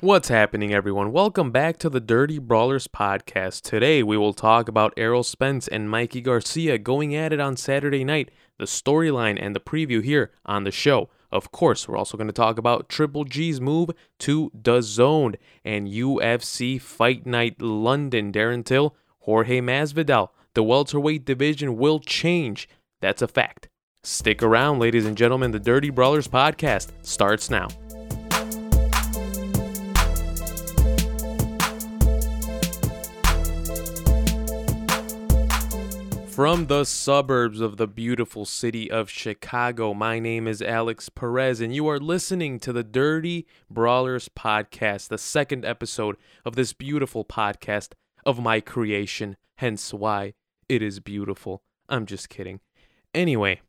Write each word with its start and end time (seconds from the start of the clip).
What's 0.00 0.28
happening, 0.28 0.72
everyone? 0.72 1.10
Welcome 1.10 1.50
back 1.50 1.76
to 1.78 1.90
the 1.90 1.98
Dirty 1.98 2.38
Brawlers 2.38 2.86
podcast. 2.86 3.62
Today, 3.62 4.00
we 4.00 4.16
will 4.16 4.32
talk 4.32 4.68
about 4.68 4.94
Errol 4.96 5.24
Spence 5.24 5.66
and 5.66 5.90
Mikey 5.90 6.20
Garcia 6.20 6.78
going 6.78 7.16
at 7.16 7.32
it 7.32 7.40
on 7.40 7.56
Saturday 7.56 8.04
night, 8.04 8.30
the 8.58 8.66
storyline 8.66 9.36
and 9.44 9.56
the 9.56 9.60
preview 9.60 10.00
here 10.00 10.30
on 10.46 10.62
the 10.62 10.70
show. 10.70 11.10
Of 11.32 11.50
course, 11.50 11.88
we're 11.88 11.96
also 11.96 12.16
going 12.16 12.28
to 12.28 12.32
talk 12.32 12.58
about 12.58 12.88
Triple 12.88 13.24
G's 13.24 13.60
move 13.60 13.90
to 14.20 14.52
DAZN 14.62 15.34
and 15.64 15.88
UFC 15.88 16.80
Fight 16.80 17.26
Night 17.26 17.60
London. 17.60 18.30
Darren 18.30 18.64
Till, 18.64 18.94
Jorge 19.22 19.60
Masvidal. 19.60 20.28
The 20.54 20.62
welterweight 20.62 21.24
division 21.24 21.76
will 21.76 21.98
change. 21.98 22.68
That's 23.00 23.20
a 23.20 23.26
fact. 23.26 23.68
Stick 24.04 24.44
around, 24.44 24.78
ladies 24.78 25.06
and 25.06 25.16
gentlemen. 25.16 25.50
The 25.50 25.58
Dirty 25.58 25.90
Brawlers 25.90 26.28
podcast 26.28 26.92
starts 27.02 27.50
now. 27.50 27.66
From 36.38 36.68
the 36.68 36.84
suburbs 36.84 37.60
of 37.60 37.78
the 37.78 37.88
beautiful 37.88 38.44
city 38.44 38.88
of 38.88 39.10
Chicago, 39.10 39.92
my 39.92 40.20
name 40.20 40.46
is 40.46 40.62
Alex 40.62 41.08
Perez, 41.08 41.60
and 41.60 41.74
you 41.74 41.88
are 41.88 41.98
listening 41.98 42.60
to 42.60 42.72
the 42.72 42.84
Dirty 42.84 43.44
Brawlers 43.68 44.28
podcast, 44.28 45.08
the 45.08 45.18
second 45.18 45.64
episode 45.64 46.16
of 46.44 46.54
this 46.54 46.72
beautiful 46.72 47.24
podcast 47.24 47.94
of 48.24 48.40
my 48.40 48.60
creation, 48.60 49.36
hence 49.56 49.92
why 49.92 50.34
it 50.68 50.80
is 50.80 51.00
beautiful. 51.00 51.64
I'm 51.88 52.06
just 52.06 52.28
kidding. 52.28 52.60
Anyway, 53.12 53.60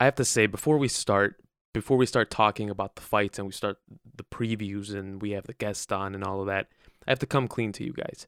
I 0.00 0.06
have 0.06 0.14
to 0.14 0.24
say, 0.24 0.46
before 0.46 0.78
we 0.78 0.88
start, 0.88 1.36
before 1.74 1.98
we 1.98 2.06
start 2.06 2.30
talking 2.30 2.70
about 2.70 2.96
the 2.96 3.02
fights 3.02 3.38
and 3.38 3.46
we 3.46 3.52
start 3.52 3.76
the 4.16 4.24
previews 4.24 4.94
and 4.94 5.20
we 5.20 5.32
have 5.32 5.44
the 5.44 5.52
guest 5.52 5.92
on 5.92 6.14
and 6.14 6.24
all 6.24 6.40
of 6.40 6.46
that, 6.46 6.68
I 7.06 7.10
have 7.10 7.18
to 7.18 7.26
come 7.26 7.46
clean 7.46 7.72
to 7.72 7.84
you 7.84 7.92
guys 7.92 8.26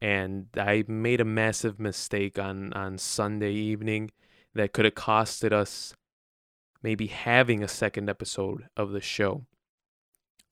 and 0.00 0.46
I 0.56 0.84
made 0.88 1.20
a 1.20 1.24
massive 1.24 1.78
mistake 1.78 2.38
on 2.38 2.72
on 2.72 2.98
Sunday 2.98 3.52
evening 3.52 4.10
that 4.54 4.72
could 4.72 4.84
have 4.84 4.94
costed 4.94 5.52
us 5.52 5.94
maybe 6.82 7.08
having 7.08 7.62
a 7.62 7.68
second 7.68 8.08
episode 8.08 8.66
of 8.76 8.90
the 8.90 9.00
show. 9.00 9.44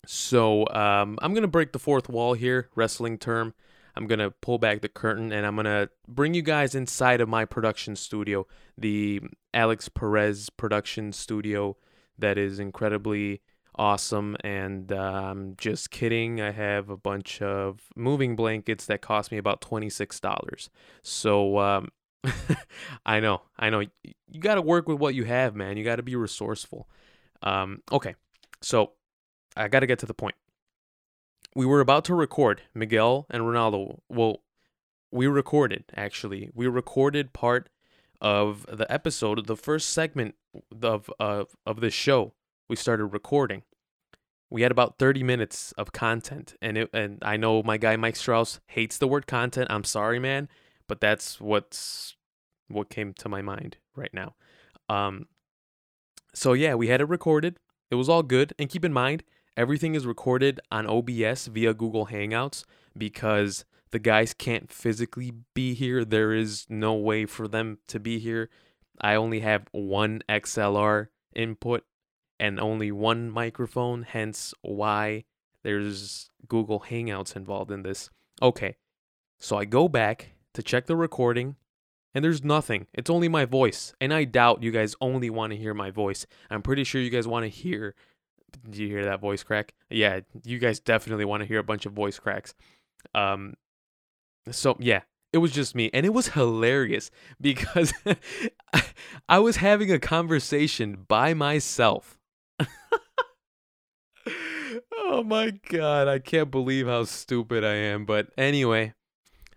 So 0.06 0.66
um, 0.68 1.18
I'm 1.20 1.34
gonna 1.34 1.48
break 1.48 1.72
the 1.72 1.78
fourth 1.78 2.08
wall 2.08 2.34
here, 2.34 2.68
wrestling 2.74 3.18
term. 3.18 3.54
I'm 3.96 4.06
gonna 4.06 4.30
pull 4.30 4.58
back 4.58 4.80
the 4.80 4.88
curtain 4.88 5.32
and 5.32 5.44
I'm 5.44 5.56
gonna 5.56 5.88
bring 6.06 6.34
you 6.34 6.42
guys 6.42 6.74
inside 6.74 7.20
of 7.20 7.28
my 7.28 7.44
production 7.44 7.96
studio, 7.96 8.46
the 8.76 9.20
Alex 9.52 9.88
Perez 9.88 10.50
production 10.50 11.12
studio, 11.12 11.76
that 12.18 12.38
is 12.38 12.58
incredibly 12.58 13.42
awesome. 13.78 14.36
And 14.42 14.92
um, 14.92 15.54
just 15.56 15.90
kidding. 15.90 16.40
I 16.40 16.50
have 16.50 16.90
a 16.90 16.96
bunch 16.96 17.40
of 17.40 17.80
moving 17.96 18.36
blankets 18.36 18.86
that 18.86 19.00
cost 19.00 19.30
me 19.30 19.38
about 19.38 19.60
$26. 19.60 20.68
So 21.02 21.58
um, 21.58 21.88
I 23.06 23.20
know, 23.20 23.42
I 23.58 23.70
know. 23.70 23.80
You 23.80 24.40
got 24.40 24.56
to 24.56 24.62
work 24.62 24.88
with 24.88 24.98
what 24.98 25.14
you 25.14 25.24
have, 25.24 25.54
man. 25.54 25.76
You 25.76 25.84
got 25.84 25.96
to 25.96 26.02
be 26.02 26.16
resourceful. 26.16 26.88
Um, 27.42 27.82
okay, 27.92 28.14
so 28.60 28.92
I 29.56 29.68
got 29.68 29.80
to 29.80 29.86
get 29.86 29.98
to 30.00 30.06
the 30.06 30.14
point. 30.14 30.34
We 31.54 31.66
were 31.66 31.80
about 31.80 32.04
to 32.06 32.14
record 32.14 32.62
Miguel 32.74 33.26
and 33.30 33.42
Ronaldo. 33.42 34.00
Well, 34.08 34.42
we 35.10 35.26
recorded 35.26 35.84
actually. 35.96 36.50
We 36.54 36.66
recorded 36.66 37.32
part 37.32 37.68
of 38.20 38.66
the 38.70 38.90
episode, 38.92 39.46
the 39.46 39.56
first 39.56 39.90
segment 39.90 40.34
of 40.82 41.10
of 41.18 41.56
of 41.64 41.80
the 41.80 41.90
show. 41.90 42.34
We 42.68 42.76
started 42.76 43.06
recording, 43.06 43.62
we 44.50 44.62
had 44.62 44.70
about 44.70 44.98
30 44.98 45.22
minutes 45.22 45.72
of 45.72 45.92
content 45.92 46.54
and 46.60 46.78
it 46.78 46.90
and 46.92 47.18
I 47.22 47.36
know 47.36 47.62
my 47.62 47.76
guy 47.76 47.96
Mike 47.96 48.16
Strauss 48.16 48.60
hates 48.66 48.98
the 48.98 49.08
word 49.08 49.26
content. 49.26 49.68
I'm 49.70 49.84
sorry, 49.84 50.18
man, 50.18 50.48
but 50.86 51.00
that's 51.00 51.40
what's 51.40 52.16
what 52.68 52.90
came 52.90 53.12
to 53.14 53.28
my 53.28 53.42
mind 53.42 53.78
right 53.94 54.12
now. 54.12 54.34
Um 54.88 55.26
so 56.34 56.52
yeah, 56.52 56.74
we 56.74 56.88
had 56.88 57.00
it 57.00 57.08
recorded. 57.08 57.58
It 57.90 57.96
was 57.96 58.08
all 58.08 58.22
good. 58.22 58.52
And 58.58 58.68
keep 58.68 58.84
in 58.84 58.92
mind, 58.92 59.22
everything 59.56 59.94
is 59.94 60.06
recorded 60.06 60.60
on 60.70 60.86
OBS 60.86 61.46
via 61.46 61.74
Google 61.74 62.06
Hangouts 62.06 62.64
because 62.96 63.64
the 63.90 63.98
guys 63.98 64.34
can't 64.34 64.70
physically 64.70 65.32
be 65.54 65.74
here. 65.74 66.04
There 66.04 66.32
is 66.32 66.66
no 66.68 66.94
way 66.94 67.24
for 67.26 67.48
them 67.48 67.78
to 67.88 67.98
be 67.98 68.18
here. 68.18 68.50
I 69.00 69.14
only 69.14 69.40
have 69.40 69.68
one 69.72 70.22
XLR 70.28 71.08
input 71.34 71.84
and 72.38 72.60
only 72.60 72.92
one 72.92 73.30
microphone, 73.30 74.02
hence 74.02 74.54
why 74.62 75.24
there's 75.62 76.30
Google 76.46 76.80
Hangouts 76.80 77.36
involved 77.36 77.70
in 77.70 77.82
this. 77.82 78.10
Okay, 78.40 78.76
so 79.40 79.56
I 79.56 79.64
go 79.64 79.88
back 79.88 80.34
to 80.54 80.62
check 80.62 80.86
the 80.86 80.96
recording, 80.96 81.56
and 82.14 82.24
there's 82.24 82.44
nothing. 82.44 82.86
It's 82.94 83.10
only 83.10 83.28
my 83.28 83.44
voice, 83.44 83.94
and 84.00 84.14
I 84.14 84.24
doubt 84.24 84.62
you 84.62 84.70
guys 84.70 84.94
only 85.00 85.30
want 85.30 85.52
to 85.52 85.58
hear 85.58 85.74
my 85.74 85.90
voice. 85.90 86.26
I'm 86.50 86.62
pretty 86.62 86.84
sure 86.84 87.00
you 87.00 87.10
guys 87.10 87.26
want 87.26 87.44
to 87.44 87.48
hear. 87.48 87.94
Do 88.68 88.82
you 88.82 88.88
hear 88.88 89.04
that 89.04 89.20
voice 89.20 89.42
crack? 89.42 89.74
Yeah, 89.90 90.20
you 90.44 90.58
guys 90.58 90.80
definitely 90.80 91.26
want 91.26 91.42
to 91.42 91.46
hear 91.46 91.58
a 91.58 91.64
bunch 91.64 91.84
of 91.84 91.92
voice 91.92 92.18
cracks. 92.18 92.54
Um, 93.14 93.54
so 94.50 94.76
yeah, 94.80 95.02
it 95.32 95.38
was 95.38 95.52
just 95.52 95.74
me 95.74 95.90
and 95.92 96.06
it 96.06 96.14
was 96.14 96.28
hilarious 96.28 97.10
because 97.40 97.92
I 99.28 99.38
was 99.38 99.56
having 99.56 99.92
a 99.92 99.98
conversation 99.98 101.04
by 101.06 101.34
myself 101.34 102.17
oh 104.96 105.22
my 105.22 105.50
god, 105.50 106.08
I 106.08 106.18
can't 106.18 106.50
believe 106.50 106.86
how 106.86 107.04
stupid 107.04 107.64
I 107.64 107.74
am. 107.74 108.04
But 108.04 108.28
anyway, 108.36 108.94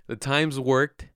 the 0.07 0.16
times 0.16 0.59
worked. 0.59 1.07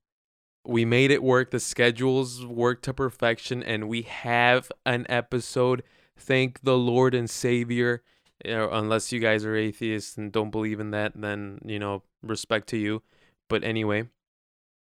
We 0.65 0.83
made 0.83 1.11
it 1.11 1.21
work. 1.21 1.51
The 1.51 1.59
schedules 1.59 2.45
worked 2.45 2.83
to 2.85 2.93
perfection, 2.93 3.61
and 3.61 3.87
we 3.87 4.01
have 4.03 4.71
an 4.85 5.05
episode. 5.09 5.83
Thank 6.17 6.61
the 6.61 6.77
Lord 6.77 7.13
and 7.13 7.29
Savior. 7.29 8.01
unless 8.43 9.11
you 9.11 9.19
guys 9.19 9.45
are 9.45 9.55
atheists 9.55 10.17
and 10.17 10.31
don't 10.31 10.51
believe 10.51 10.79
in 10.79 10.91
that, 10.91 11.13
then, 11.15 11.59
you 11.65 11.79
know, 11.79 12.03
respect 12.21 12.67
to 12.69 12.77
you. 12.77 13.01
But 13.47 13.63
anyway, 13.63 14.09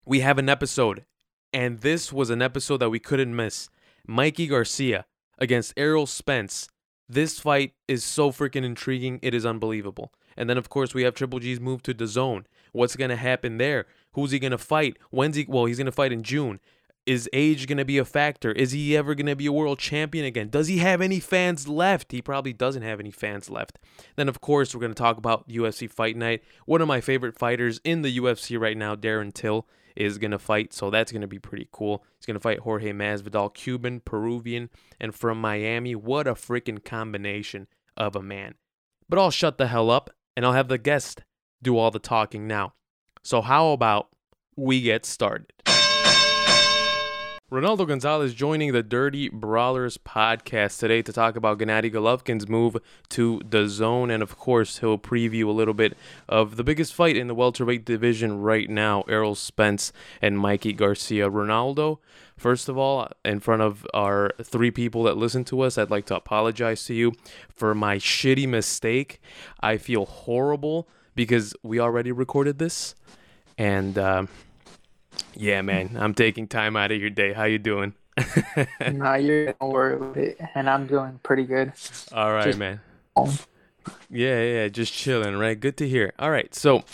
we 0.04 0.20
have 0.20 0.38
an 0.38 0.48
episode, 0.48 1.04
and 1.52 1.80
this 1.80 2.12
was 2.12 2.30
an 2.30 2.42
episode 2.42 2.78
that 2.78 2.90
we 2.90 2.98
couldn't 2.98 3.34
miss. 3.36 3.68
Mikey 4.06 4.46
Garcia 4.46 5.04
against 5.38 5.74
Errol 5.76 6.06
Spence 6.06 6.68
this 7.08 7.38
fight 7.38 7.74
is 7.86 8.04
so 8.04 8.30
freaking 8.30 8.64
intriguing. 8.64 9.18
It 9.22 9.34
is 9.34 9.46
unbelievable. 9.46 10.12
And 10.36 10.48
then, 10.48 10.58
of 10.58 10.68
course, 10.68 10.94
we 10.94 11.02
have 11.02 11.14
Triple 11.14 11.40
G's 11.40 11.58
move 11.60 11.82
to 11.84 11.94
DAZN. 11.94 12.44
What's 12.72 12.96
going 12.96 13.10
to 13.10 13.16
happen 13.16 13.58
there? 13.58 13.86
Who's 14.12 14.30
he 14.30 14.38
going 14.38 14.52
to 14.52 14.58
fight? 14.58 14.96
When's 15.10 15.36
he? 15.36 15.46
Well, 15.48 15.64
he's 15.64 15.78
going 15.78 15.86
to 15.86 15.92
fight 15.92 16.12
in 16.12 16.22
June. 16.22 16.60
Is 17.06 17.28
age 17.32 17.66
going 17.66 17.78
to 17.78 17.86
be 17.86 17.96
a 17.96 18.04
factor? 18.04 18.52
Is 18.52 18.72
he 18.72 18.94
ever 18.94 19.14
going 19.14 19.26
to 19.26 19.34
be 19.34 19.46
a 19.46 19.52
world 19.52 19.78
champion 19.78 20.26
again? 20.26 20.50
Does 20.50 20.68
he 20.68 20.78
have 20.78 21.00
any 21.00 21.20
fans 21.20 21.66
left? 21.66 22.12
He 22.12 22.20
probably 22.20 22.52
doesn't 22.52 22.82
have 22.82 23.00
any 23.00 23.10
fans 23.10 23.48
left. 23.48 23.78
Then, 24.16 24.28
of 24.28 24.42
course, 24.42 24.74
we're 24.74 24.82
going 24.82 24.92
to 24.92 25.02
talk 25.02 25.16
about 25.16 25.48
UFC 25.48 25.90
Fight 25.90 26.16
Night. 26.16 26.42
One 26.66 26.82
of 26.82 26.88
my 26.88 27.00
favorite 27.00 27.38
fighters 27.38 27.80
in 27.82 28.02
the 28.02 28.18
UFC 28.18 28.60
right 28.60 28.76
now, 28.76 28.94
Darren 28.94 29.32
Till 29.32 29.66
is 29.98 30.16
going 30.16 30.30
to 30.30 30.38
fight. 30.38 30.72
So 30.72 30.90
that's 30.90 31.10
going 31.10 31.22
to 31.22 31.26
be 31.26 31.40
pretty 31.40 31.68
cool. 31.72 32.04
He's 32.18 32.24
going 32.24 32.36
to 32.36 32.40
fight 32.40 32.60
Jorge 32.60 32.92
Masvidal, 32.92 33.52
Cuban, 33.52 34.00
Peruvian, 34.00 34.70
and 35.00 35.12
from 35.12 35.40
Miami. 35.40 35.94
What 35.96 36.28
a 36.28 36.34
freaking 36.34 36.82
combination 36.82 37.66
of 37.96 38.14
a 38.14 38.22
man. 38.22 38.54
But 39.08 39.18
I'll 39.18 39.32
shut 39.32 39.58
the 39.58 39.66
hell 39.66 39.90
up 39.90 40.10
and 40.36 40.46
I'll 40.46 40.52
have 40.52 40.68
the 40.68 40.78
guest 40.78 41.24
do 41.60 41.76
all 41.76 41.90
the 41.90 41.98
talking 41.98 42.46
now. 42.46 42.74
So, 43.24 43.42
how 43.42 43.70
about 43.70 44.10
we 44.56 44.80
get 44.80 45.04
started? 45.04 45.52
Ronaldo 47.50 47.88
Gonzalez 47.88 48.34
joining 48.34 48.72
the 48.72 48.82
Dirty 48.82 49.30
Brawlers 49.30 49.96
podcast 49.96 50.80
today 50.80 51.00
to 51.00 51.14
talk 51.14 51.34
about 51.34 51.58
Gennady 51.58 51.90
Golovkin's 51.90 52.46
move 52.46 52.76
to 53.08 53.40
DAZN. 53.40 54.12
And 54.12 54.22
of 54.22 54.36
course, 54.36 54.80
he'll 54.80 54.98
preview 54.98 55.46
a 55.46 55.52
little 55.52 55.72
bit 55.72 55.96
of 56.28 56.56
the 56.56 56.62
biggest 56.62 56.92
fight 56.92 57.16
in 57.16 57.26
the 57.26 57.34
welterweight 57.34 57.86
division 57.86 58.42
right 58.42 58.68
now 58.68 59.00
Errol 59.08 59.34
Spence 59.34 59.94
and 60.20 60.38
Mikey 60.38 60.74
Garcia. 60.74 61.30
Ronaldo, 61.30 62.00
first 62.36 62.68
of 62.68 62.76
all, 62.76 63.08
in 63.24 63.40
front 63.40 63.62
of 63.62 63.86
our 63.94 64.30
three 64.42 64.70
people 64.70 65.04
that 65.04 65.16
listen 65.16 65.42
to 65.44 65.62
us, 65.62 65.78
I'd 65.78 65.90
like 65.90 66.04
to 66.06 66.16
apologize 66.16 66.84
to 66.84 66.92
you 66.92 67.14
for 67.48 67.74
my 67.74 67.96
shitty 67.96 68.46
mistake. 68.46 69.22
I 69.60 69.78
feel 69.78 70.04
horrible 70.04 70.86
because 71.14 71.54
we 71.62 71.80
already 71.80 72.12
recorded 72.12 72.58
this. 72.58 72.94
And, 73.56 73.96
uh, 73.96 74.26
yeah, 75.34 75.62
man, 75.62 75.96
I'm 75.98 76.14
taking 76.14 76.48
time 76.48 76.76
out 76.76 76.92
of 76.92 77.00
your 77.00 77.10
day. 77.10 77.32
How 77.32 77.44
you 77.44 77.58
doing? 77.58 77.94
no, 78.92 79.14
you're 79.14 79.52
don't 79.52 79.72
worry 79.72 79.94
about 79.94 80.16
it, 80.16 80.40
and 80.54 80.68
I'm 80.68 80.86
doing 80.86 81.20
pretty 81.22 81.44
good. 81.44 81.72
All 82.12 82.32
right, 82.32 82.44
just 82.44 82.58
man. 82.58 82.80
Yeah, 84.10 84.42
yeah, 84.42 84.68
just 84.68 84.92
chilling, 84.92 85.36
right? 85.36 85.58
Good 85.58 85.76
to 85.78 85.88
hear. 85.88 86.12
All 86.18 86.30
right, 86.30 86.54
so, 86.54 86.84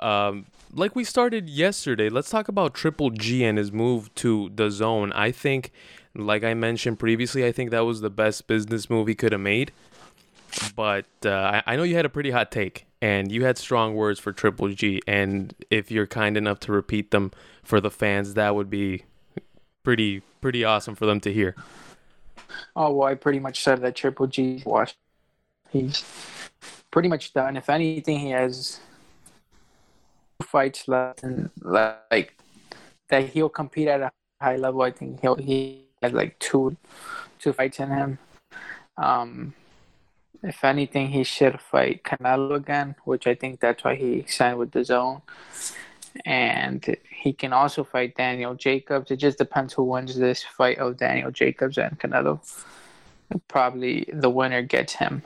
um, 0.00 0.46
like 0.72 0.94
we 0.94 1.04
started 1.04 1.48
yesterday, 1.48 2.08
let's 2.08 2.30
talk 2.30 2.48
about 2.48 2.74
Triple 2.74 3.10
G 3.10 3.44
and 3.44 3.58
his 3.58 3.72
move 3.72 4.14
to 4.16 4.50
DAZN. 4.50 5.12
I 5.14 5.32
think, 5.32 5.72
like 6.14 6.44
I 6.44 6.54
mentioned 6.54 6.98
previously, 6.98 7.46
I 7.46 7.52
think 7.52 7.70
that 7.70 7.80
was 7.80 8.00
the 8.00 8.10
best 8.10 8.46
business 8.46 8.90
move 8.90 9.08
he 9.08 9.14
could 9.14 9.32
have 9.32 9.40
made. 9.40 9.72
But 10.74 11.06
uh, 11.24 11.30
I, 11.30 11.62
I 11.72 11.76
know 11.76 11.82
you 11.82 11.96
had 11.96 12.06
a 12.06 12.10
pretty 12.10 12.30
hot 12.30 12.50
take. 12.50 12.85
And 13.00 13.30
you 13.30 13.44
had 13.44 13.58
strong 13.58 13.94
words 13.94 14.18
for 14.18 14.32
Triple 14.32 14.68
G. 14.70 15.00
And 15.06 15.54
if 15.70 15.90
you're 15.90 16.06
kind 16.06 16.36
enough 16.36 16.60
to 16.60 16.72
repeat 16.72 17.10
them 17.10 17.32
for 17.62 17.80
the 17.80 17.90
fans, 17.90 18.34
that 18.34 18.54
would 18.54 18.70
be 18.70 19.04
pretty 19.82 20.22
pretty 20.40 20.64
awesome 20.64 20.94
for 20.94 21.06
them 21.06 21.20
to 21.20 21.32
hear. 21.32 21.54
Oh 22.74 22.92
well, 22.92 23.08
I 23.08 23.14
pretty 23.14 23.40
much 23.40 23.62
said 23.62 23.80
that 23.82 23.96
Triple 23.96 24.26
G 24.26 24.62
washed. 24.64 24.96
He's 25.70 26.02
pretty 26.90 27.08
much 27.08 27.32
done. 27.32 27.56
If 27.56 27.68
anything, 27.68 28.18
he 28.18 28.30
has 28.30 28.80
fights 30.42 30.88
left, 30.88 31.22
and 31.22 31.50
like 31.60 32.38
that 33.08 33.28
he'll 33.30 33.48
compete 33.48 33.88
at 33.88 34.00
a 34.00 34.12
high 34.40 34.56
level. 34.56 34.82
I 34.82 34.90
think 34.90 35.20
he'll 35.20 35.36
he 35.36 35.84
has 36.02 36.12
like 36.12 36.38
two 36.38 36.76
two 37.38 37.52
fights 37.52 37.80
in 37.80 37.90
him. 37.90 38.18
Um, 38.96 39.54
if 40.46 40.64
anything, 40.64 41.08
he 41.08 41.24
should 41.24 41.60
fight 41.60 42.04
Canelo 42.04 42.54
again, 42.54 42.94
which 43.04 43.26
I 43.26 43.34
think 43.34 43.60
that's 43.60 43.82
why 43.82 43.96
he 43.96 44.24
signed 44.28 44.58
with 44.58 44.70
DAZN. 44.70 45.20
And 46.24 46.96
he 47.10 47.32
can 47.32 47.52
also 47.52 47.84
fight 47.84 48.16
Daniel 48.16 48.54
Jacobs. 48.54 49.10
It 49.10 49.16
just 49.16 49.38
depends 49.38 49.74
who 49.74 49.82
wins 49.82 50.16
this 50.16 50.42
fight 50.42 50.78
of 50.78 50.96
Daniel 50.96 51.30
Jacobs 51.30 51.76
and 51.76 51.98
Canelo. 51.98 52.40
Probably 53.48 54.08
the 54.12 54.30
winner 54.30 54.62
gets 54.62 54.94
him. 54.94 55.22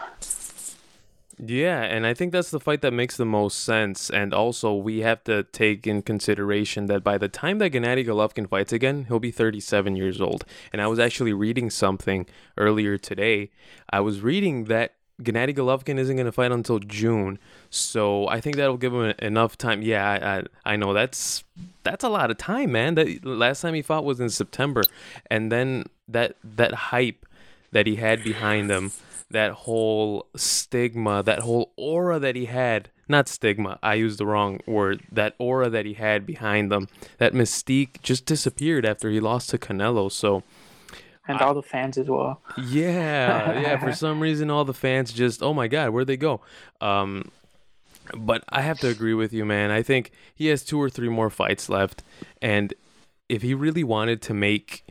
Yeah, 1.43 1.83
and 1.83 2.07
I 2.07 2.13
think 2.13 2.33
that's 2.33 2.51
the 2.51 2.61
fight 2.61 2.83
that 2.83 2.93
makes 2.93 3.17
the 3.17 3.25
most 3.25 3.61
sense. 3.61 4.11
And 4.11 4.35
also, 4.35 4.75
we 4.75 4.99
have 5.01 5.25
to 5.25 5.45
take 5.45 5.87
in 5.87 6.03
consideration 6.03 6.87
that 6.87 7.03
by 7.03 7.17
the 7.17 7.29
time 7.29 7.59
that 7.59 7.73
Gennady 7.73 8.07
Golovkin 8.07 8.49
fights 8.49 8.75
again, 8.75 9.07
he'll 9.09 9.21
be 9.21 9.31
37 9.31 9.97
years 9.97 10.21
old. 10.21 10.45
And 10.71 10.83
I 10.83 10.87
was 10.87 10.99
actually 10.99 11.33
reading 11.33 11.71
something 11.71 12.27
earlier 12.59 12.99
today. 12.99 13.51
I 13.89 14.01
was 14.01 14.21
reading 14.21 14.65
that 14.65 14.95
Gennady 15.23 15.55
Golovkin 15.55 15.99
isn't 15.99 16.17
going 16.17 16.27
to 16.27 16.33
fight 16.33 16.53
until 16.53 16.79
June, 16.79 17.39
so 17.69 18.27
I 18.29 18.41
think 18.41 18.57
that'll 18.57 18.77
give 18.77 18.93
him 18.93 19.15
enough 19.19 19.57
time. 19.57 19.83
Yeah, 19.83 20.09
I, 20.09 20.39
I, 20.39 20.73
I 20.73 20.77
know 20.77 20.93
that's 20.93 21.45
that's 21.85 22.05
a 22.05 22.09
lot 22.09 22.31
of 22.31 22.39
time, 22.39 22.73
man. 22.73 22.95
That 22.95 23.25
last 23.25 23.61
time 23.61 23.75
he 23.75 23.83
fought 23.83 24.05
was 24.05 24.21
in 24.21 24.31
September, 24.31 24.83
and 25.31 25.51
then 25.51 25.85
that 26.09 26.37
that 26.43 26.73
hype 26.75 27.27
that 27.73 27.87
he 27.87 27.97
had 27.97 28.25
behind 28.25 28.71
him, 28.71 28.93
that 29.31 29.53
whole 29.53 30.27
stigma, 30.37 31.23
that 31.23 31.41
whole 31.41 31.73
aura 31.77 32.19
that 32.19 32.37
he 32.37 32.47
had. 32.47 32.91
Not 33.09 33.27
stigma, 33.27 33.77
I 33.83 33.95
used 33.95 34.21
the 34.21 34.27
wrong 34.27 34.61
word. 34.67 35.03
That 35.11 35.35
aura 35.39 35.69
that 35.69 35.85
he 35.85 35.95
had 35.95 36.25
behind 36.25 36.71
them, 36.71 36.87
that 37.19 37.33
mystique 37.33 38.01
just 38.03 38.25
disappeared 38.25 38.87
after 38.87 39.11
he 39.11 39.19
lost 39.19 39.51
to 39.51 39.59
Canelo. 39.59 40.13
So 40.13 40.45
and 41.31 41.41
all 41.41 41.55
the 41.55 41.63
fans 41.63 41.97
as 41.99 42.09
well. 42.09 42.41
Yeah, 42.57 43.61
yeah. 43.61 43.79
For 43.79 43.93
some 44.05 44.21
reason, 44.21 44.51
all 44.51 44.65
the 44.65 44.75
fans 44.75 45.13
just, 45.13 45.43
oh 45.43 45.55
my 45.55 45.69
god, 45.69 45.91
where'd 45.91 46.07
they 46.07 46.17
go? 46.17 46.41
Um, 46.81 47.31
but 48.17 48.45
I 48.49 48.63
have 48.63 48.79
to 48.81 48.89
agree 48.89 49.15
with 49.15 49.33
you, 49.33 49.45
man. 49.45 49.71
I 49.71 49.83
think 49.83 50.11
he 50.35 50.47
has 50.47 50.65
two 50.65 50.81
or 50.81 50.91
three 50.91 51.09
more 51.09 51.31
fights 51.31 51.69
left, 51.69 52.03
and 52.43 52.75
if 53.29 53.43
he 53.43 53.55
really 53.55 53.85
wanted 53.85 54.21
to 54.23 54.35
make 54.35 54.85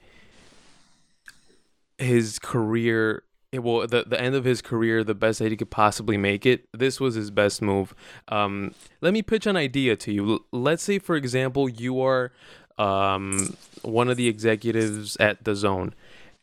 his 1.98 2.40
career 2.40 3.24
well 3.54 3.86
the, 3.88 4.06
the 4.08 4.20
end 4.20 4.36
of 4.36 4.46
his 4.46 4.62
career 4.62 5.04
the 5.04 5.16
best 5.16 5.40
that 5.40 5.52
he 5.52 5.58
could 5.58 5.72
possibly 5.72 6.18
make 6.18 6.46
it 6.46 6.66
this 6.72 7.00
was 7.00 7.16
his 7.16 7.30
best 7.30 7.62
move 7.62 7.94
um, 8.30 8.74
let 9.02 9.12
me 9.12 9.22
pitch 9.22 9.46
an 9.46 9.58
idea 9.58 9.98
to 9.98 10.14
you 10.14 10.46
let's 10.54 10.84
say 10.84 10.98
for 10.98 11.18
example 11.18 11.68
you 11.68 12.00
are 12.00 12.32
um, 12.78 13.58
one 13.82 14.08
of 14.08 14.16
the 14.16 14.28
executives 14.28 15.18
at 15.18 15.44
DAZN 15.44 15.92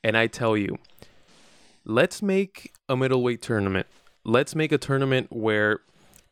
and 0.07 0.17
I 0.17 0.29
tell 0.29 0.57
you, 0.57 0.79
let's 1.85 2.23
make 2.23 2.73
a 2.89 2.97
middleweight 2.97 3.43
tournament. 3.43 3.89
Let's 4.23 4.55
make 4.55 4.71
a 4.71 4.79
tournament 4.79 5.33
where 5.33 5.81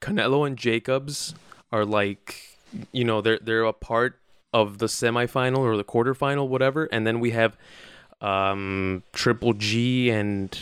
Canelo 0.01 0.47
and 0.47 0.57
Jacobs 0.57 1.35
are 1.73 1.85
like, 1.85 2.57
you 2.93 3.03
know, 3.03 3.21
they're 3.21 3.41
they're 3.43 3.65
a 3.65 3.73
part 3.73 4.21
of 4.53 4.79
the 4.79 4.87
semifinal 4.87 5.59
or 5.59 5.77
the 5.77 5.83
quarterfinal, 5.83 6.47
whatever, 6.47 6.85
and 6.93 7.05
then 7.05 7.19
we 7.19 7.33
have 7.33 7.57
um, 8.21 9.03
Triple 9.13 9.55
G 9.55 10.09
and 10.09 10.55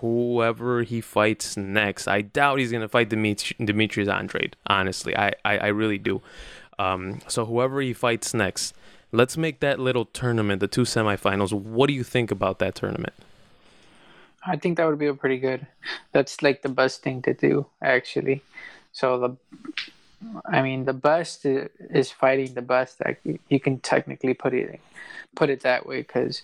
whoever 0.00 0.84
he 0.84 1.00
fights 1.00 1.56
next. 1.56 2.06
I 2.06 2.20
doubt 2.20 2.60
he's 2.60 2.70
gonna 2.70 2.88
fight 2.88 3.08
Dimitri- 3.08 3.56
Demetrius 3.64 4.08
Andrade. 4.08 4.54
Honestly, 4.68 5.16
I 5.16 5.32
I, 5.44 5.58
I 5.58 5.66
really 5.68 5.98
do. 5.98 6.22
Um, 6.78 7.22
so 7.26 7.44
whoever 7.44 7.80
he 7.80 7.92
fights 7.92 8.34
next, 8.34 8.72
Let's 9.16 9.38
make 9.38 9.60
that 9.60 9.78
little 9.78 10.04
tournament, 10.04 10.60
the 10.60 10.68
two 10.68 10.82
semifinals. 10.82 11.50
What 11.50 11.86
do 11.86 11.94
you 11.94 12.04
think 12.04 12.30
about 12.30 12.58
that 12.58 12.74
tournament? 12.74 13.14
I 14.46 14.56
think 14.56 14.76
that 14.76 14.86
would 14.86 14.98
be 14.98 15.06
a 15.06 15.14
pretty 15.14 15.38
good. 15.38 15.66
That's 16.12 16.42
like 16.42 16.60
the 16.60 16.68
best 16.68 17.02
thing 17.02 17.22
to 17.22 17.32
do, 17.32 17.64
actually. 17.80 18.42
So 18.92 19.18
the, 19.18 19.36
I 20.44 20.60
mean, 20.60 20.84
the 20.84 20.92
best 20.92 21.46
is 21.46 22.10
fighting 22.10 22.52
the 22.52 22.60
best. 22.60 22.98
That 22.98 23.16
you 23.48 23.58
can 23.58 23.78
technically 23.78 24.34
put 24.34 24.52
it, 24.52 24.80
put 25.34 25.48
it 25.48 25.62
that 25.62 25.86
way. 25.86 26.02
Because, 26.02 26.42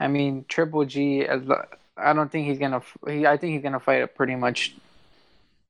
I 0.00 0.08
mean, 0.08 0.46
Triple 0.48 0.86
G. 0.86 1.28
I 1.28 2.14
don't 2.14 2.32
think 2.32 2.48
he's 2.48 2.58
gonna. 2.58 2.80
He, 3.06 3.26
I 3.26 3.36
think 3.36 3.52
he's 3.52 3.62
gonna 3.62 3.80
fight 3.80 4.02
a 4.02 4.06
pretty 4.06 4.34
much. 4.34 4.74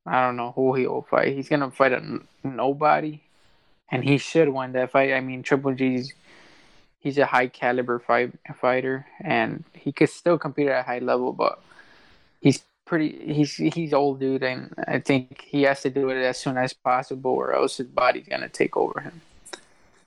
I 0.07 0.25
don't 0.25 0.37
know 0.37 0.53
who 0.53 0.75
he 0.75 0.87
will 0.87 1.03
fight. 1.03 1.35
He's 1.35 1.49
gonna 1.49 1.73
fight 1.73 1.91
a 1.91 2.21
nobody 2.45 3.23
and 3.93 4.03
he 4.03 4.19
should 4.19 4.49
win 4.49 4.73
that 4.73 4.91
fight. 4.91 5.13
I 5.13 5.21
mean, 5.21 5.43
Triple 5.43 5.75
G's 5.75 6.13
he's 6.99 7.19
a 7.19 7.27
high 7.27 7.49
caliber 7.49 7.99
fight, 7.99 8.33
fighter, 8.57 9.07
and 9.21 9.65
he 9.75 9.93
could 9.93 10.09
still 10.09 10.39
compete 10.39 10.69
at 10.69 10.81
a 10.81 10.83
high 10.83 11.01
level, 11.01 11.33
but 11.33 11.61
he's 12.41 12.63
pretty 12.87 13.33
he's 13.33 13.55
he's 13.55 13.93
old 13.93 14.19
dude, 14.19 14.43
and 14.43 14.73
I 14.89 14.99
think 14.99 15.43
he 15.47 15.63
has 15.63 15.83
to 15.83 15.91
do 15.91 16.09
it 16.09 16.23
as 16.23 16.39
soon 16.39 16.57
as 16.57 16.73
possible, 16.73 17.33
or 17.33 17.55
else 17.55 17.77
his 17.77 17.87
body's 17.87 18.27
gonna 18.27 18.49
take 18.49 18.77
over 18.77 19.01
him. 19.01 19.21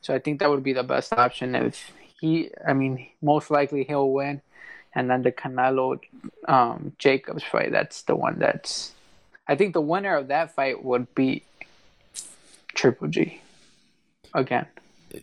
So 0.02 0.14
I 0.14 0.20
think 0.20 0.40
that 0.40 0.50
would 0.50 0.64
be 0.64 0.74
the 0.74 0.84
best 0.84 1.14
option 1.14 1.54
if 1.54 1.92
he. 2.20 2.50
I 2.68 2.74
mean, 2.74 3.08
most 3.22 3.52
likely 3.52 3.84
he'll 3.84 4.12
win, 4.12 4.42
and 4.94 5.10
then 5.10 5.22
the 5.22 5.32
Canelo 5.32 6.00
um, 6.48 6.94
Jacobs 6.98 7.44
fight. 7.44 7.72
That's 7.72 8.02
the 8.04 8.16
one 8.16 8.40
that's. 8.40 8.94
I 9.48 9.56
think 9.56 9.74
the 9.74 9.82
winner 9.82 10.16
of 10.16 10.30
that 10.30 10.56
fight 10.56 10.84
would 10.84 11.14
be 11.14 11.44
Triple 12.74 13.10
G 13.10 13.42
again. 14.36 14.68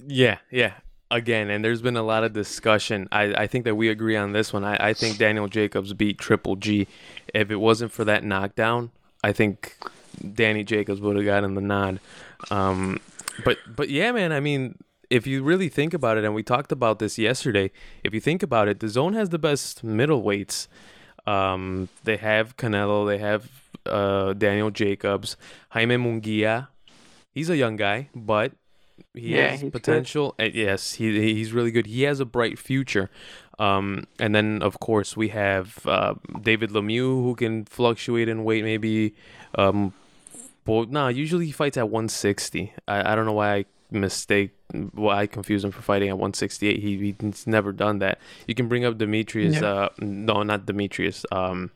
Yeah, 0.06 0.38
yeah. 0.50 0.74
Again, 1.10 1.50
and 1.50 1.62
there's 1.62 1.82
been 1.82 1.98
a 1.98 2.02
lot 2.02 2.24
of 2.24 2.32
discussion. 2.32 3.06
I, 3.12 3.34
I 3.34 3.46
think 3.46 3.66
that 3.66 3.74
we 3.74 3.90
agree 3.90 4.16
on 4.16 4.32
this 4.32 4.50
one. 4.50 4.64
I, 4.64 4.88
I 4.88 4.94
think 4.94 5.18
Daniel 5.18 5.46
Jacobs 5.46 5.92
beat 5.92 6.16
Triple 6.16 6.56
G. 6.56 6.88
If 7.34 7.50
it 7.50 7.56
wasn't 7.56 7.92
for 7.92 8.02
that 8.06 8.24
knockdown, 8.24 8.90
I 9.22 9.32
think 9.32 9.76
Danny 10.34 10.64
Jacobs 10.64 11.02
would 11.02 11.16
have 11.16 11.26
gotten 11.26 11.54
the 11.54 11.60
nod. 11.60 12.00
Um, 12.50 12.98
but 13.44 13.58
but 13.68 13.90
yeah, 13.90 14.10
man. 14.10 14.32
I 14.32 14.40
mean, 14.40 14.78
if 15.10 15.26
you 15.26 15.42
really 15.42 15.68
think 15.68 15.92
about 15.92 16.16
it, 16.16 16.24
and 16.24 16.34
we 16.34 16.42
talked 16.42 16.72
about 16.72 16.98
this 16.98 17.18
yesterday, 17.18 17.70
if 18.02 18.14
you 18.14 18.20
think 18.20 18.42
about 18.42 18.68
it, 18.68 18.78
DAZN 18.78 19.12
has 19.12 19.28
the 19.28 19.38
best 19.38 19.84
middleweights. 19.84 20.66
Um, 21.26 21.90
they 22.04 22.16
have 22.16 22.56
Canelo, 22.56 23.06
they 23.06 23.18
have 23.18 23.50
uh, 23.84 24.32
Daniel 24.32 24.70
Jacobs, 24.70 25.36
Jaime 25.68 25.96
Munguia. 25.96 26.68
He's 27.32 27.50
a 27.50 27.56
young 27.56 27.76
guy, 27.76 28.08
but 28.14 28.52
he 29.14 29.36
yeah, 29.36 29.48
has 29.48 29.70
potential. 29.70 30.34
Good. 30.38 30.54
Yes, 30.54 30.94
he 30.94 31.34
he's 31.34 31.52
really 31.52 31.70
good. 31.70 31.86
He 31.86 32.02
has 32.02 32.20
a 32.20 32.24
bright 32.24 32.58
future. 32.58 33.10
Um, 33.58 34.06
and 34.18 34.34
then 34.34 34.62
of 34.62 34.80
course 34.80 35.16
we 35.16 35.28
have 35.28 35.78
uh, 35.86 36.14
David 36.40 36.70
Lemieux 36.70 37.22
who 37.22 37.34
can 37.34 37.64
fluctuate 37.64 38.28
in 38.28 38.44
weight. 38.44 38.64
Maybe, 38.64 39.14
um, 39.56 39.92
but 40.64 40.90
no, 40.90 41.02
nah, 41.02 41.08
usually 41.08 41.46
he 41.46 41.52
fights 41.52 41.76
at 41.76 41.88
160. 41.88 42.72
I, 42.88 43.12
I 43.12 43.14
don't 43.14 43.26
know 43.26 43.32
why 43.32 43.54
I 43.54 43.64
mistake. 43.90 44.50
Why 44.92 45.20
I 45.20 45.26
confuse 45.26 45.64
him 45.64 45.70
for 45.70 45.82
fighting 45.82 46.08
at 46.08 46.14
168. 46.14 46.80
He 46.80 47.14
he's 47.20 47.46
never 47.46 47.72
done 47.72 47.98
that. 47.98 48.18
You 48.46 48.54
can 48.54 48.68
bring 48.68 48.84
up 48.84 48.98
Demetrius. 48.98 49.60
Yeah. 49.60 49.68
Uh, 49.68 49.88
no, 50.00 50.42
not 50.42 50.66
Demetrius. 50.66 51.26
Um, 51.30 51.70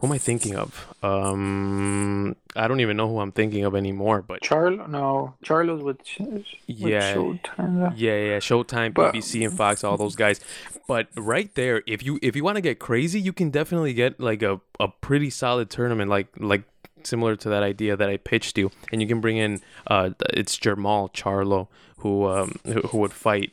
who 0.00 0.06
am 0.06 0.12
I 0.12 0.18
thinking 0.18 0.56
of? 0.56 0.94
Um, 1.02 2.34
I 2.56 2.66
don't 2.68 2.80
even 2.80 2.96
know 2.96 3.06
who 3.06 3.20
I'm 3.20 3.32
thinking 3.32 3.64
of 3.64 3.74
anymore. 3.74 4.22
But 4.22 4.40
Charlo, 4.40 4.88
no, 4.88 5.34
Charlo's 5.44 5.82
with, 5.82 5.98
with 6.18 6.46
yeah, 6.66 7.14
Showtime. 7.14 7.92
Yeah, 7.96 8.16
yeah, 8.16 8.38
Showtime, 8.38 8.94
but, 8.94 9.14
PBC, 9.14 9.46
and 9.46 9.56
Fox, 9.56 9.84
all 9.84 9.98
those 9.98 10.16
guys. 10.16 10.40
But 10.88 11.08
right 11.16 11.54
there, 11.54 11.82
if 11.86 12.02
you 12.02 12.18
if 12.22 12.34
you 12.34 12.42
want 12.42 12.56
to 12.56 12.62
get 12.62 12.78
crazy, 12.78 13.20
you 13.20 13.34
can 13.34 13.50
definitely 13.50 13.92
get 13.92 14.18
like 14.18 14.42
a, 14.42 14.60
a 14.78 14.88
pretty 14.88 15.28
solid 15.28 15.68
tournament, 15.68 16.10
like 16.10 16.28
like 16.38 16.62
similar 17.02 17.36
to 17.36 17.48
that 17.50 17.62
idea 17.62 17.94
that 17.96 18.08
I 18.08 18.16
pitched 18.16 18.56
you, 18.56 18.70
and 18.90 19.02
you 19.02 19.06
can 19.06 19.20
bring 19.20 19.36
in 19.36 19.60
uh, 19.86 20.10
it's 20.30 20.58
Jermall 20.58 21.12
Charlo 21.12 21.68
who 21.98 22.26
um 22.26 22.54
who, 22.64 22.80
who 22.80 22.98
would 22.98 23.12
fight 23.12 23.52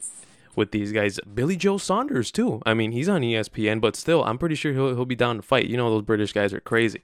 with 0.57 0.71
these 0.71 0.91
guys. 0.91 1.19
Billy 1.33 1.55
Joe 1.55 1.77
Saunders 1.77 2.31
too. 2.31 2.61
I 2.65 2.73
mean, 2.73 2.91
he's 2.91 3.07
on 3.07 3.21
ESPN, 3.21 3.79
but 3.79 3.95
still, 3.95 4.23
I'm 4.25 4.37
pretty 4.37 4.55
sure 4.55 4.73
he'll 4.73 4.93
he'll 4.95 5.05
be 5.05 5.15
down 5.15 5.37
to 5.37 5.41
fight. 5.41 5.67
You 5.67 5.77
know, 5.77 5.89
those 5.89 6.01
British 6.01 6.33
guys 6.33 6.53
are 6.53 6.59
crazy. 6.59 7.01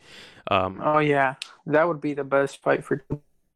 Um, 0.51 0.81
oh 0.83 0.99
yeah, 0.99 1.35
that 1.67 1.87
would 1.87 2.01
be 2.01 2.13
the 2.13 2.25
best 2.25 2.61
fight 2.61 2.83
for 2.83 3.01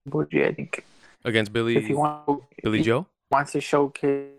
Bougie, 0.06 0.46
I 0.46 0.54
think. 0.54 0.86
Against 1.26 1.52
Billy, 1.52 1.76
if 1.76 1.90
you 1.90 1.98
want, 1.98 2.44
Billy 2.64 2.82
Joe 2.82 3.08
wants 3.32 3.52
to 3.52 3.60
showcase 3.60 4.30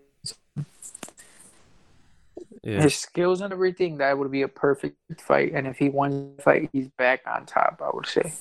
yeah. 2.63 2.81
his 2.81 2.95
skills 2.97 3.41
and 3.43 3.53
everything, 3.53 3.99
that 3.99 4.17
would 4.17 4.31
be 4.31 4.43
a 4.43 4.49
perfect 4.49 4.97
fight. 5.21 5.53
And 5.53 5.67
if 5.67 5.77
he 5.77 5.91
won 5.91 6.37
the 6.37 6.43
fight, 6.43 6.71
he's 6.73 6.89
back 6.89 7.23
on 7.27 7.45
top. 7.45 7.83
I 7.85 7.91
would 7.93 8.07
say. 8.07 8.33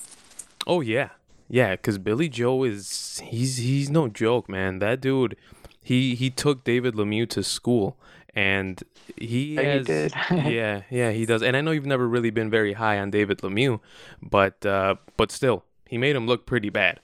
Oh 0.66 0.80
yeah, 0.80 1.10
yeah. 1.48 1.72
Because 1.72 1.98
Billy 1.98 2.28
Joe 2.28 2.62
is 2.62 3.20
he's 3.24 3.56
he's 3.56 3.90
no 3.90 4.06
joke, 4.08 4.48
man. 4.48 4.78
That 4.78 5.00
dude, 5.00 5.36
he 5.88 6.14
he 6.14 6.30
took 6.30 6.64
David 6.64 6.94
Lemieux 6.94 7.28
to 7.30 7.42
school, 7.42 7.96
and 8.34 8.82
he 9.16 9.56
Yeah, 9.56 9.64
he 9.72 9.78
has, 9.78 9.80
did. 9.80 10.14
yeah, 10.30 10.82
yeah, 10.90 11.10
he 11.12 11.24
does. 11.26 11.42
And 11.42 11.56
I 11.56 11.60
know 11.62 11.70
you've 11.70 11.86
never 11.86 12.06
really 12.08 12.30
been 12.30 12.50
very 12.50 12.74
high 12.74 12.98
on 12.98 13.10
David 13.10 13.38
Lemieux, 13.38 13.80
but 14.22 14.64
uh, 14.66 14.96
but 15.16 15.30
still, 15.32 15.64
he 15.86 15.98
made 15.98 16.16
him 16.16 16.26
look 16.26 16.46
pretty 16.46 16.70
bad. 16.70 17.00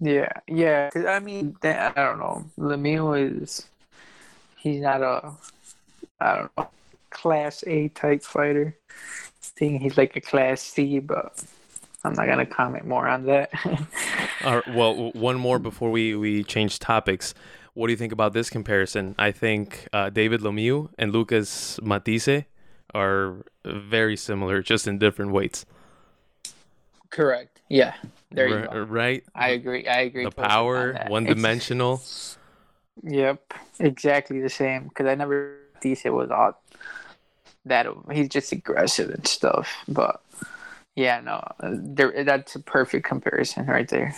Yeah, 0.00 0.32
yeah. 0.48 0.90
I 0.94 1.20
mean, 1.20 1.56
I 1.62 1.92
don't 1.94 2.18
know. 2.18 2.44
Lemieux 2.58 3.42
is 3.42 3.68
he's 4.56 4.80
not 4.80 5.02
a 5.02 5.32
I 6.20 6.36
don't 6.36 6.52
know 6.56 6.68
class 7.10 7.64
A 7.66 7.88
type 7.90 8.22
fighter. 8.24 8.76
I 8.90 8.92
think 9.58 9.82
he's 9.82 9.98
like 9.98 10.16
a 10.16 10.20
class 10.20 10.62
C, 10.62 10.98
but 11.00 11.44
I'm 12.04 12.14
not 12.14 12.26
gonna 12.26 12.46
comment 12.46 12.86
more 12.86 13.06
on 13.06 13.26
that. 13.26 13.50
All 14.44 14.56
right, 14.56 14.74
well, 14.74 15.10
one 15.12 15.36
more 15.36 15.58
before 15.58 15.90
we 15.90 16.14
we 16.16 16.44
change 16.44 16.78
topics. 16.78 17.34
What 17.74 17.86
do 17.86 17.92
you 17.92 17.96
think 17.96 18.12
about 18.12 18.32
this 18.34 18.50
comparison? 18.50 19.14
I 19.18 19.30
think 19.30 19.88
uh, 19.92 20.10
David 20.10 20.40
Lemieux 20.42 20.90
and 20.98 21.12
Lucas 21.12 21.80
Matthysse 21.82 22.44
are 22.94 23.44
very 23.64 24.16
similar, 24.16 24.62
just 24.62 24.86
in 24.86 24.98
different 24.98 25.32
weights. 25.32 25.64
Correct. 27.10 27.60
Yeah. 27.68 27.94
There 28.30 28.48
you 28.48 28.56
Ri- 28.56 28.68
go. 28.68 28.82
Right? 28.82 29.24
I 29.34 29.50
agree. 29.50 29.86
I 29.86 30.00
agree. 30.00 30.24
the 30.24 30.30
totally 30.30 30.44
on 30.44 30.50
power, 30.50 31.04
one 31.08 31.24
dimensional. 31.24 32.02
Yep, 33.02 33.54
exactly 33.78 34.40
the 34.40 34.48
same. 34.48 34.84
Because 34.84 35.06
I 35.06 35.14
never 35.14 35.56
thought 35.82 36.04
it 36.04 36.10
was 36.10 36.30
all 36.30 36.58
that 37.64 37.86
he's 38.10 38.28
just 38.28 38.52
aggressive 38.52 39.10
and 39.10 39.26
stuff. 39.26 39.68
But 39.88 40.21
yeah, 40.94 41.20
no, 41.20 41.42
there 41.62 42.24
that's 42.24 42.54
a 42.56 42.60
perfect 42.60 43.06
comparison 43.06 43.66
right 43.66 43.88
there. 43.88 44.14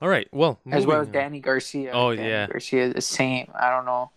All 0.00 0.08
right. 0.08 0.28
Well, 0.32 0.60
As 0.70 0.86
well 0.86 1.00
as. 1.00 1.08
Danny 1.08 1.40
Garcia. 1.40 1.90
Oh, 1.92 2.14
Danny 2.14 2.28
yeah. 2.28 2.46
Garcia 2.46 2.92
the 2.92 3.00
same. 3.00 3.50
I 3.58 3.68
don't 3.70 3.84
know. 3.84 4.10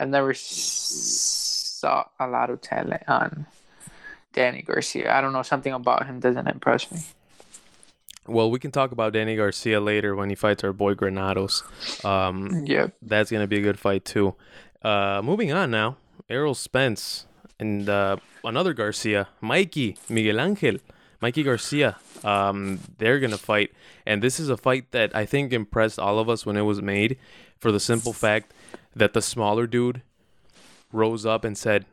I've 0.00 0.08
never 0.08 0.34
saw 0.34 2.04
a 2.18 2.26
lot 2.26 2.50
of 2.50 2.60
talent 2.60 3.02
on 3.08 3.46
Danny 4.32 4.62
Garcia. 4.62 5.14
I 5.14 5.20
don't 5.20 5.32
know. 5.32 5.42
Something 5.42 5.72
about 5.72 6.06
him 6.06 6.18
doesn't 6.20 6.46
impress 6.48 6.90
me. 6.90 6.98
Well, 8.26 8.50
we 8.50 8.58
can 8.58 8.70
talk 8.72 8.92
about 8.92 9.12
Danny 9.14 9.36
Garcia 9.36 9.80
later 9.80 10.14
when 10.14 10.28
he 10.28 10.34
fights 10.34 10.62
our 10.64 10.72
boy 10.72 10.94
Granados. 10.94 11.62
Um, 12.04 12.64
Yep. 12.66 12.94
that's 13.00 13.30
gonna 13.30 13.46
be 13.46 13.58
a 13.58 13.62
good 13.62 13.78
fight 13.78 14.04
too. 14.04 14.34
Uh, 14.82 15.22
moving 15.24 15.50
on 15.52 15.70
now, 15.70 15.96
Errol 16.28 16.54
Spence 16.54 17.26
and 17.58 17.88
uh, 17.88 18.16
another 18.44 18.74
Garcia, 18.74 19.28
Mikey 19.40 19.96
Miguel 20.10 20.40
Angel, 20.40 20.76
Mikey 21.20 21.42
Garcia. 21.42 21.96
Um, 22.24 22.80
they're 22.98 23.20
gonna 23.20 23.38
fight, 23.38 23.72
and 24.06 24.22
this 24.22 24.38
is 24.38 24.48
a 24.48 24.56
fight 24.56 24.90
that 24.92 25.14
I 25.14 25.26
think 25.26 25.52
impressed 25.52 25.98
all 25.98 26.18
of 26.18 26.28
us 26.28 26.46
when 26.46 26.56
it 26.56 26.62
was 26.62 26.80
made, 26.80 27.18
for 27.58 27.72
the 27.72 27.80
simple 27.80 28.12
fact 28.12 28.52
that 28.94 29.12
the 29.14 29.22
smaller 29.22 29.66
dude 29.66 30.02
rose 30.92 31.26
up 31.26 31.44
and 31.44 31.56
said, 31.56 31.86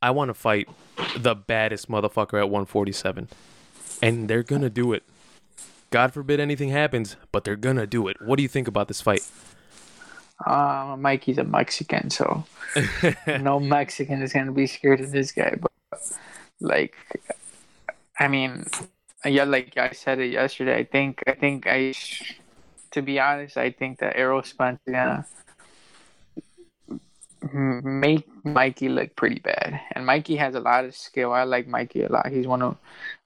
"I 0.00 0.10
want 0.10 0.28
to 0.28 0.34
fight 0.34 0.68
the 1.16 1.34
baddest 1.34 1.88
motherfucker 1.88 2.38
at 2.40 2.50
147," 2.50 3.28
and 4.00 4.28
they're 4.28 4.42
gonna 4.42 4.70
do 4.70 4.92
it. 4.92 5.02
God 5.90 6.14
forbid 6.14 6.40
anything 6.40 6.70
happens, 6.70 7.16
but 7.30 7.44
they're 7.44 7.56
gonna 7.56 7.86
do 7.86 8.08
it. 8.08 8.16
What 8.22 8.36
do 8.36 8.42
you 8.42 8.48
think 8.48 8.66
about 8.68 8.88
this 8.88 9.00
fight? 9.02 9.28
Uh, 10.46 10.96
Mikey's 10.98 11.38
a 11.38 11.44
Mexican, 11.44 12.10
so 12.10 12.44
no 13.40 13.60
Mexican 13.60 14.22
is 14.22 14.32
gonna 14.32 14.52
be 14.52 14.66
scared 14.66 15.00
of 15.00 15.12
this 15.12 15.32
guy. 15.32 15.56
But 15.60 15.70
like, 16.60 16.96
I 18.18 18.28
mean, 18.28 18.66
yeah, 19.24 19.44
like 19.44 19.76
I 19.76 19.90
said 19.92 20.18
it 20.18 20.32
yesterday. 20.32 20.78
I 20.78 20.84
think, 20.84 21.22
I 21.26 21.32
think 21.32 21.66
I, 21.66 21.94
to 22.92 23.02
be 23.02 23.18
honest, 23.18 23.56
I 23.56 23.70
think 23.70 23.98
that 23.98 24.16
is 24.16 24.52
gonna 24.52 25.26
make 27.52 28.26
Mikey 28.44 28.88
look 28.88 29.16
pretty 29.16 29.40
bad. 29.40 29.80
And 29.92 30.06
Mikey 30.06 30.36
has 30.36 30.54
a 30.54 30.60
lot 30.60 30.84
of 30.84 30.94
skill. 30.94 31.32
I 31.32 31.44
like 31.44 31.66
Mikey 31.66 32.02
a 32.02 32.08
lot. 32.12 32.28
He's 32.30 32.46
one 32.46 32.62
of, 32.62 32.76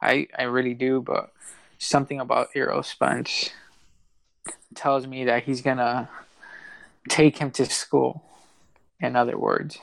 I, 0.01 0.29
I 0.39 0.45
really 0.45 0.75
do. 0.75 1.03
But 1.03 1.33
something 1.79 2.21
about 2.21 2.49
Errol 2.55 2.83
Spence 2.83 3.51
tells 4.75 5.07
me 5.07 5.25
that 5.25 5.45
he's 5.45 5.63
gonna 5.63 6.09
take 7.09 7.39
him 7.39 7.51
to 7.53 7.67
school. 7.67 8.23
In 9.01 9.15
other 9.17 9.37
words, 9.37 9.79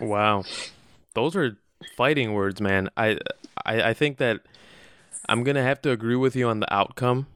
Wow, 0.00 0.44
those 1.14 1.36
are 1.36 1.58
fighting 1.96 2.32
words, 2.32 2.60
man. 2.60 2.90
I, 2.96 3.18
I 3.64 3.82
I 3.90 3.94
think 3.94 4.18
that 4.18 4.40
I'm 5.28 5.44
gonna 5.44 5.62
have 5.62 5.82
to 5.82 5.90
agree 5.90 6.16
with 6.16 6.34
you 6.36 6.48
on 6.48 6.60
the 6.60 6.72
outcome 6.72 7.26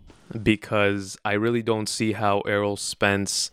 because 0.43 1.19
I 1.25 1.33
really 1.33 1.63
don't 1.63 1.89
see 1.89 2.13
how 2.13 2.41
Errol 2.41 2.77
Spence 2.77 3.51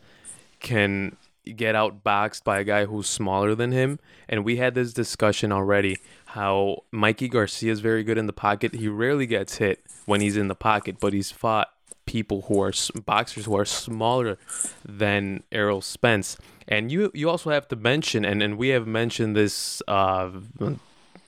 can 0.60 1.18
get 1.56 1.76
outboxed 1.76 2.44
by 2.44 2.60
a 2.60 2.64
guy 2.64 2.86
who's 2.86 3.08
smaller 3.08 3.56
than 3.56 3.72
him. 3.72 4.00
And 4.30 4.46
we 4.46 4.58
had 4.58 4.76
this 4.76 4.94
discussion 4.94 5.52
already. 5.52 5.98
How 6.28 6.84
Mikey 6.92 7.28
Garcia 7.28 7.72
is 7.72 7.80
very 7.80 8.04
good 8.04 8.18
in 8.18 8.28
the 8.28 8.34
pocket. 8.34 8.76
He 8.76 8.88
rarely 8.88 9.26
gets 9.26 9.58
hit 9.58 9.84
when 10.06 10.22
he's 10.22 10.38
in 10.38 10.48
the 10.48 10.56
pocket, 10.56 10.98
but 11.00 11.14
he's 11.14 11.32
fought 11.32 11.70
people 12.12 12.42
who 12.48 12.62
are 12.62 12.74
boxers 13.06 13.46
who 13.46 13.56
are 13.56 13.64
smaller 13.64 14.38
than 14.84 15.44
Errol 15.50 15.80
Spence. 15.80 16.38
And 16.68 16.92
you 16.92 17.10
you 17.14 17.30
also 17.30 17.52
have 17.52 17.70
to 17.70 17.78
mention, 17.78 18.26
and, 18.26 18.44
and 18.44 18.58
we 18.58 18.70
have 18.70 18.86
mentioned 18.86 19.36
this, 19.36 19.82
uh, 19.88 20.30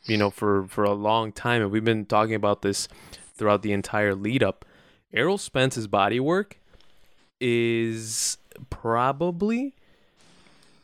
you 0.06 0.18
know, 0.18 0.30
for 0.30 0.68
for 0.68 0.84
a 0.84 0.94
long 0.94 1.32
time, 1.32 1.62
and 1.62 1.72
we've 1.72 1.86
been 1.86 2.06
talking 2.06 2.36
about 2.36 2.64
this 2.64 2.90
throughout 3.36 3.62
the 3.62 3.72
entire 3.72 4.14
lead 4.14 4.44
up. 4.44 4.66
Errol 5.14 5.38
Spence's 5.38 5.88
body 5.88 6.20
work 6.20 6.60
is 7.40 8.38
probably 8.70 9.74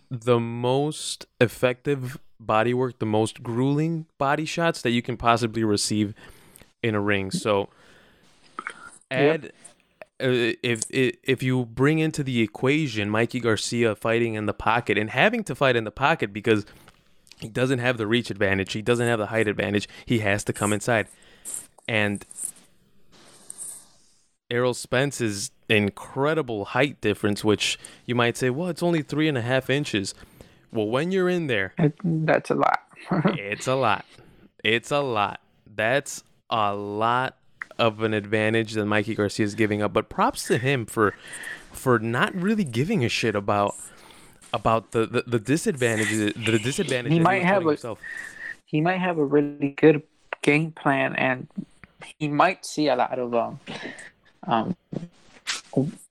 the 0.09 0.39
most 0.39 1.25
effective 1.41 2.17
body 2.39 2.73
work, 2.73 2.99
the 2.99 3.05
most 3.05 3.43
grueling 3.43 4.05
body 4.17 4.45
shots 4.45 4.81
that 4.81 4.91
you 4.91 5.01
can 5.01 5.17
possibly 5.17 5.63
receive 5.63 6.13
in 6.81 6.95
a 6.95 7.01
ring. 7.01 7.31
So 7.31 7.69
add 9.11 9.45
uh, 9.45 9.49
Uh, 10.21 10.53
if 10.61 10.83
if 10.89 11.15
if 11.23 11.41
you 11.41 11.65
bring 11.65 11.99
into 11.99 12.23
the 12.23 12.41
equation 12.41 13.09
Mikey 13.09 13.39
Garcia 13.39 13.95
fighting 13.95 14.33
in 14.33 14.47
the 14.47 14.53
pocket 14.53 14.97
and 14.97 15.09
having 15.09 15.43
to 15.45 15.55
fight 15.55 15.75
in 15.75 15.85
the 15.85 15.91
pocket 15.91 16.33
because 16.33 16.65
he 17.39 17.47
doesn't 17.47 17.79
have 17.79 17.97
the 17.97 18.05
reach 18.05 18.29
advantage, 18.29 18.73
he 18.73 18.81
doesn't 18.81 19.07
have 19.07 19.17
the 19.17 19.27
height 19.27 19.47
advantage, 19.47 19.87
he 20.05 20.19
has 20.19 20.43
to 20.43 20.53
come 20.53 20.73
inside. 20.73 21.07
And 21.87 22.25
Errol 24.51 24.73
Spence's 24.73 25.51
incredible 25.69 26.65
height 26.65 26.99
difference, 27.01 27.43
which 27.43 27.79
you 28.05 28.15
might 28.15 28.35
say, 28.35 28.49
well, 28.49 28.67
it's 28.67 28.83
only 28.83 29.01
three 29.01 29.27
and 29.27 29.37
a 29.37 29.41
half 29.41 29.69
inches. 29.69 30.13
Well, 30.71 30.87
when 30.87 31.11
you're 31.11 31.29
in 31.29 31.47
there, 31.47 31.73
that's 32.03 32.49
a 32.49 32.55
lot. 32.55 32.79
it's 33.37 33.67
a 33.67 33.75
lot. 33.75 34.05
It's 34.63 34.91
a 34.91 34.99
lot. 34.99 35.39
That's 35.65 36.23
a 36.49 36.75
lot 36.75 37.38
of 37.79 38.01
an 38.03 38.13
advantage 38.13 38.73
that 38.73 38.85
Mikey 38.85 39.15
Garcia 39.15 39.45
is 39.45 39.55
giving 39.55 39.81
up. 39.81 39.93
But 39.93 40.09
props 40.09 40.45
to 40.47 40.57
him 40.57 40.85
for 40.85 41.15
for 41.71 41.97
not 41.99 42.35
really 42.35 42.63
giving 42.63 43.03
a 43.05 43.09
shit 43.09 43.35
about 43.35 43.75
about 44.53 44.91
the 44.91 45.05
the, 45.05 45.23
the 45.25 45.39
disadvantages 45.39 46.33
the 46.33 46.59
disadvantage 46.59 47.11
He 47.11 47.19
might 47.19 47.43
have 47.43 47.65
a- 47.65 47.69
himself. 47.69 47.99
he 48.65 48.81
might 48.81 48.97
have 48.99 49.17
a 49.17 49.25
really 49.25 49.69
good 49.77 50.03
game 50.41 50.71
plan 50.71 51.15
and 51.15 51.47
he 52.17 52.27
might 52.27 52.65
see 52.65 52.87
a 52.87 52.95
lot 52.95 53.19
of 53.19 53.33
um 53.35 53.59
um 54.47 54.75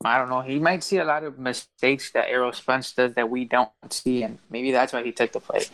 I 0.04 0.18
don't 0.18 0.28
know. 0.30 0.40
He 0.40 0.58
might 0.58 0.82
see 0.84 0.98
a 0.98 1.04
lot 1.04 1.24
of 1.24 1.38
mistakes 1.38 2.10
that 2.12 2.28
Errol 2.28 2.52
Spence 2.52 2.92
does 2.92 3.14
that 3.14 3.28
we 3.28 3.44
don't 3.44 3.70
see, 3.90 4.22
and 4.22 4.38
maybe 4.50 4.70
that's 4.72 4.92
why 4.92 5.02
he 5.02 5.10
took 5.12 5.32
the 5.32 5.40
fight. 5.40 5.70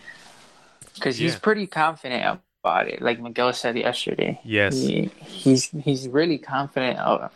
Because 0.94 1.16
he's 1.18 1.36
pretty 1.36 1.66
confident 1.66 2.40
about 2.64 2.88
it, 2.88 3.02
like 3.02 3.20
Miguel 3.20 3.52
said 3.52 3.76
yesterday. 3.76 4.40
Yes. 4.42 4.74
He, 4.74 5.10
he's 5.20 5.68
he's 5.68 6.08
really 6.08 6.38
confident 6.38 6.98
of, 6.98 7.30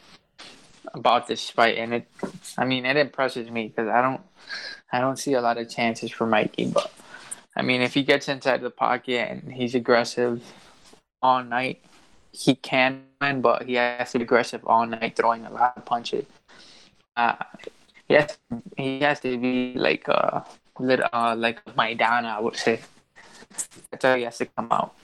about 0.94 1.28
this 1.28 1.50
fight, 1.50 1.76
and 1.76 1.92
it. 1.92 2.08
I 2.56 2.64
mean, 2.64 2.86
it 2.86 2.96
impresses 2.96 3.50
me 3.50 3.68
because 3.68 3.88
I 3.88 4.00
don't 4.00 4.22
I 4.90 5.00
don't 5.00 5.18
see 5.18 5.34
a 5.34 5.42
lot 5.42 5.58
of 5.58 5.68
chances 5.68 6.10
for 6.10 6.26
Mikey, 6.26 6.70
but 6.72 6.90
I 7.54 7.60
mean, 7.60 7.82
if 7.82 7.92
he 7.92 8.02
gets 8.02 8.28
inside 8.28 8.62
the 8.62 8.70
pocket 8.70 9.28
and 9.28 9.52
he's 9.52 9.74
aggressive 9.74 10.40
all 11.20 11.44
night, 11.44 11.84
he 12.32 12.54
can 12.54 13.04
win, 13.20 13.42
but 13.42 13.64
he 13.64 13.74
has 13.74 14.12
to 14.12 14.18
be 14.18 14.24
aggressive 14.24 14.64
all 14.64 14.86
night, 14.86 15.14
throwing 15.14 15.44
a 15.44 15.52
lot 15.52 15.76
of 15.76 15.84
punches. 15.84 16.24
Uh, 17.16 17.34
he 18.08 18.14
has, 18.14 18.38
he 18.78 19.00
has 19.00 19.20
to 19.20 19.36
be 19.36 19.74
like 19.74 20.08
a, 20.08 20.46
little, 20.78 21.08
uh 21.12 21.34
like 21.36 21.62
Maidana, 21.76 22.36
I 22.36 22.40
would 22.40 22.56
say. 22.56 22.80
That's 23.90 24.04
how 24.04 24.14
he 24.14 24.22
has 24.22 24.38
to 24.38 24.46
come 24.46 24.68
out. 24.70 24.94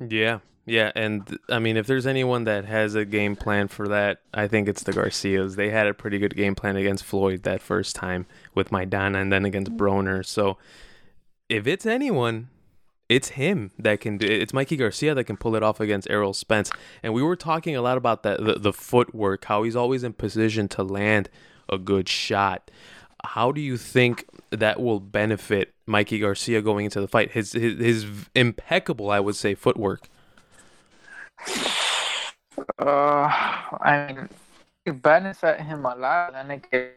Yeah. 0.00 0.40
Yeah, 0.66 0.92
and 0.94 1.38
I 1.50 1.58
mean, 1.58 1.76
if 1.76 1.86
there's 1.86 2.06
anyone 2.06 2.44
that 2.44 2.64
has 2.64 2.94
a 2.94 3.04
game 3.04 3.36
plan 3.36 3.68
for 3.68 3.86
that, 3.88 4.22
I 4.32 4.48
think 4.48 4.66
it's 4.66 4.82
the 4.82 4.94
Garcias. 4.94 5.56
They 5.56 5.68
had 5.68 5.86
a 5.86 5.92
pretty 5.92 6.18
good 6.18 6.34
game 6.34 6.54
plan 6.54 6.76
against 6.76 7.04
Floyd 7.04 7.42
that 7.42 7.60
first 7.60 7.94
time 7.94 8.24
with 8.54 8.70
Maidana 8.70 9.20
and 9.20 9.30
then 9.30 9.44
against 9.44 9.72
mm-hmm. 9.72 9.82
Broner. 9.82 10.24
So 10.24 10.56
if 11.50 11.66
it's 11.66 11.84
anyone, 11.84 12.48
it's 13.10 13.30
him 13.30 13.72
that 13.78 14.00
can 14.00 14.16
do 14.16 14.26
it. 14.26 14.40
it's 14.40 14.54
Mikey 14.54 14.76
Garcia 14.76 15.14
that 15.14 15.24
can 15.24 15.36
pull 15.36 15.54
it 15.54 15.62
off 15.62 15.80
against 15.80 16.08
Errol 16.08 16.32
Spence. 16.32 16.70
And 17.02 17.12
we 17.12 17.22
were 17.22 17.36
talking 17.36 17.76
a 17.76 17.82
lot 17.82 17.98
about 17.98 18.22
that 18.22 18.42
the, 18.42 18.54
the 18.54 18.72
footwork, 18.72 19.44
how 19.44 19.64
he's 19.64 19.76
always 19.76 20.02
in 20.02 20.14
position 20.14 20.68
to 20.68 20.82
land 20.82 21.28
a 21.68 21.76
good 21.76 22.08
shot. 22.08 22.70
How 23.24 23.52
do 23.52 23.60
you 23.60 23.76
think 23.76 24.26
that 24.50 24.80
will 24.80 25.00
benefit 25.00 25.74
Mikey 25.86 26.18
Garcia 26.20 26.62
going 26.62 26.84
into 26.84 27.00
the 27.00 27.08
fight? 27.08 27.32
His 27.32 27.52
his, 27.52 27.78
his 27.78 28.06
impeccable, 28.34 29.10
I 29.10 29.20
would 29.20 29.36
say, 29.36 29.54
footwork. 29.54 30.08
Uh, 32.78 33.26
I 33.80 34.06
mean, 34.06 34.28
it 34.84 35.02
benefit 35.02 35.60
him 35.60 35.84
a 35.84 35.94
lot, 35.94 36.34
and 36.34 36.52
it 36.52 36.70
could 36.70 36.90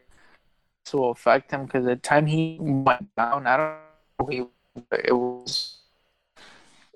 affect 0.94 1.52
him 1.52 1.66
because 1.66 1.86
the 1.86 1.96
time 1.96 2.26
he 2.26 2.58
went 2.60 3.14
down, 3.16 3.48
I 3.48 3.58
don't 3.58 3.76
know, 4.20 4.28
he, 4.30 4.46
it 4.92 5.14
was 5.14 5.80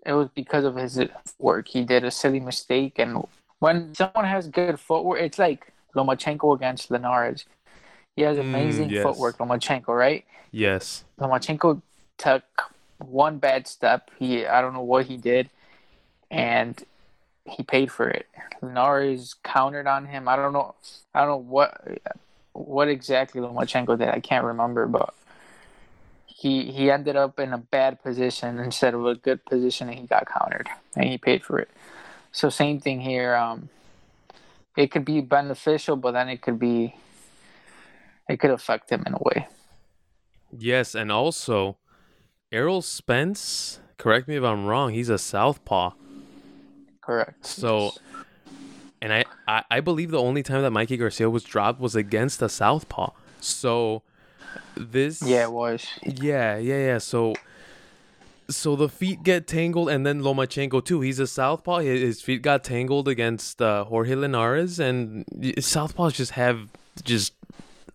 it 0.06 0.14
was 0.14 0.30
because 0.34 0.66
of 0.66 0.76
his 0.76 1.00
work. 1.40 1.68
He 1.68 1.84
did 1.84 2.04
a 2.04 2.12
silly 2.12 2.40
mistake, 2.40 3.00
and 3.00 3.26
when 3.60 3.94
someone 3.96 4.26
has 4.26 4.48
good 4.48 4.80
footwork, 4.80 5.22
it's 5.22 5.40
like 5.40 5.72
Lomachenko 5.96 6.56
against 6.56 6.92
Linares. 6.92 7.46
He 8.15 8.24
has 8.24 8.38
amazing 8.38 8.89
mm, 8.89 8.94
yes. 8.94 9.03
footwork, 9.03 9.38
Lomachenko, 9.38 9.88
right? 9.89 10.25
Yes. 10.51 11.03
Lomachenko 11.20 11.82
took 12.18 12.44
one 12.98 13.38
bad 13.38 13.68
step. 13.68 14.12
He 14.20 14.46
I 14.46 14.62
don't 14.62 14.74
know 14.74 14.82
what 14.82 15.06
he 15.06 15.18
did, 15.18 15.50
and 16.30 16.84
he 17.46 17.63
paid 17.63 17.91
for 17.91 18.10
it. 18.10 18.27
Linares 18.62 19.36
countered 19.44 19.88
on 19.88 20.06
him. 20.06 20.27
I 20.27 20.36
don't 20.36 20.53
know. 20.53 20.75
I 21.13 21.22
don't 21.22 21.30
know 21.30 21.38
what 21.38 21.82
what 22.53 22.88
exactly 22.89 23.41
Lomachenko 23.41 23.98
did. 23.98 24.10
I 24.10 24.20
can't 24.20 24.46
remember, 24.46 24.88
but 24.88 25.13
he 26.25 26.72
he 26.72 26.91
ended 26.91 27.15
up 27.15 27.39
in 27.39 27.53
a 27.53 27.58
bad 27.58 28.03
position 28.03 28.60
instead 28.60 28.94
of 28.94 29.06
a 29.06 29.15
good 29.15 29.46
position, 29.46 29.89
and 29.89 29.98
he 29.98 30.06
got 30.06 30.27
countered, 30.27 30.68
and 30.96 31.10
he 31.10 31.18
paid 31.18 31.44
for 31.44 31.60
it. 31.60 31.70
So 32.32 32.50
same 32.50 32.80
thing 32.80 33.01
here. 33.01 33.36
Um, 33.36 33.70
it 34.77 34.91
could 34.91 35.06
be 35.06 35.22
beneficial, 35.22 35.96
but 35.96 36.12
then 36.12 36.30
it 36.30 36.41
could 36.41 36.60
be 36.60 36.96
it 38.32 38.40
could 38.40 38.52
affect 38.52 38.90
him 38.90 39.04
in 39.06 39.14
a 39.14 39.20
way. 39.20 39.48
Yes, 40.58 40.96
and 40.96 41.12
also 41.12 41.78
Errol 42.52 42.82
Spence. 42.82 43.80
Correct 43.98 44.28
me 44.28 44.36
if 44.38 44.44
I'm 44.44 44.66
wrong. 44.66 44.94
He's 44.94 45.10
a 45.10 45.18
southpaw. 45.18 45.92
Correct. 47.02 47.46
So, 47.46 47.92
and 49.02 49.14
I, 49.14 49.26
I, 49.48 49.64
I 49.70 49.80
believe 49.80 50.12
the 50.12 50.20
only 50.20 50.44
time 50.44 50.62
that 50.62 50.72
Mikey 50.72 50.98
Garcia 50.98 51.30
was 51.30 51.44
dropped 51.44 51.80
was 51.80 51.96
against 51.96 52.42
a 52.42 52.50
southpaw. 52.50 53.12
So, 53.40 54.04
this. 54.76 55.22
Yeah, 55.22 55.44
it 55.44 55.52
was. 55.52 55.86
Yeah, 56.04 56.58
yeah, 56.58 56.78
yeah. 56.78 56.98
So, 56.98 57.36
so 58.50 58.76
the 58.76 58.90
feet 58.90 59.24
get 59.24 59.48
tangled, 59.48 59.90
and 59.90 60.06
then 60.06 60.22
Lomachenko 60.22 60.84
too. 60.84 61.02
He's 61.02 61.20
a 61.20 61.28
southpaw. 61.28 61.80
His 61.80 62.22
feet 62.22 62.42
got 62.42 62.64
tangled 62.64 63.08
against 63.08 63.62
uh, 63.62 63.84
Jorge 63.86 64.16
Linares, 64.16 64.80
and 64.80 65.26
southpaws 65.26 66.14
just 66.14 66.32
have 66.32 66.70
just 67.04 67.34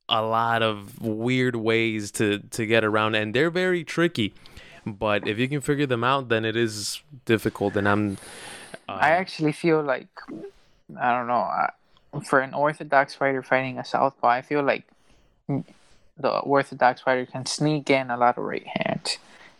a 0.08 0.22
lot 0.22 0.62
of 0.62 1.00
weird 1.00 1.56
ways 1.56 2.10
to 2.12 2.38
to 2.38 2.66
get 2.66 2.84
around, 2.84 3.14
and 3.14 3.34
they're 3.34 3.50
very 3.50 3.84
tricky. 3.84 4.34
But 4.86 5.26
if 5.26 5.38
you 5.38 5.48
can 5.48 5.60
figure 5.60 5.86
them 5.86 6.04
out, 6.04 6.28
then 6.28 6.44
it 6.44 6.56
is 6.56 7.02
difficult. 7.24 7.76
And 7.76 7.88
I'm 7.88 8.18
um, 8.88 8.98
I 9.00 9.10
actually 9.10 9.52
feel 9.52 9.82
like 9.82 10.08
I 11.00 11.12
don't 11.12 11.26
know 11.26 11.50
for 12.24 12.40
an 12.40 12.54
orthodox 12.54 13.14
fighter 13.14 13.42
fighting 13.42 13.78
a 13.78 13.84
southpaw. 13.84 14.28
I 14.28 14.42
feel 14.42 14.62
like 14.62 14.84
the 16.18 16.38
orthodox 16.38 17.02
fighter 17.02 17.26
can 17.26 17.46
sneak 17.46 17.90
in 17.90 18.10
a 18.10 18.16
lot 18.16 18.38
of 18.38 18.44
right 18.44 18.66
hands. 18.66 19.18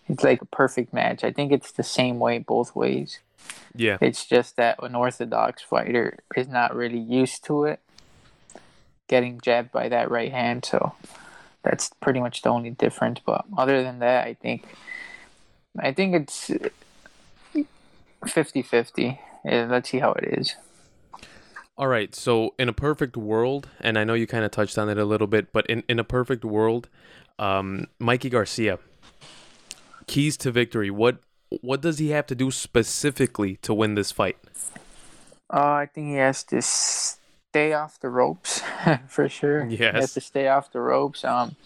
It's 0.09 0.23
like 0.23 0.41
a 0.41 0.47
perfect 0.47 0.93
match. 0.93 1.25
I 1.25 1.33
think 1.33 1.53
it's 1.53 1.73
the 1.73 1.83
same 1.83 2.19
way 2.19 2.39
both 2.39 2.77
ways. 2.77 3.19
Yeah. 3.75 3.99
It's 4.01 4.25
just 4.25 4.57
that 4.57 4.83
an 4.83 4.95
orthodox 4.95 5.63
fighter 5.63 6.19
is 6.37 6.49
not 6.49 6.75
really 6.75 6.99
used 6.99 7.45
to 7.47 7.65
it, 7.65 7.81
getting 9.09 9.41
jabbed 9.41 9.73
by 9.73 9.89
that 9.89 10.11
right 10.11 10.33
hand. 10.33 10.65
So 10.65 10.95
that's 11.63 11.91
pretty 12.01 12.21
much 12.21 12.43
the 12.43 12.51
only 12.51 12.71
difference. 12.71 13.21
But 13.25 13.45
other 13.57 13.83
than 13.83 13.99
that, 14.01 14.27
I 14.27 14.35
think 14.35 14.65
I 15.79 15.93
think 15.93 16.15
it's 16.15 16.51
50 18.27 18.63
50. 18.63 19.21
Yeah, 19.45 19.67
let's 19.71 19.91
see 19.91 19.99
how 19.99 20.13
it 20.13 20.39
is. 20.39 20.57
All 21.79 21.89
right. 21.89 22.15
So, 22.15 22.55
in 22.59 22.69
a 22.69 22.73
perfect 22.73 23.17
world, 23.17 23.69
and 23.81 23.99
I 23.99 24.05
know 24.05 24.15
you 24.15 24.27
kind 24.27 24.45
of 24.45 24.51
touched 24.51 24.79
on 24.79 24.89
it 24.89 24.97
a 24.97 25.05
little 25.05 25.27
bit, 25.27 25.53
but 25.53 25.67
in, 25.67 25.85
in 25.89 25.99
a 25.99 26.05
perfect 26.05 26.45
world, 26.45 26.89
um, 27.39 27.87
Mikey 27.99 28.31
Garcia, 28.31 28.79
keys 30.07 30.37
to 30.39 30.51
victory. 30.51 30.91
What 30.91 31.19
what 31.61 31.81
does 31.81 31.99
he 31.99 32.11
have 32.11 32.27
to 32.27 32.35
do 32.35 32.51
specifically 32.51 33.57
to 33.57 33.75
win 33.75 33.95
this 33.95 34.11
fight? 34.11 34.37
Uh, 35.53 35.85
I 35.85 35.89
think 35.93 36.09
he 36.09 36.15
has 36.15 36.43
to 36.45 36.61
stay 37.51 37.73
off 37.73 37.99
the 38.01 38.09
ropes 38.09 38.63
for 39.09 39.29
sure. 39.29 39.67
Yes. 39.67 39.79
He 39.79 39.85
has 39.85 40.15
to 40.15 40.21
stay 40.21 40.49
off 40.49 40.73
the 40.73 40.81
ropes. 40.81 41.25
Um, 41.25 41.57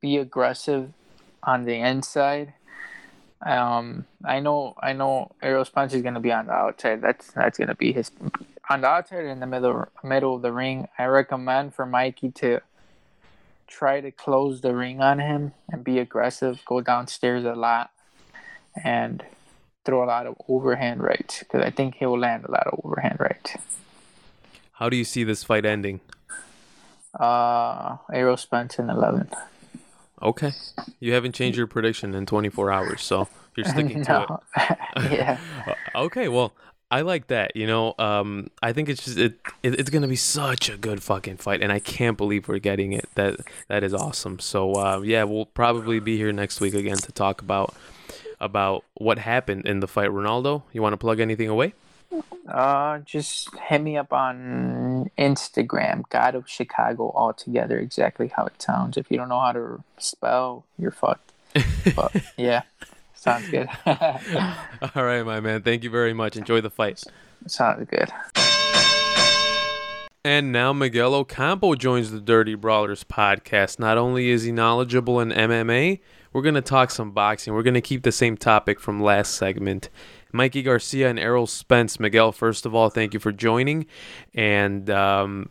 be 0.00 0.16
aggressive 0.16 0.92
on 1.42 1.64
the 1.64 1.74
inside. 1.74 2.54
Um, 3.44 4.06
I 4.24 4.40
know, 4.40 4.74
I 4.80 4.92
know, 4.94 5.32
Errol 5.42 5.64
Spence 5.64 5.92
is 5.92 6.02
going 6.02 6.14
to 6.14 6.20
be 6.20 6.32
on 6.32 6.46
the 6.46 6.52
outside. 6.52 7.02
That's 7.02 7.30
that's 7.32 7.58
going 7.58 7.68
to 7.68 7.74
be 7.74 7.92
his 7.92 8.10
on 8.70 8.80
the 8.80 8.86
outside 8.86 9.24
in 9.24 9.40
the 9.40 9.46
middle 9.46 9.86
middle 10.02 10.36
of 10.36 10.42
the 10.42 10.52
ring. 10.52 10.88
I 10.98 11.04
recommend 11.06 11.74
for 11.74 11.84
Mikey 11.84 12.30
to 12.32 12.60
try 13.66 14.00
to 14.00 14.10
close 14.10 14.60
the 14.60 14.74
ring 14.74 15.00
on 15.00 15.18
him 15.18 15.52
and 15.68 15.84
be 15.84 15.98
aggressive. 15.98 16.62
Go 16.64 16.80
downstairs 16.80 17.44
a 17.44 17.54
lot 17.54 17.90
and 18.82 19.22
throw 19.84 20.02
a 20.02 20.06
lot 20.06 20.26
of 20.26 20.36
overhand 20.48 21.02
rights 21.02 21.40
because 21.40 21.62
I 21.62 21.70
think 21.70 21.96
he 21.96 22.06
will 22.06 22.18
land 22.18 22.44
a 22.44 22.50
lot 22.50 22.66
of 22.66 22.80
overhand 22.82 23.20
rights. 23.20 23.56
How 24.84 24.90
do 24.90 24.98
you 24.98 25.04
see 25.04 25.24
this 25.24 25.42
fight 25.42 25.64
ending? 25.64 26.02
Uh, 27.18 27.96
Errol 28.12 28.36
Spence 28.36 28.78
in 28.78 28.90
eleven. 28.90 29.30
Okay. 30.20 30.52
You 31.00 31.14
haven't 31.14 31.34
changed 31.34 31.56
your 31.56 31.66
prediction 31.66 32.14
in 32.14 32.26
24 32.26 32.70
hours, 32.70 33.02
so 33.02 33.26
you're 33.56 33.64
sticking 33.64 34.04
to 34.04 34.40
it. 34.58 34.78
yeah. 35.10 35.38
okay, 35.94 36.28
well, 36.28 36.52
I 36.90 37.00
like 37.00 37.28
that. 37.28 37.56
You 37.56 37.66
know, 37.66 37.94
um, 37.98 38.50
I 38.62 38.74
think 38.74 38.90
it's 38.90 39.02
just 39.02 39.16
it, 39.16 39.38
it, 39.62 39.80
it's 39.80 39.88
gonna 39.88 40.06
be 40.06 40.16
such 40.16 40.68
a 40.68 40.76
good 40.76 41.02
fucking 41.02 41.38
fight, 41.38 41.62
and 41.62 41.72
I 41.72 41.78
can't 41.78 42.18
believe 42.18 42.46
we're 42.46 42.58
getting 42.58 42.92
it. 42.92 43.08
That 43.14 43.40
that 43.68 43.84
is 43.84 43.94
awesome. 43.94 44.38
So 44.38 44.74
uh, 44.74 45.00
yeah, 45.00 45.24
we'll 45.24 45.46
probably 45.46 45.98
be 45.98 46.18
here 46.18 46.30
next 46.30 46.60
week 46.60 46.74
again 46.74 46.98
to 46.98 47.10
talk 47.10 47.40
about 47.40 47.74
about 48.38 48.84
what 48.92 49.18
happened 49.18 49.66
in 49.66 49.80
the 49.80 49.88
fight. 49.88 50.10
Ronaldo, 50.10 50.64
you 50.74 50.82
want 50.82 50.92
to 50.92 50.98
plug 50.98 51.20
anything 51.20 51.48
away? 51.48 51.72
Uh, 52.48 52.98
just 52.98 53.48
hit 53.68 53.80
me 53.80 53.96
up 53.96 54.12
on 54.12 55.10
Instagram, 55.18 56.02
God 56.10 56.34
of 56.34 56.48
Chicago, 56.48 57.10
all 57.10 57.32
together, 57.32 57.78
exactly 57.78 58.28
how 58.28 58.44
it 58.46 58.60
sounds. 58.60 58.96
If 58.96 59.10
you 59.10 59.16
don't 59.16 59.28
know 59.28 59.40
how 59.40 59.52
to 59.52 59.82
spell, 59.98 60.64
you're 60.78 60.90
fucked. 60.90 61.32
But 61.96 62.14
yeah, 62.36 62.62
sounds 63.14 63.48
good. 63.48 63.68
all 63.86 65.04
right, 65.04 65.22
my 65.22 65.40
man. 65.40 65.62
Thank 65.62 65.84
you 65.84 65.90
very 65.90 66.12
much. 66.12 66.36
Enjoy 66.36 66.60
the 66.60 66.70
fight. 66.70 67.02
Sounds 67.46 67.86
good. 67.88 68.10
And 70.26 70.52
now 70.52 70.72
Miguel 70.72 71.14
Ocampo 71.14 71.74
joins 71.74 72.10
the 72.10 72.20
Dirty 72.20 72.54
Brawlers 72.54 73.04
podcast. 73.04 73.78
Not 73.78 73.98
only 73.98 74.30
is 74.30 74.44
he 74.44 74.52
knowledgeable 74.52 75.20
in 75.20 75.28
MMA, 75.28 76.00
we're 76.32 76.42
going 76.42 76.54
to 76.54 76.62
talk 76.62 76.90
some 76.90 77.12
boxing. 77.12 77.52
We're 77.52 77.62
going 77.62 77.74
to 77.74 77.82
keep 77.82 78.04
the 78.04 78.12
same 78.12 78.38
topic 78.38 78.80
from 78.80 79.02
last 79.02 79.34
segment. 79.34 79.90
Mikey 80.34 80.62
Garcia 80.62 81.08
and 81.08 81.18
Errol 81.18 81.46
Spence. 81.46 82.00
Miguel, 82.00 82.32
first 82.32 82.66
of 82.66 82.74
all, 82.74 82.90
thank 82.90 83.14
you 83.14 83.20
for 83.20 83.30
joining. 83.30 83.86
And 84.34 84.90
um, 84.90 85.48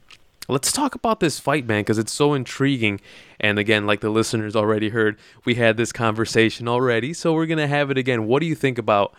let's 0.50 0.74
talk 0.74 0.94
about 0.94 1.22
this 1.22 1.40
fight, 1.40 1.66
man, 1.66 1.82
because 1.82 1.98
it's 1.98 2.12
so 2.12 2.34
intriguing. 2.34 3.00
And 3.40 3.58
again, 3.58 3.86
like 3.88 4.02
the 4.02 4.10
listeners 4.10 4.58
already 4.58 4.90
heard, 4.90 5.18
we 5.46 5.56
had 5.56 5.78
this 5.78 5.94
conversation 5.94 6.68
already, 6.68 7.14
so 7.14 7.34
we're 7.34 7.46
gonna 7.46 7.68
have 7.68 7.92
it 7.92 7.98
again. 7.98 8.28
What 8.28 8.42
do 8.42 8.46
you 8.46 8.56
think 8.56 8.78
about 8.78 9.14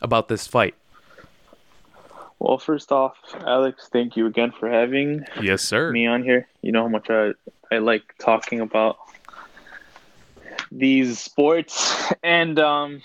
about 0.00 0.28
this 0.28 0.46
fight? 0.46 0.76
Well, 2.38 2.58
first 2.58 2.92
off, 2.92 3.16
Alex, 3.44 3.88
thank 3.92 4.16
you 4.16 4.26
again 4.26 4.52
for 4.52 4.70
having 4.70 5.24
yes, 5.42 5.62
sir, 5.62 5.90
me 5.90 6.06
on 6.06 6.22
here. 6.22 6.46
You 6.62 6.70
know 6.70 6.82
how 6.82 6.88
much 6.88 7.10
I 7.10 7.32
I 7.72 7.78
like 7.78 8.14
talking 8.18 8.60
about 8.60 8.98
these 10.70 11.18
sports, 11.18 12.12
and 12.22 12.58
um, 12.60 13.02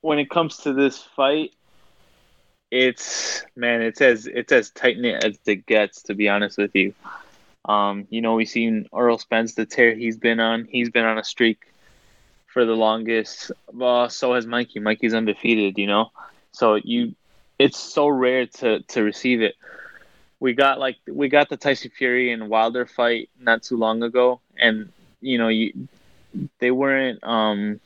when 0.00 0.18
it 0.18 0.30
comes 0.30 0.58
to 0.58 0.72
this 0.72 1.02
fight, 1.02 1.52
it's 2.70 3.44
man, 3.56 3.82
it's 3.82 4.00
as 4.00 4.26
it's 4.26 4.52
as 4.52 4.70
tight 4.70 4.98
knit 4.98 5.24
as 5.24 5.38
it 5.46 5.66
gets. 5.66 6.02
To 6.04 6.14
be 6.14 6.28
honest 6.28 6.56
with 6.56 6.74
you, 6.74 6.94
um, 7.64 8.06
you 8.10 8.20
know 8.20 8.34
we've 8.34 8.48
seen 8.48 8.86
Errol 8.94 9.18
Spence 9.18 9.54
the 9.54 9.66
tear 9.66 9.94
he's 9.94 10.16
been 10.16 10.40
on. 10.40 10.66
He's 10.66 10.90
been 10.90 11.04
on 11.04 11.18
a 11.18 11.24
streak 11.24 11.72
for 12.46 12.64
the 12.64 12.74
longest. 12.74 13.52
So 13.78 14.34
has 14.34 14.46
Mikey. 14.46 14.80
Mikey's 14.80 15.14
undefeated. 15.14 15.78
You 15.78 15.86
know, 15.88 16.10
so 16.52 16.76
you, 16.76 17.14
it's 17.58 17.78
so 17.78 18.08
rare 18.08 18.46
to 18.46 18.80
to 18.80 19.02
receive 19.02 19.42
it. 19.42 19.56
We 20.38 20.54
got 20.54 20.78
like 20.78 20.96
we 21.08 21.28
got 21.28 21.48
the 21.48 21.56
Tyson 21.56 21.90
Fury 21.90 22.32
and 22.32 22.48
Wilder 22.48 22.86
fight 22.86 23.30
not 23.38 23.62
too 23.64 23.76
long 23.76 24.02
ago, 24.02 24.40
and 24.56 24.92
you 25.20 25.38
know 25.38 25.48
you, 25.48 25.88
they 26.60 26.70
weren't 26.70 27.22
um 27.24 27.80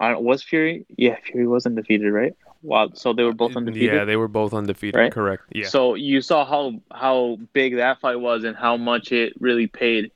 I 0.00 0.10
don't- 0.10 0.24
was 0.24 0.42
Fury? 0.42 0.86
Yeah, 0.96 1.16
Fury 1.22 1.46
was 1.46 1.66
undefeated, 1.66 2.12
right? 2.12 2.34
Wow. 2.62 2.90
So 2.94 3.12
they 3.12 3.22
were 3.22 3.32
both 3.32 3.56
undefeated. 3.56 3.94
Yeah, 3.94 4.04
they 4.04 4.16
were 4.16 4.28
both 4.28 4.52
undefeated. 4.52 4.98
Right? 4.98 5.12
Correct. 5.12 5.44
Yeah. 5.52 5.66
So 5.66 5.94
you 5.94 6.20
saw 6.20 6.44
how 6.44 6.74
how 6.92 7.38
big 7.52 7.76
that 7.76 8.00
fight 8.00 8.16
was 8.20 8.44
and 8.44 8.56
how 8.56 8.76
much 8.76 9.12
it 9.12 9.34
really 9.40 9.66
paid. 9.66 10.10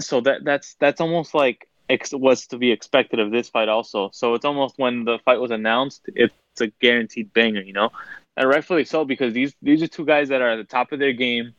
So 0.00 0.20
that 0.22 0.44
that's 0.44 0.74
that's 0.74 1.00
almost 1.00 1.34
like 1.34 1.68
ex- 1.88 2.12
was 2.12 2.46
to 2.48 2.58
be 2.58 2.70
expected 2.70 3.18
of 3.20 3.30
this 3.30 3.48
fight 3.48 3.68
also. 3.68 4.10
So 4.12 4.34
it's 4.34 4.44
almost 4.44 4.78
when 4.78 5.04
the 5.04 5.18
fight 5.24 5.40
was 5.40 5.50
announced, 5.50 6.02
it's 6.14 6.34
a 6.60 6.68
guaranteed 6.80 7.32
banger, 7.32 7.60
you 7.62 7.72
know, 7.72 7.90
and 8.36 8.48
rightfully 8.48 8.84
so 8.84 9.04
because 9.04 9.32
these 9.32 9.54
these 9.62 9.82
are 9.82 9.88
two 9.88 10.04
guys 10.04 10.28
that 10.28 10.42
are 10.42 10.50
at 10.50 10.56
the 10.56 10.64
top 10.64 10.92
of 10.92 10.98
their 10.98 11.12
game, 11.12 11.54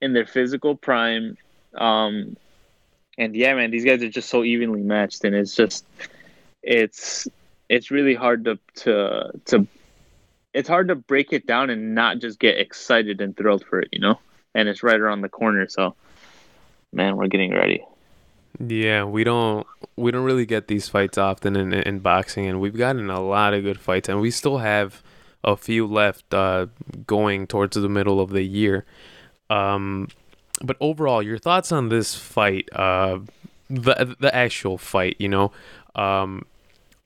in 0.00 0.12
their 0.12 0.26
physical 0.26 0.76
prime, 0.76 1.36
um, 1.74 2.36
and 3.18 3.34
yeah, 3.34 3.54
man, 3.54 3.70
these 3.70 3.84
guys 3.84 4.02
are 4.02 4.08
just 4.08 4.28
so 4.30 4.44
evenly 4.44 4.82
matched, 4.82 5.24
and 5.24 5.34
it's 5.34 5.54
just 5.54 5.84
it's 6.62 7.28
it's 7.68 7.90
really 7.90 8.14
hard 8.14 8.44
to 8.44 8.58
to 8.74 9.30
to 9.46 9.66
it's 10.52 10.68
hard 10.68 10.88
to 10.88 10.96
break 10.96 11.32
it 11.32 11.46
down 11.46 11.70
and 11.70 11.94
not 11.94 12.18
just 12.18 12.38
get 12.38 12.58
excited 12.58 13.20
and 13.20 13.36
thrilled 13.36 13.64
for 13.64 13.80
it, 13.80 13.88
you 13.92 14.00
know. 14.00 14.18
And 14.54 14.68
it's 14.68 14.82
right 14.82 14.98
around 14.98 15.20
the 15.20 15.28
corner, 15.28 15.68
so 15.68 15.94
man, 16.92 17.16
we're 17.16 17.28
getting 17.28 17.52
ready. 17.52 17.84
Yeah, 18.58 19.04
we 19.04 19.22
don't 19.24 19.66
we 19.96 20.10
don't 20.10 20.24
really 20.24 20.46
get 20.46 20.66
these 20.66 20.88
fights 20.88 21.16
often 21.16 21.56
in 21.56 21.72
in 21.72 22.00
boxing, 22.00 22.46
and 22.46 22.60
we've 22.60 22.76
gotten 22.76 23.08
a 23.10 23.20
lot 23.20 23.54
of 23.54 23.62
good 23.62 23.78
fights, 23.80 24.08
and 24.08 24.20
we 24.20 24.30
still 24.30 24.58
have 24.58 25.02
a 25.44 25.56
few 25.56 25.86
left 25.86 26.34
uh, 26.34 26.66
going 27.06 27.46
towards 27.46 27.76
the 27.76 27.88
middle 27.88 28.20
of 28.20 28.30
the 28.30 28.42
year. 28.42 28.84
Um, 29.48 30.08
but 30.62 30.76
overall, 30.80 31.22
your 31.22 31.38
thoughts 31.38 31.72
on 31.72 31.88
this 31.88 32.14
fight, 32.14 32.68
uh, 32.72 33.20
the 33.68 34.16
the 34.18 34.34
actual 34.34 34.78
fight, 34.78 35.16
you 35.18 35.28
know, 35.28 35.52
um, 35.94 36.44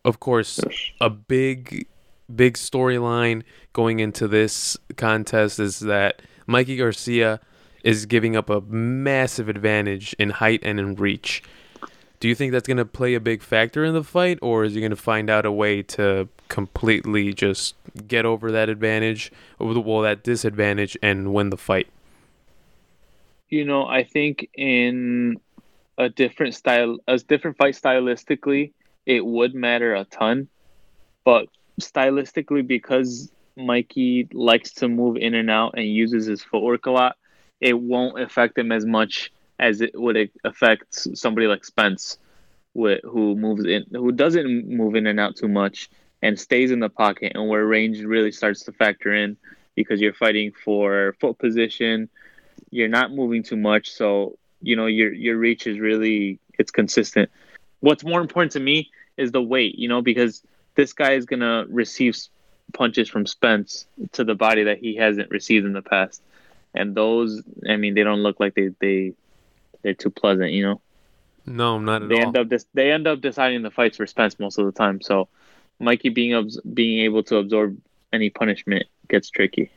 of 0.05 0.21
course, 0.21 0.61
a 1.01 1.11
big 1.11 1.87
big 2.35 2.55
storyline 2.55 3.43
going 3.73 4.01
into 4.01 4.27
this 4.27 4.77
contest 4.97 5.61
is 5.61 5.81
that 5.81 6.23
Mikey 6.47 6.77
Garcia 6.77 7.41
is 7.83 8.07
giving 8.07 8.35
up 8.35 8.49
a 8.49 8.63
massive 8.63 9.49
advantage 9.49 10.15
in 10.19 10.31
height 10.31 10.61
and 10.63 10.81
in 10.81 10.95
reach. 10.95 11.43
Do 12.21 12.29
you 12.29 12.35
think 12.35 12.53
that's 12.53 12.67
going 12.67 12.79
to 12.79 12.87
play 12.87 13.15
a 13.15 13.21
big 13.21 13.43
factor 13.43 13.85
in 13.85 13.93
the 13.93 14.03
fight, 14.03 14.39
or 14.41 14.65
is 14.65 14.73
he 14.73 14.81
going 14.81 14.91
to 14.91 14.97
find 14.97 15.29
out 15.29 15.45
a 15.45 15.53
way 15.53 15.83
to 15.83 16.29
completely 16.49 17.35
just 17.35 17.75
get 18.09 18.25
over 18.25 18.51
that 18.51 18.71
advantage, 18.71 19.31
or 19.59 19.75
the- 19.75 19.81
well, 19.81 20.01
that 20.01 20.25
disadvantage, 20.25 20.97
and 21.03 21.35
win 21.35 21.51
the 21.51 21.59
fight? 21.59 21.89
You 23.51 23.67
know, 23.67 23.87
I 23.87 24.05
think 24.05 24.49
in 24.55 25.39
a 25.99 26.09
different 26.09 26.55
style, 26.55 26.97
a 27.07 27.19
different 27.19 27.59
fight 27.59 27.75
stylistically, 27.75 28.73
it 29.07 29.25
would 29.25 29.55
matter 29.55 29.95
a 29.95 30.05
ton. 30.05 30.49
But 31.25 31.49
stylistically, 31.81 32.67
because 32.67 33.31
Mikey 33.57 34.29
likes 34.33 34.73
to 34.75 34.89
move 34.89 35.17
in 35.17 35.35
and 35.35 35.51
out 35.51 35.75
and 35.77 35.87
uses 35.87 36.27
his 36.27 36.43
footwork 36.43 36.87
a 36.87 36.91
lot, 36.91 37.17
it 37.61 37.79
won't 37.79 38.21
affect 38.21 38.59
him 38.59 38.73
as 38.73 38.85
much 38.85 39.33
as 39.59 39.81
it 39.81 39.99
would 39.99 40.31
affect 40.45 40.95
somebody 40.95 41.47
like 41.47 41.65
Spence, 41.65 42.19
who 42.75 43.37
moves 43.37 43.65
in, 43.65 43.85
who 43.93 44.13
doesn't 44.13 44.69
move 44.69 44.97
in 44.97 45.07
and 45.07 45.21
out 45.21 45.37
too 45.37 45.49
much 45.49 45.89
and 46.23 46.39
stays 46.39 46.71
in 46.71 46.81
the 46.81 46.89
pocket, 46.89 47.33
and 47.35 47.49
where 47.49 47.65
range 47.65 48.03
really 48.03 48.33
starts 48.33 48.65
to 48.65 48.73
factor 48.73 49.15
in 49.15 49.37
because 49.75 50.01
you're 50.01 50.15
fighting 50.15 50.53
for 50.65 51.15
foot 51.21 51.39
position, 51.39 52.09
you're 52.71 52.89
not 52.89 53.13
moving 53.13 53.43
too 53.43 53.57
much, 53.57 53.91
so 53.91 54.37
you 54.63 54.75
know 54.77 54.87
your 54.87 55.13
your 55.13 55.37
reach 55.37 55.67
is 55.67 55.79
really 55.79 56.39
it's 56.59 56.71
consistent. 56.71 57.31
What's 57.85 58.05
more 58.05 58.21
important 58.21 58.53
to 58.53 58.61
me 58.61 58.91
is 59.17 59.33
the 59.33 59.43
weight, 59.43 59.79
you 59.79 59.89
know, 59.89 60.03
because 60.03 60.43
this 60.75 60.93
guy 60.93 61.13
is 61.13 61.27
gonna 61.27 61.67
receive 61.69 62.17
punches 62.73 63.09
from 63.09 63.27
Spence 63.27 63.87
to 64.13 64.25
the 64.25 64.35
body 64.35 64.65
that 64.65 64.79
he 64.79 64.97
hasn't 64.97 65.31
received 65.31 65.67
in 65.67 65.73
the 65.73 65.83
past, 65.83 66.23
and 66.75 66.95
those, 66.95 67.43
I 67.69 67.77
mean, 67.77 67.95
they 67.95 68.03
don't 68.05 68.23
look 68.23 68.41
like 68.41 68.55
they 68.55 68.71
they 68.81 69.13
they're 69.83 69.95
too 69.95 70.11
pleasant, 70.11 70.53
you 70.53 70.63
know. 70.63 70.81
No, 71.47 71.77
I'm 71.77 71.85
not 71.85 72.03
at 72.03 72.09
They 72.09 72.15
all. 72.15 72.23
end 72.23 72.37
up 72.37 72.49
dis- 72.49 72.67
they 72.75 72.91
end 72.93 73.07
up 73.07 73.21
deciding 73.21 73.63
the 73.63 73.71
fights 73.71 73.97
for 73.97 74.07
Spence 74.07 74.39
most 74.39 74.59
of 74.59 74.67
the 74.67 74.73
time. 74.73 75.01
So 75.01 75.29
Mikey 75.79 76.11
being 76.11 76.35
abs- 76.35 76.61
being 76.63 77.01
able 77.05 77.23
to 77.25 77.37
absorb 77.37 77.77
any 78.13 78.31
punishment 78.31 78.87
gets 79.09 79.31
tricky. 79.31 79.71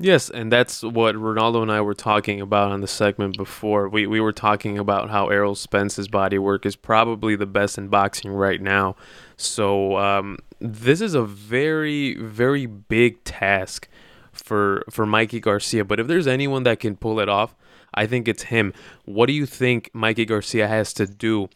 Yes, 0.00 0.30
and 0.30 0.52
that's 0.52 0.82
what 0.84 1.16
Ronaldo 1.16 1.60
and 1.60 1.72
I 1.72 1.80
were 1.80 1.94
talking 1.94 2.40
about 2.40 2.70
on 2.70 2.82
the 2.82 2.86
segment 2.86 3.36
before. 3.36 3.88
We 3.88 4.06
we 4.06 4.20
were 4.20 4.32
talking 4.32 4.78
about 4.78 5.10
how 5.10 5.26
Errol 5.28 5.56
Spence's 5.56 6.06
body 6.06 6.38
work 6.38 6.64
is 6.64 6.76
probably 6.76 7.34
the 7.34 7.46
best 7.46 7.78
in 7.78 7.88
boxing 7.88 8.30
right 8.30 8.60
now. 8.60 8.94
So 9.36 9.96
um, 9.96 10.38
this 10.60 11.00
is 11.00 11.14
a 11.14 11.24
very 11.24 12.14
very 12.14 12.66
big 12.66 13.24
task 13.24 13.88
for 14.30 14.84
for 14.88 15.04
Mikey 15.04 15.40
Garcia. 15.40 15.84
But 15.84 15.98
if 15.98 16.06
there's 16.06 16.28
anyone 16.28 16.62
that 16.62 16.78
can 16.78 16.96
pull 16.96 17.18
it 17.18 17.28
off, 17.28 17.56
I 17.92 18.06
think 18.06 18.28
it's 18.28 18.44
him. 18.44 18.72
What 19.04 19.26
do 19.26 19.32
you 19.32 19.46
think 19.46 19.90
Mikey 19.92 20.26
Garcia 20.26 20.68
has 20.68 20.92
to 20.94 21.06
do 21.06 21.48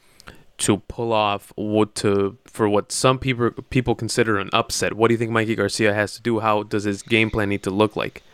to 0.58 0.78
pull 0.78 1.12
off 1.12 1.52
what 1.54 1.94
to 1.96 2.38
for 2.44 2.68
what 2.68 2.90
some 2.90 3.20
people 3.20 3.52
people 3.70 3.94
consider 3.94 4.36
an 4.38 4.50
upset? 4.52 4.94
What 4.94 5.08
do 5.08 5.14
you 5.14 5.18
think 5.18 5.30
Mikey 5.30 5.54
Garcia 5.54 5.94
has 5.94 6.14
to 6.16 6.22
do? 6.22 6.40
How 6.40 6.64
does 6.64 6.82
his 6.82 7.02
game 7.02 7.30
plan 7.30 7.48
need 7.48 7.62
to 7.62 7.70
look 7.70 7.94
like? 7.94 8.24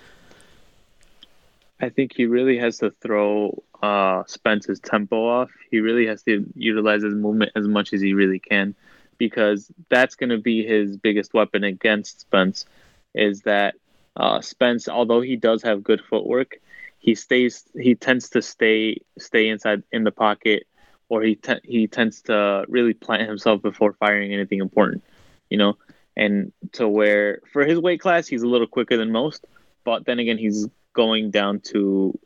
I 1.81 1.88
think 1.91 2.12
he 2.14 2.27
really 2.27 2.59
has 2.59 2.79
to 2.79 2.91
throw 2.91 3.62
uh, 3.83 4.25
Spence's 4.27 4.81
tempo 4.81 5.17
off. 5.29 5.51
He 5.71 5.81
really 5.81 6.07
has 6.07 6.23
to 6.25 6.45
utilize 6.55 7.03
his 7.03 7.14
movement 7.14 7.53
as 7.55 7.69
much 7.69 7.93
as 7.93 8.01
he 8.01 8.14
really 8.14 8.41
can, 8.41 8.75
because 9.17 9.71
that's 9.88 10.17
going 10.17 10.31
to 10.31 10.38
be 10.38 10.64
his 10.67 10.97
biggest 10.97 11.35
weapon 11.35 11.64
against 11.64 12.21
Spence. 12.21 12.67
Is 13.14 13.43
that 13.43 13.75
uh, 14.17 14.41
Spence, 14.41 14.88
although 14.88 15.21
he 15.21 15.37
does 15.37 15.62
have 15.62 15.85
good 15.85 16.01
footwork, 16.01 16.61
he 16.99 17.14
stays. 17.14 17.64
He 17.75 17.95
tends 17.95 18.31
to 18.31 18.43
stay 18.43 18.99
stay 19.19 19.49
inside 19.49 19.85
in 19.93 20.03
the 20.03 20.11
pocket, 20.11 20.67
or 21.09 21.23
he 21.23 21.37
te- 21.37 21.61
he 21.62 21.87
tends 21.87 22.23
to 22.23 22.64
really 22.69 22.95
plant 22.95 23.29
himself 23.29 23.62
before 23.62 23.93
firing 23.93 24.33
anything 24.33 24.59
important. 24.59 25.05
You 25.49 25.59
know, 25.59 25.79
and 26.17 26.53
to 26.73 26.88
where 26.88 27.41
for 27.53 27.64
his 27.64 27.79
weight 27.79 28.01
class, 28.01 28.27
he's 28.27 28.43
a 28.43 28.49
little 28.49 28.67
quicker 28.67 28.97
than 28.97 29.12
most. 29.12 29.47
But 29.85 30.05
then 30.05 30.19
again, 30.19 30.38
he's 30.38 30.69
going 30.98 31.30
down 31.30 31.61
to 31.61 32.18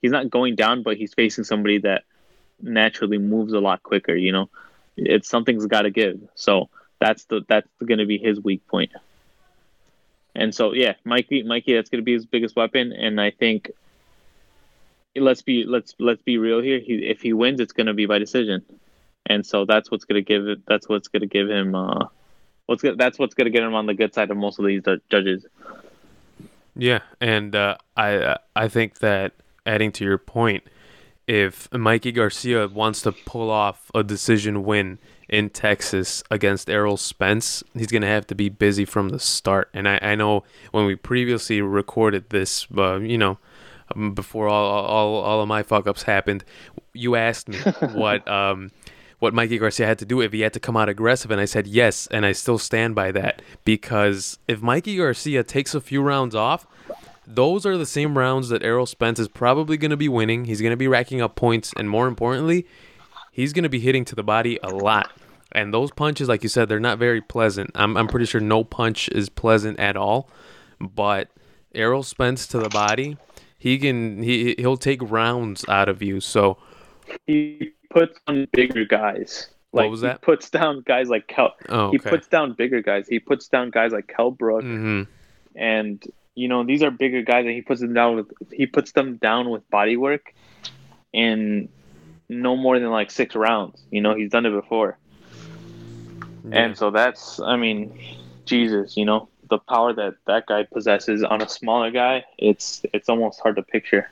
he's 0.00 0.10
not 0.10 0.30
going 0.30 0.56
down, 0.56 0.82
but 0.82 0.96
he's 0.96 1.12
facing 1.12 1.44
somebody 1.44 1.78
that 1.80 2.04
naturally 2.62 3.18
moves 3.18 3.52
a 3.52 3.60
lot 3.60 3.82
quicker. 3.82 4.16
You 4.16 4.32
know, 4.32 4.48
it's 4.96 5.28
something's 5.28 5.66
got 5.66 5.82
to 5.82 5.90
give. 5.90 6.18
So 6.34 6.70
that's 6.98 7.24
the 7.26 7.42
that's 7.46 7.68
going 7.84 7.98
to 7.98 8.06
be 8.06 8.16
his 8.16 8.40
weak 8.40 8.66
point. 8.66 8.92
And 10.34 10.54
so 10.54 10.72
yeah, 10.72 10.94
Mikey, 11.04 11.42
Mikey, 11.42 11.74
that's 11.74 11.90
going 11.90 12.00
to 12.00 12.04
be 12.04 12.14
his 12.14 12.24
biggest 12.24 12.56
weapon. 12.56 12.92
And 12.92 13.20
I 13.20 13.30
think 13.30 13.70
let's 15.14 15.42
be 15.42 15.64
let's 15.64 15.94
let's 15.98 16.22
be 16.22 16.38
real 16.38 16.62
here. 16.62 16.80
He, 16.80 16.94
if 16.94 17.20
he 17.20 17.34
wins, 17.34 17.60
it's 17.60 17.74
going 17.74 17.88
to 17.88 17.94
be 17.94 18.06
by 18.06 18.18
decision. 18.18 18.64
And 19.26 19.44
so 19.44 19.66
that's 19.66 19.90
what's 19.90 20.06
going 20.06 20.24
to 20.24 20.26
give 20.26 20.48
it. 20.48 20.64
That's 20.66 20.88
what's 20.88 21.08
going 21.08 21.20
to 21.20 21.26
give 21.28 21.50
him. 21.50 21.74
Uh, 21.74 22.06
what's 22.64 22.82
that's 22.96 23.18
what's 23.18 23.34
going 23.34 23.44
to 23.44 23.50
get 23.50 23.62
him 23.62 23.74
on 23.74 23.84
the 23.84 23.92
good 23.92 24.14
side 24.14 24.30
of 24.30 24.38
most 24.38 24.58
of 24.58 24.64
these 24.64 24.82
judges. 25.10 25.44
Yeah, 26.78 27.00
and 27.20 27.54
uh, 27.56 27.76
I 27.96 28.36
I 28.54 28.68
think 28.68 29.00
that 29.00 29.32
adding 29.66 29.90
to 29.92 30.04
your 30.04 30.16
point, 30.16 30.62
if 31.26 31.70
Mikey 31.72 32.12
Garcia 32.12 32.68
wants 32.68 33.02
to 33.02 33.12
pull 33.12 33.50
off 33.50 33.90
a 33.94 34.04
decision 34.04 34.62
win 34.62 34.98
in 35.28 35.50
Texas 35.50 36.22
against 36.30 36.70
Errol 36.70 36.96
Spence, 36.96 37.64
he's 37.74 37.88
gonna 37.88 38.06
have 38.06 38.28
to 38.28 38.34
be 38.36 38.48
busy 38.48 38.84
from 38.84 39.08
the 39.08 39.18
start. 39.18 39.68
And 39.74 39.88
I, 39.88 39.98
I 40.00 40.14
know 40.14 40.44
when 40.70 40.86
we 40.86 40.94
previously 40.94 41.60
recorded 41.60 42.30
this, 42.30 42.68
uh, 42.76 43.00
you 43.00 43.18
know, 43.18 43.38
um, 43.96 44.14
before 44.14 44.48
all, 44.48 44.84
all 44.86 45.16
all 45.16 45.42
of 45.42 45.48
my 45.48 45.64
fuck 45.64 45.88
ups 45.88 46.04
happened, 46.04 46.44
you 46.92 47.16
asked 47.16 47.48
me 47.48 47.58
what 47.92 48.26
um 48.28 48.70
what 49.18 49.34
Mikey 49.34 49.58
Garcia 49.58 49.86
had 49.86 49.98
to 49.98 50.04
do 50.04 50.20
if 50.20 50.32
he 50.32 50.40
had 50.40 50.52
to 50.52 50.60
come 50.60 50.76
out 50.76 50.88
aggressive, 50.88 51.30
and 51.30 51.40
I 51.40 51.44
said 51.44 51.66
yes, 51.66 52.06
and 52.08 52.24
I 52.24 52.32
still 52.32 52.58
stand 52.58 52.94
by 52.94 53.10
that 53.12 53.42
because 53.64 54.38
if 54.46 54.62
Mikey 54.62 54.96
Garcia 54.96 55.42
takes 55.42 55.74
a 55.74 55.80
few 55.80 56.02
rounds 56.02 56.34
off, 56.34 56.66
those 57.26 57.66
are 57.66 57.76
the 57.76 57.86
same 57.86 58.16
rounds 58.16 58.48
that 58.48 58.62
Errol 58.62 58.86
Spence 58.86 59.18
is 59.18 59.28
probably 59.28 59.76
going 59.76 59.90
to 59.90 59.96
be 59.96 60.08
winning. 60.08 60.44
He's 60.44 60.60
going 60.60 60.70
to 60.70 60.76
be 60.76 60.88
racking 60.88 61.20
up 61.20 61.34
points, 61.34 61.72
and 61.76 61.90
more 61.90 62.06
importantly, 62.06 62.66
he's 63.32 63.52
going 63.52 63.64
to 63.64 63.68
be 63.68 63.80
hitting 63.80 64.04
to 64.06 64.14
the 64.14 64.22
body 64.22 64.58
a 64.62 64.70
lot. 64.70 65.10
And 65.52 65.72
those 65.72 65.90
punches, 65.90 66.28
like 66.28 66.42
you 66.42 66.48
said, 66.48 66.68
they're 66.68 66.78
not 66.78 66.98
very 66.98 67.20
pleasant. 67.20 67.70
I'm, 67.74 67.96
I'm 67.96 68.06
pretty 68.06 68.26
sure 68.26 68.40
no 68.40 68.64
punch 68.64 69.08
is 69.08 69.28
pleasant 69.28 69.80
at 69.80 69.96
all. 69.96 70.28
But 70.78 71.28
Errol 71.74 72.02
Spence 72.02 72.46
to 72.48 72.58
the 72.58 72.68
body, 72.68 73.16
he 73.58 73.78
can 73.78 74.22
he 74.22 74.54
he'll 74.58 74.76
take 74.76 75.00
rounds 75.02 75.64
out 75.68 75.88
of 75.88 76.02
you. 76.02 76.20
So 76.20 76.58
he 77.26 77.72
puts 77.90 78.18
on 78.26 78.46
bigger 78.52 78.84
guys. 78.84 79.48
Like 79.72 79.90
was 79.90 80.00
he 80.00 80.08
puts 80.22 80.48
down 80.50 80.82
guys 80.86 81.08
like 81.08 81.26
Kel. 81.26 81.54
oh, 81.68 81.90
He 81.90 81.98
puts 81.98 82.26
down 82.26 82.54
bigger 82.54 82.80
guys. 82.80 83.06
He 83.06 83.18
puts 83.18 83.48
down 83.48 83.70
guys 83.70 83.92
like 83.92 84.06
Kel 84.06 84.30
Brook, 84.30 84.62
hmm 84.62 85.02
and 85.54 86.02
you 86.34 86.46
know 86.48 86.64
these 86.64 86.82
are 86.82 86.90
bigger 86.90 87.22
guys, 87.22 87.44
and 87.44 87.54
he 87.54 87.62
puts 87.62 87.80
them 87.80 87.92
down 87.92 88.16
with 88.16 88.26
he 88.52 88.66
puts 88.66 88.92
them 88.92 89.16
down 89.16 89.50
with 89.50 89.68
body 89.70 89.96
work, 89.96 90.32
in 91.12 91.68
no 92.28 92.56
more 92.56 92.78
than 92.78 92.90
like 92.90 93.10
six 93.10 93.34
rounds. 93.34 93.82
You 93.90 94.00
know 94.00 94.14
he's 94.14 94.30
done 94.30 94.46
it 94.46 94.50
before. 94.50 94.96
Yeah. 96.48 96.64
And 96.64 96.78
so 96.78 96.90
that's, 96.90 97.40
I 97.40 97.56
mean, 97.56 97.98
Jesus, 98.46 98.96
you 98.96 99.04
know, 99.04 99.28
the 99.50 99.58
power 99.58 99.92
that 99.92 100.14
that 100.26 100.46
guy 100.46 100.62
possesses 100.62 101.22
on 101.22 101.42
a 101.42 101.48
smaller 101.48 101.90
guy, 101.90 102.24
it's 102.38 102.82
it's 102.94 103.08
almost 103.08 103.40
hard 103.40 103.56
to 103.56 103.62
picture. 103.62 104.10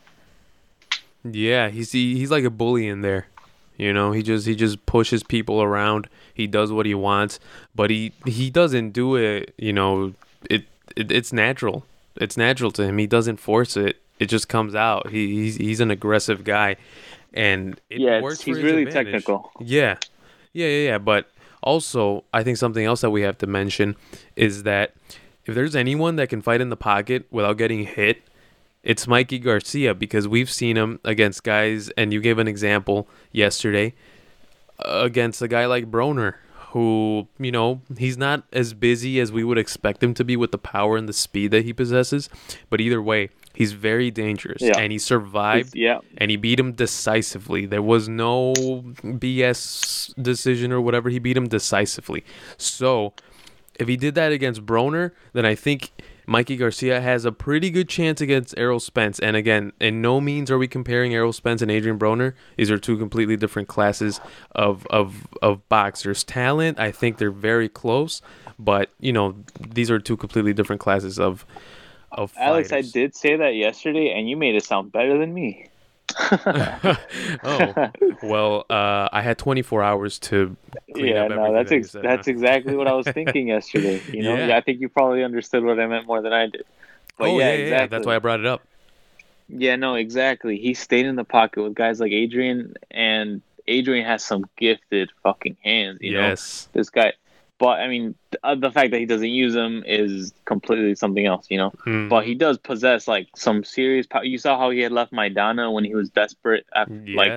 Yeah, 1.24 1.68
he's 1.70 1.92
he, 1.92 2.18
he's 2.18 2.30
like 2.30 2.44
a 2.44 2.50
bully 2.50 2.88
in 2.88 3.00
there. 3.00 3.28
You 3.76 3.92
know, 3.92 4.12
he 4.12 4.22
just 4.22 4.46
he 4.46 4.54
just 4.54 4.84
pushes 4.86 5.22
people 5.22 5.62
around. 5.62 6.08
He 6.32 6.46
does 6.46 6.72
what 6.72 6.86
he 6.86 6.94
wants, 6.94 7.38
but 7.74 7.90
he 7.90 8.12
he 8.24 8.50
doesn't 8.50 8.90
do 8.90 9.16
it. 9.16 9.54
You 9.58 9.72
know, 9.72 10.14
it, 10.48 10.64
it 10.96 11.10
it's 11.10 11.32
natural. 11.32 11.84
It's 12.16 12.36
natural 12.36 12.70
to 12.72 12.82
him. 12.82 12.98
He 12.98 13.06
doesn't 13.06 13.36
force 13.36 13.76
it. 13.76 14.00
It 14.18 14.26
just 14.26 14.48
comes 14.48 14.74
out. 14.74 15.10
He, 15.10 15.34
he's 15.34 15.56
he's 15.56 15.80
an 15.80 15.90
aggressive 15.90 16.42
guy, 16.44 16.76
and 17.34 17.80
it 17.90 18.00
yeah, 18.00 18.20
works 18.20 18.40
he's 18.40 18.62
really 18.62 18.84
advantage. 18.84 19.12
technical. 19.12 19.50
Yeah, 19.60 19.98
yeah, 20.52 20.66
yeah, 20.66 20.88
yeah. 20.88 20.98
But 20.98 21.30
also, 21.62 22.24
I 22.32 22.42
think 22.42 22.56
something 22.56 22.84
else 22.84 23.02
that 23.02 23.10
we 23.10 23.22
have 23.22 23.36
to 23.38 23.46
mention 23.46 23.96
is 24.36 24.62
that 24.62 24.94
if 25.44 25.54
there's 25.54 25.76
anyone 25.76 26.16
that 26.16 26.28
can 26.28 26.40
fight 26.40 26.60
in 26.60 26.70
the 26.70 26.76
pocket 26.76 27.26
without 27.30 27.58
getting 27.58 27.84
hit, 27.84 28.22
it's 28.86 29.06
Mikey 29.06 29.38
Garcia 29.40 29.94
because 29.94 30.26
we've 30.28 30.48
seen 30.50 30.76
him 30.76 31.00
against 31.04 31.42
guys, 31.42 31.90
and 31.98 32.12
you 32.12 32.20
gave 32.20 32.38
an 32.38 32.46
example 32.48 33.08
yesterday 33.32 33.94
uh, 34.78 35.00
against 35.02 35.42
a 35.42 35.48
guy 35.48 35.66
like 35.66 35.90
Broner, 35.90 36.34
who, 36.70 37.26
you 37.38 37.50
know, 37.50 37.80
he's 37.98 38.16
not 38.16 38.44
as 38.52 38.74
busy 38.74 39.18
as 39.18 39.32
we 39.32 39.42
would 39.42 39.58
expect 39.58 40.02
him 40.02 40.14
to 40.14 40.24
be 40.24 40.36
with 40.36 40.52
the 40.52 40.58
power 40.58 40.96
and 40.96 41.08
the 41.08 41.12
speed 41.12 41.50
that 41.50 41.64
he 41.64 41.72
possesses. 41.72 42.28
But 42.70 42.80
either 42.80 43.00
way, 43.02 43.30
he's 43.54 43.72
very 43.72 44.10
dangerous, 44.10 44.62
Yeah. 44.62 44.78
and 44.78 44.92
he 44.92 44.98
survived 44.98 45.74
He's- 45.74 45.82
yeah, 45.82 45.98
and 46.18 46.30
he 46.30 46.36
beat 46.36 46.60
him 46.60 46.72
decisively. 46.72 47.66
There 47.66 47.82
was 47.82 48.08
no 48.08 48.52
BS 49.02 50.14
decision 50.20 50.70
or 50.72 50.80
whatever. 50.80 51.08
He 51.10 51.18
beat 51.18 51.36
him 51.36 51.48
decisively. 51.48 52.24
So, 52.56 53.14
if 53.80 53.88
he 53.88 53.96
did 53.96 54.14
that 54.14 54.30
against 54.32 54.64
Broner, 54.64 55.10
then 55.32 55.44
I 55.44 55.54
think 55.54 55.90
Mikey 56.26 56.56
Garcia 56.56 57.00
has 57.00 57.24
a 57.24 57.32
pretty 57.32 57.70
good 57.70 57.88
chance 57.88 58.20
against 58.20 58.56
Errol 58.58 58.80
Spence. 58.80 59.18
And 59.20 59.36
again, 59.36 59.72
in 59.80 60.02
no 60.02 60.20
means 60.20 60.50
are 60.50 60.58
we 60.58 60.68
comparing 60.68 61.14
Errol 61.14 61.32
Spence 61.32 61.62
and 61.62 61.70
Adrian 61.70 61.98
Broner. 61.98 62.34
These 62.56 62.70
are 62.70 62.78
two 62.78 62.98
completely 62.98 63.36
different 63.36 63.68
classes 63.68 64.20
of 64.52 64.86
of 64.88 65.28
of 65.40 65.66
boxers. 65.68 66.24
Talent, 66.24 66.78
I 66.80 66.90
think 66.90 67.18
they're 67.18 67.30
very 67.30 67.68
close, 67.68 68.22
but 68.58 68.90
you 69.00 69.12
know, 69.12 69.36
these 69.60 69.90
are 69.90 69.98
two 69.98 70.16
completely 70.16 70.52
different 70.52 70.80
classes 70.80 71.18
of 71.18 71.46
of 72.12 72.32
Alex, 72.36 72.72
I 72.72 72.82
did 72.82 73.14
say 73.14 73.36
that 73.36 73.54
yesterday, 73.54 74.12
and 74.12 74.28
you 74.28 74.36
made 74.36 74.54
it 74.54 74.64
sound 74.64 74.92
better 74.92 75.18
than 75.18 75.34
me. 75.34 75.66
oh 77.44 77.90
well, 78.22 78.64
uh, 78.70 79.08
I 79.12 79.22
had 79.22 79.38
24 79.38 79.82
hours 79.82 80.18
to 80.20 80.56
clean 80.94 81.06
yeah, 81.06 81.28
no, 81.28 81.52
that's 81.52 81.72
ex- 81.72 81.92
that's 81.92 82.28
exactly 82.28 82.76
what 82.76 82.86
I 82.86 82.92
was 82.92 83.06
thinking 83.12 83.48
yesterday. 83.48 84.00
You 84.08 84.22
know, 84.22 84.36
Yeah. 84.36 84.56
I 84.56 84.60
think 84.60 84.80
you 84.80 84.88
probably 84.88 85.24
understood 85.24 85.64
what 85.64 85.80
I 85.80 85.86
meant 85.86 86.06
more 86.06 86.22
than 86.22 86.32
I 86.32 86.46
did. 86.46 86.64
But 87.18 87.28
oh 87.28 87.38
yeah, 87.38 87.48
yeah, 87.48 87.48
yeah, 87.48 87.52
exactly. 87.54 87.78
yeah, 87.78 87.86
that's 87.86 88.06
why 88.06 88.16
I 88.16 88.18
brought 88.18 88.40
it 88.40 88.46
up. 88.46 88.62
Yeah, 89.48 89.76
no, 89.76 89.94
exactly. 89.94 90.58
He 90.58 90.74
stayed 90.74 91.06
in 91.06 91.16
the 91.16 91.24
pocket 91.24 91.62
with 91.62 91.74
guys 91.74 92.00
like 92.00 92.12
Adrian, 92.12 92.74
and 92.90 93.42
Adrian 93.68 94.04
has 94.04 94.24
some 94.24 94.44
gifted 94.56 95.10
fucking 95.22 95.56
hands. 95.62 95.98
You 96.00 96.14
know, 96.14 96.28
yes, 96.28 96.68
this 96.72 96.90
guy. 96.90 97.14
But 97.58 97.80
I 97.80 97.88
mean, 97.88 98.14
th- 98.32 98.40
uh, 98.44 98.54
the 98.54 98.70
fact 98.70 98.90
that 98.90 98.98
he 98.98 99.06
doesn't 99.06 99.30
use 99.30 99.54
them 99.54 99.82
is 99.86 100.32
completely 100.44 100.94
something 100.94 101.24
else. 101.24 101.46
You 101.48 101.58
know, 101.58 101.70
Mm. 101.86 102.08
but 102.10 102.26
he 102.26 102.34
does 102.34 102.58
possess 102.58 103.08
like 103.08 103.28
some 103.34 103.64
serious 103.64 104.06
power. 104.06 104.24
You 104.24 104.38
saw 104.38 104.58
how 104.58 104.70
he 104.70 104.80
had 104.80 104.92
left 104.92 105.12
Maidana 105.12 105.72
when 105.72 105.84
he 105.84 105.94
was 105.94 106.10
desperate, 106.10 106.66
after, 106.74 106.92
like 107.14 107.30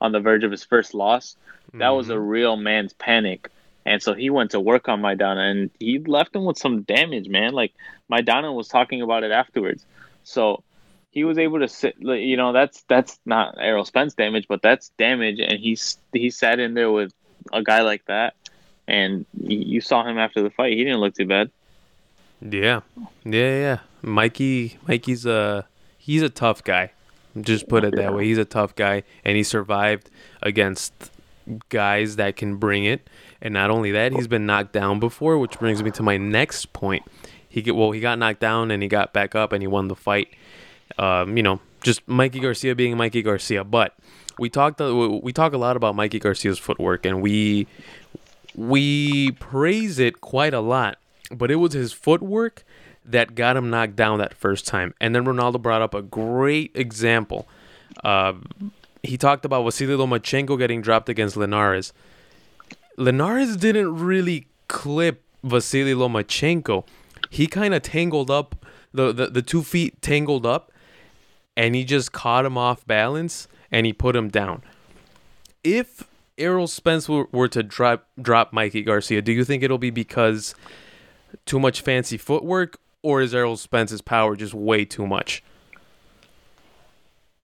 on 0.00 0.12
the 0.12 0.20
verge 0.20 0.44
of 0.44 0.50
his 0.50 0.62
first 0.64 0.94
loss. 0.94 1.36
That 1.74 1.90
was 1.90 2.08
a 2.10 2.14
Mhm. 2.14 2.28
real 2.28 2.56
man's 2.56 2.92
panic. 2.94 3.50
And 3.84 4.02
so 4.02 4.14
he 4.14 4.30
went 4.30 4.50
to 4.52 4.60
work 4.60 4.88
on 4.88 5.00
Maidana 5.02 5.50
and 5.50 5.70
he 5.80 5.98
left 5.98 6.34
him 6.34 6.44
with 6.44 6.58
some 6.58 6.82
damage, 6.82 7.28
man. 7.28 7.52
Like 7.52 7.72
Maidana 8.10 8.54
was 8.54 8.68
talking 8.68 9.02
about 9.02 9.24
it 9.24 9.30
afterwards. 9.32 9.84
So 10.24 10.62
he 11.10 11.24
was 11.24 11.38
able 11.38 11.58
to 11.60 11.68
sit 11.68 11.96
you 12.00 12.36
know, 12.36 12.52
that's 12.52 12.82
that's 12.88 13.18
not 13.26 13.56
Errol 13.58 13.84
Spence 13.84 14.14
damage, 14.14 14.46
but 14.48 14.62
that's 14.62 14.90
damage 14.90 15.38
and 15.40 15.58
he's 15.58 15.98
he 16.12 16.30
sat 16.30 16.60
in 16.60 16.74
there 16.74 16.90
with 16.92 17.12
a 17.52 17.62
guy 17.62 17.80
like 17.82 18.04
that 18.06 18.34
and 18.88 19.26
you 19.42 19.80
saw 19.80 20.04
him 20.04 20.18
after 20.18 20.42
the 20.42 20.50
fight. 20.50 20.72
He 20.72 20.84
didn't 20.84 21.00
look 21.00 21.14
too 21.14 21.26
bad. 21.26 21.50
yeah, 22.40 22.80
yeah, 23.24 23.58
yeah. 23.58 23.78
Mikey, 24.02 24.78
Mikey's 24.86 25.26
a 25.26 25.66
he's 25.98 26.22
a 26.22 26.30
tough 26.30 26.62
guy. 26.62 26.92
Just 27.40 27.68
put 27.68 27.84
it 27.84 27.94
that 27.96 28.14
way. 28.14 28.24
He's 28.24 28.38
a 28.38 28.44
tough 28.44 28.74
guy, 28.74 29.02
and 29.24 29.36
he 29.36 29.42
survived 29.42 30.08
against 30.42 31.10
guys 31.68 32.16
that 32.16 32.36
can 32.36 32.56
bring 32.56 32.84
it. 32.84 33.08
And 33.42 33.52
not 33.52 33.70
only 33.70 33.92
that, 33.92 34.12
he's 34.12 34.26
been 34.26 34.46
knocked 34.46 34.72
down 34.72 35.00
before, 35.00 35.38
which 35.38 35.58
brings 35.58 35.82
me 35.82 35.90
to 35.92 36.02
my 36.02 36.16
next 36.16 36.72
point. 36.72 37.04
He 37.48 37.62
get 37.62 37.76
well, 37.76 37.90
he 37.90 38.00
got 38.00 38.18
knocked 38.18 38.40
down 38.40 38.70
and 38.70 38.82
he 38.82 38.88
got 38.88 39.12
back 39.12 39.34
up 39.34 39.52
and 39.52 39.62
he 39.62 39.66
won 39.66 39.88
the 39.88 39.96
fight. 39.96 40.28
Um, 40.98 41.36
you 41.36 41.42
know, 41.42 41.60
just 41.82 42.06
Mikey 42.08 42.40
Garcia 42.40 42.74
being 42.74 42.96
Mikey 42.96 43.22
Garcia. 43.22 43.64
But 43.64 43.94
we 44.38 44.48
talked 44.50 44.80
we 44.80 45.32
talk 45.32 45.52
a 45.52 45.58
lot 45.58 45.76
about 45.76 45.94
Mikey 45.94 46.18
Garcia's 46.18 46.58
footwork, 46.58 47.06
and 47.06 47.22
we 47.22 47.66
we 48.56 49.32
praise 49.32 49.98
it 49.98 50.20
quite 50.20 50.54
a 50.54 50.60
lot. 50.60 50.98
But 51.30 51.50
it 51.50 51.56
was 51.56 51.74
his 51.74 51.92
footwork 51.92 52.64
that 53.04 53.34
got 53.34 53.56
him 53.56 53.70
knocked 53.70 53.94
down 53.94 54.18
that 54.18 54.34
first 54.34 54.66
time. 54.66 54.94
And 55.00 55.14
then 55.14 55.24
Ronaldo 55.24 55.60
brought 55.60 55.82
up 55.82 55.94
a 55.94 56.02
great 56.02 56.72
example. 56.74 57.46
Uh, 58.02 58.34
he 59.02 59.16
talked 59.16 59.44
about 59.44 59.64
Vasily 59.64 59.94
Lomachenko 59.94 60.58
getting 60.58 60.80
dropped 60.80 61.08
against 61.08 61.36
Linares. 61.36 61.92
Linares 62.96 63.56
didn't 63.56 63.94
really 63.96 64.46
clip 64.68 65.22
Vasily 65.44 65.94
Lomachenko. 65.94 66.84
He 67.30 67.46
kind 67.46 67.74
of 67.74 67.82
tangled 67.82 68.30
up, 68.30 68.66
the, 68.92 69.12
the, 69.12 69.26
the 69.28 69.42
two 69.42 69.62
feet 69.62 70.00
tangled 70.00 70.46
up, 70.46 70.72
and 71.56 71.74
he 71.74 71.84
just 71.84 72.12
caught 72.12 72.44
him 72.44 72.56
off 72.56 72.86
balance 72.86 73.48
and 73.70 73.86
he 73.86 73.92
put 73.92 74.16
him 74.16 74.28
down. 74.28 74.62
If 75.62 76.04
Errol 76.38 76.66
Spence 76.66 77.08
were, 77.08 77.28
were 77.32 77.48
to 77.48 77.62
drop 77.62 78.06
drop 78.20 78.52
Mikey 78.52 78.82
Garcia, 78.82 79.22
do 79.22 79.32
you 79.32 79.44
think 79.44 79.62
it'll 79.62 79.78
be 79.78 79.90
because 79.90 80.54
too 81.44 81.58
much 81.58 81.80
fancy 81.80 82.16
footwork, 82.16 82.78
or 83.02 83.20
is 83.20 83.34
Errol 83.34 83.56
Spence's 83.56 84.00
power 84.00 84.36
just 84.36 84.54
way 84.54 84.84
too 84.84 85.06
much? 85.06 85.42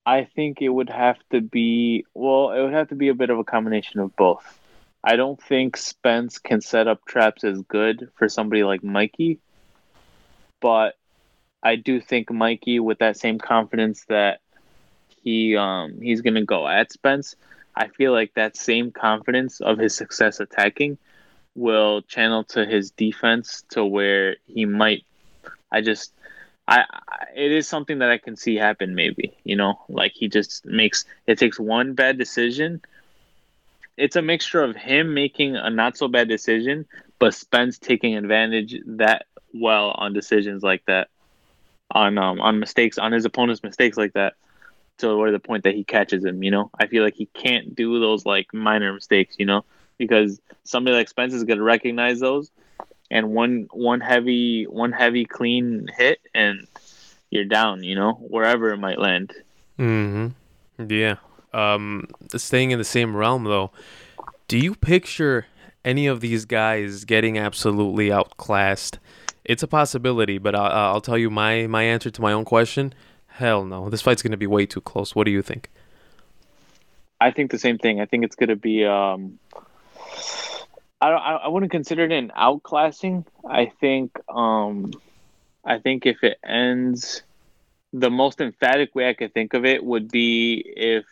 I 0.05 0.25
think 0.25 0.61
it 0.61 0.69
would 0.69 0.91
have 0.91 1.19
to 1.31 1.41
be 1.41 2.05
well, 2.15 2.53
it 2.53 2.61
would 2.61 2.73
have 2.73 2.89
to 2.89 2.95
be 2.95 3.09
a 3.09 3.15
bit 3.15 3.31
of 3.31 3.39
a 3.39 3.45
combination 3.45 4.01
of 4.01 4.15
both. 4.17 4.59
I 5.05 5.17
don't 5.17 5.41
think 5.43 5.77
Spence 5.77 6.39
can 6.39 6.61
set 6.61 6.87
up 6.87 7.05
traps 7.07 7.45
as 7.45 7.61
good 7.63 8.11
for 8.17 8.29
somebody 8.29 8.63
like 8.63 8.85
Mikey, 8.85 9.39
but 10.61 10.97
I 11.63 11.77
do 11.77 12.01
think 12.01 12.31
Mikey, 12.31 12.81
with 12.81 12.99
that 12.99 13.17
same 13.17 13.39
confidence 13.39 14.05
that 14.09 14.41
he 15.23 15.57
um 15.57 16.01
he's 16.01 16.21
gonna 16.21 16.45
go 16.45 16.67
at 16.67 16.93
Spence, 16.93 17.37
I 17.75 17.89
feel 17.89 18.13
like 18.13 18.35
that 18.35 18.57
same 18.57 18.91
confidence 18.91 19.61
of 19.61 19.79
his 19.79 19.95
success 19.95 20.41
attacking 20.41 20.99
will 21.55 22.03
channel 22.03 22.45
to 22.45 22.65
his 22.65 22.91
defense 22.91 23.65
to 23.71 23.85
where 23.85 24.37
he 24.47 24.65
might. 24.65 25.05
I 25.71 25.81
just 25.81 26.13
I, 26.67 26.85
I 27.09 27.27
it 27.35 27.53
is 27.53 27.67
something 27.67 27.99
that 27.99 28.11
I 28.11 28.19
can 28.19 28.37
see 28.37 28.57
happen 28.57 28.95
maybe, 28.95 29.37
you 29.45 29.57
know, 29.57 29.81
like 29.89 30.13
he 30.15 30.29
just 30.29 30.65
makes 30.67 31.05
it 31.27 31.39
takes 31.39 31.59
one 31.59 31.95
bad 31.95 32.19
decision. 32.19 32.81
It's 33.97 34.17
a 34.17 34.23
mixture 34.23 34.63
of 34.63 34.77
him 34.77 35.15
making 35.15 35.57
a 35.57 35.71
not 35.71 35.97
so 35.97 36.09
bad 36.09 36.29
decision, 36.29 36.87
but 37.19 37.35
Spence 37.35 37.79
taking 37.79 38.17
advantage 38.17 38.77
that 38.87 39.27
well 39.53 39.91
on 39.91 40.13
decisions 40.13 40.63
like 40.63 40.85
that. 40.87 41.09
On 41.91 42.17
um 42.17 42.41
on 42.41 42.59
mistakes 42.59 42.97
on 42.99 43.13
his 43.13 43.27
opponent's 43.27 43.63
mistakes 43.63 43.97
like 43.99 44.15
that 44.15 44.35
to 44.99 45.31
the 45.31 45.41
point 45.41 45.65
that 45.65 45.75
he 45.75 45.85
catches 45.85 46.25
him, 46.25 46.43
you 46.43 46.51
know. 46.51 46.71
I 46.79 46.87
feel 46.87 47.03
like 47.03 47.15
he 47.15 47.27
can't 47.27 47.75
do 47.75 47.99
those 48.01 48.25
like 48.25 48.53
minor 48.55 48.93
mistakes, 48.93 49.37
you 49.39 49.47
know, 49.47 49.65
because 49.99 50.41
somebody 50.65 50.97
like 50.97 51.09
Spence 51.09 51.35
is 51.35 51.45
gonna 51.45 51.63
recognize 51.63 52.21
those 52.21 52.51
and 53.11 53.31
one 53.31 53.69
one 53.73 54.01
heavy 54.01 54.65
one 54.65 54.93
heavy 54.93 55.25
clean 55.25 55.89
hit 55.97 56.21
and 56.35 56.67
you're 57.31 57.45
down 57.45 57.83
you 57.83 57.95
know 57.95 58.13
wherever 58.13 58.71
it 58.71 58.79
might 58.79 58.99
land 58.99 59.35
Mm-hmm. 59.79 60.91
Yeah. 60.91 61.17
Um, 61.53 62.07
staying 62.37 62.71
in 62.71 62.79
the 62.79 62.85
same 62.85 63.17
realm 63.17 63.45
though, 63.45 63.71
do 64.49 64.59
you 64.59 64.75
picture 64.75 65.47
any 65.85 66.07
of 66.07 66.21
these 66.21 66.45
guys 66.45 67.05
getting 67.05 67.39
absolutely 67.39 68.11
outclassed? 68.11 68.99
It's 69.45 69.63
a 69.63 69.69
possibility, 69.69 70.39
but 70.39 70.55
I'll, 70.55 70.95
I'll 70.95 71.01
tell 71.01 71.19
you 71.19 71.31
my 71.31 71.67
my 71.67 71.83
answer 71.83 72.11
to 72.11 72.23
my 72.23 72.33
own 72.33 72.45
question. 72.45 72.95
Hell 73.35 73.65
no, 73.65 73.91
this 73.91 74.03
fight's 74.03 74.23
gonna 74.23 74.37
be 74.37 74.47
way 74.47 74.67
too 74.67 74.81
close. 74.81 75.15
What 75.15 75.25
do 75.25 75.31
you 75.31 75.43
think? 75.43 75.71
i 77.21 77.31
think 77.31 77.53
the 77.53 77.59
same 77.59 77.79
thing 77.79 78.01
i 78.01 78.05
think 78.05 78.25
it's 78.25 78.35
going 78.35 78.49
to 78.49 78.57
be 78.57 78.85
um 78.85 79.39
I, 81.03 81.11
don't, 81.11 81.19
I 81.19 81.35
I 81.35 81.49
wouldn't 81.49 81.73
consider 81.73 82.05
it 82.05 82.13
an 82.13 82.31
outclassing. 82.39 83.27
I 83.45 83.73
think 83.81 84.17
um, 84.29 84.93
I 85.65 85.79
think 85.79 86.07
if 86.07 86.23
it 86.23 86.39
ends, 86.47 87.23
the 87.93 88.09
most 88.09 88.41
emphatic 88.41 88.95
way 88.95 89.09
I 89.09 89.15
could 89.15 89.35
think 89.35 89.53
of 89.55 89.65
it 89.65 89.83
would 89.83 90.13
be 90.13 90.63
if 90.65 91.05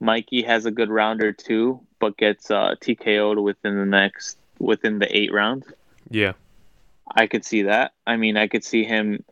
Mikey 0.00 0.42
has 0.42 0.66
a 0.66 0.72
good 0.72 0.90
round 0.90 1.22
or 1.22 1.32
two, 1.32 1.80
but 2.00 2.16
gets 2.16 2.50
uh, 2.50 2.74
TKO'd 2.80 3.38
within 3.38 3.78
the 3.78 3.86
next 3.86 4.36
within 4.58 4.98
the 4.98 5.16
eight 5.16 5.32
rounds. 5.32 5.66
Yeah. 6.10 6.32
I 7.14 7.28
could 7.28 7.44
see 7.44 7.62
that. 7.62 7.92
I 8.04 8.16
mean, 8.16 8.36
I 8.36 8.48
could 8.48 8.64
see 8.64 8.82
him 8.82 9.22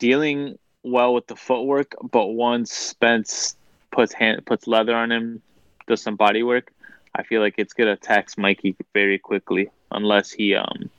dealing 0.00 0.58
well 0.84 1.14
with 1.14 1.26
the 1.26 1.36
footwork, 1.36 1.94
but 2.10 2.26
once 2.26 2.72
Spence 2.72 3.56
puts 3.90 4.12
hand 4.12 4.44
puts 4.46 4.66
leather 4.66 4.94
on 4.94 5.10
him, 5.10 5.42
does 5.86 6.02
some 6.02 6.16
body 6.16 6.42
work, 6.42 6.72
I 7.14 7.22
feel 7.22 7.40
like 7.40 7.54
it's 7.58 7.72
gonna 7.72 7.96
tax 7.96 8.38
Mikey 8.38 8.76
very 8.92 9.18
quickly, 9.18 9.70
unless 9.90 10.30
he 10.30 10.54
um, 10.54 10.90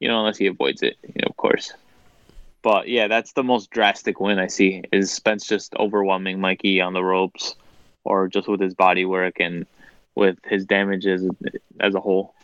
you 0.00 0.08
know, 0.08 0.18
unless 0.20 0.38
he 0.38 0.46
avoids 0.46 0.82
it, 0.82 0.96
you 1.02 1.20
know, 1.22 1.28
of 1.28 1.36
course. 1.36 1.72
But 2.62 2.88
yeah, 2.88 3.08
that's 3.08 3.32
the 3.32 3.44
most 3.44 3.70
drastic 3.70 4.20
win 4.20 4.38
I 4.38 4.48
see 4.48 4.82
is 4.92 5.12
Spence 5.12 5.46
just 5.46 5.74
overwhelming 5.76 6.40
Mikey 6.40 6.80
on 6.80 6.92
the 6.94 7.04
ropes, 7.04 7.54
or 8.04 8.28
just 8.28 8.48
with 8.48 8.60
his 8.60 8.74
body 8.74 9.04
work 9.04 9.40
and 9.40 9.66
with 10.14 10.38
his 10.44 10.64
damages 10.64 11.28
as 11.80 11.94
a 11.94 12.00
whole. 12.00 12.34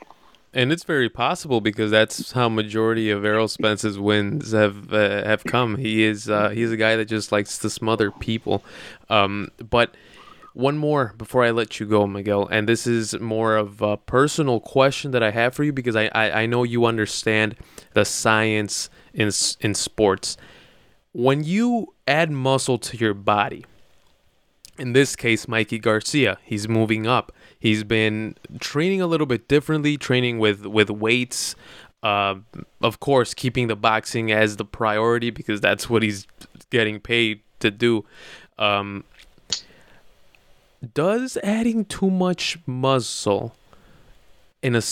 And 0.55 0.71
it's 0.71 0.85
very 0.85 1.09
possible 1.09 1.63
because 1.63 1.91
that's 1.91 2.33
how 2.33 2.49
majority 2.49 3.11
of 3.11 3.25
Errol 3.25 3.49
Spence's 3.49 3.99
wins 3.99 4.53
have 4.53 4.93
uh, 4.93 5.25
have 5.25 5.45
come. 5.45 5.77
He 5.77 6.05
is 6.05 6.29
uh, 6.29 6.51
he's 6.51 6.71
a 6.71 6.77
guy 6.77 6.97
that 6.97 7.07
just 7.07 7.33
likes 7.33 7.57
to 7.59 7.71
smother 7.71 8.11
people. 8.11 8.63
Um, 9.09 9.49
but 9.71 9.95
one 10.55 10.77
more 10.77 11.15
before 11.17 11.43
I 11.43 11.51
let 11.51 11.81
you 11.81 11.87
go, 11.87 12.07
Miguel, 12.07 12.47
and 12.49 12.69
this 12.69 12.87
is 12.87 13.19
more 13.19 13.57
of 13.57 13.81
a 13.81 13.97
personal 13.97 14.61
question 14.61 15.11
that 15.13 15.23
I 15.23 15.31
have 15.31 15.55
for 15.55 15.65
you 15.65 15.73
because 15.73 15.97
I, 15.97 16.11
I, 16.15 16.43
I 16.43 16.47
know 16.47 16.63
you 16.65 16.85
understand 16.85 17.57
the 17.95 18.05
science 18.05 18.91
in 19.15 19.31
in 19.61 19.75
sports. 19.75 20.37
When 21.13 21.45
you 21.45 21.95
add 22.07 22.31
muscle 22.31 22.79
to 22.79 22.97
your 22.97 23.15
body, 23.15 23.65
in 24.79 24.93
this 24.93 25.17
case, 25.17 25.49
Mikey 25.49 25.79
Garcia, 25.79 26.39
he's 26.43 26.69
moving 26.69 27.07
up. 27.07 27.33
He's 27.63 27.85
been 27.85 28.35
training 28.59 29.01
a 29.01 29.07
little 29.07 29.25
bit 29.25 29.47
differently, 29.47 29.97
training 29.97 30.41
with 30.41 30.67
with 30.67 30.91
weights. 30.91 31.55
Uh, 32.03 32.35
of 32.81 32.99
course, 32.99 33.35
keeping 33.35 33.69
the 33.69 33.77
boxing 33.77 34.33
as 34.33 34.57
the 34.57 34.65
priority 34.65 35.31
because 35.31 35.61
that's 35.61 35.89
what 35.89 36.03
he's 36.03 36.27
getting 36.71 36.99
paid 36.99 37.39
to 37.61 37.71
do. 37.71 38.05
Um, 38.59 39.05
does 40.93 41.39
adding 41.45 41.85
too 41.85 42.11
much 42.11 42.59
muscle 42.67 43.55
in 44.61 44.75
a 44.75 44.83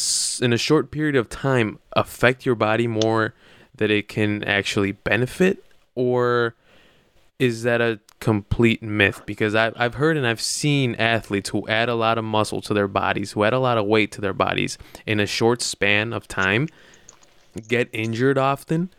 in 0.40 0.52
a 0.52 0.56
short 0.56 0.92
period 0.92 1.16
of 1.16 1.28
time 1.28 1.80
affect 1.96 2.46
your 2.46 2.54
body 2.54 2.86
more 2.86 3.34
that 3.74 3.90
it 3.90 4.06
can 4.06 4.44
actually 4.44 4.92
benefit, 4.92 5.64
or 5.96 6.54
is 7.40 7.64
that 7.64 7.80
a 7.80 7.98
complete 8.20 8.82
myth 8.82 9.22
because 9.26 9.54
I've, 9.54 9.72
I've 9.76 9.94
heard 9.94 10.16
and 10.16 10.26
I've 10.26 10.40
seen 10.40 10.94
athletes 10.96 11.50
who 11.50 11.66
add 11.68 11.88
a 11.88 11.94
lot 11.94 12.18
of 12.18 12.24
muscle 12.24 12.60
to 12.62 12.74
their 12.74 12.88
bodies, 12.88 13.32
who 13.32 13.44
add 13.44 13.54
a 13.54 13.58
lot 13.58 13.78
of 13.78 13.86
weight 13.86 14.12
to 14.12 14.20
their 14.20 14.34
bodies 14.34 14.78
in 15.06 15.18
a 15.18 15.26
short 15.26 15.62
span 15.62 16.12
of 16.12 16.28
time, 16.28 16.68
get 17.66 17.88
injured 17.92 18.38
often. 18.38 18.90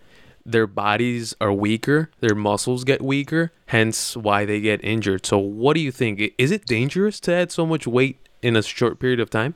Their 0.43 0.65
bodies 0.65 1.36
are 1.39 1.53
weaker, 1.53 2.10
their 2.19 2.34
muscles 2.34 2.84
get 2.84 3.01
weaker, 3.01 3.51
hence 3.67 4.17
why 4.17 4.43
they 4.43 4.60
get 4.60 4.84
injured. 4.84 5.25
So, 5.25 5.38
what 5.38 5.75
do 5.75 5.81
you 5.81 5.91
think? 5.91 6.34
Is 6.39 6.49
it 6.49 6.65
dangerous 6.65 7.19
to 7.21 7.34
add 7.34 7.51
so 7.51 7.63
much 7.63 7.86
weight 7.86 8.17
in 8.41 8.55
a 8.55 8.63
short 8.63 8.99
period 8.99 9.19
of 9.19 9.29
time? 9.29 9.53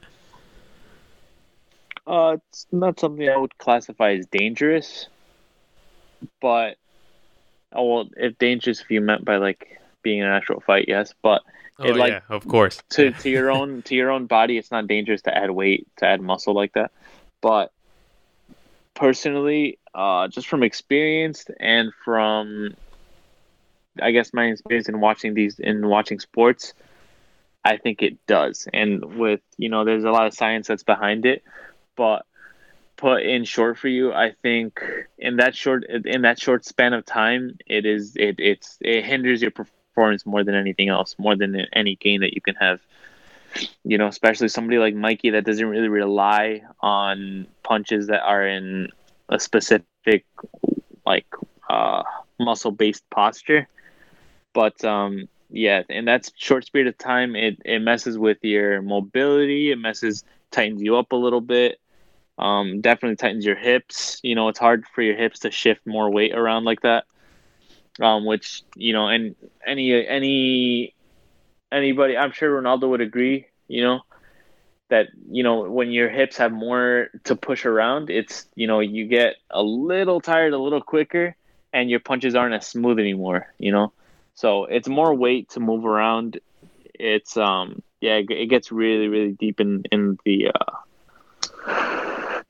Uh, 2.06 2.38
it's 2.50 2.68
not 2.72 3.00
something 3.00 3.28
I 3.28 3.36
would 3.36 3.58
classify 3.58 4.12
as 4.12 4.28
dangerous, 4.28 5.08
but 6.40 6.78
Oh 7.76 7.84
well, 7.84 8.10
if 8.16 8.38
dangerous 8.38 8.82
if 8.82 8.90
you 8.90 9.02
meant 9.02 9.26
by 9.26 9.38
like 9.38 9.80
being 10.02 10.22
an 10.22 10.30
actual 10.30 10.62
fight, 10.62 10.86
yes, 10.88 11.14
but 11.22 11.42
oh, 11.80 11.86
it 11.86 11.96
like 11.96 12.12
yeah, 12.12 12.22
of 12.30 12.48
course 12.48 12.82
to 12.92 13.12
to 13.22 13.30
your 13.30 13.52
own 13.52 13.82
to 13.84 13.96
your 13.96 14.12
own 14.12 14.26
body, 14.26 14.58
it's 14.58 14.72
not 14.72 14.88
dangerous 14.88 15.22
to 15.24 15.38
add 15.38 15.52
weight 15.52 15.88
to 15.98 16.06
add 16.06 16.22
muscle 16.22 16.54
like 16.54 16.74
that. 16.74 16.92
But 17.42 17.72
personally, 18.94 19.78
uh, 19.94 20.28
just 20.28 20.48
from 20.48 20.64
experience 20.64 21.46
and 21.60 21.92
from 22.04 22.76
I 24.02 24.12
guess 24.12 24.34
my 24.34 24.46
experience 24.46 24.90
in 24.90 25.00
watching 25.00 25.34
these 25.34 25.60
in 25.60 25.88
watching 25.88 26.20
sports, 26.20 26.74
I 27.64 27.78
think 27.78 28.02
it 28.02 28.26
does. 28.28 28.68
And 28.74 29.18
with 29.18 29.42
you 29.58 29.70
know, 29.70 29.86
there's 29.86 30.04
a 30.04 30.12
lot 30.12 30.28
of 30.28 30.34
science 30.34 30.68
that's 30.68 30.84
behind 30.84 31.26
it, 31.26 31.44
but 31.96 32.26
put 32.98 33.24
in 33.24 33.44
short 33.46 33.78
for 33.78 33.88
you, 33.88 34.14
I 34.14 34.32
think 34.42 34.82
in 35.18 35.38
that 35.38 35.56
short 35.56 35.84
in 35.86 36.22
that 36.24 36.40
short 36.40 36.66
span 36.66 36.94
of 36.94 37.06
time, 37.06 37.58
it 37.68 37.86
is 37.86 38.16
it 38.16 38.36
it's 38.40 38.78
it 38.82 39.04
hinders 39.06 39.42
your 39.42 39.52
performance 39.52 40.04
more 40.04 40.22
than 40.22 40.34
anything 40.34 40.66
else, 40.66 40.94
more 40.96 41.12
than 41.12 41.38
any 41.52 41.76
gain 41.76 42.04
that 42.04 42.16
you 42.16 42.24
can 42.24 42.38
have. 42.38 42.66
You 43.84 43.98
know, 43.98 44.08
especially 44.08 44.48
somebody 44.48 44.78
like 44.78 44.96
Mikey 44.96 45.32
that 45.32 45.46
doesn't 45.46 45.68
really 45.68 45.88
rely 45.90 46.64
on 46.82 47.48
punches 47.64 48.08
that 48.08 48.22
are 48.24 48.46
in 48.48 48.90
a 49.30 49.40
specific 49.40 50.06
like 50.84 51.06
uh, 51.48 51.84
muscle 52.40 52.72
based 52.72 52.90
posture. 53.10 53.68
But 54.54 54.84
um, 54.84 55.28
yeah, 55.50 55.84
in 55.90 56.06
that 56.06 56.30
short 56.36 56.70
period 56.72 56.88
of 56.88 56.98
time, 56.98 57.36
it, 57.36 57.58
it 57.66 57.80
messes 57.80 58.18
with 58.18 58.38
your 58.44 58.82
mobility. 58.82 59.72
It 59.72 59.78
messes 59.78 60.24
tightens 60.52 60.82
you 60.82 60.98
up 60.98 61.12
a 61.12 61.16
little 61.16 61.42
bit 61.42 61.80
um, 62.38 62.82
definitely 62.82 63.16
tightens 63.16 63.46
your 63.46 63.56
hips. 63.56 64.20
You 64.24 64.36
know, 64.36 64.50
it's 64.50 64.60
hard 64.60 64.86
for 64.94 65.02
your 65.02 65.16
hips 65.16 65.40
to 65.40 65.52
shift 65.52 65.86
more 65.86 66.10
weight 66.12 66.34
around 66.36 66.66
like 66.66 66.82
that. 66.82 67.06
Um, 68.02 68.26
which 68.26 68.64
you 68.76 68.94
know, 68.94 69.08
and 69.08 69.36
any 69.66 70.06
any 70.06 70.94
anybody, 71.72 72.18
I'm 72.18 72.32
sure 72.32 72.62
Ronaldo 72.62 72.90
would 72.90 73.02
agree. 73.02 73.48
You 73.68 73.84
know, 73.84 74.00
that 74.90 75.08
you 75.30 75.44
know 75.44 75.70
when 75.70 75.92
your 75.92 76.10
hips 76.10 76.38
have 76.38 76.52
more 76.52 77.08
to 77.26 77.36
push 77.36 77.66
around, 77.66 78.10
it's 78.10 78.48
you 78.56 78.68
know 78.68 78.80
you 78.80 79.08
get 79.08 79.36
a 79.50 79.64
little 79.64 80.20
tired 80.20 80.54
a 80.54 80.58
little 80.58 80.82
quicker, 80.82 81.36
and 81.74 81.90
your 81.90 82.00
punches 82.00 82.36
aren't 82.36 82.54
as 82.54 82.68
smooth 82.68 83.00
anymore. 83.00 83.48
You 83.58 83.72
know, 83.72 83.94
so 84.34 84.66
it's 84.66 84.88
more 84.88 85.14
weight 85.14 85.50
to 85.52 85.60
move 85.60 85.86
around. 85.86 86.40
It's 86.94 87.38
um 87.38 87.82
yeah, 88.02 88.22
it 88.28 88.48
gets 88.50 88.72
really 88.72 89.08
really 89.08 89.32
deep 89.32 89.60
in 89.60 89.84
in 89.92 90.18
the 90.26 90.52
uh 90.54 90.76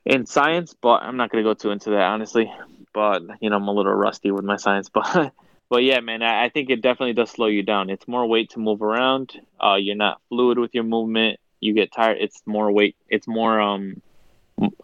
in 0.05 0.25
science, 0.25 0.75
but 0.79 1.01
I'm 1.01 1.17
not 1.17 1.31
going 1.31 1.43
to 1.43 1.49
go 1.49 1.53
too 1.53 1.71
into 1.71 1.91
that 1.91 2.03
honestly. 2.03 2.51
But 2.93 3.23
you 3.41 3.49
know, 3.49 3.57
I'm 3.57 3.67
a 3.67 3.71
little 3.71 3.93
rusty 3.93 4.31
with 4.31 4.45
my 4.45 4.57
science, 4.57 4.89
but 4.93 5.33
but 5.69 5.83
yeah, 5.83 5.99
man, 5.99 6.21
I, 6.21 6.45
I 6.45 6.49
think 6.49 6.69
it 6.69 6.81
definitely 6.81 7.13
does 7.13 7.31
slow 7.31 7.47
you 7.47 7.63
down. 7.63 7.89
It's 7.89 8.07
more 8.07 8.25
weight 8.25 8.51
to 8.51 8.59
move 8.59 8.81
around. 8.81 9.39
Uh, 9.61 9.75
you're 9.75 9.95
not 9.95 10.21
fluid 10.29 10.59
with 10.59 10.73
your 10.73 10.83
movement. 10.83 11.39
You 11.59 11.73
get 11.73 11.91
tired. 11.91 12.17
It's 12.19 12.41
more 12.45 12.71
weight. 12.71 12.95
It's 13.09 13.27
more 13.27 13.59
um 13.59 14.01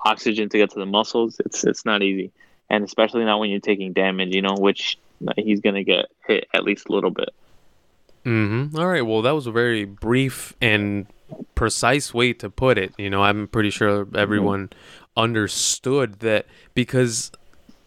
oxygen 0.03 0.49
to 0.49 0.57
get 0.57 0.71
to 0.71 0.79
the 0.79 0.85
muscles. 0.85 1.39
It's 1.39 1.63
it's 1.63 1.85
not 1.85 2.01
easy, 2.01 2.31
and 2.69 2.83
especially 2.83 3.23
not 3.23 3.39
when 3.39 3.49
you're 3.49 3.59
taking 3.59 3.93
damage. 3.93 4.33
You 4.33 4.41
know, 4.41 4.55
which 4.57 4.97
he's 5.37 5.61
gonna 5.61 5.83
get 5.83 6.07
hit 6.25 6.47
at 6.53 6.63
least 6.63 6.89
a 6.89 6.91
little 6.91 7.11
bit. 7.11 7.29
Mm-hmm. 8.25 8.77
All 8.77 8.87
right. 8.87 9.05
Well, 9.05 9.21
that 9.23 9.31
was 9.31 9.47
a 9.47 9.51
very 9.51 9.85
brief 9.85 10.53
and 10.61 11.07
precise 11.55 12.13
way 12.13 12.33
to 12.33 12.49
put 12.49 12.77
it. 12.77 12.93
You 12.97 13.09
know, 13.09 13.23
I'm 13.23 13.47
pretty 13.47 13.69
sure 13.69 14.07
everyone 14.15 14.69
understood 15.17 16.19
that 16.19 16.45
because 16.73 17.31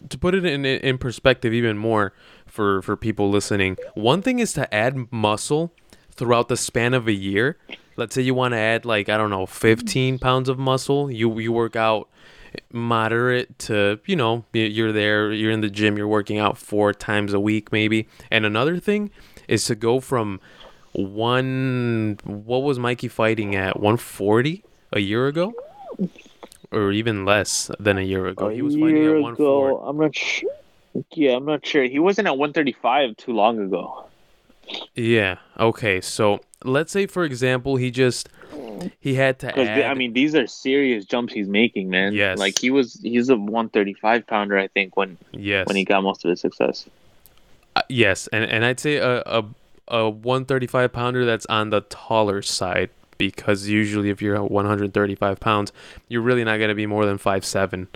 to 0.09 0.17
put 0.17 0.35
it 0.35 0.45
in 0.45 0.65
in 0.65 0.97
perspective 0.97 1.53
even 1.53 1.77
more 1.77 2.13
for 2.45 2.81
for 2.81 2.95
people 2.95 3.29
listening, 3.29 3.77
one 3.93 4.21
thing 4.21 4.39
is 4.39 4.53
to 4.53 4.73
add 4.73 5.11
muscle 5.11 5.71
throughout 6.11 6.47
the 6.47 6.57
span 6.57 6.93
of 6.93 7.07
a 7.07 7.13
year. 7.13 7.57
Let's 7.97 8.15
say 8.15 8.21
you 8.21 8.33
want 8.33 8.53
to 8.53 8.57
add 8.57 8.85
like 8.85 9.09
I 9.09 9.17
don't 9.17 9.29
know, 9.29 9.45
15 9.45 10.19
pounds 10.19 10.49
of 10.49 10.59
muscle. 10.59 11.11
You 11.11 11.39
you 11.39 11.51
work 11.51 11.75
out 11.75 12.09
moderate 12.71 13.57
to 13.59 13.99
you 14.05 14.15
know 14.15 14.45
you're 14.53 14.91
there 14.91 15.31
you're 15.31 15.51
in 15.51 15.61
the 15.61 15.69
gym 15.69 15.97
you're 15.97 16.07
working 16.07 16.37
out 16.39 16.57
four 16.57 16.93
times 16.93 17.33
a 17.33 17.39
week 17.39 17.71
maybe 17.71 18.07
and 18.31 18.45
another 18.45 18.79
thing 18.79 19.11
is 19.47 19.65
to 19.65 19.75
go 19.75 19.99
from 19.99 20.39
one 20.93 22.17
what 22.23 22.63
was 22.63 22.79
mikey 22.79 23.09
fighting 23.09 23.55
at 23.55 23.79
140 23.79 24.63
a 24.93 24.99
year 24.99 25.27
ago 25.27 25.53
or 26.71 26.91
even 26.91 27.25
less 27.25 27.71
than 27.79 27.97
a 27.97 28.01
year 28.01 28.27
ago. 28.27 28.49
A 28.49 28.53
he 28.53 28.61
was 28.61 28.75
fighting 28.75 29.05
at 29.05 29.21
one 29.21 29.35
I'm 29.87 29.97
not 29.97 30.15
sure. 30.15 30.49
Yeah, 31.11 31.35
I'm 31.35 31.45
not 31.45 31.65
sure. 31.65 31.83
He 31.83 31.99
wasn't 31.99 32.27
at 32.27 32.37
135 32.37 33.17
too 33.17 33.33
long 33.33 33.59
ago. 33.59 34.05
Yeah. 34.95 35.37
Okay. 35.59 36.01
So 36.01 36.41
let's 36.63 36.91
say, 36.91 37.05
for 37.05 37.23
example, 37.23 37.75
he 37.75 37.91
just 37.91 38.29
he 38.99 39.15
had 39.15 39.39
to 39.39 39.59
add. 39.59 39.83
I 39.83 39.93
mean, 39.93 40.13
these 40.13 40.35
are 40.35 40.47
serious 40.47 41.05
jumps 41.05 41.33
he's 41.33 41.47
making, 41.47 41.89
man. 41.89 42.13
Yes. 42.13 42.37
Like 42.37 42.59
he 42.59 42.71
was, 42.71 42.99
he's 43.01 43.29
a 43.29 43.35
135 43.35 44.27
pounder, 44.27 44.57
I 44.57 44.67
think, 44.67 44.97
when 44.97 45.17
yes 45.31 45.67
when 45.67 45.75
he 45.75 45.83
got 45.83 46.03
most 46.03 46.25
of 46.25 46.29
his 46.29 46.41
success. 46.41 46.87
Uh, 47.75 47.81
yes, 47.89 48.27
and 48.27 48.45
and 48.45 48.63
I'd 48.63 48.79
say 48.79 48.97
a 48.97 49.21
a 49.25 49.45
a 49.87 50.09
135 50.09 50.91
pounder 50.91 51.25
that's 51.25 51.45
on 51.47 51.69
the 51.69 51.81
taller 51.81 52.41
side 52.41 52.89
because 53.17 53.67
usually 53.67 54.09
if 54.09 54.21
you're 54.21 54.41
135 54.43 55.39
pounds, 55.39 55.71
you're 56.07 56.21
really 56.21 56.43
not 56.43 56.57
going 56.57 56.69
to 56.69 56.75
be 56.75 56.85
more 56.85 57.05
than 57.05 57.17
five 57.17 57.45
seven 57.45 57.87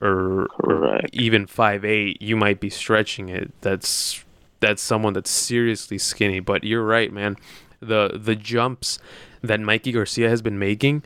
or, 0.00 0.46
or 0.60 1.00
even 1.12 1.46
five 1.46 1.84
eight. 1.84 2.20
You 2.22 2.36
might 2.36 2.60
be 2.60 2.70
stretching 2.70 3.28
it. 3.28 3.52
That's 3.60 4.24
that's 4.60 4.82
someone 4.82 5.12
that's 5.12 5.30
seriously 5.30 5.98
skinny. 5.98 6.40
But 6.40 6.64
you're 6.64 6.84
right, 6.84 7.12
man. 7.12 7.36
The 7.80 8.18
the 8.20 8.34
jumps 8.34 8.98
that 9.42 9.60
Mikey 9.60 9.92
Garcia 9.92 10.28
has 10.28 10.42
been 10.42 10.58
making, 10.58 11.04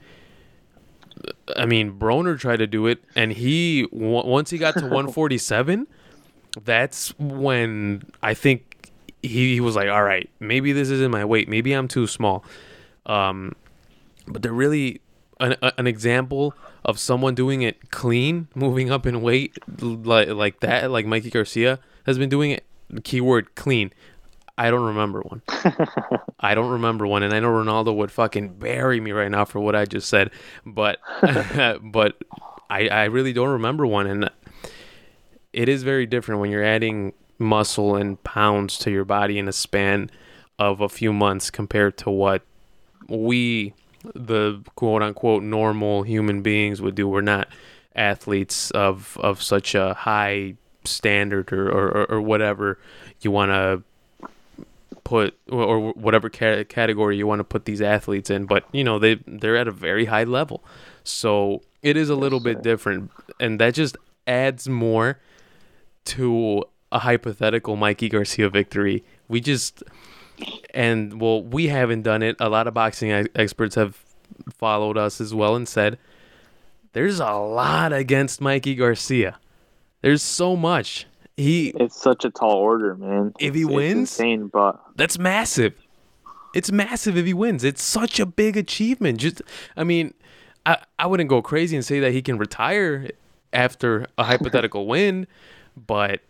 I 1.56 1.66
mean, 1.66 1.98
Broner 1.98 2.38
tried 2.38 2.58
to 2.58 2.66
do 2.66 2.86
it, 2.86 3.02
and 3.14 3.32
he 3.32 3.82
w- 3.92 4.26
once 4.26 4.50
he 4.50 4.58
got 4.58 4.74
to 4.74 4.80
147, 4.82 5.86
that's 6.64 7.16
when 7.18 8.02
I 8.22 8.34
think 8.34 8.90
he, 9.22 9.54
he 9.54 9.60
was 9.60 9.76
like, 9.76 9.88
all 9.88 10.02
right, 10.02 10.28
maybe 10.40 10.72
this 10.72 10.90
isn't 10.90 11.10
my 11.10 11.24
weight. 11.24 11.48
Maybe 11.48 11.72
I'm 11.72 11.88
too 11.88 12.06
small. 12.06 12.44
Um, 13.06 13.54
but 14.26 14.42
they're 14.42 14.52
really 14.52 15.00
an, 15.40 15.56
an 15.76 15.86
example 15.86 16.54
of 16.84 16.98
someone 16.98 17.34
doing 17.34 17.62
it 17.62 17.90
clean, 17.90 18.48
moving 18.54 18.90
up 18.90 19.06
in 19.06 19.22
weight 19.22 19.56
like 19.80 20.28
like 20.28 20.60
that, 20.60 20.90
like 20.90 21.06
Mikey 21.06 21.30
Garcia 21.30 21.78
has 22.06 22.18
been 22.18 22.28
doing 22.28 22.50
it. 22.50 22.64
Keyword 23.04 23.54
clean. 23.54 23.92
I 24.58 24.70
don't 24.70 24.84
remember 24.84 25.22
one. 25.22 25.42
I 26.40 26.54
don't 26.54 26.70
remember 26.70 27.06
one, 27.06 27.22
and 27.22 27.32
I 27.32 27.40
know 27.40 27.48
Ronaldo 27.48 27.94
would 27.96 28.10
fucking 28.10 28.58
bury 28.58 29.00
me 29.00 29.12
right 29.12 29.30
now 29.30 29.44
for 29.44 29.60
what 29.60 29.74
I 29.74 29.86
just 29.86 30.08
said, 30.08 30.30
but 30.66 30.98
but 31.82 32.16
I 32.68 32.88
I 32.88 33.04
really 33.04 33.32
don't 33.32 33.48
remember 33.48 33.86
one, 33.86 34.06
and 34.06 34.30
it 35.52 35.68
is 35.68 35.82
very 35.82 36.06
different 36.06 36.40
when 36.40 36.50
you're 36.50 36.64
adding 36.64 37.14
muscle 37.38 37.96
and 37.96 38.22
pounds 38.22 38.78
to 38.78 38.90
your 38.90 39.04
body 39.04 39.38
in 39.38 39.48
a 39.48 39.52
span 39.52 40.10
of 40.58 40.80
a 40.80 40.88
few 40.88 41.12
months 41.12 41.50
compared 41.50 41.96
to 41.98 42.10
what 42.10 42.42
we 43.08 43.74
the 44.14 44.62
quote 44.76 45.02
unquote 45.02 45.42
normal 45.42 46.02
human 46.02 46.42
beings 46.42 46.80
would 46.80 46.94
do. 46.94 47.08
We're 47.08 47.20
not 47.20 47.48
athletes 47.94 48.70
of 48.72 49.18
of 49.20 49.42
such 49.42 49.74
a 49.74 49.94
high 49.94 50.54
standard 50.84 51.52
or 51.52 51.68
or, 51.68 52.10
or 52.10 52.20
whatever 52.20 52.78
you 53.20 53.30
want 53.30 53.50
to 53.50 53.82
put 55.04 55.36
or 55.50 55.92
whatever 55.92 56.28
category 56.28 57.16
you 57.16 57.26
want 57.26 57.40
to 57.40 57.44
put 57.44 57.64
these 57.64 57.82
athletes 57.82 58.30
in 58.30 58.46
but 58.46 58.64
you 58.72 58.84
know 58.84 58.98
they 58.98 59.16
they're 59.26 59.56
at 59.56 59.68
a 59.68 59.72
very 59.72 60.06
high 60.06 60.24
level. 60.24 60.64
So 61.04 61.62
it 61.82 61.96
is 61.96 62.08
a 62.08 62.14
little 62.14 62.40
bit 62.40 62.62
different 62.62 63.10
and 63.40 63.60
that 63.60 63.74
just 63.74 63.96
adds 64.26 64.68
more 64.68 65.18
to 66.04 66.64
a 66.90 67.00
hypothetical 67.00 67.76
Mikey 67.76 68.08
Garcia 68.08 68.48
victory. 68.48 69.02
We 69.28 69.40
just 69.40 69.82
and 70.74 71.20
well 71.20 71.42
we 71.42 71.68
haven't 71.68 72.02
done 72.02 72.22
it 72.22 72.36
a 72.40 72.48
lot 72.48 72.66
of 72.66 72.74
boxing 72.74 73.10
experts 73.34 73.74
have 73.74 74.02
followed 74.52 74.96
us 74.96 75.20
as 75.20 75.34
well 75.34 75.54
and 75.54 75.68
said 75.68 75.98
there's 76.92 77.20
a 77.20 77.32
lot 77.32 77.92
against 77.92 78.40
Mikey 78.40 78.74
Garcia 78.74 79.38
there's 80.02 80.22
so 80.22 80.56
much 80.56 81.06
he 81.36 81.68
it's 81.76 82.00
such 82.00 82.24
a 82.24 82.30
tall 82.30 82.56
order, 82.56 82.94
man. 82.94 83.32
If 83.38 83.54
he 83.54 83.62
it's, 83.62 83.70
wins, 83.70 83.98
insane, 83.98 84.48
but 84.48 84.80
that's 84.96 85.18
massive. 85.18 85.74
It's 86.54 86.70
massive 86.70 87.16
if 87.16 87.24
he 87.24 87.32
wins. 87.32 87.64
It's 87.64 87.82
such 87.82 88.20
a 88.20 88.26
big 88.26 88.56
achievement. 88.56 89.18
Just, 89.18 89.40
I 89.76 89.84
mean, 89.84 90.12
I 90.66 90.78
I 90.98 91.06
wouldn't 91.06 91.30
go 91.30 91.40
crazy 91.40 91.76
and 91.76 91.84
say 91.84 92.00
that 92.00 92.12
he 92.12 92.20
can 92.20 92.36
retire 92.36 93.10
after 93.52 94.06
a 94.18 94.24
hypothetical 94.24 94.86
win, 94.86 95.26
but 95.74 96.20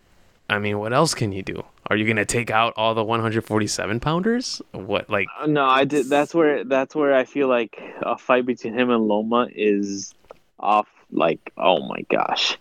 I 0.52 0.58
mean, 0.58 0.78
what 0.78 0.92
else 0.92 1.14
can 1.14 1.32
you 1.32 1.42
do? 1.42 1.64
Are 1.88 1.96
you 1.96 2.06
gonna 2.06 2.26
take 2.26 2.50
out 2.50 2.74
all 2.76 2.94
the 2.94 3.02
147 3.02 4.00
pounders? 4.00 4.60
What 4.72 5.08
like? 5.08 5.26
Uh, 5.40 5.46
no, 5.46 5.64
I 5.64 5.84
did. 5.84 6.08
That's 6.08 6.34
where 6.34 6.62
that's 6.64 6.94
where 6.94 7.14
I 7.14 7.24
feel 7.24 7.48
like 7.48 7.80
a 8.02 8.18
fight 8.18 8.44
between 8.44 8.74
him 8.74 8.90
and 8.90 9.08
Loma 9.08 9.48
is 9.54 10.14
off. 10.60 10.88
Like, 11.10 11.52
oh 11.56 11.86
my 11.86 12.02
gosh. 12.08 12.58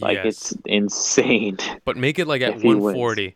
Like 0.00 0.16
yes. 0.16 0.26
it's 0.26 0.52
insane. 0.64 1.58
But 1.84 1.96
make 1.96 2.18
it 2.18 2.26
like 2.26 2.42
at 2.42 2.54
140. 2.54 3.24
Wins. 3.24 3.34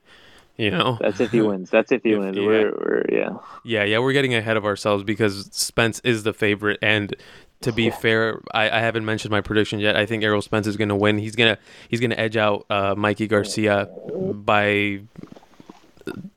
You 0.60 0.70
know, 0.76 0.98
that's 1.00 1.20
if 1.20 1.30
he 1.30 1.40
wins. 1.40 1.70
That's 1.70 1.90
if 1.90 2.02
he 2.02 2.10
if, 2.12 2.18
wins. 2.18 2.36
Yeah. 2.36 2.44
We're, 2.44 2.70
we're, 2.72 3.04
yeah. 3.10 3.30
Yeah, 3.64 3.84
yeah, 3.84 3.98
we're 3.98 4.12
getting 4.12 4.34
ahead 4.34 4.58
of 4.58 4.64
ourselves 4.66 5.02
because 5.04 5.48
Spence 5.52 6.00
is 6.04 6.22
the 6.22 6.34
favorite, 6.34 6.78
and 6.82 7.16
to 7.62 7.72
be 7.72 7.84
yeah. 7.84 7.96
fair, 7.96 8.40
I, 8.52 8.68
I 8.68 8.80
haven't 8.80 9.06
mentioned 9.06 9.30
my 9.30 9.40
prediction 9.40 9.80
yet. 9.80 9.96
I 9.96 10.04
think 10.04 10.22
Errol 10.22 10.42
Spence 10.42 10.66
is 10.66 10.76
going 10.76 10.90
to 10.90 10.96
win. 10.96 11.16
He's 11.16 11.34
gonna 11.34 11.56
he's 11.88 12.00
gonna 12.00 12.16
edge 12.16 12.36
out 12.36 12.66
uh, 12.68 12.94
Mikey 12.94 13.26
Garcia 13.26 13.88
by 14.34 15.00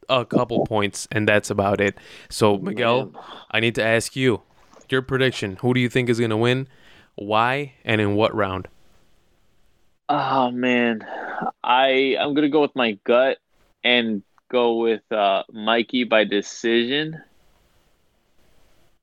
a 0.07 0.25
couple 0.25 0.65
points, 0.65 1.05
and 1.11 1.27
that's 1.27 1.49
about 1.49 1.81
it. 1.81 1.97
So 2.29 2.57
Miguel, 2.57 3.07
Man. 3.07 3.23
I 3.51 3.59
need 3.59 3.75
to 3.75 3.83
ask 3.83 4.15
you 4.15 4.41
your 4.89 5.01
prediction. 5.01 5.57
Who 5.57 5.73
do 5.73 5.81
you 5.81 5.89
think 5.89 6.07
is 6.07 6.19
going 6.19 6.29
to 6.29 6.37
win? 6.37 6.67
Why 7.15 7.73
and 7.83 7.99
in 7.99 8.15
what 8.15 8.33
round? 8.33 8.69
Oh 10.07 10.51
man, 10.51 11.05
I 11.63 12.15
I'm 12.19 12.33
gonna 12.33 12.49
go 12.49 12.61
with 12.61 12.75
my 12.75 12.99
gut 13.03 13.37
and 13.83 14.23
go 14.49 14.75
with 14.75 15.09
uh, 15.11 15.43
Mikey 15.51 16.03
by 16.03 16.23
decision. 16.23 17.21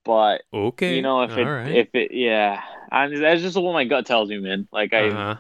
But 0.04 0.42
okay, 0.52 0.96
you 0.96 1.02
know 1.02 1.22
if 1.22 1.36
it 1.36 1.44
right. 1.44 1.70
if 1.70 1.94
it 1.94 2.12
yeah, 2.12 2.62
I, 2.90 3.08
that's 3.08 3.42
just 3.42 3.56
what 3.56 3.72
my 3.72 3.84
gut 3.84 4.06
tells 4.06 4.30
me, 4.30 4.38
man. 4.38 4.66
Like 4.72 4.94
I, 4.94 5.08
uh-huh. 5.08 5.36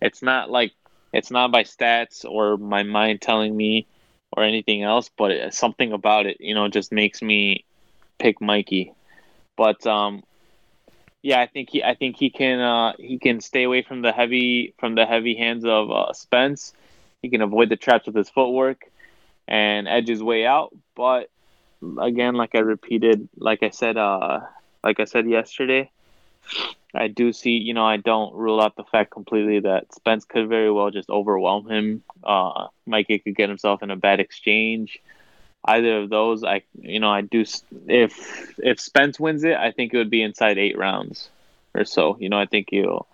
it's 0.00 0.22
not 0.22 0.50
like 0.50 0.72
it's 1.12 1.30
not 1.30 1.50
by 1.50 1.64
stats 1.64 2.24
or 2.24 2.56
my 2.56 2.84
mind 2.84 3.20
telling 3.20 3.56
me 3.56 3.86
or 4.36 4.42
anything 4.42 4.82
else, 4.82 5.10
but 5.16 5.30
it, 5.30 5.54
something 5.54 5.92
about 5.92 6.26
it, 6.26 6.38
you 6.40 6.54
know, 6.54 6.68
just 6.68 6.92
makes 6.92 7.22
me 7.22 7.64
pick 8.18 8.40
Mikey. 8.40 8.92
But 9.56 9.86
um, 9.86 10.22
yeah, 11.22 11.40
I 11.40 11.46
think 11.46 11.70
he 11.70 11.82
I 11.82 11.94
think 11.94 12.16
he 12.16 12.30
can 12.30 12.60
uh, 12.60 12.92
he 12.98 13.18
can 13.18 13.40
stay 13.40 13.64
away 13.64 13.82
from 13.82 14.02
the 14.02 14.12
heavy 14.12 14.74
from 14.78 14.94
the 14.94 15.06
heavy 15.06 15.34
hands 15.34 15.64
of 15.64 15.90
uh, 15.90 16.12
Spence. 16.12 16.72
He 17.24 17.30
can 17.30 17.42
avoid 17.42 17.68
the 17.68 17.76
traps 17.76 18.06
with 18.06 18.14
his 18.14 18.28
footwork 18.28 18.84
and 19.48 19.88
edge 19.88 20.08
his 20.08 20.22
way 20.22 20.46
out. 20.46 20.74
But 20.94 21.30
again, 21.98 22.34
like 22.34 22.54
I 22.54 22.58
repeated, 22.58 23.28
like 23.36 23.62
I 23.62 23.70
said, 23.70 23.96
uh, 23.96 24.40
like 24.82 25.00
I 25.00 25.04
said 25.04 25.28
yesterday, 25.28 25.90
I 26.94 27.08
do 27.08 27.32
see. 27.32 27.52
You 27.52 27.74
know, 27.74 27.84
I 27.84 27.96
don't 27.96 28.34
rule 28.34 28.60
out 28.60 28.76
the 28.76 28.84
fact 28.84 29.10
completely 29.10 29.60
that 29.60 29.92
Spence 29.94 30.24
could 30.24 30.48
very 30.48 30.70
well 30.70 30.90
just 30.90 31.08
overwhelm 31.08 31.68
him. 31.68 32.02
Uh, 32.22 32.68
Mikey 32.86 33.18
could 33.20 33.36
get 33.36 33.48
himself 33.48 33.82
in 33.82 33.90
a 33.90 33.96
bad 33.96 34.20
exchange 34.20 35.00
either 35.64 35.98
of 35.98 36.10
those, 36.10 36.44
I 36.44 36.62
you 36.80 37.00
know 37.00 37.10
I 37.10 37.22
do 37.22 37.44
if 37.86 38.58
if 38.58 38.80
Spence 38.80 39.18
wins 39.18 39.44
it, 39.44 39.56
I 39.56 39.72
think 39.72 39.92
it 39.92 39.96
would 39.96 40.10
be 40.10 40.22
inside 40.22 40.58
eight 40.58 40.76
rounds 40.76 41.28
or 41.74 41.84
so. 41.84 42.16
You 42.20 42.28
know, 42.28 42.38
I 42.38 42.46
think 42.46 42.68
he'll 42.70 43.06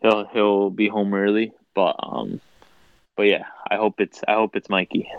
he'll 0.00 0.24
he'll 0.26 0.70
be 0.70 0.88
home 0.88 1.14
early, 1.14 1.52
but 1.74 1.96
um, 1.98 2.40
but 3.16 3.24
yeah, 3.24 3.44
I 3.70 3.76
hope 3.76 4.00
it's 4.00 4.20
I 4.28 4.34
hope 4.34 4.56
it's 4.56 4.68
Mikey. 4.68 5.10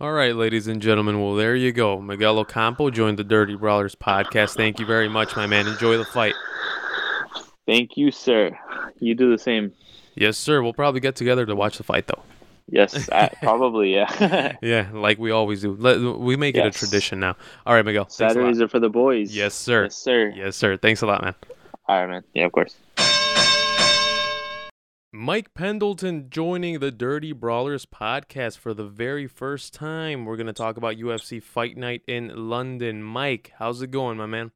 All 0.00 0.12
right, 0.12 0.34
ladies 0.34 0.66
and 0.66 0.82
gentlemen. 0.82 1.20
Well, 1.20 1.36
there 1.36 1.54
you 1.54 1.72
go. 1.72 2.00
Miguel 2.00 2.38
Ocampo 2.40 2.90
joined 2.90 3.18
the 3.18 3.24
Dirty 3.24 3.54
Brawlers 3.54 3.94
podcast. 3.94 4.56
Thank 4.56 4.80
you 4.80 4.86
very 4.86 5.08
much, 5.08 5.36
my 5.36 5.46
man. 5.46 5.68
Enjoy 5.68 5.96
the 5.96 6.04
fight. 6.04 6.34
Thank 7.66 7.96
you, 7.96 8.10
sir. 8.10 8.58
You 8.98 9.14
do 9.14 9.30
the 9.30 9.38
same. 9.38 9.72
Yes, 10.16 10.36
sir. 10.36 10.60
We'll 10.60 10.72
probably 10.72 11.00
get 11.00 11.14
together 11.14 11.46
to 11.46 11.54
watch 11.54 11.78
the 11.78 11.84
fight, 11.84 12.08
though. 12.08 12.22
Yes, 12.68 13.08
I, 13.10 13.28
probably. 13.42 13.94
Yeah. 13.94 14.56
yeah, 14.62 14.88
like 14.92 15.18
we 15.18 15.30
always 15.30 15.62
do. 15.62 15.76
Let, 15.78 16.00
we 16.00 16.36
make 16.36 16.56
yes. 16.56 16.66
it 16.66 16.76
a 16.76 16.78
tradition 16.78 17.20
now. 17.20 17.36
All 17.64 17.74
right, 17.74 17.84
Miguel. 17.84 18.08
Saturdays 18.08 18.60
are 18.60 18.68
for 18.68 18.80
the 18.80 18.88
boys. 18.88 19.32
Yes, 19.34 19.54
sir. 19.54 19.84
Yes, 19.84 19.96
sir. 19.96 20.32
Yes, 20.34 20.56
sir. 20.56 20.76
Thanks 20.76 21.02
a 21.02 21.06
lot, 21.06 21.22
man. 21.22 21.34
All 21.86 22.00
right, 22.00 22.10
man. 22.10 22.24
Yeah, 22.34 22.46
of 22.46 22.52
course. 22.52 22.74
Mike 25.14 25.52
Pendleton 25.52 26.30
joining 26.30 26.78
the 26.78 26.90
Dirty 26.90 27.32
Brawlers 27.32 27.84
podcast 27.84 28.56
for 28.56 28.72
the 28.72 28.86
very 28.86 29.26
first 29.26 29.74
time. 29.74 30.24
We're 30.24 30.38
going 30.38 30.46
to 30.46 30.54
talk 30.54 30.78
about 30.78 30.96
UFC 30.96 31.42
Fight 31.42 31.76
Night 31.76 32.00
in 32.06 32.48
London. 32.48 33.02
Mike, 33.02 33.52
how's 33.58 33.82
it 33.82 33.90
going, 33.90 34.16
my 34.16 34.24
man? 34.24 34.52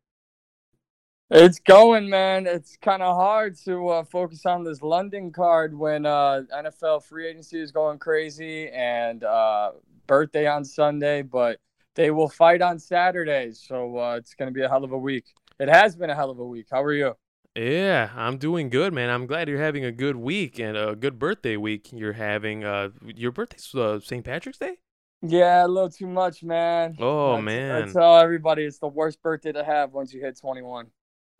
It's 1.30 1.58
going, 1.58 2.08
man. 2.08 2.46
It's 2.46 2.78
kind 2.78 3.02
of 3.02 3.16
hard 3.16 3.58
to 3.66 3.88
uh, 3.88 4.04
focus 4.04 4.46
on 4.46 4.64
this 4.64 4.80
London 4.80 5.30
card 5.30 5.76
when 5.76 6.06
uh, 6.06 6.44
NFL 6.50 7.02
free 7.04 7.28
agency 7.28 7.60
is 7.60 7.70
going 7.70 7.98
crazy 7.98 8.70
and 8.70 9.24
uh, 9.24 9.72
birthday 10.06 10.46
on 10.46 10.64
Sunday, 10.64 11.20
but 11.20 11.60
they 11.96 12.10
will 12.10 12.30
fight 12.30 12.62
on 12.62 12.78
Saturday. 12.78 13.52
So 13.52 13.98
uh, 13.98 14.16
it's 14.16 14.32
going 14.32 14.48
to 14.48 14.54
be 14.54 14.62
a 14.62 14.70
hell 14.70 14.84
of 14.84 14.92
a 14.92 14.98
week. 14.98 15.34
It 15.60 15.68
has 15.68 15.96
been 15.96 16.08
a 16.08 16.14
hell 16.14 16.30
of 16.30 16.38
a 16.38 16.46
week. 16.46 16.68
How 16.70 16.82
are 16.82 16.94
you? 16.94 17.14
Yeah, 17.56 18.10
I'm 18.14 18.36
doing 18.36 18.68
good, 18.68 18.92
man. 18.92 19.08
I'm 19.08 19.26
glad 19.26 19.48
you're 19.48 19.58
having 19.58 19.84
a 19.84 19.92
good 19.92 20.16
week 20.16 20.58
and 20.58 20.76
a 20.76 20.94
good 20.94 21.18
birthday 21.18 21.56
week 21.56 21.88
you're 21.90 22.12
having. 22.12 22.64
Uh, 22.64 22.90
your 23.02 23.32
birthday's 23.32 23.74
uh, 23.74 23.98
St. 23.98 24.22
Patrick's 24.22 24.58
Day? 24.58 24.76
Yeah, 25.22 25.64
a 25.64 25.66
little 25.66 25.88
too 25.88 26.06
much, 26.06 26.42
man. 26.42 26.96
Oh, 26.98 27.36
I, 27.36 27.40
man. 27.40 27.88
I 27.88 27.92
tell 27.92 28.18
everybody 28.18 28.64
it's 28.64 28.78
the 28.78 28.88
worst 28.88 29.22
birthday 29.22 29.52
to 29.52 29.64
have 29.64 29.94
once 29.94 30.12
you 30.12 30.20
hit 30.20 30.38
21. 30.38 30.88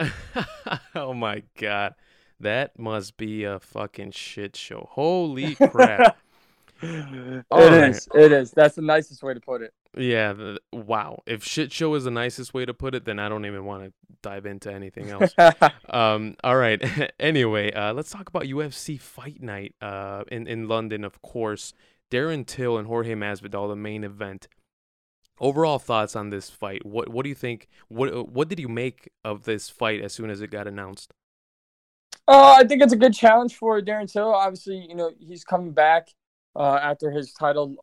oh 0.94 1.12
my 1.12 1.42
god. 1.58 1.94
That 2.40 2.78
must 2.78 3.18
be 3.18 3.44
a 3.44 3.60
fucking 3.60 4.12
shit 4.12 4.56
show. 4.56 4.88
Holy 4.90 5.54
crap. 5.54 6.16
it 6.82 7.44
right. 7.50 7.90
is. 7.90 8.08
It 8.14 8.32
is. 8.32 8.50
That's 8.52 8.76
the 8.76 8.82
nicest 8.82 9.22
way 9.22 9.34
to 9.34 9.40
put 9.40 9.60
it. 9.60 9.74
Yeah. 9.96 10.32
The, 10.34 10.60
wow. 10.72 11.22
If 11.26 11.44
shit 11.44 11.72
show 11.72 11.94
is 11.94 12.04
the 12.04 12.10
nicest 12.10 12.54
way 12.54 12.64
to 12.66 12.74
put 12.74 12.94
it, 12.94 13.04
then 13.04 13.18
I 13.18 13.28
don't 13.28 13.46
even 13.46 13.64
want 13.64 13.84
to 13.84 13.92
dive 14.22 14.46
into 14.46 14.72
anything 14.72 15.10
else. 15.10 15.34
um. 15.90 16.36
All 16.44 16.56
right. 16.56 16.82
anyway, 17.20 17.72
uh, 17.72 17.92
let's 17.94 18.10
talk 18.10 18.28
about 18.28 18.44
UFC 18.44 19.00
Fight 19.00 19.42
Night. 19.42 19.74
Uh, 19.80 20.24
in 20.30 20.46
in 20.46 20.68
London, 20.68 21.04
of 21.04 21.22
course. 21.22 21.72
Darren 22.10 22.46
Till 22.46 22.78
and 22.78 22.86
Jorge 22.86 23.14
Masvidal, 23.14 23.68
the 23.68 23.76
main 23.76 24.04
event. 24.04 24.48
overall 25.40 25.78
thoughts 25.78 26.16
on 26.16 26.30
this 26.30 26.50
fight. 26.50 26.84
What 26.86 27.08
what 27.08 27.22
do 27.24 27.28
you 27.28 27.34
think? 27.34 27.68
What 27.88 28.28
what 28.30 28.48
did 28.48 28.60
you 28.60 28.68
make 28.68 29.10
of 29.24 29.44
this 29.44 29.68
fight 29.68 30.00
as 30.02 30.12
soon 30.12 30.30
as 30.30 30.40
it 30.40 30.50
got 30.50 30.66
announced? 30.66 31.12
Uh, 32.28 32.56
I 32.58 32.64
think 32.64 32.82
it's 32.82 32.92
a 32.92 32.96
good 32.96 33.14
challenge 33.14 33.56
for 33.56 33.80
Darren 33.80 34.10
Till. 34.10 34.34
Obviously, 34.34 34.84
you 34.88 34.94
know 34.94 35.12
he's 35.18 35.44
coming 35.44 35.72
back 35.72 36.08
uh, 36.56 36.78
after 36.82 37.10
his 37.10 37.32
title 37.32 37.76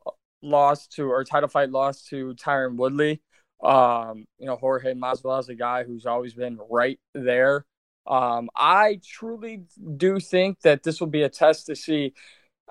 loss 0.44 0.88
to 0.88 1.10
or 1.10 1.24
title 1.24 1.50
fight 1.50 1.72
loss 1.72 2.04
to 2.04 2.36
Tyron 2.36 2.76
Woodley. 2.76 3.22
Um, 3.64 4.26
you 4.38 4.46
know 4.46 4.58
Jorge 4.58 4.94
Masvidal 4.94 5.40
is 5.40 5.50
a 5.50 5.56
guy 5.56 5.84
who's 5.84 6.06
always 6.06 6.34
been 6.34 6.60
right 6.70 7.00
there. 7.14 7.66
Um, 8.06 8.50
I 8.56 9.00
truly 9.04 9.64
do 9.96 10.20
think 10.20 10.60
that 10.62 10.84
this 10.84 11.00
will 11.00 11.08
be 11.08 11.24
a 11.24 11.30
test 11.30 11.68
to 11.68 11.76
see 11.76 12.14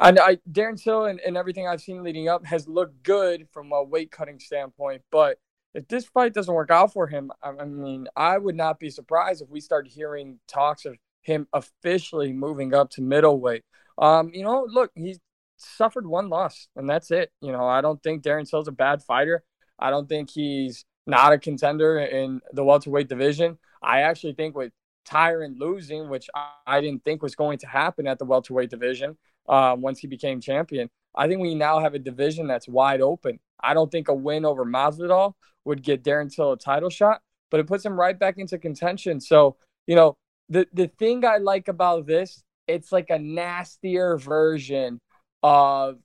and 0.00 0.18
I 0.18 0.38
Darren 0.50 0.82
Till 0.82 1.04
and, 1.04 1.20
and 1.20 1.36
everything 1.36 1.66
I've 1.68 1.80
seen 1.80 2.02
leading 2.02 2.28
up 2.28 2.44
has 2.46 2.66
looked 2.68 3.02
good 3.02 3.46
from 3.52 3.72
a 3.72 3.82
weight 3.82 4.10
cutting 4.10 4.38
standpoint. 4.38 5.02
But 5.10 5.38
if 5.74 5.86
this 5.88 6.06
fight 6.06 6.34
doesn't 6.34 6.52
work 6.52 6.70
out 6.70 6.92
for 6.92 7.06
him, 7.06 7.30
I, 7.42 7.50
I 7.50 7.64
mean, 7.64 8.08
I 8.16 8.38
would 8.38 8.56
not 8.56 8.78
be 8.78 8.90
surprised 8.90 9.42
if 9.42 9.48
we 9.48 9.60
start 9.60 9.86
hearing 9.86 10.38
talks 10.48 10.84
of 10.84 10.96
him 11.22 11.46
officially 11.52 12.32
moving 12.32 12.74
up 12.74 12.90
to 12.90 13.02
middleweight. 13.02 13.64
Um, 13.98 14.30
you 14.32 14.42
know, 14.42 14.66
look, 14.68 14.90
he's 14.94 15.18
suffered 15.64 16.06
one 16.06 16.28
loss, 16.28 16.68
and 16.76 16.88
that's 16.88 17.10
it. 17.10 17.30
You 17.40 17.52
know, 17.52 17.66
I 17.66 17.80
don't 17.80 18.02
think 18.02 18.22
Darren 18.22 18.48
Till's 18.48 18.68
a 18.68 18.72
bad 18.72 19.02
fighter. 19.02 19.42
I 19.78 19.90
don't 19.90 20.08
think 20.08 20.30
he's 20.30 20.84
not 21.06 21.32
a 21.32 21.38
contender 21.38 21.98
in 21.98 22.40
the 22.52 22.64
welterweight 22.64 23.08
division. 23.08 23.58
I 23.82 24.02
actually 24.02 24.34
think 24.34 24.56
with 24.56 24.72
Tyron 25.08 25.58
losing, 25.58 26.08
which 26.08 26.28
I 26.66 26.80
didn't 26.80 27.04
think 27.04 27.22
was 27.22 27.34
going 27.34 27.58
to 27.58 27.66
happen 27.66 28.06
at 28.06 28.18
the 28.18 28.24
welterweight 28.24 28.70
division, 28.70 29.18
um, 29.48 29.80
once 29.80 29.98
he 29.98 30.06
became 30.06 30.40
champion. 30.40 30.88
I 31.14 31.26
think 31.28 31.40
we 31.40 31.54
now 31.54 31.80
have 31.80 31.94
a 31.94 31.98
division 31.98 32.46
that's 32.46 32.68
wide 32.68 33.00
open. 33.00 33.38
I 33.60 33.74
don't 33.74 33.90
think 33.90 34.08
a 34.08 34.14
win 34.14 34.44
over 34.44 34.64
Masvidal 34.64 35.34
would 35.64 35.82
get 35.82 36.02
Darren 36.02 36.34
Till 36.34 36.52
a 36.52 36.58
title 36.58 36.90
shot, 36.90 37.20
but 37.50 37.60
it 37.60 37.66
puts 37.66 37.84
him 37.84 37.98
right 37.98 38.18
back 38.18 38.38
into 38.38 38.58
contention. 38.58 39.20
So, 39.20 39.56
you 39.86 39.96
know, 39.96 40.16
the 40.48 40.66
the 40.72 40.88
thing 40.88 41.24
I 41.24 41.38
like 41.38 41.68
about 41.68 42.06
this, 42.06 42.42
it's 42.66 42.92
like 42.92 43.10
a 43.10 43.18
nastier 43.18 44.16
version 44.16 45.00
of 45.42 45.98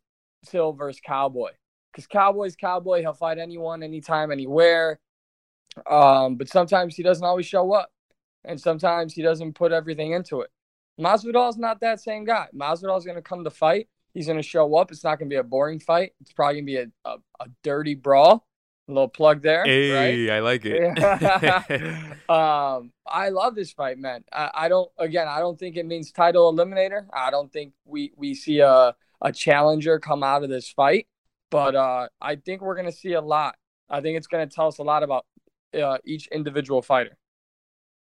Till 0.45 0.73
versus 0.73 1.01
Cowboy. 1.05 1.51
Because 1.91 2.07
Cowboy's 2.07 2.55
Cowboy, 2.55 3.01
he'll 3.01 3.13
fight 3.13 3.39
anyone, 3.39 3.83
anytime, 3.83 4.31
anywhere. 4.31 4.99
Um, 5.89 6.35
but 6.35 6.47
sometimes 6.49 6.95
he 6.95 7.03
doesn't 7.03 7.25
always 7.25 7.45
show 7.45 7.71
up. 7.73 7.91
And 8.45 8.59
sometimes 8.59 9.13
he 9.13 9.21
doesn't 9.21 9.53
put 9.53 9.71
everything 9.71 10.13
into 10.13 10.41
it. 10.41 10.49
Masvidal's 10.99 11.57
not 11.57 11.81
that 11.81 11.99
same 11.99 12.23
guy. 12.23 12.47
Masvidal's 12.55 13.05
going 13.05 13.17
to 13.17 13.21
come 13.21 13.43
to 13.43 13.49
fight. 13.49 13.87
He's 14.13 14.25
going 14.25 14.37
to 14.37 14.43
show 14.43 14.75
up. 14.75 14.91
It's 14.91 15.03
not 15.03 15.19
going 15.19 15.29
to 15.29 15.33
be 15.33 15.39
a 15.39 15.43
boring 15.43 15.79
fight. 15.79 16.13
It's 16.21 16.33
probably 16.33 16.55
going 16.55 16.65
to 16.65 16.71
be 16.71 16.77
a, 16.77 17.09
a, 17.09 17.17
a, 17.41 17.47
dirty 17.63 17.93
brawl. 17.93 18.47
A 18.87 18.91
little 18.91 19.09
plug 19.09 19.41
there. 19.41 19.65
Hey, 19.65 20.29
right? 20.29 20.37
I 20.37 20.39
like 20.39 20.65
it. 20.65 20.97
um, 22.29 22.93
I 23.05 23.29
love 23.29 23.53
this 23.53 23.73
fight, 23.73 23.99
man. 23.99 24.23
I, 24.31 24.49
I, 24.53 24.69
don't. 24.69 24.89
Again, 24.97 25.27
I 25.27 25.39
don't 25.39 25.59
think 25.59 25.75
it 25.75 25.85
means 25.85 26.11
title 26.11 26.51
eliminator. 26.53 27.05
I 27.13 27.29
don't 27.29 27.51
think 27.51 27.73
we 27.85 28.13
we 28.15 28.33
see 28.33 28.61
a 28.61 28.95
a 29.21 29.31
challenger 29.31 29.99
come 29.99 30.23
out 30.23 30.43
of 30.43 30.49
this 30.49 30.69
fight. 30.69 31.07
But 31.49 31.75
uh, 31.75 32.09
I 32.21 32.35
think 32.35 32.61
we're 32.61 32.75
going 32.75 32.87
to 32.87 32.91
see 32.91 33.13
a 33.13 33.21
lot. 33.21 33.55
I 33.89 34.01
think 34.01 34.17
it's 34.17 34.27
going 34.27 34.47
to 34.47 34.53
tell 34.53 34.67
us 34.67 34.79
a 34.79 34.83
lot 34.83 35.03
about 35.03 35.25
uh, 35.73 35.97
each 36.03 36.27
individual 36.27 36.81
fighter. 36.81 37.17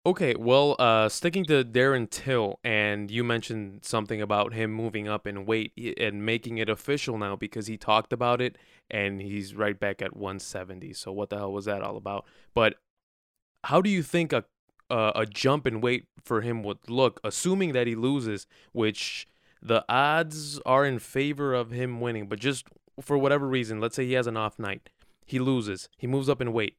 Okay, 0.07 0.35
well, 0.39 0.77
uh, 0.79 1.09
sticking 1.09 1.47
to 1.47 1.65
Darren 1.65 2.11
Till, 2.11 2.61
and 2.63 3.11
you 3.11 3.25
mentioned 3.25 3.87
something 3.87 4.21
about 4.21 4.53
him 4.53 4.71
moving 4.71 5.09
up 5.09 5.27
in 5.27 5.47
weight 5.47 5.73
and 5.99 6.25
making 6.25 6.59
it 6.59 6.69
official 6.69 7.17
now 7.17 7.37
because 7.37 7.69
he 7.69 7.79
talked 7.79 8.13
about 8.13 8.43
it 8.43 8.59
and 8.91 9.23
he's 9.23 9.55
right 9.55 9.81
back 9.81 10.03
at 10.03 10.15
170. 10.15 10.93
So 10.93 11.11
what 11.11 11.31
the 11.31 11.39
hell 11.39 11.53
was 11.53 11.65
that 11.65 11.81
all 11.81 11.97
about? 11.97 12.27
But 12.55 12.75
how 13.65 13.81
do 13.81 13.89
you 13.89 14.03
think 14.03 14.35
a 14.35 14.45
uh, 14.91 15.13
a 15.15 15.25
jump 15.25 15.67
in 15.67 15.81
weight 15.81 16.05
for 16.23 16.43
him 16.43 16.63
would 16.63 16.79
look, 16.89 17.19
assuming 17.25 17.73
that 17.73 17.87
he 17.87 17.95
loses, 17.95 18.47
which 18.73 19.27
the 19.65 19.85
odds 19.89 20.61
are 20.67 20.85
in 20.85 20.99
favor 20.99 21.55
of 21.55 21.71
him 21.71 22.01
winning, 22.01 22.29
but 22.29 22.39
just 22.39 22.67
for 23.01 23.17
whatever 23.17 23.49
reason, 23.49 23.81
let's 23.81 23.97
say 23.97 24.07
he 24.07 24.13
has 24.13 24.27
an 24.27 24.37
off 24.37 24.59
night, 24.59 24.91
he 25.25 25.39
loses, 25.39 25.89
he 25.97 26.07
moves 26.07 26.29
up 26.29 26.41
in 26.41 26.53
weight. 26.53 26.77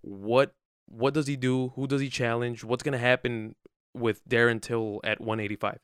What 0.00 0.54
what 0.86 1.14
does 1.14 1.26
he 1.26 1.36
do? 1.36 1.72
Who 1.76 1.86
does 1.86 2.00
he 2.00 2.08
challenge? 2.08 2.64
What's 2.64 2.82
gonna 2.82 2.98
happen 2.98 3.54
with 3.94 4.26
Darren 4.28 4.60
Till 4.60 5.00
at 5.04 5.20
185? 5.20 5.78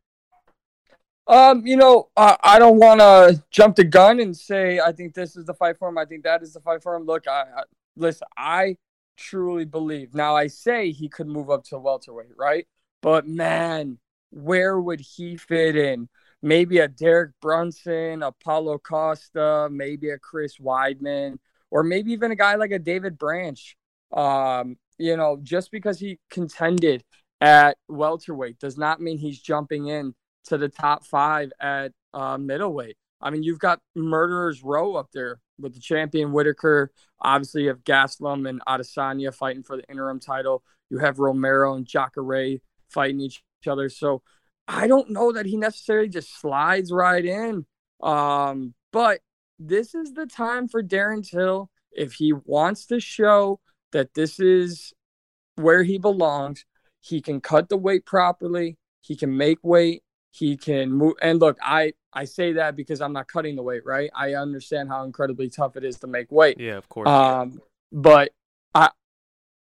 Um, 1.26 1.64
you 1.66 1.76
know, 1.76 2.08
uh, 2.16 2.36
I 2.42 2.58
don't 2.58 2.78
want 2.78 3.00
to 3.00 3.42
jump 3.50 3.76
the 3.76 3.84
gun 3.84 4.18
and 4.18 4.36
say 4.36 4.80
I 4.80 4.92
think 4.92 5.14
this 5.14 5.36
is 5.36 5.44
the 5.44 5.54
fight 5.54 5.78
for 5.78 5.88
him. 5.88 5.96
I 5.96 6.04
think 6.04 6.24
that 6.24 6.42
is 6.42 6.54
the 6.54 6.60
fight 6.60 6.82
for 6.82 6.94
him. 6.96 7.04
Look, 7.04 7.28
I, 7.28 7.44
I 7.56 7.62
listen. 7.96 8.26
I 8.36 8.76
truly 9.16 9.64
believe. 9.64 10.14
Now, 10.14 10.34
I 10.34 10.48
say 10.48 10.90
he 10.90 11.08
could 11.08 11.28
move 11.28 11.50
up 11.50 11.64
to 11.64 11.78
welterweight, 11.78 12.36
right? 12.36 12.66
But 13.00 13.28
man, 13.28 13.98
where 14.30 14.80
would 14.80 15.00
he 15.00 15.36
fit 15.36 15.76
in? 15.76 16.08
Maybe 16.42 16.78
a 16.78 16.88
Derek 16.88 17.32
Brunson, 17.40 18.22
a 18.22 18.32
Paulo 18.32 18.78
Costa, 18.78 19.68
maybe 19.70 20.10
a 20.10 20.18
Chris 20.18 20.56
Weidman, 20.58 21.38
or 21.70 21.82
maybe 21.82 22.12
even 22.12 22.30
a 22.30 22.36
guy 22.36 22.54
like 22.54 22.70
a 22.70 22.78
David 22.78 23.18
Branch. 23.18 23.76
Um, 24.12 24.76
you 24.98 25.16
know, 25.16 25.38
just 25.42 25.70
because 25.70 25.98
he 25.98 26.18
contended 26.30 27.04
at 27.40 27.76
welterweight 27.88 28.58
does 28.58 28.76
not 28.76 29.00
mean 29.00 29.18
he's 29.18 29.40
jumping 29.40 29.86
in 29.86 30.14
to 30.44 30.58
the 30.58 30.68
top 30.68 31.04
five 31.04 31.52
at 31.60 31.92
uh, 32.12 32.36
middleweight. 32.36 32.96
I 33.20 33.30
mean, 33.30 33.42
you've 33.42 33.58
got 33.58 33.80
murderers 33.94 34.62
row 34.62 34.96
up 34.96 35.08
there 35.12 35.40
with 35.58 35.74
the 35.74 35.80
champion 35.80 36.32
Whittaker. 36.32 36.90
Obviously, 37.20 37.62
you 37.62 37.68
have 37.68 37.84
Gastelum 37.84 38.48
and 38.48 38.62
Adesanya 38.66 39.34
fighting 39.34 39.62
for 39.62 39.76
the 39.76 39.84
interim 39.90 40.20
title. 40.20 40.62
You 40.88 40.98
have 40.98 41.18
Romero 41.18 41.74
and 41.74 41.86
Jacare 41.86 42.58
fighting 42.88 43.20
each 43.20 43.42
other. 43.66 43.88
So 43.88 44.22
I 44.70 44.86
don't 44.86 45.10
know 45.10 45.32
that 45.32 45.46
he 45.46 45.56
necessarily 45.56 46.08
just 46.08 46.40
slides 46.40 46.92
right 46.92 47.24
in. 47.24 47.66
Um, 48.02 48.74
but 48.92 49.20
this 49.58 49.94
is 49.94 50.12
the 50.12 50.26
time 50.26 50.68
for 50.68 50.82
Darren 50.82 51.28
Till 51.28 51.70
if 51.92 52.14
he 52.14 52.32
wants 52.32 52.86
to 52.86 53.00
show 53.00 53.60
that 53.92 54.14
this 54.14 54.38
is 54.38 54.92
where 55.56 55.82
he 55.82 55.98
belongs. 55.98 56.64
He 57.00 57.20
can 57.20 57.40
cut 57.40 57.68
the 57.68 57.76
weight 57.76 58.06
properly. 58.06 58.78
He 59.00 59.16
can 59.16 59.36
make 59.36 59.58
weight. 59.62 60.02
He 60.30 60.56
can 60.56 60.92
move. 60.92 61.14
And 61.20 61.40
look, 61.40 61.58
I 61.60 61.94
I 62.12 62.24
say 62.24 62.52
that 62.52 62.76
because 62.76 63.00
I'm 63.00 63.12
not 63.12 63.26
cutting 63.26 63.56
the 63.56 63.62
weight, 63.62 63.84
right? 63.84 64.10
I 64.14 64.34
understand 64.34 64.88
how 64.88 65.02
incredibly 65.04 65.48
tough 65.48 65.76
it 65.76 65.84
is 65.84 65.98
to 65.98 66.06
make 66.06 66.30
weight. 66.30 66.60
Yeah, 66.60 66.76
of 66.76 66.88
course. 66.88 67.08
Um, 67.08 67.60
but 67.90 68.30
I 68.74 68.90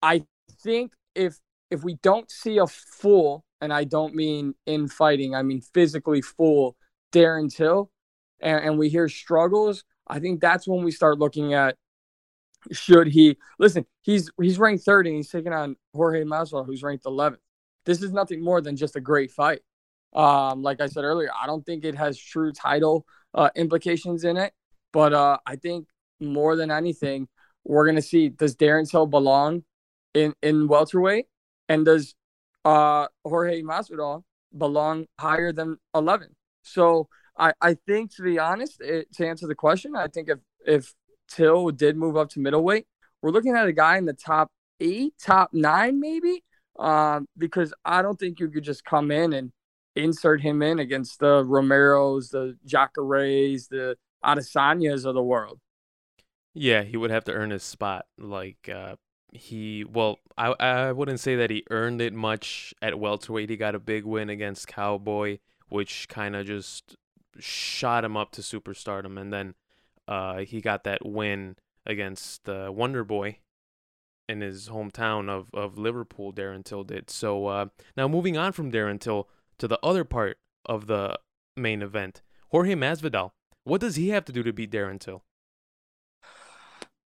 I 0.01 0.25
think 0.61 0.91
if 1.15 1.39
if 1.71 1.83
we 1.83 1.95
don't 2.03 2.29
see 2.29 2.57
a 2.57 2.67
full, 2.67 3.45
and 3.61 3.73
I 3.73 3.85
don't 3.85 4.13
mean 4.13 4.53
in 4.65 4.87
fighting, 4.87 5.33
I 5.33 5.41
mean 5.41 5.61
physically 5.61 6.21
full 6.21 6.75
Darren 7.11 7.53
Till, 7.53 7.89
and, 8.41 8.63
and 8.63 8.77
we 8.77 8.89
hear 8.89 9.07
struggles, 9.09 9.83
I 10.07 10.19
think 10.19 10.41
that's 10.41 10.67
when 10.67 10.83
we 10.83 10.91
start 10.91 11.19
looking 11.19 11.53
at 11.53 11.77
should 12.71 13.07
he 13.07 13.37
listen? 13.57 13.85
He's 14.01 14.29
he's 14.39 14.59
ranked 14.59 14.83
third 14.83 15.07
and 15.07 15.15
he's 15.15 15.29
taking 15.29 15.53
on 15.53 15.75
Jorge 15.95 16.23
Masvidal, 16.23 16.65
who's 16.65 16.83
ranked 16.83 17.05
11th. 17.05 17.37
This 17.85 18.03
is 18.03 18.11
nothing 18.11 18.43
more 18.43 18.61
than 18.61 18.75
just 18.75 18.95
a 18.95 19.01
great 19.01 19.31
fight. 19.31 19.61
Um, 20.13 20.61
like 20.61 20.81
I 20.81 20.87
said 20.87 21.03
earlier, 21.03 21.29
I 21.41 21.47
don't 21.47 21.65
think 21.65 21.85
it 21.85 21.95
has 21.95 22.17
true 22.19 22.51
title 22.51 23.05
uh, 23.33 23.49
implications 23.55 24.25
in 24.25 24.37
it, 24.37 24.53
but 24.91 25.13
uh, 25.13 25.37
I 25.45 25.55
think 25.55 25.87
more 26.19 26.55
than 26.55 26.69
anything, 26.69 27.29
we're 27.63 27.85
gonna 27.85 28.01
see 28.01 28.29
does 28.29 28.55
Darren 28.55 28.89
Till 28.89 29.07
belong 29.07 29.63
in 30.13 30.33
in 30.43 30.67
welterweight, 30.67 31.27
and 31.71 31.85
does 31.85 32.15
uh, 32.65 33.07
Jorge 33.23 33.61
Masvidal 33.61 34.23
belong 34.57 35.05
higher 35.17 35.53
than 35.53 35.77
11? 35.95 36.35
So 36.63 37.07
I 37.37 37.53
I 37.61 37.75
think 37.87 38.13
to 38.15 38.23
be 38.23 38.37
honest, 38.37 38.81
it, 38.81 39.11
to 39.13 39.27
answer 39.27 39.47
the 39.47 39.55
question, 39.55 39.95
I 39.95 40.07
think 40.07 40.29
if 40.29 40.39
if 40.65 40.93
Till 41.29 41.71
did 41.71 41.95
move 41.95 42.17
up 42.17 42.29
to 42.31 42.39
middleweight, 42.41 42.85
we're 43.21 43.31
looking 43.31 43.55
at 43.55 43.65
a 43.67 43.71
guy 43.71 43.97
in 43.97 44.05
the 44.05 44.13
top 44.13 44.51
eight, 44.81 45.13
top 45.17 45.51
nine, 45.53 45.99
maybe. 45.99 46.43
Um, 46.77 47.27
because 47.37 47.73
I 47.85 48.01
don't 48.01 48.19
think 48.19 48.39
you 48.39 48.49
could 48.49 48.63
just 48.63 48.83
come 48.83 49.11
in 49.11 49.31
and 49.31 49.51
insert 49.95 50.41
him 50.41 50.61
in 50.61 50.79
against 50.79 51.19
the 51.19 51.43
Romeros, 51.43 52.31
the 52.31 52.57
Jacares, 52.67 53.69
the 53.69 53.95
Adesanyas 54.25 55.05
of 55.05 55.15
the 55.15 55.23
world. 55.23 55.59
Yeah, 56.53 56.83
he 56.83 56.97
would 56.97 57.11
have 57.11 57.23
to 57.25 57.33
earn 57.33 57.51
his 57.51 57.63
spot. 57.63 58.05
Like 58.17 58.69
uh, 58.73 58.95
he, 59.31 59.85
well, 59.85 60.19
I 60.37 60.53
I 60.59 60.91
wouldn't 60.91 61.19
say 61.19 61.35
that 61.35 61.49
he 61.49 61.63
earned 61.69 62.01
it 62.01 62.13
much 62.13 62.73
at 62.81 62.99
welterweight. 62.99 63.49
He 63.49 63.57
got 63.57 63.75
a 63.75 63.79
big 63.79 64.05
win 64.05 64.29
against 64.29 64.67
Cowboy, 64.67 65.39
which 65.69 66.07
kind 66.09 66.35
of 66.35 66.45
just 66.45 66.97
shot 67.39 68.03
him 68.03 68.17
up 68.17 68.31
to 68.33 68.41
superstardom, 68.41 69.19
and 69.19 69.31
then 69.31 69.55
uh, 70.07 70.39
he 70.39 70.61
got 70.61 70.83
that 70.83 71.05
win 71.05 71.55
against 71.85 72.47
uh, 72.49 72.71
Wonder 72.73 73.03
Boy 73.03 73.39
in 74.27 74.41
his 74.41 74.69
hometown 74.69 75.29
of, 75.29 75.49
of 75.53 75.77
Liverpool, 75.77 76.31
Darren 76.33 76.63
Till 76.63 76.83
did. 76.83 77.09
So 77.09 77.47
uh, 77.47 77.65
now 77.97 78.07
moving 78.07 78.37
on 78.37 78.51
from 78.51 78.71
Darren 78.71 78.99
Till 78.99 79.27
to 79.59 79.67
the 79.67 79.79
other 79.83 80.03
part 80.03 80.37
of 80.65 80.87
the 80.87 81.19
main 81.55 81.81
event, 81.81 82.21
Jorge 82.49 82.75
Masvidal. 82.75 83.31
What 83.63 83.81
does 83.81 83.95
he 83.95 84.09
have 84.09 84.25
to 84.25 84.31
do 84.31 84.43
to 84.43 84.53
beat 84.53 84.71
Darren 84.71 84.99
Till? 84.99 85.23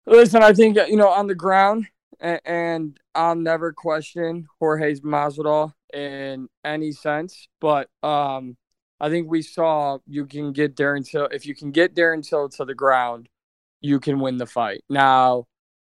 Listen, 0.04 0.42
I 0.42 0.52
think 0.52 0.76
you 0.88 0.96
know 0.96 1.08
on 1.08 1.28
the 1.28 1.34
ground, 1.34 1.86
and, 2.22 2.98
I'll 3.14 3.34
never 3.34 3.72
question 3.72 4.46
Jorge 4.58 4.94
Masvidal 4.96 5.72
in 5.92 6.48
any 6.64 6.92
sense. 6.92 7.48
But 7.60 7.90
um, 8.02 8.56
I 9.00 9.10
think 9.10 9.30
we 9.30 9.42
saw 9.42 9.98
you 10.06 10.26
can 10.26 10.52
get 10.52 10.76
Darren 10.76 11.06
Till 11.06 11.26
if 11.26 11.44
you 11.46 11.54
can 11.54 11.72
get 11.72 11.94
Darren 11.94 12.26
Till 12.26 12.48
to 12.50 12.64
the 12.64 12.74
ground, 12.74 13.28
you 13.80 14.00
can 14.00 14.20
win 14.20 14.38
the 14.38 14.46
fight. 14.46 14.82
Now, 14.88 15.46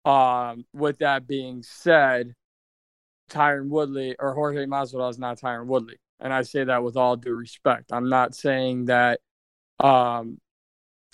um, 0.04 0.64
with 0.74 0.98
that 0.98 1.26
being 1.26 1.62
said, 1.62 2.34
Tyron 3.30 3.68
Woodley 3.68 4.16
or 4.18 4.34
Jorge 4.34 4.66
Masvidal 4.66 5.10
is 5.10 5.18
not 5.18 5.38
Tyron 5.40 5.66
Woodley, 5.66 5.96
and 6.20 6.32
I 6.32 6.42
say 6.42 6.64
that 6.64 6.82
with 6.82 6.96
all 6.96 7.16
due 7.16 7.34
respect. 7.34 7.92
I'm 7.92 8.08
not 8.08 8.34
saying 8.34 8.86
that 8.86 9.20
um, 9.80 10.38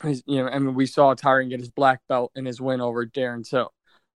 you 0.05 0.43
know, 0.43 0.49
I 0.49 0.59
mean, 0.59 0.75
we 0.75 0.87
saw 0.87 1.15
Tyron 1.15 1.51
get 1.51 1.61
his 1.61 1.71
black 1.71 2.01
belt 2.09 2.33
in 2.35 2.45
his 2.45 2.61
win 2.61 2.81
over 2.81 3.07
Darren 3.07 3.49
Till. 3.49 3.73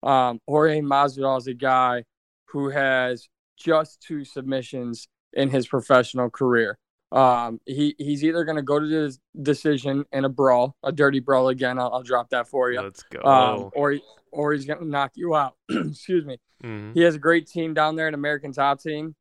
Um, 0.05 0.39
Jorge 0.47 0.81
Masvidal 0.81 1.37
is 1.39 1.47
a 1.47 1.53
guy 1.53 2.03
who 2.45 2.69
has 2.69 3.27
just 3.57 4.01
two 4.01 4.23
submissions 4.23 5.07
in 5.33 5.49
his 5.49 5.67
professional 5.67 6.29
career. 6.29 6.77
Um, 7.11 7.59
he 7.65 7.95
he's 7.97 8.23
either 8.23 8.43
going 8.43 8.57
to 8.57 8.61
go 8.61 8.79
to 8.79 8.85
the 8.85 9.17
decision 9.41 10.05
in 10.11 10.25
a 10.25 10.29
brawl, 10.29 10.75
a 10.83 10.91
dirty 10.91 11.19
brawl 11.19 11.49
again. 11.49 11.79
I'll, 11.79 11.91
I'll 11.93 12.03
drop 12.03 12.29
that 12.29 12.47
for 12.47 12.71
you. 12.71 12.81
Let's 12.81 13.03
go. 13.03 13.21
Um, 13.21 13.69
or 13.73 13.95
or 14.31 14.53
he's 14.53 14.65
going 14.65 14.79
to 14.79 14.85
knock 14.87 15.11
you 15.15 15.35
out. 15.35 15.55
Excuse 15.69 16.25
me. 16.25 16.37
Mhm. 16.63 16.93
He 16.93 17.01
has 17.01 17.15
a 17.15 17.19
great 17.19 17.47
team 17.47 17.73
down 17.73 17.95
there, 17.95 18.07
an 18.07 18.13
American 18.13 18.51
Top 18.51 18.81
Team. 18.81 19.15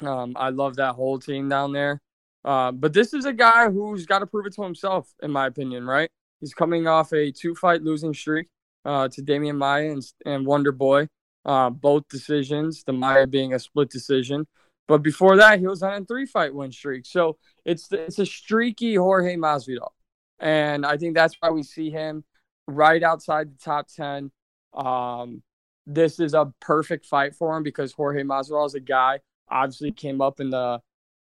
Um, 0.00 0.34
I 0.36 0.50
love 0.50 0.76
that 0.76 0.94
whole 0.94 1.18
team 1.18 1.48
down 1.48 1.72
there. 1.72 2.00
Uh, 2.44 2.72
but 2.72 2.92
this 2.92 3.14
is 3.14 3.24
a 3.24 3.32
guy 3.32 3.70
who's 3.70 4.06
got 4.06 4.18
to 4.18 4.26
prove 4.26 4.46
it 4.46 4.54
to 4.54 4.62
himself, 4.62 5.10
in 5.22 5.30
my 5.30 5.46
opinion. 5.46 5.86
Right? 5.86 6.10
He's 6.40 6.52
coming 6.52 6.86
off 6.86 7.12
a 7.12 7.30
two-fight 7.30 7.82
losing 7.82 8.12
streak 8.12 8.48
uh, 8.84 9.08
to 9.08 9.22
Demian 9.22 9.56
Maia 9.56 9.92
and, 9.92 10.02
and 10.26 10.46
Wonder 10.46 10.72
Boy, 10.72 11.08
uh, 11.44 11.70
both 11.70 12.08
decisions. 12.08 12.84
The 12.84 12.92
Maia 12.92 13.26
being 13.26 13.54
a 13.54 13.58
split 13.58 13.90
decision, 13.90 14.46
but 14.88 15.02
before 15.02 15.36
that, 15.36 15.58
he 15.58 15.66
was 15.66 15.82
on 15.82 16.02
a 16.02 16.04
three-fight 16.04 16.54
win 16.54 16.72
streak. 16.72 17.06
So 17.06 17.38
it's 17.64 17.90
it's 17.92 18.18
a 18.18 18.26
streaky 18.26 18.96
Jorge 18.96 19.36
Masvidal, 19.36 19.90
and 20.38 20.84
I 20.84 20.96
think 20.96 21.14
that's 21.14 21.36
why 21.40 21.50
we 21.50 21.62
see 21.62 21.90
him 21.90 22.24
right 22.66 23.02
outside 23.02 23.50
the 23.52 23.58
top 23.62 23.88
ten. 23.88 24.30
Um, 24.72 25.42
this 25.86 26.18
is 26.18 26.34
a 26.34 26.52
perfect 26.60 27.06
fight 27.06 27.34
for 27.34 27.56
him 27.56 27.62
because 27.62 27.92
Jorge 27.92 28.22
Masvidal 28.22 28.66
is 28.66 28.74
a 28.74 28.80
guy 28.80 29.20
obviously 29.48 29.92
came 29.92 30.20
up 30.20 30.40
in 30.40 30.50
the 30.50 30.80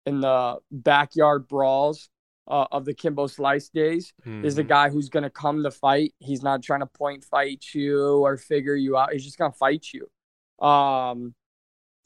in 0.06 0.20
the 0.20 0.58
backyard 0.70 1.46
brawls 1.48 2.08
uh, 2.48 2.66
of 2.72 2.84
the 2.84 2.92
Kimbo 2.94 3.26
Slice 3.26 3.68
days. 3.68 4.12
Is 4.42 4.56
the 4.56 4.64
Mhm. 4.64 4.68
guy 4.68 4.88
who's 4.90 5.08
gonna 5.08 5.30
come 5.30 5.62
to 5.62 5.70
fight. 5.70 6.14
He's 6.18 6.42
not 6.42 6.62
trying 6.62 6.80
to 6.80 6.86
point 6.86 7.24
fight 7.24 7.64
you 7.72 8.18
or 8.18 8.36
figure 8.36 8.74
you 8.74 8.96
out. 8.96 9.12
He's 9.12 9.24
just 9.24 9.38
gonna 9.38 9.52
fight 9.52 9.86
you. 9.92 10.10
Um, 10.66 11.34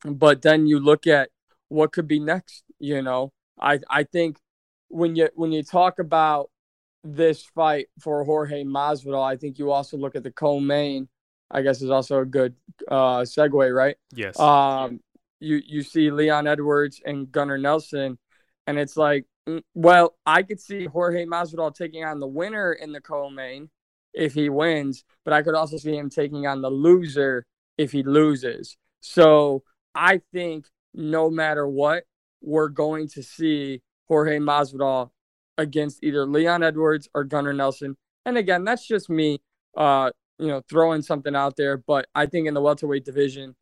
but 0.05 0.43
then 0.43 0.67
you 0.67 0.79
look 0.79 1.07
at 1.07 1.31
what 1.69 1.93
could 1.93 2.07
be 2.07 2.21
next. 2.21 2.65
You 2.79 3.03
know, 3.03 3.33
I 3.59 3.81
I 3.89 4.05
think 4.05 4.39
when 4.89 5.17
you 5.17 5.29
when 5.35 5.53
you 5.53 5.63
talk 5.63 5.99
about 5.99 6.51
this 7.03 7.45
fight 7.45 7.89
for 8.01 8.25
Jorge 8.25 8.65
Masvidal, 8.65 9.23
I 9.23 9.37
think 9.37 9.59
you 9.59 9.71
also 9.71 9.97
look 9.97 10.17
at 10.17 10.23
the 10.23 10.31
co-main. 10.33 11.09
I 11.51 11.63
guess 11.63 11.81
is 11.81 11.91
also 11.91 12.21
a 12.21 12.27
good 12.27 12.55
uh, 12.89 13.21
segue, 13.21 13.75
right? 13.75 13.97
Yes. 14.13 14.39
Um, 14.39 15.01
you 15.41 15.63
you 15.65 15.83
see 15.83 16.11
Leon 16.11 16.47
Edwards 16.47 17.01
and 17.07 17.31
Gunnar 17.31 17.57
Nelson, 17.59 18.19
and 18.67 18.79
it's 18.79 18.97
like, 18.97 19.27
well, 19.75 20.17
I 20.25 20.43
could 20.43 20.61
see 20.61 20.87
Jorge 20.87 21.25
Masvidal 21.25 21.75
taking 21.75 22.05
on 22.05 22.21
the 22.21 22.27
winner 22.27 22.73
in 22.73 22.93
the 22.93 23.01
co-main 23.01 23.71
if 24.13 24.35
he 24.35 24.49
wins, 24.49 25.05
but 25.25 25.35
I 25.35 25.43
could 25.43 25.55
also 25.55 25.77
see 25.77 25.97
him 25.97 26.11
taking 26.11 26.47
on 26.47 26.63
the 26.63 26.71
loser 26.71 27.47
if 27.77 27.93
he 27.93 28.03
loses. 28.03 28.77
So 29.01 29.63
I 29.95 30.21
think 30.33 30.67
no 30.95 31.31
matter 31.31 31.69
what, 31.69 32.05
we're 32.41 32.69
going 32.69 33.09
to 33.09 33.23
see 33.23 33.83
Jorge 34.09 34.39
Masvidal 34.39 35.11
against 35.59 36.03
either 36.03 36.27
Leon 36.27 36.63
Edwards 36.63 37.09
or 37.15 37.25
Gunnar 37.25 37.53
Nelson. 37.53 37.97
And 38.25 38.37
again, 38.37 38.65
that's 38.65 38.87
just 38.87 39.09
me, 39.09 39.41
uh, 39.77 40.11
you 40.39 40.49
know, 40.49 40.63
throwing 40.69 41.03
something 41.03 41.35
out 41.35 41.57
there. 41.57 41.77
But 41.77 42.07
I 42.15 42.27
think 42.27 42.49
in 42.49 42.55
the 42.55 42.61
welterweight 42.61 43.05
division, 43.05 43.55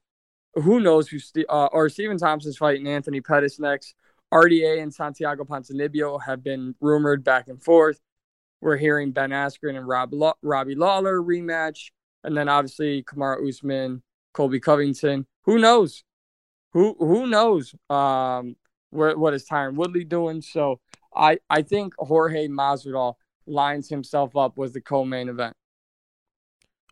who 0.54 0.80
knows 0.80 1.08
who 1.08 1.18
Ste 1.18 1.44
uh, 1.48 1.66
or 1.66 1.88
Stephen 1.88 2.18
Thompson's 2.18 2.56
fighting 2.56 2.86
Anthony 2.86 3.20
Pettis 3.20 3.58
next. 3.58 3.94
RDA 4.34 4.82
and 4.82 4.92
Santiago 4.92 5.44
Ponzinibbio 5.44 6.20
have 6.20 6.42
been 6.42 6.74
rumored 6.80 7.22
back 7.22 7.46
and 7.46 7.62
forth. 7.62 8.00
We're 8.60 8.76
hearing 8.76 9.12
Ben 9.12 9.30
Askren 9.30 9.76
and 9.76 9.86
Rob 9.86 10.12
Law- 10.12 10.34
Robbie 10.42 10.74
Lawler 10.74 11.20
rematch, 11.20 11.90
and 12.24 12.36
then 12.36 12.48
obviously 12.48 13.04
Kamaru 13.04 13.48
Usman, 13.48 14.02
Colby 14.32 14.58
Covington. 14.58 15.26
Who 15.44 15.58
knows? 15.58 16.02
Who 16.72 16.96
who 16.98 17.28
knows? 17.28 17.74
Um, 17.88 18.56
where, 18.90 19.16
what 19.16 19.34
is 19.34 19.46
Tyron 19.46 19.74
Woodley 19.74 20.04
doing? 20.04 20.42
So 20.42 20.80
I 21.14 21.38
I 21.48 21.62
think 21.62 21.94
Jorge 21.98 22.48
Masvidal 22.48 23.14
lines 23.46 23.88
himself 23.88 24.36
up 24.36 24.58
with 24.58 24.72
the 24.72 24.80
co-main 24.80 25.28
event. 25.28 25.54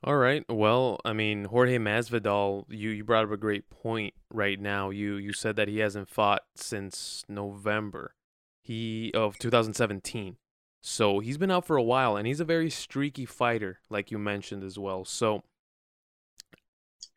All 0.05 0.16
right. 0.16 0.44
Well, 0.48 0.98
I 1.05 1.12
mean, 1.12 1.44
Jorge 1.44 1.78
Masvidal, 1.78 2.64
you, 2.68 2.90
you 2.90 3.05
brought 3.05 3.24
up 3.24 3.30
a 3.30 3.36
great 3.36 3.70
point 3.70 4.14
right 4.32 4.59
now. 4.59 4.90
You 4.90 5.14
you 5.14 5.32
said 5.32 5.55
that 5.57 5.68
he 5.68 5.78
hasn't 5.78 6.09
fought 6.09 6.42
since 6.57 7.24
November. 7.28 8.14
He 8.62 9.12
of 9.14 9.38
2017. 9.38 10.36
So, 10.84 11.20
he's 11.20 11.38
been 11.38 11.53
out 11.53 11.64
for 11.66 11.76
a 11.76 11.82
while 11.82 12.16
and 12.16 12.26
he's 12.26 12.40
a 12.40 12.44
very 12.44 12.68
streaky 12.68 13.24
fighter 13.24 13.78
like 13.88 14.11
you 14.11 14.18
mentioned 14.18 14.64
as 14.64 14.76
well. 14.78 15.05
So, 15.05 15.44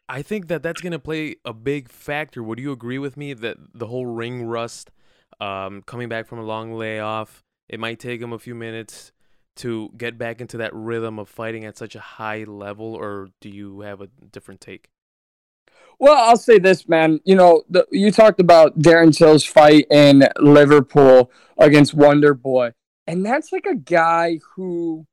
I 0.08 0.22
think 0.22 0.48
that 0.48 0.62
that's 0.62 0.82
going 0.82 0.92
to 0.92 1.00
play 1.00 1.38
a 1.44 1.54
big 1.54 1.90
factor. 1.90 2.44
Would 2.44 2.60
you 2.60 2.72
agree 2.72 3.00
with 3.00 3.18
me 3.18 3.34
that 3.34 3.58
the 3.74 3.88
whole 3.88 4.06
ring 4.06 4.44
rust 4.46 4.92
um 5.40 5.82
coming 5.82 6.08
back 6.08 6.28
from 6.28 6.38
a 6.40 6.44
long 6.44 6.74
layoff, 6.74 7.44
it 7.68 7.80
might 7.80 8.00
take 8.00 8.22
him 8.22 8.32
a 8.32 8.40
few 8.40 8.54
minutes 8.54 9.12
to 9.58 9.90
get 9.98 10.18
back 10.18 10.42
into 10.42 10.58
that 10.58 10.74
rhythm 10.74 11.20
of 11.20 11.30
fighting 11.30 11.66
at 11.66 11.78
such 11.78 11.96
a 11.96 12.00
high 12.00 12.44
level, 12.44 12.94
or 12.94 13.30
do 13.42 13.50
you 13.50 13.82
have 13.82 14.02
a 14.02 14.08
different 14.08 14.62
take? 14.62 14.90
Well, 16.00 16.16
I'll 16.16 16.38
say 16.38 16.60
this, 16.60 16.90
man. 16.90 17.20
You 17.24 17.36
know, 17.36 17.64
the, 17.70 17.86
you 17.92 18.12
talked 18.12 18.42
about 18.42 18.78
Darren 18.80 19.16
Till's 19.16 19.46
fight 19.46 19.88
in 19.90 20.28
Liverpool 20.40 21.32
against 21.58 21.94
Wonder 21.94 22.34
Boy, 22.34 22.72
and 23.08 23.26
that's 23.26 23.52
like 23.52 23.66
a 23.66 23.76
guy 23.76 24.40
who, 24.56 25.06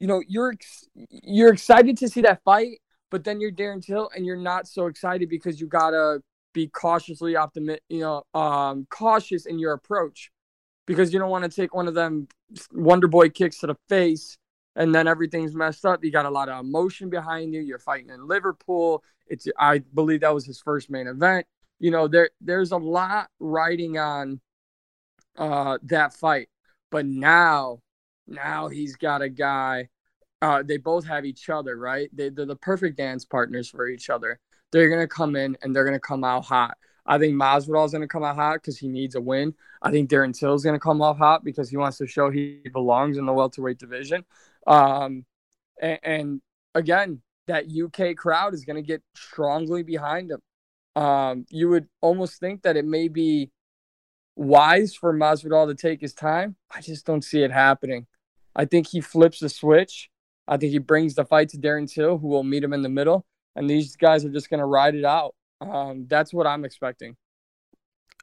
you 0.00 0.06
know, 0.06 0.22
you're 0.26 0.52
ex- 0.52 0.88
you're 1.10 1.52
excited 1.52 1.96
to 1.98 2.08
see 2.08 2.22
that 2.22 2.42
fight, 2.44 2.80
but 3.10 3.22
then 3.22 3.40
you're 3.40 3.52
Darren 3.52 3.84
Till, 3.84 4.10
and 4.16 4.26
you're 4.26 4.36
not 4.36 4.66
so 4.66 4.86
excited 4.86 5.28
because 5.28 5.60
you 5.60 5.68
gotta 5.68 6.20
be 6.52 6.66
cautiously 6.66 7.36
optimistic, 7.36 7.84
you 7.88 8.00
know, 8.00 8.24
um, 8.34 8.86
cautious 8.90 9.46
in 9.46 9.58
your 9.60 9.74
approach 9.74 10.30
because 10.86 11.12
you 11.12 11.18
don't 11.18 11.30
want 11.30 11.44
to 11.44 11.50
take 11.50 11.74
one 11.74 11.88
of 11.88 11.94
them 11.94 12.28
Wonder 12.72 13.08
Boy 13.08 13.28
kicks 13.28 13.58
to 13.58 13.66
the 13.66 13.76
face 13.88 14.38
and 14.76 14.94
then 14.94 15.08
everything's 15.08 15.54
messed 15.54 15.84
up. 15.84 16.04
You 16.04 16.12
got 16.12 16.26
a 16.26 16.30
lot 16.30 16.48
of 16.48 16.60
emotion 16.60 17.08
behind 17.10 17.54
you. 17.54 17.60
You're 17.60 17.78
fighting 17.78 18.10
in 18.10 18.28
Liverpool. 18.28 19.02
It's 19.26 19.48
I 19.58 19.78
believe 19.78 20.20
that 20.20 20.34
was 20.34 20.46
his 20.46 20.60
first 20.60 20.90
main 20.90 21.08
event. 21.08 21.46
You 21.80 21.90
know, 21.90 22.06
there 22.06 22.30
there's 22.40 22.72
a 22.72 22.76
lot 22.76 23.28
riding 23.40 23.98
on 23.98 24.40
uh 25.36 25.78
that 25.84 26.14
fight. 26.14 26.48
But 26.90 27.06
now 27.06 27.80
now 28.28 28.68
he's 28.68 28.96
got 28.96 29.22
a 29.22 29.28
guy 29.28 29.88
uh 30.42 30.62
they 30.62 30.76
both 30.76 31.06
have 31.06 31.24
each 31.24 31.48
other, 31.48 31.76
right? 31.76 32.08
They 32.12 32.28
they're 32.28 32.46
the 32.46 32.54
perfect 32.56 32.98
dance 32.98 33.24
partners 33.24 33.68
for 33.68 33.88
each 33.88 34.10
other. 34.10 34.38
They're 34.72 34.90
gonna 34.90 35.08
come 35.08 35.36
in 35.36 35.56
and 35.62 35.74
they're 35.74 35.84
gonna 35.84 35.98
come 35.98 36.22
out 36.22 36.44
hot. 36.44 36.76
I 37.06 37.18
think 37.18 37.34
Masvidal's 37.34 37.92
gonna 37.92 38.08
come 38.08 38.24
out 38.24 38.36
hot 38.36 38.54
because 38.54 38.78
he 38.78 38.88
needs 38.88 39.14
a 39.14 39.20
win. 39.20 39.54
I 39.80 39.90
think 39.90 40.10
Darren 40.10 40.36
Till's 40.36 40.64
gonna 40.64 40.80
come 40.80 41.00
off 41.00 41.18
hot 41.18 41.44
because 41.44 41.70
he 41.70 41.76
wants 41.76 41.98
to 41.98 42.06
show 42.06 42.30
he 42.30 42.62
belongs 42.72 43.16
in 43.16 43.26
the 43.26 43.32
welterweight 43.32 43.78
division. 43.78 44.24
Um, 44.66 45.24
and, 45.80 45.98
and 46.02 46.40
again, 46.74 47.22
that 47.46 47.66
UK 47.66 48.16
crowd 48.16 48.54
is 48.54 48.64
gonna 48.64 48.82
get 48.82 49.02
strongly 49.14 49.82
behind 49.82 50.30
him. 50.30 51.02
Um, 51.02 51.46
you 51.50 51.68
would 51.68 51.88
almost 52.00 52.40
think 52.40 52.62
that 52.62 52.76
it 52.76 52.84
may 52.84 53.08
be 53.08 53.50
wise 54.34 54.94
for 54.94 55.14
Masvidal 55.14 55.68
to 55.68 55.74
take 55.74 56.00
his 56.00 56.14
time. 56.14 56.56
I 56.70 56.80
just 56.80 57.06
don't 57.06 57.22
see 57.22 57.42
it 57.42 57.52
happening. 57.52 58.06
I 58.54 58.64
think 58.64 58.88
he 58.88 59.00
flips 59.00 59.40
the 59.40 59.48
switch. 59.48 60.10
I 60.48 60.56
think 60.56 60.72
he 60.72 60.78
brings 60.78 61.14
the 61.14 61.24
fight 61.24 61.50
to 61.50 61.58
Darren 61.58 61.90
Till, 61.92 62.18
who 62.18 62.28
will 62.28 62.44
meet 62.44 62.64
him 62.64 62.72
in 62.72 62.82
the 62.82 62.88
middle, 62.88 63.26
and 63.54 63.68
these 63.68 63.96
guys 63.96 64.24
are 64.24 64.30
just 64.30 64.50
gonna 64.50 64.66
ride 64.66 64.94
it 64.94 65.04
out. 65.04 65.34
Um, 65.60 66.06
that's 66.08 66.32
what 66.32 66.46
I'm 66.46 66.64
expecting. 66.64 67.16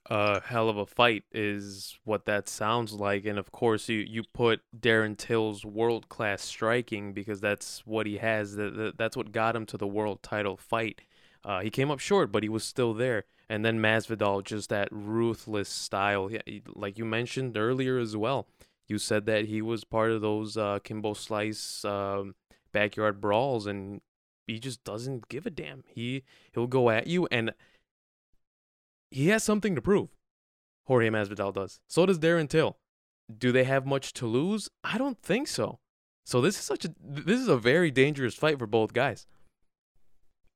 A 0.10 0.42
hell 0.42 0.68
of 0.68 0.76
a 0.76 0.86
fight 0.86 1.24
is 1.32 1.98
what 2.04 2.26
that 2.26 2.50
sounds 2.50 2.92
like, 2.92 3.24
and 3.26 3.40
of 3.40 3.54
course 3.54 3.88
you 3.88 4.00
you 4.00 4.24
put 4.24 4.62
Darren 4.78 5.18
Till's 5.18 5.64
world 5.64 6.10
class 6.10 6.42
striking 6.44 7.14
because 7.14 7.40
that's 7.40 7.86
what 7.86 8.06
he 8.06 8.18
has. 8.18 8.56
That 8.58 8.76
that- 8.76 8.98
that's 8.98 9.16
what 9.16 9.32
got 9.32 9.56
him 9.56 9.66
to 9.68 9.78
the 9.78 9.88
world 9.88 10.22
title 10.22 10.58
fight. 10.58 11.02
Uh, 11.46 11.62
he 11.62 11.70
came 11.70 11.90
up 11.90 12.00
short, 12.00 12.32
but 12.34 12.44
he 12.44 12.50
was 12.50 12.66
still 12.66 12.94
there. 12.94 13.24
And 13.50 13.64
then 13.64 13.80
Masvidal, 13.80 14.44
just 14.44 14.70
that 14.70 14.90
ruthless 14.92 15.70
style, 15.70 16.30
like 16.76 16.98
you 16.98 17.06
mentioned 17.06 17.58
earlier 17.58 17.98
as 17.98 18.16
well. 18.18 18.48
You 18.88 18.98
said 18.98 19.26
that 19.28 19.46
he 19.46 19.62
was 19.62 19.84
part 19.86 20.12
of 20.12 20.22
those 20.22 20.58
uh, 20.58 20.80
Kimbo 20.84 21.14
Slice 21.14 21.86
um, 21.86 22.36
backyard 22.74 23.22
brawls, 23.22 23.68
and 23.68 24.02
he 24.48 24.60
just 24.60 24.84
doesn't 24.84 25.30
give 25.30 25.46
a 25.46 25.50
damn. 25.50 25.84
He 25.88 26.24
he'll 26.54 26.68
go 26.68 26.90
at 26.90 27.08
you, 27.08 27.28
and 27.32 27.54
he 29.12 29.30
has 29.30 29.44
something 29.44 29.76
to 29.76 29.82
prove. 29.82 30.10
Jorge 30.86 31.10
Masvidal 31.10 31.54
does. 31.54 31.80
So 31.88 32.06
does 32.06 32.20
Darren 32.20 32.50
Till. 32.50 32.78
Do 33.36 33.52
they 33.52 33.64
have 33.64 33.86
much 33.86 34.14
to 34.14 34.28
lose? 34.28 34.70
I 34.84 34.98
don't 34.98 35.22
think 35.22 35.48
so. 35.48 35.80
So 36.26 36.42
this 36.42 36.56
is 36.56 36.62
such 36.62 36.86
a 36.86 36.94
this 37.02 37.40
is 37.40 37.48
a 37.48 37.58
very 37.58 37.92
dangerous 37.92 38.36
fight 38.36 38.60
for 38.60 38.68
both 38.68 38.94
guys. 38.94 39.26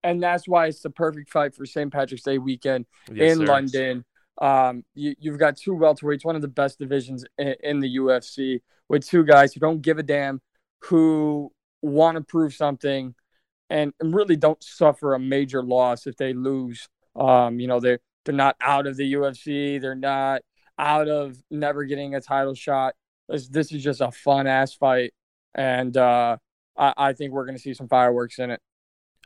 And 0.04 0.22
that's 0.22 0.48
why 0.48 0.68
it's 0.68 0.82
the 0.82 0.90
perfect 0.90 1.30
fight 1.30 1.56
for 1.56 1.66
St. 1.66 1.92
Patrick's 1.92 2.24
Day 2.24 2.38
weekend 2.38 2.86
yes, 3.12 3.34
in 3.34 3.40
sir. 3.40 3.46
London. 3.46 4.06
Um, 4.40 4.86
you, 4.94 5.16
have 5.32 5.40
got 5.40 5.58
two 5.58 5.72
welterweights, 5.72 6.24
one 6.24 6.36
of 6.36 6.44
the 6.44 6.48
best 6.48 6.78
divisions 6.78 7.26
in, 7.40 7.56
in 7.64 7.80
the 7.80 7.98
UFC, 7.98 8.62
with 8.88 9.06
two 9.06 9.24
guys 9.26 9.54
who 9.54 9.60
don't 9.60 9.82
give 9.82 9.98
a 9.98 10.04
damn, 10.04 10.40
who 10.82 11.52
want 11.82 12.18
to 12.18 12.24
prove 12.24 12.54
something, 12.54 13.16
and, 13.70 13.94
and 14.00 14.14
really 14.14 14.36
don't 14.36 14.64
suffer 14.64 15.14
a 15.14 15.20
major 15.20 15.64
loss 15.64 16.08
if 16.08 16.18
they 16.18 16.34
lose. 16.34 16.88
Um, 17.16 17.60
you 17.60 17.68
know, 17.68 17.80
they're 17.80 18.00
they're 18.26 18.36
not 18.36 18.56
out 18.62 18.88
of 18.88 18.98
the 18.98 19.14
UFC, 19.14 19.80
they're 19.80 19.96
not 19.96 20.42
out 20.78 21.08
of 21.08 21.42
never 21.50 21.86
getting 21.86 22.16
a 22.16 22.22
title 22.22 22.54
shot. 22.54 22.94
This, 23.30 23.48
this 23.48 23.72
is 23.72 23.84
just 23.84 24.02
a 24.02 24.12
fun 24.12 24.48
ass 24.48 24.74
fight, 24.74 25.14
and 25.56 25.96
uh, 25.98 26.38
I, 26.78 26.94
I 26.98 27.14
think 27.14 27.34
we're 27.34 27.46
going 27.46 27.58
to 27.58 27.62
see 27.62 27.74
some 27.74 27.88
fireworks 27.88 28.40
in 28.40 28.52
it. 28.52 28.62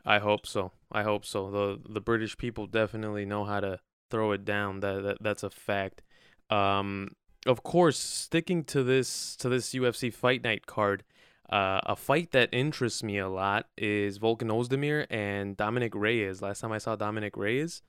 I 0.04 0.18
hope 0.18 0.46
so. 0.46 0.72
I 0.90 1.02
hope 1.02 1.24
so. 1.24 1.50
the 1.50 1.80
The 1.92 2.00
British 2.00 2.36
people 2.36 2.66
definitely 2.66 3.24
know 3.24 3.44
how 3.44 3.60
to 3.60 3.78
throw 4.10 4.32
it 4.32 4.44
down. 4.44 4.80
That, 4.80 5.02
that 5.02 5.16
that's 5.20 5.42
a 5.42 5.50
fact. 5.50 6.02
Um, 6.50 7.16
of 7.46 7.62
course, 7.62 7.98
sticking 7.98 8.64
to 8.64 8.82
this 8.82 9.36
to 9.36 9.48
this 9.48 9.70
UFC 9.70 10.12
Fight 10.12 10.42
Night 10.42 10.66
card, 10.66 11.04
uh, 11.52 11.82
a 11.84 11.94
fight 11.94 12.32
that 12.32 12.48
interests 12.50 13.02
me 13.02 13.18
a 13.18 13.28
lot 13.28 13.66
is 13.76 14.18
Volkan 14.18 14.48
Ozdemir 14.48 15.06
and 15.10 15.54
Dominic 15.54 15.94
Reyes. 15.94 16.40
Last 16.40 16.60
time 16.60 16.72
I 16.72 16.78
saw 16.78 16.96
Dominic 16.96 17.36
Reyes, 17.36 17.82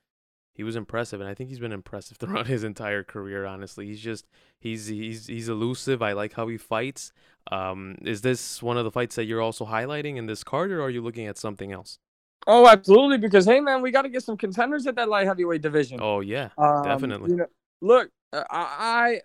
he 0.54 0.62
was 0.62 0.76
impressive, 0.76 1.18
and 1.18 1.28
I 1.30 1.32
think 1.32 1.48
he's 1.48 1.58
been 1.58 1.72
impressive 1.72 2.16
throughout 2.20 2.46
his 2.46 2.62
entire 2.62 3.02
career. 3.02 3.46
Honestly, 3.46 3.86
he's 3.86 4.00
just 4.00 4.26
he's 4.60 4.88
he's 4.88 5.28
he's 5.28 5.48
elusive. 5.48 6.02
I 6.02 6.12
like 6.12 6.34
how 6.34 6.46
he 6.48 6.58
fights. 6.58 7.10
Um, 7.50 7.96
is 8.02 8.20
this 8.20 8.62
one 8.62 8.76
of 8.76 8.84
the 8.84 8.90
fights 8.90 9.16
that 9.16 9.24
you're 9.24 9.40
also 9.40 9.64
highlighting 9.64 10.16
in 10.16 10.26
this 10.26 10.44
card, 10.44 10.70
or 10.70 10.82
are 10.82 10.90
you 10.90 11.00
looking 11.00 11.26
at 11.26 11.38
something 11.38 11.72
else? 11.72 11.98
Oh, 12.46 12.68
absolutely. 12.68 13.16
Because 13.16 13.46
hey, 13.46 13.60
man, 13.60 13.80
we 13.80 13.90
got 13.90 14.02
to 14.02 14.10
get 14.10 14.22
some 14.22 14.36
contenders 14.36 14.86
at 14.86 14.96
that 14.96 15.08
light 15.08 15.26
heavyweight 15.26 15.62
division. 15.62 16.00
Oh 16.02 16.20
yeah, 16.20 16.50
um, 16.58 16.82
definitely. 16.82 17.30
You 17.30 17.36
know, 17.36 17.46
look, 17.80 18.10
uh, 18.30 18.44
I, 18.50 18.66
I 18.78 19.20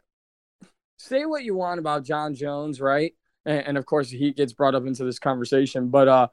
say 0.97 1.25
what 1.25 1.43
you 1.43 1.55
want 1.55 1.81
about 1.81 2.05
Jon 2.05 2.33
Jones, 2.33 2.79
right? 2.79 3.13
And, 3.45 3.67
and, 3.67 3.77
of 3.77 3.85
course, 3.85 4.09
he 4.09 4.31
gets 4.31 4.53
brought 4.53 4.75
up 4.75 4.85
into 4.85 5.03
this 5.05 5.19
conversation, 5.19 5.89
but 5.89 6.07
uh, 6.07 6.27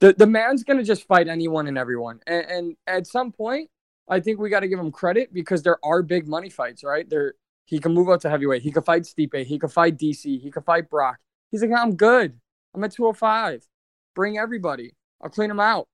the 0.00 0.12
the 0.12 0.26
man's 0.26 0.64
gonna 0.64 0.82
just 0.82 1.06
fight 1.06 1.28
anyone 1.28 1.66
and 1.66 1.78
everyone, 1.78 2.20
and, 2.26 2.46
and 2.46 2.76
at 2.86 3.06
some 3.06 3.32
point 3.32 3.70
I 4.08 4.20
think 4.20 4.38
we 4.38 4.50
got 4.50 4.60
to 4.60 4.68
give 4.68 4.78
him 4.78 4.90
credit 4.90 5.32
because 5.32 5.62
there 5.62 5.78
are 5.84 6.02
big 6.02 6.26
money 6.26 6.48
fights, 6.48 6.82
right? 6.82 7.08
There, 7.08 7.34
he 7.66 7.78
can 7.78 7.92
move 7.92 8.08
up 8.08 8.20
to 8.22 8.30
heavyweight. 8.30 8.62
He 8.62 8.72
could 8.72 8.84
fight 8.84 9.02
Stipe. 9.02 9.44
He 9.44 9.58
could 9.58 9.72
fight 9.72 9.98
DC. 9.98 10.40
He 10.40 10.50
could 10.50 10.64
fight 10.64 10.88
Brock. 10.88 11.18
He's 11.50 11.62
like, 11.62 11.70
I'm 11.76 11.94
good. 11.94 12.38
I'm 12.74 12.82
at 12.84 12.92
205. 12.92 13.66
Bring 14.14 14.38
everybody. 14.38 14.94
I'll 15.22 15.30
clean 15.30 15.50
him 15.50 15.60
out. 15.60 15.88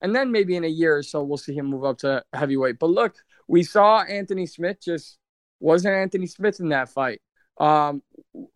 And 0.00 0.14
then 0.14 0.30
maybe 0.30 0.56
in 0.56 0.64
a 0.64 0.68
year 0.68 0.98
or 0.98 1.02
so, 1.02 1.22
we'll 1.22 1.38
see 1.38 1.54
him 1.54 1.66
move 1.66 1.84
up 1.84 1.98
to 1.98 2.22
heavyweight. 2.32 2.78
But 2.78 2.90
look, 2.90 3.16
we 3.48 3.62
saw 3.62 4.02
Anthony 4.02 4.46
Smith 4.46 4.78
just 4.82 5.18
wasn't 5.58 5.94
Anthony 5.94 6.26
Smith 6.26 6.60
in 6.60 6.68
that 6.68 6.90
fight. 6.90 7.20
Um, 7.58 8.02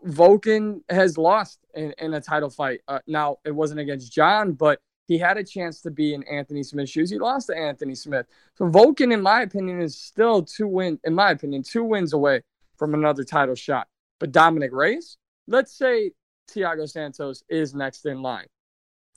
Volkan 0.07 0.83
has 0.91 1.17
lost 1.17 1.61
in, 1.75 1.95
in 1.99 2.15
a 2.15 2.21
title 2.21 2.51
fight. 2.51 2.81
Uh, 2.87 2.99
now, 3.07 3.39
it 3.45 3.55
wasn't 3.55 3.81
against 3.81 4.13
Jon, 4.13 4.53
but 4.53 4.81
he 5.07 5.19
had 5.19 5.37
a 5.39 5.45
chance 5.45 5.81
to 5.83 5.91
be 5.91 6.15
in 6.15 6.23
Anthony 6.25 6.63
Smith's 6.63 6.91
shoes. 6.91 7.11
He 7.11 7.19
lost 7.19 7.49
to 7.49 7.57
Anthony 7.57 7.95
Smith. 7.95 8.27
So 8.57 8.67
Volkan, 8.67 9.13
in 9.13 9.23
my 9.23 9.43
opinion, 9.43 9.81
is 9.81 9.97
still 9.97 10.43
two 10.43 10.69
win, 10.69 11.01
in 11.05 11.15
my 11.15 11.31
opinion, 11.31 11.63
two 11.63 11.85
wins 11.85 12.13
away 12.13 12.43
from 12.77 12.95
another 12.95 13.25
title 13.25 13.55
shot. 13.55 13.89
But 14.19 14.33
Dominic 14.33 14.71
Reyes, 14.73 15.17
let's 15.47 15.73
say 15.73 16.13
Thiago 16.51 16.89
Santos 16.89 17.43
is 17.49 17.75
next 17.75 18.07
in 18.07 18.23
line. 18.23 18.47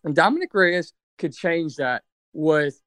And 0.04 0.16
Dominic 0.16 0.54
Reyes 0.54 0.94
could 1.18 1.34
change 1.34 1.76
that 1.76 2.04
with 2.34 2.82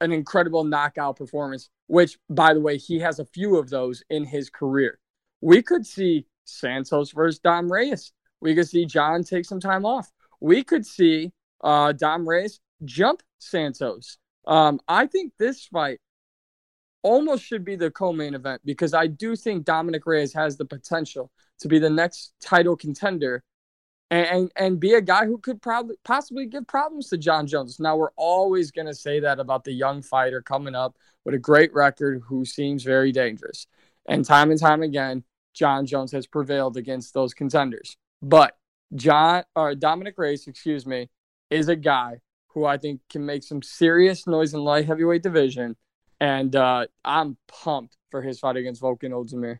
an 0.00 0.12
incredible 0.12 0.64
knockout 0.64 1.16
performance, 1.16 1.68
which, 1.86 2.18
by 2.28 2.54
the 2.54 2.60
way, 2.60 2.78
he 2.78 2.98
has 3.00 3.18
a 3.18 3.24
few 3.24 3.56
of 3.56 3.70
those 3.70 4.02
in 4.10 4.24
his 4.24 4.50
career. 4.50 4.98
We 5.40 5.62
could 5.62 5.86
see 5.86 6.26
Santos 6.44 7.12
versus 7.12 7.38
Dom 7.38 7.70
Reyes. 7.70 8.12
We 8.40 8.54
could 8.54 8.68
see 8.68 8.86
Jon 8.86 9.22
take 9.22 9.44
some 9.44 9.60
time 9.60 9.84
off. 9.84 10.10
We 10.40 10.64
could 10.64 10.86
see 10.86 11.32
uh, 11.62 11.92
Dom 11.92 12.28
Reyes 12.28 12.60
jump 12.84 13.22
Santos. 13.38 14.18
Um, 14.46 14.80
I 14.88 15.06
think 15.06 15.32
this 15.38 15.66
fight 15.66 16.00
almost 17.02 17.44
should 17.44 17.64
be 17.64 17.76
the 17.76 17.90
co-main 17.90 18.34
event 18.34 18.60
because 18.64 18.94
I 18.94 19.06
do 19.06 19.36
think 19.36 19.64
Dominic 19.64 20.06
Reyes 20.06 20.32
has 20.34 20.56
the 20.56 20.64
potential 20.64 21.30
to 21.60 21.68
be 21.68 21.78
the 21.78 21.90
next 21.90 22.32
title 22.40 22.76
contender 22.76 23.42
and, 24.10 24.26
and, 24.26 24.52
and 24.56 24.80
be 24.80 24.94
a 24.94 25.00
guy 25.00 25.26
who 25.26 25.38
could 25.38 25.62
probably 25.62 25.96
possibly 26.04 26.46
give 26.46 26.66
problems 26.66 27.08
to 27.08 27.18
Jon 27.18 27.46
Jones. 27.46 27.78
Now 27.78 27.96
we're 27.96 28.12
always 28.16 28.70
going 28.70 28.86
to 28.86 28.94
say 28.94 29.20
that 29.20 29.38
about 29.38 29.64
the 29.64 29.72
young 29.72 30.02
fighter 30.02 30.42
coming 30.42 30.74
up 30.74 30.96
with 31.24 31.34
a 31.34 31.38
great 31.38 31.72
record 31.72 32.22
who 32.26 32.44
seems 32.44 32.82
very 32.82 33.12
dangerous. 33.12 33.66
And 34.08 34.24
time 34.24 34.50
and 34.50 34.58
time 34.58 34.82
again, 34.82 35.24
Jon 35.54 35.86
Jones 35.86 36.12
has 36.12 36.26
prevailed 36.26 36.76
against 36.76 37.14
those 37.14 37.34
contenders. 37.34 37.96
But 38.22 38.56
Jon 38.94 39.44
or 39.54 39.74
Dominic 39.74 40.14
Reyes, 40.18 40.46
excuse 40.46 40.86
me, 40.86 41.08
is 41.50 41.68
a 41.68 41.76
guy 41.76 42.20
who 42.48 42.64
I 42.64 42.78
think 42.78 43.00
can 43.08 43.24
make 43.24 43.42
some 43.42 43.62
serious 43.62 44.26
noise 44.26 44.54
in 44.54 44.60
light 44.60 44.86
heavyweight 44.86 45.22
division. 45.22 45.76
And 46.20 46.54
uh, 46.54 46.86
I'm 47.04 47.36
pumped 47.48 47.96
for 48.10 48.22
his 48.22 48.38
fight 48.40 48.56
against 48.56 48.82
Volkan 48.82 49.10
Ozdemir. 49.10 49.58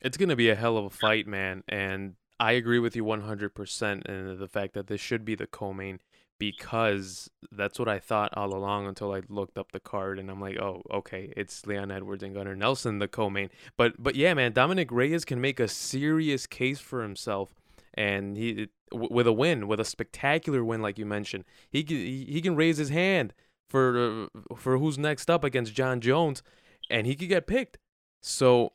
It's 0.00 0.16
going 0.16 0.30
to 0.30 0.36
be 0.36 0.48
a 0.48 0.54
hell 0.54 0.78
of 0.78 0.86
a 0.86 0.90
fight, 0.90 1.26
man. 1.26 1.62
And 1.68 2.14
I 2.38 2.52
agree 2.52 2.78
with 2.78 2.96
you 2.96 3.04
100% 3.04 4.06
in 4.06 4.38
the 4.38 4.48
fact 4.48 4.72
that 4.74 4.86
this 4.86 5.00
should 5.00 5.24
be 5.24 5.34
the 5.34 5.46
co-main 5.46 6.00
because 6.40 7.30
that's 7.52 7.78
what 7.78 7.86
I 7.86 7.98
thought 7.98 8.32
all 8.34 8.54
along 8.54 8.86
until 8.86 9.12
I 9.12 9.20
looked 9.28 9.58
up 9.58 9.72
the 9.72 9.78
card 9.78 10.18
and 10.18 10.30
I'm 10.30 10.40
like, 10.40 10.58
oh, 10.58 10.82
okay, 10.90 11.32
it's 11.36 11.66
Leon 11.66 11.90
Edwards 11.90 12.22
and 12.22 12.34
Gunnar 12.34 12.56
Nelson, 12.56 12.98
the 12.98 13.06
co-main. 13.06 13.50
But 13.76 14.02
but 14.02 14.16
yeah, 14.16 14.32
man, 14.34 14.52
Dominic 14.52 14.90
Reyes 14.90 15.26
can 15.26 15.40
make 15.40 15.60
a 15.60 15.68
serious 15.68 16.46
case 16.46 16.80
for 16.80 17.02
himself 17.02 17.54
and 17.92 18.38
he 18.38 18.68
with 18.90 19.26
a 19.26 19.32
win, 19.32 19.68
with 19.68 19.78
a 19.78 19.84
spectacular 19.84 20.64
win, 20.64 20.80
like 20.80 20.98
you 20.98 21.06
mentioned, 21.06 21.44
he 21.70 21.82
he 21.82 22.40
can 22.40 22.56
raise 22.56 22.78
his 22.78 22.88
hand 22.88 23.34
for 23.68 24.28
uh, 24.34 24.54
for 24.56 24.78
who's 24.78 24.98
next 24.98 25.28
up 25.28 25.44
against 25.44 25.74
Jon 25.74 26.00
Jones, 26.00 26.42
and 26.88 27.06
he 27.06 27.14
could 27.14 27.28
get 27.28 27.46
picked. 27.46 27.76
So 28.22 28.72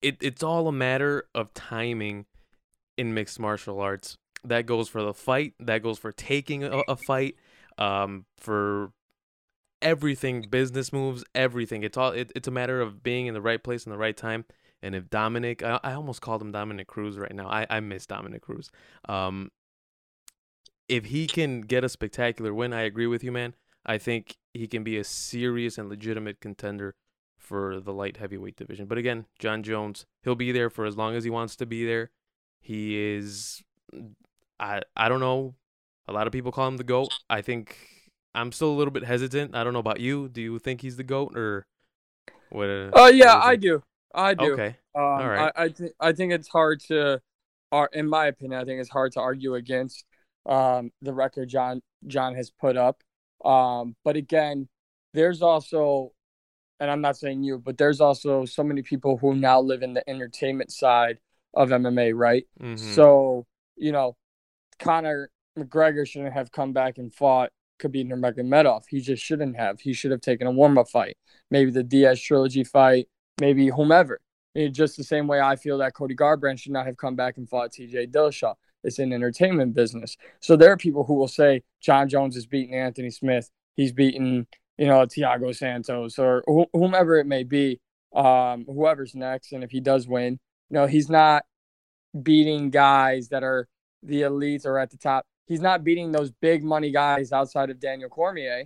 it 0.00 0.16
it's 0.20 0.44
all 0.44 0.68
a 0.68 0.72
matter 0.72 1.24
of 1.34 1.52
timing 1.54 2.26
in 2.96 3.12
mixed 3.12 3.40
martial 3.40 3.80
arts. 3.80 4.16
That 4.44 4.66
goes 4.66 4.88
for 4.88 5.02
the 5.02 5.14
fight. 5.14 5.54
That 5.60 5.82
goes 5.82 5.98
for 5.98 6.12
taking 6.12 6.64
a, 6.64 6.82
a 6.88 6.96
fight. 6.96 7.36
Um, 7.78 8.26
for 8.36 8.92
everything, 9.82 10.42
business 10.42 10.92
moves, 10.92 11.24
everything. 11.34 11.82
It's 11.82 11.96
all. 11.96 12.12
It, 12.12 12.32
it's 12.34 12.48
a 12.48 12.50
matter 12.50 12.80
of 12.80 13.02
being 13.02 13.26
in 13.26 13.34
the 13.34 13.40
right 13.40 13.62
place 13.62 13.84
in 13.84 13.92
the 13.92 13.98
right 13.98 14.16
time. 14.16 14.44
And 14.82 14.94
if 14.94 15.10
Dominic, 15.10 15.62
I, 15.62 15.78
I 15.82 15.92
almost 15.92 16.22
called 16.22 16.40
him 16.40 16.52
Dominic 16.52 16.86
Cruz 16.86 17.18
right 17.18 17.34
now. 17.34 17.48
I, 17.48 17.66
I 17.68 17.80
miss 17.80 18.06
Dominic 18.06 18.42
Cruz. 18.42 18.70
Um, 19.08 19.50
if 20.88 21.06
he 21.06 21.26
can 21.26 21.60
get 21.60 21.84
a 21.84 21.88
spectacular 21.88 22.52
win, 22.52 22.72
I 22.72 22.82
agree 22.82 23.06
with 23.06 23.22
you, 23.22 23.30
man. 23.30 23.54
I 23.84 23.98
think 23.98 24.36
he 24.52 24.66
can 24.66 24.82
be 24.82 24.96
a 24.96 25.04
serious 25.04 25.78
and 25.78 25.88
legitimate 25.88 26.40
contender 26.40 26.94
for 27.38 27.80
the 27.80 27.92
light 27.92 28.16
heavyweight 28.16 28.56
division. 28.56 28.86
But 28.86 28.98
again, 28.98 29.26
Jon 29.38 29.62
Jones, 29.62 30.06
he'll 30.22 30.34
be 30.34 30.52
there 30.52 30.70
for 30.70 30.84
as 30.84 30.96
long 30.96 31.14
as 31.14 31.24
he 31.24 31.30
wants 31.30 31.56
to 31.56 31.66
be 31.66 31.86
there. 31.86 32.10
He 32.60 32.98
is, 32.98 33.62
I 34.60 34.82
I 34.94 35.08
don't 35.08 35.20
know. 35.20 35.54
A 36.06 36.12
lot 36.12 36.26
of 36.26 36.32
people 36.32 36.52
call 36.52 36.68
him 36.68 36.76
the 36.76 36.84
goat. 36.84 37.12
I 37.28 37.40
think 37.40 37.76
I'm 38.34 38.52
still 38.52 38.70
a 38.70 38.76
little 38.76 38.92
bit 38.92 39.04
hesitant. 39.04 39.56
I 39.56 39.64
don't 39.64 39.72
know 39.72 39.80
about 39.80 40.00
you. 40.00 40.28
Do 40.28 40.40
you 40.40 40.58
think 40.58 40.82
he's 40.82 40.96
the 40.96 41.02
goat 41.02 41.36
or 41.36 41.66
what? 42.50 42.68
Uh, 42.68 42.90
oh 42.92 43.04
uh, 43.04 43.08
yeah, 43.08 43.36
I 43.36 43.56
do. 43.56 43.82
I 44.14 44.34
do. 44.34 44.52
Okay. 44.52 44.76
Um, 44.94 45.02
All 45.02 45.28
right. 45.28 45.52
I 45.56 45.64
I, 45.64 45.68
th- 45.68 45.92
I 46.00 46.12
think 46.12 46.32
it's 46.32 46.48
hard 46.48 46.80
to, 46.88 47.20
uh, 47.72 47.86
in 47.92 48.08
my 48.08 48.26
opinion, 48.26 48.60
I 48.60 48.64
think 48.64 48.80
it's 48.80 48.90
hard 48.90 49.12
to 49.12 49.20
argue 49.20 49.54
against 49.54 50.04
um, 50.46 50.90
the 51.00 51.12
record 51.12 51.48
John 51.48 51.80
Jon 52.06 52.34
has 52.34 52.50
put 52.50 52.76
up. 52.76 53.02
Um, 53.44 53.96
but 54.04 54.16
again, 54.16 54.68
there's 55.14 55.42
also, 55.42 56.12
and 56.78 56.90
I'm 56.90 57.00
not 57.00 57.16
saying 57.16 57.42
you, 57.42 57.58
but 57.58 57.78
there's 57.78 58.00
also 58.00 58.44
so 58.44 58.62
many 58.62 58.82
people 58.82 59.16
who 59.16 59.34
now 59.34 59.60
live 59.60 59.82
in 59.82 59.94
the 59.94 60.08
entertainment 60.08 60.72
side 60.72 61.18
of 61.54 61.70
MMA, 61.70 62.12
right? 62.14 62.46
Mm-hmm. 62.60 62.94
So 62.94 63.46
you 63.76 63.92
know, 63.92 64.16
Conor 64.80 65.30
McGregor 65.58 66.06
shouldn't 66.06 66.32
have 66.32 66.50
come 66.50 66.72
back 66.72 66.98
and 66.98 67.12
fought 67.12 67.50
Khabib 67.80 68.08
Nurmagomedov. 68.10 68.82
He 68.88 69.00
just 69.00 69.22
shouldn't 69.22 69.56
have. 69.56 69.80
He 69.80 69.92
should 69.92 70.10
have 70.10 70.20
taken 70.20 70.46
a 70.46 70.50
warm 70.50 70.78
up 70.78 70.88
fight, 70.88 71.16
maybe 71.50 71.70
the 71.70 71.82
Diaz 71.82 72.20
trilogy 72.20 72.64
fight 72.64 73.06
maybe 73.40 73.68
whomever. 73.68 74.20
just 74.72 74.96
the 74.96 75.04
same 75.04 75.26
way 75.26 75.40
I 75.40 75.56
feel 75.56 75.78
that 75.78 75.94
Cody 75.94 76.14
Garbrandt 76.14 76.60
should 76.60 76.72
not 76.72 76.86
have 76.86 76.96
come 76.96 77.16
back 77.16 77.38
and 77.38 77.48
fought 77.48 77.72
TJ 77.72 78.10
Dillashaw. 78.12 78.54
it's 78.84 78.98
an 78.98 79.12
entertainment 79.12 79.74
business. 79.74 80.16
So 80.40 80.56
there 80.56 80.70
are 80.72 80.76
people 80.76 81.04
who 81.04 81.14
will 81.14 81.28
say 81.28 81.62
Jon 81.80 82.08
Jones 82.08 82.36
is 82.36 82.46
beating 82.46 82.74
Anthony 82.74 83.10
Smith. 83.10 83.50
He's 83.76 83.92
beating, 83.92 84.46
you 84.76 84.86
know, 84.86 85.06
Thiago 85.06 85.56
Santos 85.56 86.18
or 86.18 86.42
wh- 86.48 86.70
whomever 86.76 87.16
it 87.16 87.26
may 87.26 87.44
be, 87.44 87.80
um, 88.14 88.64
whoever's 88.66 89.14
next. 89.14 89.52
And 89.52 89.64
if 89.64 89.70
he 89.70 89.80
does 89.80 90.06
win, 90.06 90.38
you 90.68 90.74
know, 90.74 90.86
he's 90.86 91.08
not 91.08 91.44
beating 92.20 92.70
guys 92.70 93.28
that 93.28 93.42
are 93.42 93.68
the 94.02 94.22
elites 94.22 94.66
are 94.66 94.78
at 94.78 94.90
the 94.90 94.96
top. 94.96 95.26
He's 95.46 95.60
not 95.60 95.84
beating 95.84 96.12
those 96.12 96.30
big 96.30 96.62
money 96.62 96.90
guys 96.90 97.32
outside 97.32 97.70
of 97.70 97.80
Daniel 97.80 98.08
Cormier, 98.08 98.64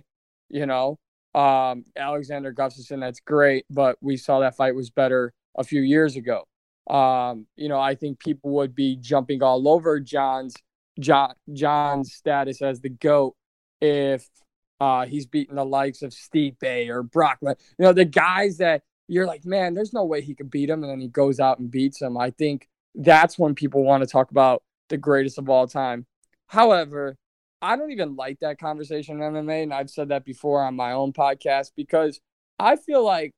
you 0.49 0.65
know. 0.65 0.99
Um, 1.33 1.83
Alexander 1.97 2.53
Gustafsson, 2.53 3.01
that's 3.01 3.19
great, 3.19 3.65
but 3.69 3.97
we 4.01 4.15
saw 4.17 4.39
that 4.39 4.55
fight 4.55 4.75
was 4.75 4.89
better 4.89 5.33
a 5.57 5.63
few 5.63 5.81
years 5.81 6.15
ago. 6.15 6.47
Um, 6.87 7.47
you 7.55 7.67
know, 7.67 7.79
I 7.79 7.95
think 7.95 8.19
people 8.19 8.51
would 8.51 8.75
be 8.75 8.95
jumping 8.97 9.41
all 9.41 9.67
over 9.67 9.99
Jon's 9.99 10.55
Jon 10.99 11.33
Jon's 11.51 12.13
status 12.13 12.61
as 12.61 12.79
the 12.79 12.89
GOAT 12.89 13.35
if 13.81 14.29
uh, 14.79 15.05
he's 15.05 15.25
beating 15.25 15.55
the 15.55 15.65
likes 15.65 16.01
of 16.01 16.11
Stipe 16.11 16.89
or 16.89 17.03
Brockman. 17.03 17.55
You 17.77 17.85
know, 17.85 17.93
the 17.93 18.05
guys 18.05 18.57
that 18.57 18.83
you're 19.07 19.25
like, 19.25 19.45
man, 19.45 19.73
there's 19.73 19.93
no 19.93 20.05
way 20.05 20.21
he 20.21 20.35
could 20.35 20.49
beat 20.49 20.69
him, 20.69 20.83
and 20.83 20.91
then 20.91 20.99
he 20.99 21.07
goes 21.07 21.39
out 21.39 21.59
and 21.59 21.69
beats 21.69 22.01
him. 22.01 22.17
I 22.17 22.31
think 22.31 22.67
that's 22.93 23.37
when 23.37 23.55
people 23.55 23.83
want 23.83 24.03
to 24.03 24.07
talk 24.07 24.31
about 24.31 24.63
the 24.89 24.97
greatest 24.97 25.37
of 25.37 25.49
all 25.49 25.67
time. 25.67 26.05
However, 26.47 27.15
I 27.61 27.75
don't 27.75 27.91
even 27.91 28.15
like 28.15 28.39
that 28.39 28.59
conversation 28.59 29.21
in 29.21 29.33
MMA, 29.33 29.63
and 29.63 29.73
I've 29.73 29.89
said 29.89 30.09
that 30.09 30.25
before 30.25 30.63
on 30.63 30.75
my 30.75 30.91
own 30.91 31.13
podcast 31.13 31.71
because 31.75 32.19
I 32.59 32.75
feel 32.75 33.03
like 33.03 33.31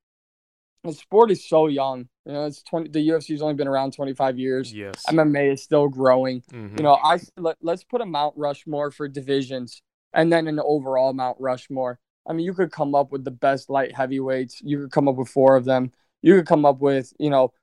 the 0.83 0.93
sport 0.93 1.31
is 1.31 1.47
so 1.47 1.67
young. 1.67 2.07
You 2.25 2.33
know, 2.33 2.45
it's 2.45 2.61
twenty. 2.63 2.89
The 2.89 3.09
UFC's 3.09 3.41
only 3.41 3.53
been 3.55 3.67
around 3.67 3.93
twenty 3.93 4.13
five 4.13 4.37
years. 4.37 4.73
Yes. 4.73 5.03
MMA 5.09 5.53
is 5.53 5.63
still 5.63 5.87
growing. 5.87 6.41
Mhm. 6.51 6.77
You 6.77 6.83
know, 6.83 6.97
I 7.01 7.19
let, 7.37 7.57
let's 7.61 7.83
put 7.83 8.01
a 8.01 8.05
Mount 8.05 8.35
Rushmore 8.37 8.91
for 8.91 9.07
divisions, 9.07 9.81
and 10.13 10.31
then 10.31 10.47
an 10.47 10.59
overall 10.59 11.13
Mount 11.13 11.37
Rushmore. 11.39 11.99
I 12.27 12.33
mean, 12.33 12.45
you 12.45 12.53
could 12.53 12.71
come 12.71 12.95
up 12.95 13.11
with 13.11 13.23
the 13.23 13.31
best 13.31 13.69
light 13.69 13.95
heavyweights. 13.95 14.61
You 14.61 14.79
could 14.81 14.91
come 14.91 15.07
up 15.07 15.15
with 15.15 15.29
four 15.29 15.55
of 15.55 15.63
them. 15.63 15.91
You 16.21 16.35
could 16.35 16.47
come 16.47 16.65
up 16.65 16.79
with, 16.79 17.13
you 17.19 17.29
know, 17.29 17.53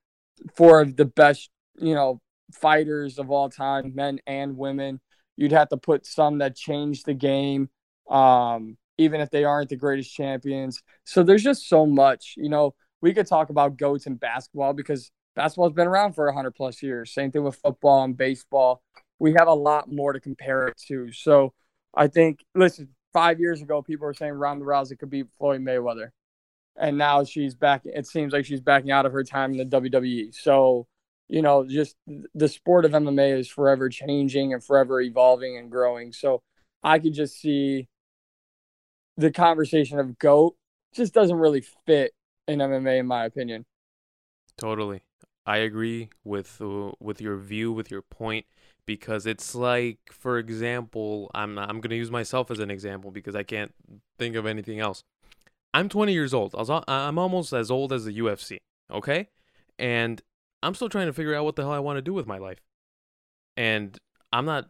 four 0.54 0.80
of 0.80 0.96
the 0.96 1.04
best, 1.04 1.50
you 1.78 1.94
know, 1.94 2.20
fighters 2.52 3.18
of 3.18 3.30
all 3.30 3.48
time, 3.48 3.92
men 3.94 4.20
and 4.26 4.56
women. 4.56 5.00
You'd 5.36 5.52
have 5.52 5.68
to 5.70 5.76
put 5.76 6.06
some 6.06 6.38
that 6.38 6.56
changed 6.56 7.06
the 7.06 7.14
game, 7.14 7.68
um, 8.08 8.76
even 8.98 9.20
if 9.20 9.30
they 9.30 9.44
aren't 9.44 9.70
the 9.70 9.76
greatest 9.76 10.14
champions. 10.14 10.80
So 11.04 11.22
there's 11.22 11.42
just 11.42 11.68
so 11.68 11.86
much. 11.86 12.34
You 12.36 12.48
know, 12.48 12.74
we 13.00 13.12
could 13.12 13.26
talk 13.26 13.50
about 13.50 13.76
goats 13.76 14.06
in 14.06 14.14
basketball 14.14 14.72
because 14.72 15.10
basketball's 15.34 15.72
been 15.72 15.88
around 15.88 16.12
for 16.12 16.26
100 16.26 16.52
plus 16.52 16.82
years. 16.82 17.12
Same 17.12 17.32
thing 17.32 17.42
with 17.42 17.56
football 17.56 18.04
and 18.04 18.16
baseball. 18.16 18.82
We 19.18 19.34
have 19.34 19.48
a 19.48 19.54
lot 19.54 19.90
more 19.90 20.12
to 20.12 20.20
compare 20.20 20.68
it 20.68 20.76
to. 20.88 21.10
So 21.12 21.52
I 21.94 22.08
think, 22.08 22.44
listen, 22.54 22.88
five 23.12 23.40
years 23.40 23.62
ago, 23.62 23.82
people 23.82 24.06
were 24.06 24.14
saying 24.14 24.32
Ronda 24.32 24.64
Rousey 24.64 24.98
could 24.98 25.10
beat 25.10 25.26
Floyd 25.38 25.60
Mayweather. 25.60 26.10
And 26.76 26.98
now 26.98 27.24
she's 27.24 27.54
back. 27.54 27.82
It 27.84 28.06
seems 28.06 28.32
like 28.32 28.44
she's 28.44 28.60
backing 28.60 28.90
out 28.90 29.06
of 29.06 29.12
her 29.12 29.22
time 29.22 29.52
in 29.52 29.58
the 29.58 29.80
WWE. 29.80 30.34
So, 30.34 30.86
you 31.28 31.42
know, 31.42 31.66
just 31.66 31.96
the 32.34 32.48
sport 32.48 32.84
of 32.84 32.92
MMA 32.92 33.38
is 33.38 33.48
forever 33.48 33.88
changing 33.88 34.52
and 34.52 34.62
forever 34.62 35.00
evolving 35.00 35.56
and 35.56 35.70
growing. 35.70 36.12
So 36.12 36.42
I 36.82 36.98
could 36.98 37.14
just 37.14 37.40
see 37.40 37.88
the 39.16 39.30
conversation 39.30 39.98
of 39.98 40.18
GOAT 40.18 40.56
just 40.92 41.14
doesn't 41.14 41.36
really 41.36 41.64
fit 41.86 42.12
in 42.46 42.58
MMA, 42.58 43.00
in 43.00 43.06
my 43.06 43.24
opinion. 43.24 43.64
Totally. 44.56 45.02
I 45.46 45.58
agree 45.58 46.10
with 46.24 46.60
uh, 46.60 46.92
with 47.00 47.20
your 47.20 47.36
view, 47.36 47.72
with 47.72 47.90
your 47.90 48.02
point, 48.02 48.46
because 48.86 49.26
it's 49.26 49.54
like, 49.54 49.98
for 50.10 50.38
example, 50.38 51.30
I'm 51.34 51.58
I'm 51.58 51.80
gonna 51.80 51.96
use 51.96 52.10
myself 52.10 52.50
as 52.50 52.60
an 52.60 52.70
example 52.70 53.10
because 53.10 53.34
I 53.34 53.42
can't 53.42 53.74
think 54.18 54.36
of 54.36 54.46
anything 54.46 54.80
else. 54.80 55.04
I'm 55.74 55.88
20 55.88 56.12
years 56.12 56.32
old. 56.32 56.54
I'm 56.88 57.18
almost 57.18 57.52
as 57.52 57.70
old 57.70 57.92
as 57.92 58.04
the 58.04 58.18
UFC. 58.18 58.58
Okay, 58.90 59.28
and 59.78 60.22
I'm 60.64 60.74
still 60.74 60.88
trying 60.88 61.06
to 61.06 61.12
figure 61.12 61.34
out 61.34 61.44
what 61.44 61.56
the 61.56 61.62
hell 61.62 61.72
I 61.72 61.78
want 61.78 61.98
to 61.98 62.02
do 62.02 62.14
with 62.14 62.26
my 62.26 62.38
life, 62.38 62.58
and 63.56 63.98
I'm 64.32 64.44
not 64.46 64.68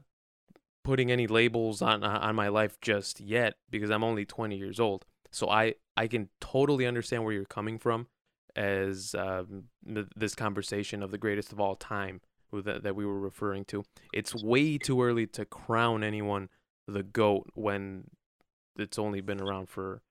putting 0.83 1.11
any 1.11 1.27
labels 1.27 1.81
on 1.83 2.05
on 2.05 2.35
my 2.35 2.49
life 2.49 2.81
just 2.81 3.21
yet 3.21 3.55
because 3.71 3.91
I'm 3.91 4.05
only 4.05 4.25
20 4.25 4.57
years 4.57 4.79
old. 4.79 5.05
So 5.31 5.49
I 5.49 5.75
I 5.97 6.07
can 6.07 6.29
totally 6.41 6.87
understand 6.87 7.25
where 7.25 7.33
you're 7.33 7.45
coming 7.45 7.79
from 7.79 8.09
as 8.57 9.15
um, 9.17 9.65
th- 9.87 10.07
this 10.15 10.35
conversation 10.35 11.03
of 11.03 11.11
the 11.11 11.19
greatest 11.19 11.53
of 11.53 11.61
all 11.61 11.75
time 11.75 12.21
that, 12.53 12.85
that 12.85 12.95
we 12.95 13.05
were 13.05 13.19
referring 13.19 13.65
to. 13.65 13.85
It's 14.13 14.35
way 14.35 14.79
too 14.79 15.03
early 15.03 15.27
to 15.29 15.45
crown 15.45 16.05
anyone 16.05 16.49
the 16.87 17.03
goat 17.03 17.51
when 17.55 18.05
it's 18.79 18.99
only 18.99 19.21
been 19.21 19.41
around 19.41 19.69
for 19.69 20.03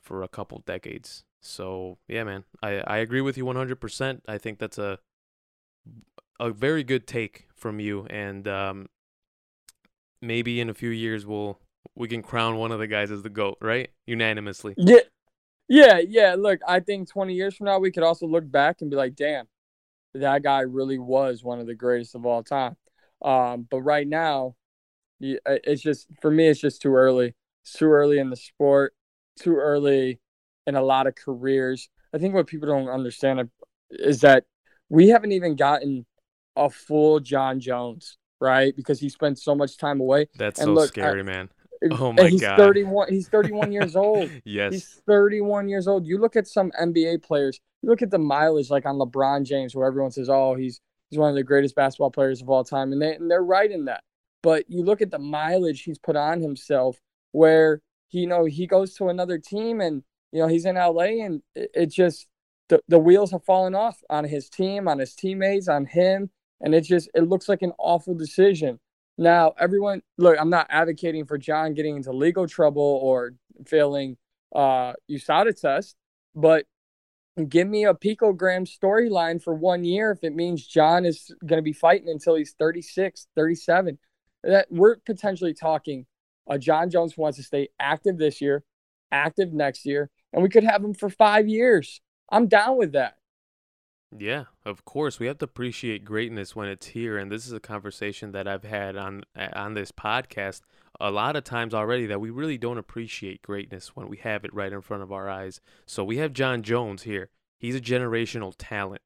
for 0.00 0.22
a 0.22 0.28
couple 0.28 0.62
decades. 0.66 1.24
So 1.40 1.98
yeah, 2.08 2.24
man, 2.24 2.44
I 2.62 2.80
I 2.80 2.96
agree 2.98 3.20
with 3.20 3.36
you 3.36 3.44
100%. 3.44 4.20
I 4.26 4.38
think 4.38 4.58
that's 4.58 4.78
a 4.78 4.98
a 6.40 6.50
very 6.50 6.84
good 6.84 7.06
take 7.06 7.46
from 7.54 7.80
you, 7.80 8.06
and 8.10 8.46
um, 8.46 8.88
maybe 10.22 10.60
in 10.60 10.68
a 10.68 10.74
few 10.74 10.90
years 10.90 11.26
we'll 11.26 11.58
we 11.94 12.08
can 12.08 12.22
crown 12.22 12.56
one 12.56 12.72
of 12.72 12.78
the 12.78 12.86
guys 12.86 13.10
as 13.10 13.22
the 13.22 13.28
goat, 13.30 13.58
right? 13.60 13.90
Unanimously. 14.06 14.74
Yeah. 14.76 15.00
Yeah, 15.68 15.98
yeah. 15.98 16.34
Look, 16.38 16.60
I 16.66 16.80
think 16.80 17.10
20 17.10 17.34
years 17.34 17.54
from 17.54 17.66
now, 17.66 17.78
we 17.78 17.90
could 17.90 18.02
also 18.02 18.26
look 18.26 18.50
back 18.50 18.80
and 18.80 18.90
be 18.90 18.96
like, 18.96 19.14
damn, 19.16 19.46
that 20.14 20.42
guy 20.42 20.60
really 20.60 20.98
was 20.98 21.44
one 21.44 21.60
of 21.60 21.66
the 21.66 21.74
greatest 21.74 22.14
of 22.14 22.24
all 22.24 22.42
time. 22.42 22.76
Um, 23.20 23.66
but 23.70 23.82
right 23.82 24.06
now, 24.06 24.54
uh, 25.22 25.58
it's 25.64 25.82
just, 25.82 26.06
for 26.22 26.30
me, 26.30 26.48
it's 26.48 26.60
just 26.60 26.80
too 26.80 26.94
early. 26.94 27.34
It's 27.64 27.72
too 27.74 27.90
early 27.90 28.18
in 28.18 28.30
the 28.30 28.36
sport, 28.36 28.94
too 29.38 29.56
early 29.56 30.20
in 30.66 30.74
a 30.74 30.82
lot 30.82 31.06
of 31.06 31.14
careers. 31.16 31.90
I 32.14 32.18
think 32.18 32.34
what 32.34 32.46
people 32.46 32.68
don't 32.68 32.88
understand 32.88 33.50
is 33.90 34.22
that 34.22 34.44
we 34.88 35.08
haven't 35.08 35.32
even 35.32 35.56
gotten 35.56 36.06
a 36.56 36.68
full 36.70 37.20
Jon 37.20 37.60
Jones, 37.60 38.16
right? 38.40 38.74
Because 38.74 39.00
he 39.00 39.08
spent 39.08 39.38
so 39.38 39.54
much 39.54 39.76
time 39.78 40.00
away. 40.00 40.28
That's 40.36 40.58
And 40.60 40.66
so 40.68 40.72
look, 40.74 40.84
I- 40.98 41.02
scary, 41.02 41.22
man. 41.24 41.48
Oh 41.92 42.12
my 42.12 42.26
he's 42.28 42.40
God. 42.40 42.56
31. 42.58 43.08
He's 43.08 43.28
31 43.28 43.70
years 43.70 43.94
old. 43.94 44.28
yes. 44.44 44.72
He's 44.72 45.02
31 45.06 45.68
years 45.68 45.86
old. 45.86 46.06
You 46.06 46.18
look 46.18 46.34
at 46.34 46.48
some 46.48 46.72
NBA 46.72 47.22
players. 47.22 47.60
You 47.82 47.88
look 47.90 48.02
at 48.02 48.10
the 48.10 48.18
mileage, 48.18 48.68
like 48.68 48.84
on 48.84 48.96
LeBron 48.96 49.44
James, 49.44 49.76
where 49.76 49.86
everyone 49.86 50.10
says, 50.10 50.28
"Oh, 50.28 50.56
he's 50.56 50.80
he's 51.08 51.20
one 51.20 51.28
of 51.30 51.36
the 51.36 51.44
greatest 51.44 51.76
basketball 51.76 52.10
players 52.10 52.42
of 52.42 52.50
all 52.50 52.64
time," 52.64 52.90
and 52.92 53.00
they 53.00 53.14
and 53.14 53.30
they're 53.30 53.44
right 53.44 53.70
in 53.70 53.84
that. 53.84 54.02
But 54.42 54.64
you 54.68 54.82
look 54.82 55.02
at 55.02 55.12
the 55.12 55.20
mileage 55.20 55.82
he's 55.82 55.98
put 56.00 56.16
on 56.16 56.40
himself, 56.40 56.98
where 57.30 57.80
he, 58.08 58.20
you 58.22 58.26
know 58.26 58.44
he 58.44 58.66
goes 58.66 58.94
to 58.94 59.08
another 59.08 59.38
team, 59.38 59.80
and 59.80 60.02
you 60.32 60.40
know 60.42 60.48
he's 60.48 60.64
in 60.64 60.74
LA, 60.74 61.22
and 61.24 61.42
it, 61.54 61.70
it 61.74 61.86
just 61.92 62.26
the 62.68 62.82
the 62.88 62.98
wheels 62.98 63.30
have 63.30 63.44
fallen 63.44 63.74
off 63.74 64.02
on 64.10 64.24
his 64.24 64.48
team, 64.48 64.88
on 64.88 64.98
his 64.98 65.14
teammates, 65.14 65.68
on 65.68 65.86
him, 65.86 66.30
and 66.60 66.74
it 66.74 66.82
just 66.82 67.08
it 67.14 67.28
looks 67.28 67.48
like 67.48 67.62
an 67.62 67.72
awful 67.78 68.14
decision. 68.14 68.78
Now, 69.16 69.54
everyone, 69.58 70.02
look, 70.16 70.36
I'm 70.38 70.50
not 70.50 70.68
advocating 70.70 71.26
for 71.26 71.38
Jon 71.38 71.74
getting 71.74 71.96
into 71.96 72.12
legal 72.12 72.46
trouble 72.46 73.00
or 73.02 73.34
failing 73.66 74.16
uh 74.54 74.94
USADA 75.10 75.60
test, 75.60 75.96
but 76.34 76.66
give 77.48 77.68
me 77.68 77.84
a 77.84 77.94
picogram 77.94 78.66
storyline 78.68 79.42
for 79.42 79.54
one 79.54 79.84
year 79.84 80.10
if 80.10 80.24
it 80.24 80.34
means 80.34 80.66
Jon 80.66 81.04
is 81.04 81.32
going 81.44 81.58
to 81.58 81.62
be 81.62 81.72
fighting 81.72 82.08
until 82.08 82.34
he's 82.34 82.54
36, 82.58 83.26
37. 83.36 83.98
That 84.44 84.66
we're 84.70 84.96
potentially 84.96 85.54
talking 85.54 86.06
uh, 86.48 86.58
Jon 86.58 86.90
Jones 86.90 87.16
wants 87.16 87.36
to 87.38 87.44
stay 87.44 87.68
active 87.78 88.18
this 88.18 88.40
year, 88.40 88.64
active 89.10 89.52
next 89.52 89.84
year, 89.84 90.10
and 90.32 90.42
we 90.42 90.48
could 90.48 90.64
have 90.64 90.82
him 90.82 90.94
for 90.94 91.10
5 91.10 91.48
years. 91.48 92.00
I'm 92.30 92.46
down 92.46 92.76
with 92.76 92.92
that. 92.92 93.18
Yeah, 94.16 94.44
of 94.64 94.84
course. 94.84 95.18
We 95.18 95.26
have 95.26 95.38
to 95.38 95.44
appreciate 95.44 96.04
greatness 96.04 96.56
when 96.56 96.68
it's 96.68 96.86
here, 96.88 97.18
and 97.18 97.30
this 97.30 97.46
is 97.46 97.52
a 97.52 97.60
conversation 97.60 98.32
that 98.32 98.48
I've 98.48 98.64
had 98.64 98.96
on 98.96 99.24
on 99.52 99.74
this 99.74 99.92
podcast 99.92 100.62
a 100.98 101.10
lot 101.10 101.36
of 101.36 101.44
times 101.44 101.74
already 101.74 102.06
that 102.06 102.20
we 102.20 102.30
really 102.30 102.56
don't 102.56 102.78
appreciate 102.78 103.42
greatness 103.42 103.94
when 103.94 104.08
we 104.08 104.16
have 104.16 104.44
it 104.44 104.54
right 104.54 104.72
in 104.72 104.80
front 104.80 105.02
of 105.02 105.12
our 105.12 105.28
eyes. 105.28 105.60
So 105.86 106.02
we 106.04 106.16
have 106.16 106.32
Jon 106.32 106.62
Jones 106.62 107.02
here. 107.02 107.28
He's 107.58 107.76
a 107.76 107.80
generational 107.80 108.54
talent, 108.56 109.02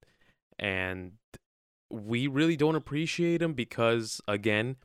and 0.59 1.15
we 1.91 2.29
really 2.29 2.57
don't 2.57 2.77
appreciate 2.77 3.43
him 3.43 3.55
because 3.55 4.21
again, 4.29 4.77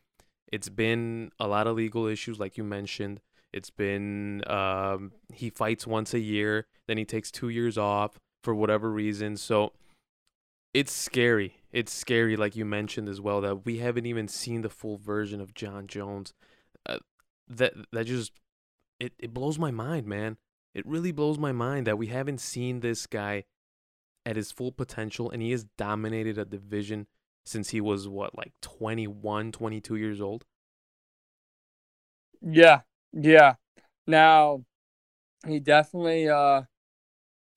it's 0.51 0.69
been 0.69 1.31
a 1.39 1.47
lot 1.47 1.67
of 1.67 1.75
legal 1.75 2.07
issues 2.07 2.39
like 2.39 2.57
you 2.57 2.63
mentioned. 2.63 3.21
It's 3.53 3.69
been 3.69 4.41
um, 4.47 5.11
he 5.31 5.51
fights 5.51 5.85
once 5.85 6.15
a 6.15 6.19
year, 6.19 6.65
then 6.87 6.97
he 6.97 7.05
takes 7.05 7.29
two 7.29 7.49
years 7.49 7.77
off 7.77 8.19
for 8.47 8.55
whatever 8.55 8.89
reason. 8.89 9.35
So 9.35 9.73
it's 10.73 10.93
scary. 10.93 11.57
It's 11.73 11.91
scary, 11.91 12.37
like 12.37 12.55
you 12.55 12.63
mentioned 12.63 13.09
as 13.09 13.19
well, 13.19 13.41
that 13.41 13.65
we 13.65 13.79
haven't 13.79 14.05
even 14.05 14.29
seen 14.29 14.61
the 14.61 14.69
full 14.69 14.95
version 14.95 15.41
of 15.41 15.53
Jon 15.53 15.85
Jones. 15.85 16.33
Uh, 16.85 16.99
that 17.49 17.73
that 17.91 18.05
just 18.05 18.31
it, 19.01 19.11
it 19.19 19.33
blows 19.33 19.59
my 19.59 19.69
mind, 19.69 20.07
man. 20.07 20.37
It 20.73 20.87
really 20.87 21.11
blows 21.11 21.37
my 21.37 21.51
mind 21.51 21.87
that 21.87 21.97
we 21.97 22.07
haven't 22.07 22.39
seen 22.39 22.79
this 22.79 23.05
guy 23.05 23.43
at 24.25 24.37
his 24.37 24.53
full 24.53 24.71
potential, 24.71 25.29
and 25.29 25.41
he 25.41 25.51
has 25.51 25.65
dominated 25.77 26.37
a 26.37 26.45
division 26.45 27.07
since 27.45 27.71
he 27.71 27.81
was 27.81 28.07
what 28.07 28.37
like 28.37 28.53
21, 28.61 29.51
22 29.51 29.97
years 29.97 30.21
old. 30.21 30.45
Yeah, 32.41 32.83
yeah. 33.11 33.55
Now, 34.05 34.63
he 35.45 35.59
definitely 35.59 36.29
uh 36.29 36.61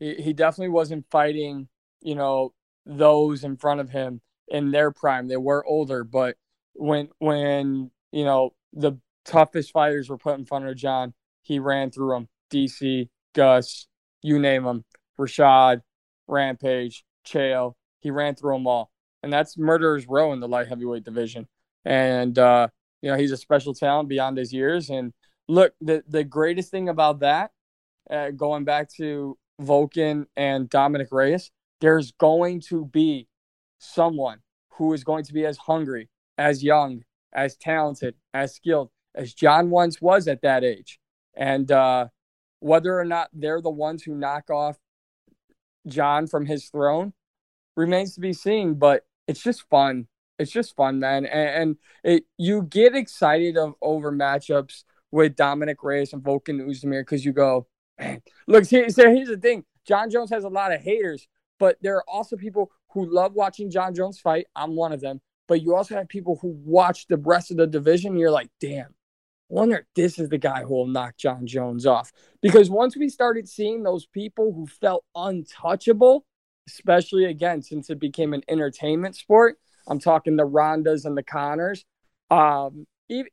he, 0.01 0.15
he 0.15 0.33
definitely 0.33 0.71
wasn't 0.71 1.07
fighting, 1.11 1.69
you 2.01 2.17
know, 2.17 2.53
those 2.85 3.45
in 3.45 3.57
front 3.57 3.81
of 3.81 3.91
him 3.91 4.21
in 4.49 4.73
their 4.73 4.91
prime. 4.91 5.29
They 5.29 5.37
were 5.37 5.65
older, 5.65 6.03
but 6.03 6.37
when 6.75 7.11
when, 7.19 7.91
you 8.11 8.25
know, 8.25 8.55
the 8.73 8.95
toughest 9.25 9.71
fighters 9.71 10.09
were 10.09 10.19
put 10.19 10.39
in 10.39 10.45
front 10.45 10.67
of 10.67 10.77
Jon, 10.77 11.15
he 11.43 11.59
ran 11.61 11.91
through 11.91 12.15
them. 12.15 12.29
DC, 12.53 13.09
Gus, 13.35 13.87
you 14.23 14.39
name 14.41 14.65
them. 14.65 14.85
Rashad, 15.19 15.83
Rampage, 16.27 17.05
Chael. 17.25 17.75
He 18.01 18.11
ran 18.11 18.35
through 18.35 18.55
them 18.55 18.67
all. 18.67 18.91
And 19.23 19.33
that's 19.33 19.59
murderer's 19.59 20.09
row 20.09 20.33
in 20.33 20.41
the 20.41 20.49
light 20.49 20.69
heavyweight 20.69 21.05
division. 21.05 21.47
And 21.85 22.39
uh, 22.39 22.69
you 23.03 23.11
know, 23.11 23.17
he's 23.17 23.33
a 23.33 23.37
special 23.37 23.75
talent 23.75 24.09
beyond 24.09 24.39
his 24.39 24.53
years. 24.53 24.91
And 24.91 25.13
look, 25.49 25.75
the 25.81 26.03
the 26.09 26.25
greatest 26.25 26.71
thing 26.71 26.89
about 26.89 27.21
that, 27.21 27.51
uh, 28.11 28.31
going 28.31 28.65
back 28.65 28.89
to 28.97 29.37
Volkan 29.61 30.27
and 30.37 30.69
Dominick 30.69 31.09
Reyes, 31.11 31.51
there's 31.81 32.13
going 32.13 32.61
to 32.69 32.85
be 32.87 33.29
someone 33.79 34.41
who 34.75 34.93
is 34.93 35.05
going 35.05 35.25
to 35.25 35.33
be 35.33 35.45
as 35.45 35.59
hungry, 35.59 36.09
as 36.39 36.63
young, 36.63 37.03
as 37.33 37.57
talented, 37.57 38.15
as 38.33 38.55
skilled 38.55 38.91
as 39.15 39.35
Jon 39.35 39.71
once 39.71 40.01
was 40.01 40.29
at 40.29 40.43
that 40.43 40.65
age. 40.65 40.99
And 41.37 41.71
uh, 41.71 42.09
whether 42.61 42.99
or 42.99 43.05
not 43.05 43.29
they're 43.33 43.61
the 43.61 43.71
ones 43.71 44.03
who 44.03 44.15
knock 44.15 44.51
off 44.51 44.79
Jon 45.87 46.27
from 46.27 46.47
his 46.47 46.67
throne 46.67 47.13
remains 47.77 48.15
to 48.15 48.21
be 48.21 48.33
seen. 48.33 48.75
But 48.75 49.05
it's 49.27 49.43
just 49.43 49.69
fun. 49.69 50.07
It's 50.39 50.51
just 50.51 50.75
fun, 50.77 51.01
man. 51.01 51.27
And, 51.27 51.49
and 51.49 51.77
it, 52.03 52.25
you 52.39 52.63
get 52.63 52.95
excited 52.95 53.57
of 53.57 53.75
over 53.83 54.13
matchups 54.13 54.85
with 55.11 55.37
Dominick 55.37 55.83
Reyes 55.83 56.13
and 56.13 56.23
Volkan 56.23 56.61
Oezdemir 56.61 57.03
because 57.03 57.25
you 57.25 57.33
go, 57.33 57.67
man, 58.01 58.23
look, 58.47 58.67
here, 58.67 58.89
so 58.89 59.13
here's 59.13 59.29
the 59.29 59.37
thing. 59.37 59.65
Jon 59.87 60.11
Jones 60.11 60.31
has 60.31 60.45
a 60.45 60.49
lot 60.49 60.73
of 60.73 60.81
haters, 60.81 61.29
but 61.59 61.77
there 61.83 61.97
are 61.97 62.05
also 62.09 62.37
people 62.37 62.71
who 62.93 63.07
love 63.07 63.35
watching 63.35 63.71
Jon 63.71 63.95
Jones 63.95 64.19
fight. 64.19 64.47
I'm 64.57 64.75
one 64.75 64.93
of 64.93 65.01
them. 65.01 65.21
But 65.47 65.63
you 65.63 65.75
also 65.75 65.97
have 65.97 66.09
people 66.09 66.39
who 66.41 66.57
watch 66.65 67.07
the 67.09 67.17
rest 67.17 67.51
of 67.51 67.57
the 67.57 67.67
division. 67.67 68.17
you're 68.17 68.31
like, 68.31 68.51
damn, 68.61 68.95
wonder 69.49 69.79
if 69.79 69.85
this 69.97 70.19
is 70.19 70.29
the 70.29 70.39
guy 70.39 70.63
who 70.63 70.75
will 70.75 70.87
knock 70.87 71.17
Jon 71.17 71.47
Jones 71.47 71.87
off. 71.87 72.13
Because 72.41 72.71
once 72.71 72.97
we 72.97 73.09
started 73.09 73.49
seeing 73.49 73.83
those 73.83 74.07
people 74.07 74.53
who 74.53 74.67
felt 74.67 75.05
untouchable, 75.15 76.25
especially 76.69 77.25
again, 77.25 77.63
since 77.63 77.91
it 77.91 77.99
became 77.99 78.33
an 78.33 78.43
entertainment 78.49 79.17
sport, 79.17 79.59
I'm 79.89 79.99
talking 79.99 80.37
the 80.37 80.47
Rondas 80.47 81.05
and 81.05 81.17
the 81.17 81.23
Connors. 81.23 81.85
Um, 82.31 82.87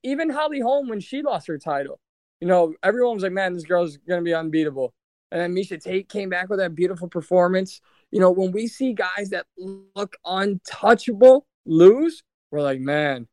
even 0.04 0.32
Holly 0.32 0.60
Holm 0.60 0.90
when 0.90 1.00
she 1.00 1.22
lost 1.22 1.46
her 1.48 1.60
title, 1.60 2.00
you 2.42 2.48
know, 2.48 2.74
everyone 2.84 3.16
was 3.16 3.24
like, 3.24 3.32
"Man, 3.32 3.54
this 3.54 3.64
girl's 3.64 3.98
gonna 3.98 4.22
be 4.22 4.34
unbeatable." 4.34 4.94
And 5.32 5.42
then 5.42 5.54
Miesha 5.54 5.82
Tate 5.82 6.08
came 6.08 6.30
back 6.30 6.50
with 6.50 6.60
that 6.60 6.76
beautiful 6.76 7.08
performance. 7.08 7.82
You 8.12 8.20
know, 8.20 8.32
when 8.32 8.52
we 8.52 8.68
see 8.68 8.94
guys 8.94 9.30
that 9.32 9.46
look 9.58 10.16
untouchable 10.26 11.46
lose, 11.66 12.24
we're 12.52 12.62
like, 12.62 12.80
"Man, 12.80 13.28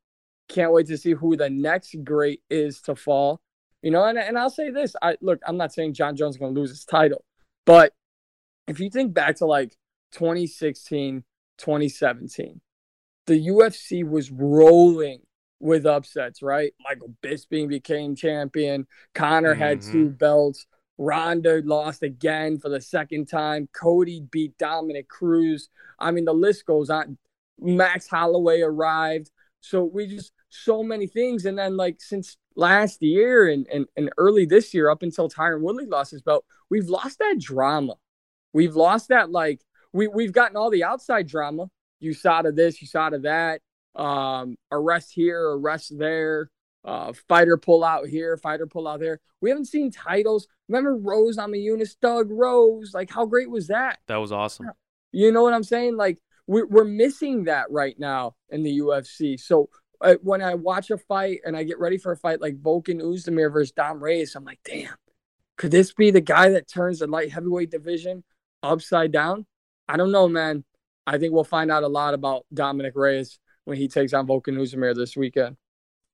can't 0.48 0.72
wait 0.72 0.86
to 0.88 0.98
see 0.98 1.12
who 1.12 1.36
the 1.36 1.50
next 1.50 1.94
great 2.04 2.42
is 2.50 2.80
to 2.82 2.96
fall." 2.96 3.40
You 3.82 3.90
know, 3.90 4.04
and, 4.04 4.18
and 4.18 4.38
I'll 4.38 4.50
say 4.50 4.70
this: 4.70 4.96
I 5.02 5.16
look, 5.20 5.40
I'm 5.46 5.56
not 5.56 5.72
saying 5.72 5.94
Jon 5.94 6.16
Jones 6.16 6.36
is 6.36 6.40
gonna 6.40 6.52
lose 6.52 6.70
his 6.70 6.84
title, 6.84 7.24
but 7.66 7.92
if 8.66 8.80
you 8.80 8.90
think 8.90 9.12
back 9.14 9.36
to 9.36 9.46
like 9.46 9.76
2016, 10.12 11.24
2017, 11.58 12.60
the 13.26 13.46
UFC 13.48 14.08
was 14.08 14.30
rolling 14.30 15.20
with 15.64 15.86
upsets, 15.86 16.42
right? 16.42 16.74
Michael 16.78 17.14
Bisping 17.22 17.68
became 17.68 18.14
champion. 18.14 18.86
Conor 19.14 19.54
mm-hmm. 19.54 19.62
had 19.62 19.80
two 19.80 20.10
belts. 20.10 20.66
Ronda 20.98 21.62
lost 21.64 22.02
again 22.02 22.58
for 22.58 22.68
the 22.68 22.82
second 22.82 23.26
time. 23.26 23.70
Cody 23.72 24.20
beat 24.30 24.56
Dominick 24.58 25.08
Cruz. 25.08 25.70
I 25.98 26.10
mean, 26.10 26.26
the 26.26 26.34
list 26.34 26.66
goes 26.66 26.90
on. 26.90 27.16
Max 27.58 28.06
Holloway 28.06 28.60
arrived. 28.60 29.30
So 29.60 29.82
we 29.84 30.06
just 30.06 30.32
so 30.50 30.82
many 30.82 31.06
things. 31.06 31.46
And 31.46 31.58
then 31.58 31.78
like 31.78 31.96
since 31.98 32.36
last 32.54 33.02
year 33.02 33.48
and, 33.48 33.66
and, 33.72 33.86
and 33.96 34.10
early 34.18 34.44
this 34.44 34.74
year, 34.74 34.90
up 34.90 35.02
until 35.02 35.30
Tyron 35.30 35.62
Woodley 35.62 35.86
lost 35.86 36.10
his 36.10 36.20
belt, 36.20 36.44
we've 36.68 36.90
lost 36.90 37.18
that 37.20 37.38
drama. 37.40 37.94
We've 38.52 38.76
lost 38.76 39.08
that 39.08 39.30
like 39.30 39.62
we, 39.94 40.08
we've 40.08 40.32
gotten 40.32 40.58
all 40.58 40.68
the 40.68 40.84
outside 40.84 41.26
drama 41.26 41.70
USADA 42.02 42.54
this, 42.54 42.82
USADA 42.82 43.22
that, 43.22 43.62
um, 43.94 44.56
arrest 44.70 45.12
here, 45.12 45.50
arrest 45.50 45.96
there, 45.98 46.50
uh, 46.84 47.12
fighter 47.28 47.56
pull 47.56 47.84
out 47.84 48.06
here, 48.06 48.36
fighter 48.36 48.66
pull 48.66 48.86
out 48.86 49.00
there. 49.00 49.20
We 49.40 49.50
haven't 49.50 49.66
seen 49.66 49.90
titles. 49.90 50.46
Remember 50.68 50.96
Rose 50.96 51.36
Namajunas, 51.36 51.96
Thug 52.00 52.28
Rose? 52.30 52.92
Like, 52.94 53.10
how 53.10 53.26
great 53.26 53.50
was 53.50 53.68
that? 53.68 53.98
That 54.06 54.16
was 54.16 54.32
awesome. 54.32 54.70
You 55.12 55.32
know 55.32 55.42
what 55.42 55.54
I'm 55.54 55.64
saying? 55.64 55.96
Like, 55.96 56.18
we're, 56.46 56.66
we're 56.66 56.84
missing 56.84 57.44
that 57.44 57.70
right 57.70 57.98
now 57.98 58.34
in 58.50 58.62
the 58.62 58.80
UFC. 58.80 59.40
So 59.40 59.70
uh, 60.00 60.14
when 60.22 60.42
I 60.42 60.54
watch 60.54 60.90
a 60.90 60.98
fight 60.98 61.40
and 61.44 61.56
I 61.56 61.62
get 61.62 61.78
ready 61.78 61.96
for 61.96 62.12
a 62.12 62.16
fight 62.16 62.40
like 62.40 62.60
Volkan 62.60 63.00
Oezdemir 63.00 63.52
versus 63.52 63.72
Dom 63.72 64.02
Reyes, 64.02 64.34
I'm 64.34 64.44
like, 64.44 64.60
damn, 64.64 64.94
could 65.56 65.70
this 65.70 65.92
be 65.92 66.10
the 66.10 66.20
guy 66.20 66.50
that 66.50 66.68
turns 66.68 66.98
the 66.98 67.06
light 67.06 67.32
heavyweight 67.32 67.70
division 67.70 68.24
upside 68.62 69.12
down? 69.12 69.46
I 69.88 69.96
don't 69.96 70.12
know, 70.12 70.28
man. 70.28 70.64
I 71.06 71.18
think 71.18 71.32
we'll 71.32 71.44
find 71.44 71.70
out 71.70 71.82
a 71.82 71.88
lot 71.88 72.14
about 72.14 72.46
Dominick 72.52 72.94
Reyes 72.94 73.38
when 73.64 73.76
he 73.76 73.88
takes 73.88 74.12
on 74.12 74.26
Volkan 74.26 74.56
Oezdemir 74.56 74.94
this 74.94 75.16
weekend. 75.16 75.56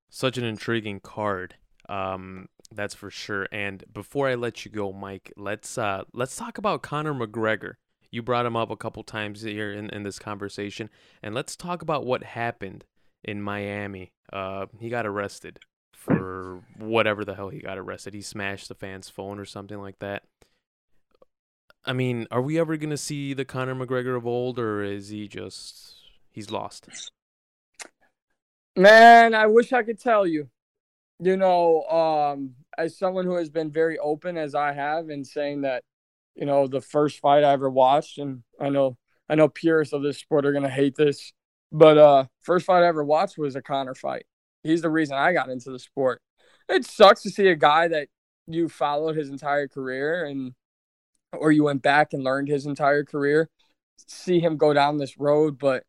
Such 0.09 0.37
an 0.37 0.43
intriguing 0.43 0.99
card. 0.99 1.55
Um, 1.87 2.47
that's 2.73 2.95
for 2.95 3.09
sure. 3.09 3.47
And 3.51 3.83
before 3.91 4.27
I 4.27 4.35
let 4.35 4.65
you 4.65 4.71
go, 4.71 4.91
Mike, 4.91 5.31
let's 5.35 5.77
uh, 5.77 6.03
let's 6.13 6.35
talk 6.35 6.57
about 6.57 6.81
Conor 6.81 7.13
McGregor. 7.13 7.73
You 8.11 8.21
brought 8.21 8.45
him 8.45 8.57
up 8.57 8.69
a 8.69 8.75
couple 8.75 9.03
times 9.03 9.41
here 9.41 9.71
in, 9.71 9.89
in 9.89 10.03
this 10.03 10.19
conversation, 10.19 10.89
and 11.23 11.33
let's 11.33 11.55
talk 11.55 11.81
about 11.81 12.05
what 12.05 12.23
happened 12.23 12.85
in 13.23 13.41
Miami. 13.41 14.11
Uh, 14.31 14.65
he 14.79 14.89
got 14.89 15.05
arrested 15.05 15.59
for 15.93 16.61
whatever 16.77 17.23
the 17.23 17.35
hell 17.35 17.49
he 17.49 17.59
got 17.59 17.77
arrested. 17.77 18.13
He 18.13 18.21
smashed 18.21 18.67
the 18.67 18.75
fan's 18.75 19.07
phone 19.07 19.39
or 19.39 19.45
something 19.45 19.79
like 19.79 19.99
that. 19.99 20.23
I 21.85 21.93
mean, 21.93 22.27
are 22.31 22.41
we 22.41 22.59
ever 22.59 22.75
gonna 22.77 22.97
see 22.97 23.33
the 23.33 23.45
Conor 23.45 23.75
McGregor 23.75 24.15
of 24.15 24.27
old, 24.27 24.59
or 24.59 24.83
is 24.83 25.09
he 25.09 25.27
just 25.27 25.95
he's 26.31 26.51
lost? 26.51 26.87
Man, 28.75 29.35
I 29.35 29.47
wish 29.47 29.73
I 29.73 29.83
could 29.83 29.99
tell 29.99 30.25
you. 30.25 30.49
You 31.19 31.37
know, 31.37 31.83
um, 31.83 32.55
as 32.77 32.97
someone 32.97 33.25
who 33.25 33.35
has 33.35 33.49
been 33.49 33.71
very 33.71 33.99
open 33.99 34.37
as 34.37 34.55
I 34.55 34.73
have 34.73 35.09
in 35.09 35.23
saying 35.23 35.61
that, 35.61 35.83
you 36.35 36.45
know, 36.45 36.67
the 36.67 36.81
first 36.81 37.19
fight 37.19 37.43
I 37.43 37.51
ever 37.53 37.69
watched, 37.69 38.17
and 38.17 38.43
I 38.59 38.69
know 38.69 38.97
I 39.29 39.35
know 39.35 39.49
purists 39.49 39.93
of 39.93 40.03
this 40.03 40.17
sport 40.19 40.45
are 40.45 40.53
gonna 40.53 40.69
hate 40.69 40.95
this, 40.95 41.33
but 41.71 41.97
uh, 41.97 42.25
first 42.41 42.65
fight 42.65 42.83
I 42.83 42.87
ever 42.87 43.03
watched 43.03 43.37
was 43.37 43.55
a 43.55 43.61
Conor 43.61 43.95
fight. 43.95 44.25
He's 44.63 44.81
the 44.81 44.89
reason 44.89 45.15
I 45.17 45.33
got 45.33 45.49
into 45.49 45.71
the 45.71 45.79
sport. 45.79 46.21
It 46.69 46.85
sucks 46.85 47.23
to 47.23 47.29
see 47.29 47.47
a 47.47 47.55
guy 47.55 47.87
that 47.89 48.07
you 48.47 48.69
followed 48.69 49.15
his 49.17 49.29
entire 49.29 49.67
career 49.67 50.25
and 50.25 50.53
or 51.33 51.51
you 51.51 51.63
went 51.63 51.81
back 51.81 52.13
and 52.13 52.23
learned 52.23 52.47
his 52.49 52.65
entire 52.65 53.03
career, 53.03 53.49
see 54.07 54.39
him 54.39 54.57
go 54.57 54.73
down 54.73 54.97
this 54.97 55.17
road. 55.17 55.57
But 55.57 55.83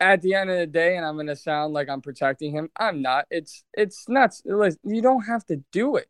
at 0.00 0.22
the 0.22 0.34
end 0.34 0.50
of 0.50 0.58
the 0.58 0.66
day, 0.66 0.96
and 0.96 1.04
I'm 1.04 1.14
going 1.14 1.26
to 1.26 1.36
sound 1.36 1.74
like 1.74 1.88
I'm 1.88 2.00
protecting 2.00 2.52
him, 2.52 2.70
I'm 2.78 3.02
not. 3.02 3.26
It's 3.30 3.64
it's 3.74 4.08
nuts. 4.08 4.42
You 4.44 5.02
don't 5.02 5.24
have 5.24 5.44
to 5.46 5.62
do 5.72 5.96
it. 5.96 6.08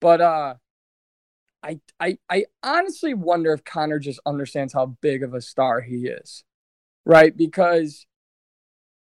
But 0.00 0.20
uh, 0.20 0.54
I 1.62 1.80
I 2.00 2.18
I 2.28 2.44
honestly 2.62 3.14
wonder 3.14 3.52
if 3.52 3.64
Conor 3.64 3.98
just 3.98 4.20
understands 4.26 4.72
how 4.72 4.86
big 5.00 5.22
of 5.22 5.34
a 5.34 5.40
star 5.40 5.80
he 5.80 6.08
is, 6.08 6.44
right? 7.04 7.36
Because 7.36 8.06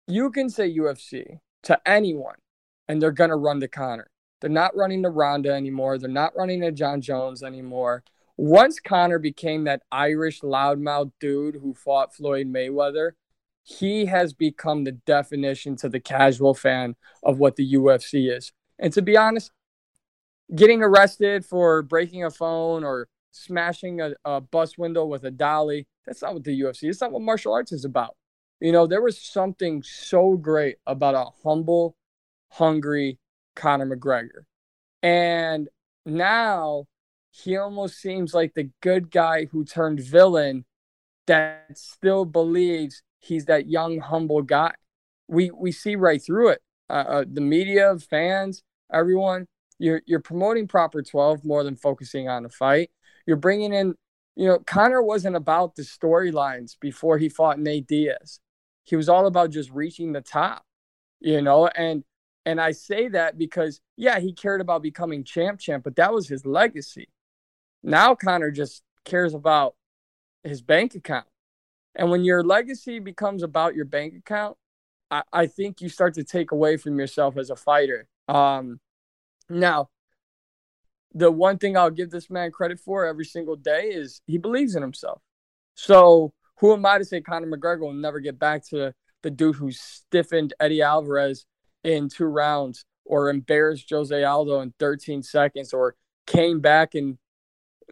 you 0.07 0.32
can 0.32 0.49
say 0.49 0.73
UFC 0.75 1.39
to 1.63 1.79
anyone, 1.86 2.36
and 2.88 3.01
they're 3.01 3.11
gonna 3.11 3.38
run 3.38 3.59
to 3.61 3.67
Conor. 3.67 4.09
They're 4.39 4.49
not 4.49 4.75
running 4.75 5.03
to 5.03 5.09
Ronda 5.09 5.51
anymore. 5.51 5.97
They're 5.97 6.09
not 6.09 6.36
running 6.36 6.61
to 6.61 6.71
Jon 6.71 7.01
Jones 7.01 7.43
anymore 7.43 8.03
once 8.41 8.79
Conor 8.79 9.19
became 9.19 9.65
that 9.65 9.84
Irish 9.91 10.41
loudmouth 10.41 11.11
dude 11.19 11.55
who 11.61 11.75
fought 11.75 12.15
Floyd 12.15 12.47
Mayweather, 12.47 13.11
he 13.64 14.05
has 14.05 14.34
become 14.34 14.84
the 14.84 14.91
definition 14.91 15.76
to 15.78 15.89
the 15.89 15.99
casual 15.99 16.53
fan 16.53 16.95
of 17.24 17.39
what 17.39 17.55
the 17.55 17.74
UFC 17.74 18.36
is. 18.36 18.51
And 18.80 18.91
to 18.93 19.01
be 19.01 19.16
honest, 19.16 19.51
getting 20.53 20.82
arrested 20.82 21.45
for 21.45 21.82
breaking 21.84 22.24
a 22.24 22.32
phone 22.32 22.84
or 22.84 23.07
smashing 23.32 24.01
a, 24.01 24.14
a 24.26 24.41
bus 24.41 24.78
window 24.78 25.05
with 25.05 25.24
a 25.24 25.32
dolly, 25.32 25.88
that's 26.05 26.22
not 26.22 26.34
what 26.34 26.43
the 26.43 26.59
UFC 26.59 26.89
is. 26.89 26.99
not 27.01 27.12
what 27.12 27.22
martial 27.22 27.53
arts 27.53 27.72
is 27.72 27.86
about. 27.86 28.16
You 28.59 28.72
know, 28.72 28.88
there 28.88 29.01
was 29.01 29.20
something 29.20 29.82
so 29.84 30.36
great 30.38 30.78
about 30.86 31.16
a 31.16 31.26
humble, 31.43 31.95
hungry 32.49 33.18
Conor 33.55 33.95
McGregor. 33.95 34.45
And 35.01 35.68
now 36.05 36.86
he 37.32 37.57
almost 37.57 37.99
seems 37.99 38.34
like 38.34 38.53
the 38.53 38.70
good 38.82 39.09
guy 39.09 39.45
who 39.45 39.64
turned 39.66 39.99
villain 39.99 40.66
that 41.28 41.78
still 41.78 42.26
believes 42.26 43.01
he's 43.22 43.45
that 43.45 43.67
young, 43.67 43.99
humble 43.99 44.41
guy. 44.41 44.74
We 45.28 45.51
we 45.51 45.72
see 45.72 45.95
right 45.95 46.22
through 46.22 46.49
it. 46.49 46.61
Uh, 46.89 46.93
uh, 47.07 47.26
the 47.32 47.41
media, 47.41 47.97
fans, 48.09 48.63
everyone. 48.91 49.47
You're 49.80 50.01
you're 50.05 50.19
promoting 50.19 50.67
proper 50.67 51.01
12 51.01 51.45
more 51.45 51.63
than 51.63 51.76
focusing 51.76 52.28
on 52.28 52.43
the 52.43 52.49
fight. 52.49 52.91
You're 53.26 53.38
bringing 53.38 53.74
in, 53.74 53.95
you 54.36 54.47
know, 54.47 54.59
Conor 54.59 55.01
wasn't 55.01 55.36
about 55.36 55.76
the 55.76 55.84
storylines 55.84 56.76
before 56.80 57.17
he 57.17 57.30
fought 57.30 57.59
Nate 57.59 57.88
Diaz. 57.88 58.39
He 58.84 58.95
was 58.95 59.09
all 59.09 59.26
about 59.28 59.51
just 59.51 59.72
reaching 59.72 60.11
the 60.11 60.22
top, 60.22 60.63
you 61.19 61.41
know, 61.41 61.67
and 61.67 62.03
and 62.45 62.59
I 62.59 62.72
say 62.72 63.07
that 63.09 63.38
because 63.38 63.80
yeah, 63.97 64.19
he 64.19 64.34
cared 64.34 64.61
about 64.61 64.84
becoming 64.84 65.24
champ 65.24 65.59
champ, 65.59 65.84
but 65.84 65.95
that 65.95 66.13
was 66.13 66.28
his 66.28 66.45
legacy. 66.45 67.09
Now 67.84 68.15
Conor 68.15 68.51
just 68.51 68.84
cares 69.05 69.34
about 69.34 69.76
his 70.43 70.61
bank 70.61 70.95
account. 70.95 71.26
And 71.95 72.09
when 72.09 72.23
your 72.23 72.43
legacy 72.43 72.99
becomes 72.99 73.43
about 73.43 73.75
your 73.75 73.85
bank 73.85 74.13
account, 74.15 74.57
I, 75.09 75.23
I 75.31 75.47
think 75.47 75.81
you 75.81 75.89
start 75.89 76.13
to 76.15 76.23
take 76.23 76.51
away 76.51 76.77
from 76.77 76.97
yourself 76.97 77.37
as 77.37 77.49
a 77.49 77.55
fighter. 77.55 78.07
Um, 78.27 78.79
now, 79.49 79.89
the 81.13 81.29
one 81.29 81.57
thing 81.57 81.75
I'll 81.75 81.89
give 81.89 82.09
this 82.09 82.29
man 82.29 82.51
credit 82.51 82.79
for 82.79 83.05
every 83.05 83.25
single 83.25 83.57
day 83.57 83.89
is 83.89 84.21
he 84.25 84.37
believes 84.37 84.75
in 84.75 84.81
himself. 84.81 85.21
So 85.75 86.33
who 86.59 86.73
am 86.73 86.85
I 86.85 86.97
to 86.97 87.05
say 87.05 87.21
Conor 87.21 87.47
McGregor 87.47 87.81
will 87.81 87.93
never 87.93 88.19
get 88.19 88.39
back 88.39 88.65
to 88.69 88.93
the 89.21 89.31
dude 89.31 89.55
who 89.55 89.71
stiffened 89.71 90.53
Eddie 90.59 90.81
Alvarez 90.81 91.45
in 91.83 92.07
two 92.07 92.25
rounds 92.25 92.85
or 93.03 93.29
embarrassed 93.29 93.89
Jose 93.89 94.23
Aldo 94.23 94.61
in 94.61 94.73
13 94.79 95.23
seconds 95.23 95.73
or 95.73 95.95
came 96.27 96.61
back 96.61 96.95
and 96.95 97.17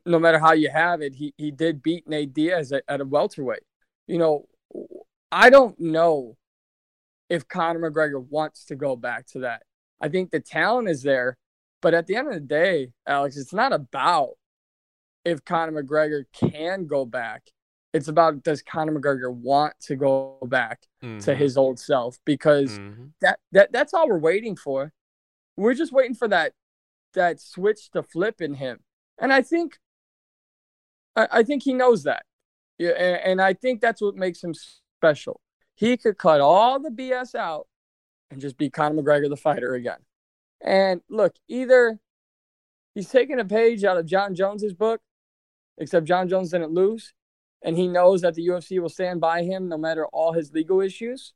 no 0.05 0.17
matter 0.17 0.39
how 0.39 0.53
you 0.53 0.69
have 0.69 1.01
it, 1.01 1.15
he, 1.15 1.33
he 1.37 1.51
did 1.51 1.83
beat 1.83 2.07
Nate 2.07 2.33
Diaz 2.33 2.71
at, 2.71 2.83
at 2.87 3.01
a 3.01 3.05
welterweight. 3.05 3.63
You 4.09 4.17
know, 4.17 4.45
I 5.31 5.49
don't 5.49 5.79
know 5.79 6.35
if 7.29 7.47
Conor 7.47 7.91
McGregor 7.91 8.25
wants 8.27 8.65
to 8.65 8.75
go 8.75 8.95
back 8.95 9.27
to 9.27 9.39
that. 9.39 9.61
I 10.01 10.09
think 10.09 10.31
the 10.31 10.39
talent 10.39 10.89
is 10.89 11.03
there, 11.03 11.37
but 11.81 11.93
at 11.93 12.07
the 12.07 12.15
end 12.15 12.27
of 12.27 12.33
the 12.33 12.39
day, 12.39 12.91
Alex, 13.05 13.37
it's 13.37 13.53
not 13.53 13.71
about 13.71 14.31
if 15.25 15.45
Conor 15.45 15.83
McGregor 15.83 16.23
can 16.33 16.87
go 16.87 17.05
back. 17.05 17.43
It's 17.93 18.07
about 18.07 18.41
does 18.43 18.63
Conor 18.63 18.99
McGregor 18.99 19.31
want 19.31 19.73
to 19.81 19.95
go 19.95 20.39
back 20.43 20.87
mm-hmm. 21.03 21.19
to 21.19 21.35
his 21.35 21.55
old 21.55 21.79
self 21.79 22.17
because 22.25 22.79
mm-hmm. 22.79 23.05
that, 23.21 23.39
that 23.51 23.71
that's 23.71 23.93
all 23.93 24.07
we're 24.07 24.17
waiting 24.17 24.55
for. 24.55 24.91
We're 25.55 25.75
just 25.75 25.91
waiting 25.91 26.15
for 26.15 26.27
that 26.29 26.53
that 27.13 27.39
switch 27.39 27.91
to 27.91 28.01
flip 28.01 28.41
in 28.41 28.55
him. 28.55 28.79
And 29.19 29.31
I 29.31 29.43
think 29.43 29.77
I, 31.15 31.27
I 31.31 31.43
think 31.43 31.63
he 31.63 31.73
knows 31.73 32.03
that. 32.03 32.23
Yeah, 32.79 32.91
and, 32.91 33.21
and 33.23 33.41
I 33.41 33.53
think 33.53 33.81
that's 33.81 34.01
what 34.01 34.15
makes 34.15 34.43
him 34.43 34.53
special. 34.53 35.41
He 35.75 35.97
could 35.97 36.17
cut 36.17 36.41
all 36.41 36.79
the 36.79 36.89
BS 36.89 37.35
out 37.35 37.67
and 38.31 38.41
just 38.41 38.57
be 38.57 38.69
Conor 38.69 39.01
McGregor 39.01 39.29
the 39.29 39.37
fighter 39.37 39.75
again. 39.75 39.99
And 40.61 41.01
look, 41.09 41.35
either 41.47 41.99
he's 42.95 43.09
taking 43.09 43.39
a 43.39 43.45
page 43.45 43.83
out 43.83 43.97
of 43.97 44.05
Jon 44.05 44.33
Jones's 44.33 44.73
book, 44.73 45.01
except 45.77 46.05
Jon 46.05 46.27
Jones 46.27 46.51
didn't 46.51 46.73
lose, 46.73 47.13
and 47.61 47.77
he 47.77 47.87
knows 47.87 48.21
that 48.21 48.35
the 48.35 48.47
UFC 48.47 48.81
will 48.81 48.89
stand 48.89 49.21
by 49.21 49.43
him 49.43 49.69
no 49.69 49.77
matter 49.77 50.05
all 50.07 50.33
his 50.33 50.53
legal 50.53 50.81
issues, 50.81 51.33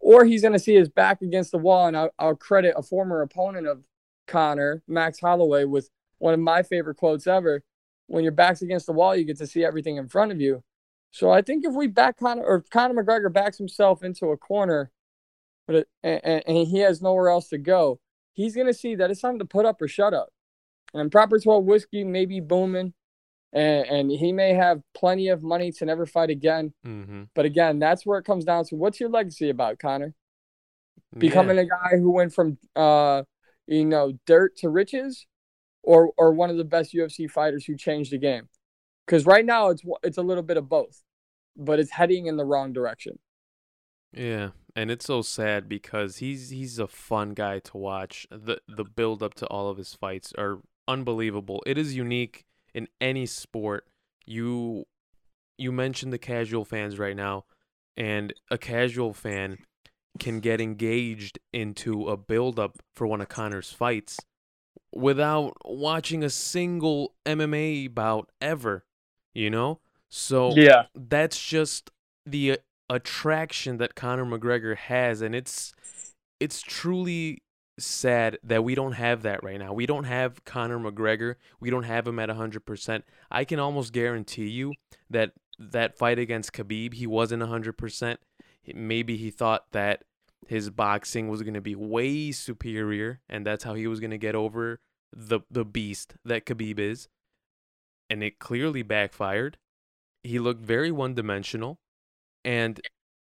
or 0.00 0.24
he's 0.24 0.42
going 0.42 0.52
to 0.52 0.58
see 0.58 0.74
his 0.74 0.88
back 0.88 1.22
against 1.22 1.52
the 1.52 1.58
wall. 1.58 1.86
And 1.86 1.96
I'll, 1.96 2.10
I'll 2.18 2.36
credit 2.36 2.74
a 2.76 2.82
former 2.82 3.22
opponent 3.22 3.66
of 3.66 3.82
Conor, 4.26 4.82
Max 4.88 5.20
Holloway, 5.20 5.64
with 5.64 5.90
one 6.18 6.34
of 6.34 6.40
my 6.40 6.62
favorite 6.62 6.96
quotes 6.96 7.26
ever. 7.26 7.62
When 8.06 8.24
your 8.24 8.32
back's 8.32 8.62
against 8.62 8.86
the 8.86 8.92
wall, 8.92 9.16
you 9.16 9.24
get 9.24 9.38
to 9.38 9.46
see 9.46 9.64
everything 9.64 9.96
in 9.96 10.08
front 10.08 10.32
of 10.32 10.40
you. 10.40 10.62
So 11.10 11.30
I 11.30 11.42
think 11.42 11.64
if 11.64 11.74
we 11.74 11.86
back 11.86 12.18
Conor 12.18 12.42
or 12.42 12.64
Conor 12.70 13.02
McGregor 13.02 13.32
backs 13.32 13.58
himself 13.58 14.02
into 14.02 14.26
a 14.26 14.36
corner 14.36 14.90
but 15.66 15.76
it, 15.76 15.88
and, 16.02 16.42
and 16.46 16.66
he 16.66 16.78
has 16.78 17.02
nowhere 17.02 17.28
else 17.28 17.48
to 17.48 17.58
go, 17.58 18.00
he's 18.32 18.54
going 18.54 18.66
to 18.66 18.74
see 18.74 18.94
that 18.96 19.10
it's 19.10 19.20
time 19.20 19.38
to 19.38 19.44
put 19.44 19.66
up 19.66 19.80
or 19.80 19.88
shut 19.88 20.14
up. 20.14 20.30
And 20.94 21.10
proper 21.10 21.38
12 21.38 21.64
whiskey 21.64 22.04
may 22.04 22.26
be 22.26 22.40
booming, 22.40 22.92
and, 23.52 23.86
and 23.86 24.10
he 24.10 24.32
may 24.32 24.54
have 24.54 24.82
plenty 24.94 25.28
of 25.28 25.42
money 25.42 25.72
to 25.72 25.84
never 25.86 26.04
fight 26.04 26.30
again. 26.30 26.72
Mm-hmm. 26.86 27.24
But 27.34 27.46
again, 27.46 27.78
that's 27.78 28.04
where 28.04 28.18
it 28.18 28.24
comes 28.24 28.44
down 28.44 28.64
to 28.66 28.76
what's 28.76 29.00
your 29.00 29.08
legacy 29.08 29.48
about, 29.48 29.78
Conor? 29.78 30.14
Becoming 31.16 31.56
yeah. 31.56 31.62
a 31.62 31.66
guy 31.66 31.98
who 31.98 32.10
went 32.10 32.34
from, 32.34 32.58
uh, 32.74 33.22
you 33.66 33.84
know, 33.84 34.12
dirt 34.26 34.56
to 34.58 34.68
riches, 34.68 35.26
or 35.82 36.12
or 36.16 36.32
one 36.32 36.50
of 36.50 36.56
the 36.56 36.64
best 36.64 36.92
UFC 36.92 37.30
fighters 37.30 37.64
who 37.64 37.76
changed 37.76 38.12
the 38.12 38.18
game. 38.18 38.48
Because 39.06 39.26
right 39.26 39.44
now 39.44 39.68
it's 39.68 39.82
it's 40.02 40.18
a 40.18 40.22
little 40.22 40.42
bit 40.42 40.56
of 40.56 40.68
both, 40.68 41.02
but 41.56 41.80
it's 41.80 41.90
heading 41.90 42.26
in 42.26 42.36
the 42.36 42.44
wrong 42.44 42.72
direction. 42.72 43.18
Yeah, 44.12 44.50
and 44.76 44.90
it's 44.90 45.06
so 45.06 45.22
sad 45.22 45.68
because 45.68 46.18
he's 46.18 46.50
he's 46.50 46.78
a 46.78 46.86
fun 46.86 47.34
guy 47.34 47.58
to 47.60 47.76
watch. 47.76 48.26
The 48.30 48.60
the 48.68 48.84
build 48.84 49.22
up 49.22 49.34
to 49.34 49.46
all 49.46 49.68
of 49.68 49.78
his 49.78 49.94
fights 49.94 50.32
are 50.38 50.60
unbelievable. 50.86 51.62
It 51.66 51.78
is 51.78 51.96
unique 51.96 52.44
in 52.74 52.88
any 53.00 53.26
sport. 53.26 53.86
You 54.26 54.84
you 55.58 55.72
mentioned 55.72 56.12
the 56.12 56.18
casual 56.18 56.64
fans 56.64 56.98
right 56.98 57.16
now, 57.16 57.44
and 57.96 58.32
a 58.50 58.58
casual 58.58 59.14
fan 59.14 59.58
can 60.18 60.40
get 60.40 60.60
engaged 60.60 61.38
into 61.52 62.08
a 62.08 62.16
build 62.16 62.58
up 62.58 62.78
for 62.94 63.06
one 63.06 63.22
of 63.22 63.28
Conor's 63.28 63.72
fights 63.72 64.18
without 64.92 65.56
watching 65.64 66.22
a 66.22 66.30
single 66.30 67.14
MMA 67.26 67.92
bout 67.92 68.30
ever, 68.40 68.84
you 69.34 69.50
know? 69.50 69.80
So 70.08 70.54
yeah, 70.54 70.84
that's 70.94 71.42
just 71.42 71.90
the 72.26 72.52
uh, 72.52 72.56
attraction 72.90 73.78
that 73.78 73.94
Conor 73.94 74.26
McGregor 74.26 74.76
has 74.76 75.22
and 75.22 75.34
it's 75.34 75.72
it's 76.38 76.60
truly 76.60 77.42
sad 77.78 78.38
that 78.42 78.64
we 78.64 78.74
don't 78.74 78.92
have 78.92 79.22
that 79.22 79.42
right 79.42 79.58
now. 79.58 79.72
We 79.72 79.86
don't 79.86 80.04
have 80.04 80.44
Conor 80.44 80.78
McGregor. 80.78 81.36
We 81.60 81.70
don't 81.70 81.84
have 81.84 82.06
him 82.06 82.18
at 82.18 82.28
100%. 82.28 83.02
I 83.30 83.44
can 83.44 83.58
almost 83.58 83.92
guarantee 83.92 84.48
you 84.48 84.74
that 85.08 85.32
that 85.58 85.96
fight 85.96 86.18
against 86.18 86.52
Khabib, 86.52 86.94
he 86.94 87.06
wasn't 87.06 87.42
100%. 87.42 88.16
Maybe 88.74 89.16
he 89.16 89.30
thought 89.30 89.70
that 89.72 90.04
his 90.48 90.70
boxing 90.70 91.28
was 91.28 91.42
going 91.42 91.54
to 91.54 91.60
be 91.60 91.74
way 91.74 92.32
superior 92.32 93.20
and 93.28 93.46
that's 93.46 93.64
how 93.64 93.74
he 93.74 93.86
was 93.86 94.00
going 94.00 94.10
to 94.10 94.18
get 94.18 94.34
over 94.34 94.80
the 95.14 95.40
the 95.50 95.64
beast 95.64 96.14
that 96.24 96.46
Khabib 96.46 96.78
is. 96.78 97.08
And 98.10 98.22
it 98.22 98.38
clearly 98.38 98.82
backfired. 98.82 99.58
He 100.22 100.38
looked 100.38 100.62
very 100.62 100.92
one-dimensional. 100.92 101.78
And 102.44 102.80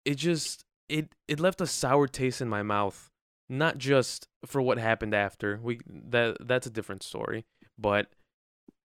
it 0.04 0.16
just 0.16 0.64
it 0.88 1.14
it 1.28 1.40
left 1.40 1.60
a 1.60 1.66
sour 1.66 2.06
taste 2.06 2.40
in 2.40 2.48
my 2.48 2.62
mouth 2.62 3.10
not 3.48 3.78
just 3.78 4.28
for 4.44 4.60
what 4.60 4.78
happened 4.78 5.14
after. 5.14 5.60
We 5.62 5.80
that 5.88 6.38
that's 6.40 6.66
a 6.66 6.70
different 6.70 7.02
story. 7.02 7.44
But 7.78 8.08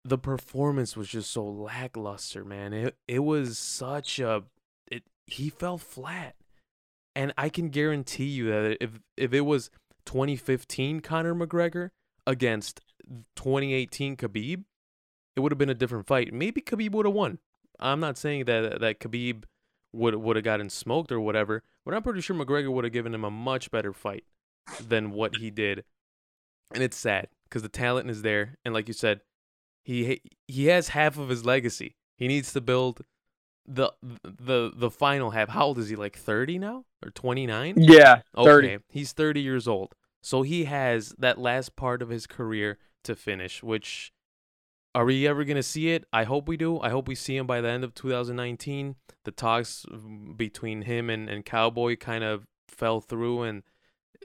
the 0.05 0.19
performance 0.19 0.97
was 0.97 1.09
just 1.09 1.31
so 1.31 1.45
lackluster 1.45 2.45
man. 2.45 2.73
It 2.73 2.97
it 3.07 3.21
was 3.21 3.59
such 3.59 4.19
a 4.19 4.45
it 4.91 5.05
he 5.27 5.51
fell 5.51 5.79
flat 5.79 6.35
and 7.15 7.33
i 7.37 7.49
can 7.49 7.69
guarantee 7.69 8.25
you 8.25 8.47
that 8.47 8.77
if 8.81 9.01
if 9.17 9.33
it 9.33 9.43
was 9.43 9.71
2015 10.07 11.01
Conor 11.01 11.35
McGregor 11.35 11.91
against 12.27 12.81
2018 13.37 14.17
Khabib 14.17 14.65
it 15.37 15.41
would 15.41 15.53
have 15.53 15.59
been 15.59 15.71
a 15.71 15.75
different 15.75 16.07
fight 16.07 16.33
maybe 16.33 16.61
Khabib 16.61 16.93
would 16.93 17.07
have 17.07 17.15
won 17.15 17.39
i'm 17.79 18.01
not 18.01 18.19
saying 18.19 18.45
that 18.47 18.81
that 18.81 19.01
Khabib 19.01 19.45
would 19.93 20.15
would 20.15 20.37
have 20.37 20.45
gotten 20.45 20.71
smoked 20.71 21.13
or 21.13 21.21
whatever. 21.21 21.63
But 21.85 21.95
I'm 21.95 22.03
pretty 22.03 22.21
sure 22.21 22.37
McGregor 22.37 22.73
would 22.73 22.85
have 22.85 22.93
given 22.93 23.15
him 23.15 23.25
a 23.25 23.31
much 23.31 23.71
better 23.71 23.93
fight 23.93 24.25
than 24.81 25.11
what 25.11 25.37
he 25.37 25.51
did. 25.51 25.85
And 26.73 26.83
it's 26.83 26.97
sad 26.97 27.29
because 27.45 27.63
the 27.63 27.69
talent 27.69 28.11
is 28.11 28.23
there, 28.23 28.57
and 28.65 28.73
like 28.73 28.87
you 28.87 28.95
said, 28.95 29.21
he 29.83 30.21
he 30.47 30.67
has 30.67 30.89
half 30.89 31.19
of 31.19 31.29
his 31.29 31.45
legacy. 31.45 31.97
He 32.17 32.29
needs 32.29 32.53
to 32.53 32.61
build 32.61 33.03
the 33.71 33.93
the 34.03 34.73
the 34.75 34.91
final 34.91 35.31
half. 35.31 35.49
How 35.49 35.67
old 35.67 35.79
is 35.79 35.89
he? 35.89 35.97
Like 35.97 36.17
30 36.17 36.59
now 36.59 36.85
or 37.05 37.11
29? 37.11 37.75
Yeah, 37.77 38.23
30. 38.37 38.69
Okay, 38.69 38.79
he's 38.89 39.13
30 39.13 39.41
years 39.41 39.69
old. 39.69 39.95
So 40.23 40.43
he 40.43 40.65
has 40.65 41.15
that 41.19 41.39
last 41.39 41.77
part 41.77 42.03
of 42.03 42.11
his 42.11 42.27
career 42.27 42.79
to 43.05 43.15
finish, 43.15 43.63
which 43.63 44.13
are 44.95 45.05
we 45.05 45.27
ever 45.27 45.45
going 45.45 45.57
to 45.57 45.63
see 45.63 45.91
it? 45.91 46.05
I 46.13 46.25
hope 46.25 46.49
we 46.49 46.57
do. 46.57 46.81
I 46.81 46.91
hope 46.91 47.09
we 47.09 47.15
see 47.15 47.37
him 47.37 47.47
by 47.47 47.61
the 47.61 47.69
end 47.69 47.85
of 47.85 47.95
2019. 47.95 48.97
The 49.25 49.31
talks 49.31 49.87
between 50.37 50.83
him 50.83 51.09
and, 51.09 51.31
and 51.31 51.45
Cowboy 51.45 51.97
kind 51.97 52.25
of 52.25 52.47
fell 52.69 53.01
through, 53.01 53.43
and 53.43 53.63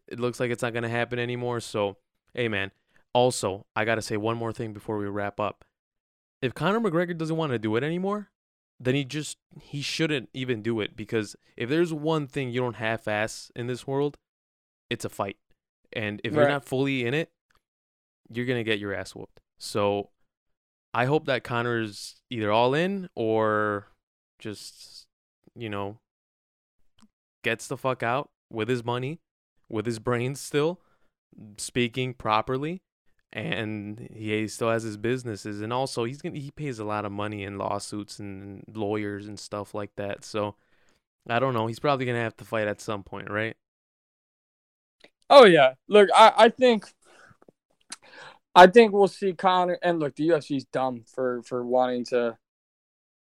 it 0.07 0.19
looks 0.19 0.39
like 0.39 0.51
it's 0.51 0.63
not 0.63 0.73
going 0.73 0.83
to 0.83 0.89
happen 0.89 1.19
anymore. 1.19 1.59
So, 1.59 1.97
hey, 2.33 2.47
man. 2.47 2.71
Also, 3.13 3.65
I 3.75 3.85
got 3.85 3.95
to 3.95 4.01
say 4.01 4.17
one 4.17 4.35
more 4.35 4.51
thing 4.51 4.73
before 4.73 4.97
we 4.97 5.05
wrap 5.05 5.39
up. 5.39 5.63
If 6.41 6.53
Conor 6.53 6.81
McGregor 6.81 7.17
doesn't 7.17 7.37
want 7.37 7.53
to 7.53 7.59
do 7.59 7.75
it 7.77 7.83
anymore, 7.83 8.29
then 8.79 8.95
he 8.95 9.03
just 9.03 9.37
he 9.61 9.81
shouldn't 9.81 10.29
even 10.33 10.61
do 10.61 10.79
it 10.81 10.95
because 10.95 11.35
if 11.55 11.69
there's 11.69 11.93
one 11.93 12.27
thing 12.27 12.49
you 12.49 12.61
don't 12.61 12.75
half-ass 12.75 13.51
in 13.55 13.67
this 13.67 13.87
world, 13.87 14.17
it's 14.89 15.05
a 15.05 15.09
fight. 15.09 15.37
And 15.93 16.19
if 16.23 16.33
right. 16.33 16.41
you're 16.41 16.49
not 16.49 16.65
fully 16.65 17.05
in 17.05 17.13
it, 17.13 17.29
you're 18.29 18.45
gonna 18.45 18.63
get 18.63 18.79
your 18.79 18.93
ass 18.93 19.15
whooped. 19.15 19.39
So 19.57 20.09
I 20.93 21.05
hope 21.05 21.25
that 21.25 21.43
Conor's 21.43 22.21
either 22.29 22.51
all 22.51 22.73
in 22.73 23.09
or 23.15 23.87
just, 24.39 25.07
you 25.55 25.69
know, 25.69 25.99
gets 27.43 27.67
the 27.67 27.77
fuck 27.77 28.03
out 28.03 28.29
with 28.51 28.67
his 28.67 28.83
money, 28.83 29.19
with 29.69 29.85
his 29.85 29.99
brains 29.99 30.41
still, 30.41 30.79
speaking 31.57 32.13
properly, 32.13 32.81
and 33.35 34.07
he 34.13 34.47
still 34.47 34.69
has 34.69 34.83
his 34.83 34.95
businesses, 34.95 35.59
and 35.59 35.73
also 35.73 36.05
he's 36.05 36.21
gonna 36.21 36.39
he 36.39 36.51
pays 36.51 36.79
a 36.79 36.85
lot 36.85 37.03
of 37.03 37.11
money 37.11 37.43
in 37.43 37.57
lawsuits 37.57 38.17
and 38.17 38.63
lawyers 38.73 39.27
and 39.27 39.37
stuff 39.37 39.73
like 39.73 39.93
that. 39.97 40.23
So 40.23 40.55
I 41.27 41.39
don't 41.39 41.53
know. 41.53 41.67
He's 41.67 41.79
probably 41.79 42.05
gonna 42.05 42.19
have 42.19 42.37
to 42.37 42.45
fight 42.45 42.67
at 42.69 42.79
some 42.79 43.03
point, 43.03 43.29
right? 43.29 43.57
Oh 45.29 45.45
yeah. 45.45 45.73
Look, 45.89 46.09
I, 46.15 46.31
I 46.37 46.49
think 46.49 46.85
I 48.55 48.67
think 48.67 48.93
we'll 48.93 49.09
see 49.09 49.33
Conor 49.33 49.77
and 49.83 49.99
look, 49.99 50.15
the 50.15 50.29
UFC's 50.29 50.63
dumb 50.65 51.03
for 51.05 51.43
for 51.43 51.65
wanting 51.65 52.05
to 52.05 52.37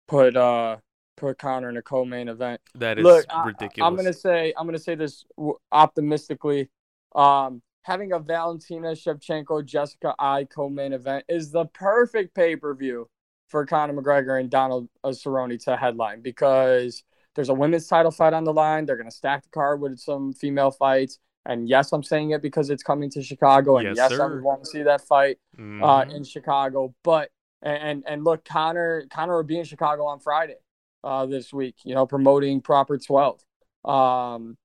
put 0.08 0.34
uh 0.34 0.78
put 1.18 1.36
Conor 1.38 1.68
in 1.68 1.76
a 1.76 1.82
co-main 1.82 2.28
event. 2.28 2.62
That 2.74 2.98
is 2.98 3.04
Look, 3.04 3.26
ridiculous. 3.44 3.84
I, 3.84 3.86
am 3.86 3.96
gonna 3.96 4.14
say 4.14 4.54
I'm 4.56 4.66
gonna 4.66 4.78
say 4.78 4.94
this 4.94 5.26
optimistically. 5.70 6.70
Um, 7.14 7.60
having 7.82 8.12
a 8.12 8.18
Valentina 8.18 8.92
Shevchenko 8.92 9.64
Jessica 9.64 10.14
Eye 10.18 10.44
co-main 10.44 10.92
event 10.92 11.24
is 11.28 11.50
the 11.50 11.66
perfect 11.66 12.34
pay-per-view 12.34 13.08
for 13.48 13.66
Conor 13.66 14.00
McGregor 14.00 14.38
and 14.38 14.50
Donald 14.50 14.88
Cerrone 15.04 15.62
to 15.64 15.76
headline 15.76 16.22
because 16.22 17.02
there's 17.34 17.48
a 17.48 17.54
women's 17.54 17.86
title 17.86 18.10
fight 18.10 18.32
on 18.32 18.44
the 18.44 18.52
line. 18.52 18.86
They're 18.86 18.96
gonna 18.96 19.10
stack 19.10 19.42
the 19.42 19.50
card 19.50 19.80
with 19.80 19.98
some 19.98 20.32
female 20.32 20.70
fights. 20.70 21.18
And 21.46 21.68
yes, 21.68 21.92
I'm 21.92 22.02
saying 22.02 22.30
it 22.30 22.42
because 22.42 22.68
it's 22.68 22.82
coming 22.82 23.10
to 23.10 23.22
Chicago, 23.22 23.78
and 23.78 23.96
yes, 23.96 24.10
yes 24.10 24.20
I 24.20 24.26
would 24.26 24.42
want 24.42 24.62
to 24.62 24.68
see 24.68 24.82
that 24.82 25.00
fight 25.00 25.38
mm-hmm. 25.58 25.82
uh, 25.82 26.02
in 26.02 26.22
Chicago. 26.22 26.94
But 27.02 27.30
and 27.62 28.04
and 28.06 28.24
look, 28.24 28.44
Conor 28.44 29.06
Conor 29.10 29.36
will 29.36 29.44
be 29.44 29.58
in 29.58 29.64
Chicago 29.64 30.04
on 30.04 30.20
Friday 30.20 30.56
uh, 31.02 31.26
this 31.26 31.52
week. 31.52 31.76
You 31.84 31.94
know, 31.94 32.06
promoting 32.06 32.60
Proper 32.60 32.98
Twelve. 32.98 33.40
Um, 33.84 34.58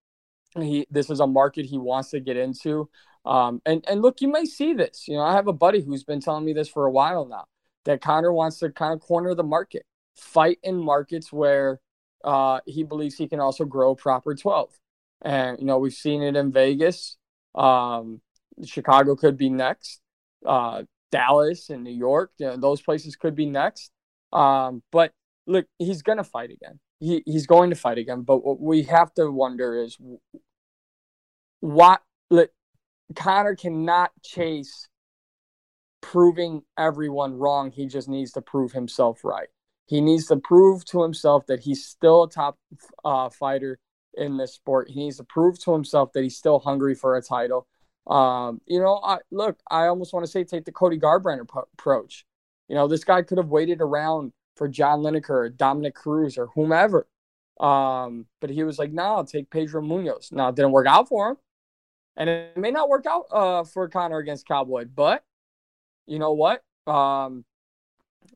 he 0.64 0.88
this 0.90 1.10
is 1.10 1.20
a 1.20 1.28
market 1.28 1.66
he 1.66 1.78
wants 1.78 2.12
to 2.12 2.20
get 2.20 2.38
into. 2.38 2.90
Um, 3.26 3.62
and 3.66 3.84
and 3.88 4.02
look, 4.02 4.22
you 4.22 4.28
may 4.28 4.46
see 4.46 4.74
this. 4.74 5.08
You 5.08 5.16
know, 5.16 5.24
I 5.24 5.34
have 5.34 5.48
a 5.48 5.54
buddy 5.54 5.82
who's 5.82 6.04
been 6.04 6.22
telling 6.22 6.46
me 6.46 6.54
this 6.54 6.70
for 6.70 6.86
a 6.86 6.92
while 6.92 7.26
now 7.26 7.46
that 7.86 8.02
Conor 8.02 8.34
wants 8.34 8.60
to 8.60 8.70
kind 8.70 8.94
of 8.94 9.00
corner 9.00 9.34
the 9.34 9.44
market, 9.44 9.86
fight 10.16 10.60
in 10.64 10.78
markets 10.78 11.32
where 11.32 11.80
uh, 12.24 12.60
he 12.66 12.84
believes 12.84 13.16
he 13.16 13.28
can 13.28 13.40
also 13.40 13.66
grow 13.66 13.96
Proper 13.96 14.36
Twelve. 14.36 14.72
And 15.22 15.60
you 15.60 15.66
know, 15.66 15.80
we've 15.80 15.94
seen 15.94 16.22
it 16.22 16.36
in 16.36 16.52
Vegas. 16.52 17.18
Um, 17.56 18.22
Chicago 18.64 19.16
could 19.16 19.38
be 19.38 19.50
next. 19.50 20.02
Uh, 20.46 20.84
Dallas 21.12 21.70
and 21.70 21.84
New 21.84 21.94
York, 21.94 22.32
you 22.38 22.48
know, 22.48 22.58
those 22.58 22.82
places 22.82 23.16
could 23.16 23.36
be 23.36 23.46
next. 23.46 23.92
Um, 24.34 24.84
but 24.92 25.14
look, 25.48 25.66
he's 25.80 26.02
going 26.02 26.18
to 26.18 26.24
fight 26.24 26.52
again. 26.52 26.80
He, 27.00 27.24
he's 27.26 27.48
going 27.48 27.70
to 27.70 27.76
fight 27.76 27.98
again. 27.98 28.22
But 28.22 28.46
what 28.46 28.60
we 28.60 28.84
have 28.84 29.14
to 29.16 29.32
wonder 29.32 29.82
is 29.82 29.98
what 31.66 32.02
Conor 33.16 33.56
cannot 33.56 34.12
chase 34.24 34.88
proving 36.02 36.62
everyone 36.78 37.34
wrong. 37.34 37.72
He 37.72 37.88
just 37.88 38.08
needs 38.08 38.32
to 38.34 38.42
prove 38.42 38.72
himself 38.72 39.24
right. 39.24 39.48
He 39.88 40.02
needs 40.02 40.28
to 40.28 40.38
prove 40.38 40.86
to 40.86 41.02
himself 41.02 41.46
that 41.48 41.62
he's 41.62 41.86
still 41.86 42.24
a 42.24 42.30
top 42.30 42.58
uh, 43.04 43.30
fighter 43.30 43.80
in 44.16 44.38
this 44.38 44.54
sport. 44.54 44.90
He 44.90 45.00
needs 45.00 45.18
to 45.18 45.24
prove 45.24 45.60
to 45.64 45.74
himself 45.74 46.12
that 46.14 46.24
he's 46.24 46.38
still 46.38 46.60
hungry 46.60 46.96
for 46.96 47.16
a 47.16 47.22
title. 47.22 47.68
Um, 48.08 48.62
you 48.68 48.80
know, 48.80 49.00
I, 49.04 49.18
look, 49.32 49.60
I 49.70 49.88
almost 49.88 50.14
want 50.14 50.26
to 50.26 50.32
say 50.32 50.44
take 50.44 50.66
the 50.66 50.72
Cody 50.72 51.00
Garbrandt 51.00 51.48
approach. 51.74 52.26
You 52.68 52.76
know, 52.76 52.88
this 52.88 53.04
guy 53.04 53.22
could 53.22 53.38
have 53.38 53.50
waited 53.50 53.82
around 53.82 54.34
for 54.56 54.68
John 54.68 55.02
Lineker, 55.02 55.30
or 55.30 55.50
Dominick 55.50 55.96
Cruz, 55.96 56.38
or 56.38 56.48
whomever. 56.56 57.08
Um, 57.60 58.26
but 58.42 58.50
he 58.50 58.64
was 58.64 58.80
like, 58.80 58.92
"No, 58.92 59.04
I'll 59.04 59.26
take 59.26 59.50
Pedro 59.50 59.82
Munhoz. 59.82 60.32
Now 60.32 60.50
it 60.50 60.56
didn't 60.56 60.72
work 60.72 60.88
out 60.88 61.10
for 61.10 61.32
him, 61.32 61.38
and 62.18 62.30
it 62.30 62.58
may 62.58 62.72
not 62.72 62.90
work 62.90 63.06
out 63.06 63.26
uh, 63.32 63.64
for 63.64 63.88
Conor 63.90 64.18
against 64.18 64.48
Cowboy. 64.48 64.86
But 64.86 65.24
you 66.08 66.20
know 66.20 66.34
what? 66.34 66.64
Um, 66.88 67.46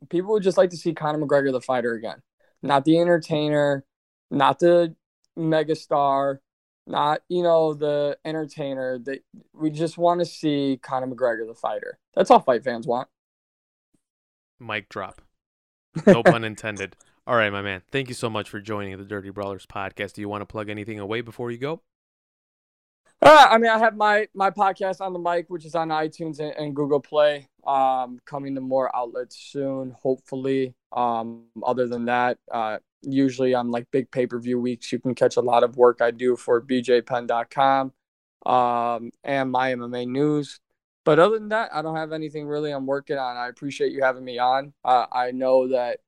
people 0.09 0.31
would 0.31 0.43
just 0.43 0.57
like 0.57 0.71
to 0.71 0.77
see 0.77 0.93
Conor 0.93 1.19
McGregor 1.19 1.51
the 1.51 1.61
fighter 1.61 1.93
again, 1.93 2.21
not 2.61 2.85
the 2.85 2.99
entertainer, 2.99 3.85
not 4.31 4.59
the 4.59 4.95
megastar, 5.37 6.39
not 6.87 7.21
you 7.29 7.43
know 7.43 7.73
the 7.73 8.17
entertainer. 8.25 8.99
That 8.99 9.23
we 9.53 9.69
just 9.69 9.97
want 9.97 10.19
to 10.19 10.25
see 10.25 10.79
Conor 10.81 11.07
McGregor 11.07 11.47
the 11.47 11.55
fighter. 11.55 11.99
That's 12.15 12.31
all 12.31 12.39
fight 12.39 12.63
fans 12.63 12.87
want. 12.87 13.07
Mic 14.59 14.89
drop. 14.89 15.21
No 16.05 16.23
pun 16.23 16.43
intended. 16.43 16.95
All 17.27 17.35
right, 17.35 17.51
my 17.51 17.61
man. 17.61 17.83
Thank 17.91 18.09
you 18.09 18.15
so 18.15 18.27
much 18.27 18.49
for 18.49 18.59
joining 18.59 18.97
the 18.97 19.05
Dirty 19.05 19.29
Brawlers 19.29 19.67
podcast. 19.67 20.13
Do 20.13 20.21
you 20.21 20.27
want 20.27 20.41
to 20.41 20.47
plug 20.47 20.67
anything 20.67 20.99
away 20.99 21.21
before 21.21 21.51
you 21.51 21.59
go? 21.59 21.83
Uh, 23.21 23.47
I 23.49 23.57
mean, 23.57 23.69
I 23.69 23.77
have 23.77 23.97
my 23.97 24.27
my 24.33 24.49
podcast 24.49 25.01
on 25.01 25.13
the 25.13 25.19
mic, 25.19 25.49
which 25.49 25.65
is 25.65 25.75
on 25.75 25.89
iTunes 25.89 26.39
and, 26.39 26.53
and 26.55 26.75
Google 26.75 27.01
Play. 27.01 27.47
Um, 27.67 28.19
coming 28.25 28.55
to 28.55 28.61
more 28.61 28.95
outlets 28.95 29.37
soon, 29.37 29.95
hopefully. 30.01 30.73
Um, 30.91 31.43
other 31.63 31.87
than 31.87 32.05
that, 32.05 32.37
uh, 32.51 32.77
usually 33.01 33.53
on 33.53 33.71
like 33.71 33.87
big 33.91 34.09
pay 34.11 34.25
per 34.25 34.39
view 34.39 34.59
weeks, 34.59 34.91
you 34.91 34.99
can 34.99 35.15
catch 35.15 35.37
a 35.37 35.41
lot 35.41 35.63
of 35.63 35.75
work 35.75 36.01
I 36.01 36.11
do 36.11 36.35
for 36.35 36.61
BJPenn.com 36.61 37.93
um, 38.45 39.11
and 39.23 39.51
my 39.51 39.73
MMA 39.73 40.07
news. 40.07 40.59
But 41.05 41.19
other 41.19 41.39
than 41.39 41.49
that, 41.49 41.71
I 41.73 41.81
don't 41.81 41.95
have 41.95 42.13
anything 42.13 42.47
really 42.47 42.71
I'm 42.71 42.85
working 42.85 43.17
on. 43.17 43.37
I 43.37 43.47
appreciate 43.47 43.91
you 43.91 44.03
having 44.03 44.23
me 44.23 44.39
on. 44.39 44.73
Uh, 44.83 45.05
I 45.11 45.31
know 45.31 45.69
that 45.69 45.99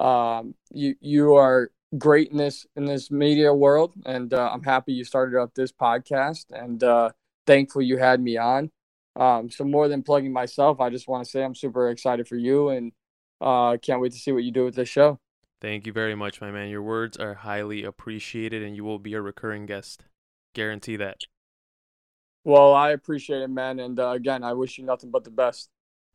um, 0.00 0.54
you 0.70 0.94
you 1.00 1.34
are 1.34 1.70
great 1.98 2.30
in 2.30 2.36
this 2.36 2.66
in 2.76 2.84
this 2.84 3.10
media 3.10 3.52
world, 3.52 3.94
and 4.06 4.32
uh, 4.32 4.50
I'm 4.52 4.62
happy 4.62 4.92
you 4.92 5.04
started 5.04 5.40
up 5.40 5.54
this 5.54 5.72
podcast. 5.72 6.46
And 6.50 6.82
uh, 6.82 7.10
thankful 7.46 7.82
you 7.82 7.98
had 7.98 8.20
me 8.20 8.36
on. 8.36 8.70
Um, 9.16 9.50
so 9.50 9.64
more 9.64 9.88
than 9.88 10.02
plugging 10.02 10.32
myself, 10.32 10.80
I 10.80 10.90
just 10.90 11.08
want 11.08 11.24
to 11.24 11.30
say 11.30 11.42
I'm 11.42 11.54
super 11.54 11.90
excited 11.90 12.28
for 12.28 12.36
you, 12.36 12.68
and 12.68 12.92
uh, 13.40 13.76
can't 13.82 14.00
wait 14.00 14.12
to 14.12 14.18
see 14.18 14.32
what 14.32 14.44
you 14.44 14.52
do 14.52 14.64
with 14.64 14.74
this 14.74 14.88
show. 14.88 15.18
Thank 15.60 15.86
you 15.86 15.92
very 15.92 16.14
much, 16.14 16.40
my 16.40 16.50
man. 16.50 16.68
Your 16.68 16.82
words 16.82 17.18
are 17.18 17.34
highly 17.34 17.84
appreciated, 17.84 18.62
and 18.62 18.74
you 18.76 18.84
will 18.84 18.98
be 18.98 19.14
a 19.14 19.20
recurring 19.20 19.66
guest. 19.66 20.04
Guarantee 20.54 20.96
that. 20.96 21.18
Well, 22.44 22.72
I 22.72 22.90
appreciate 22.90 23.42
it, 23.42 23.50
man. 23.50 23.78
And 23.78 24.00
uh, 24.00 24.10
again, 24.10 24.42
I 24.42 24.54
wish 24.54 24.78
you 24.78 24.84
nothing 24.84 25.10
but 25.10 25.24
the 25.24 25.30
best. 25.30 25.68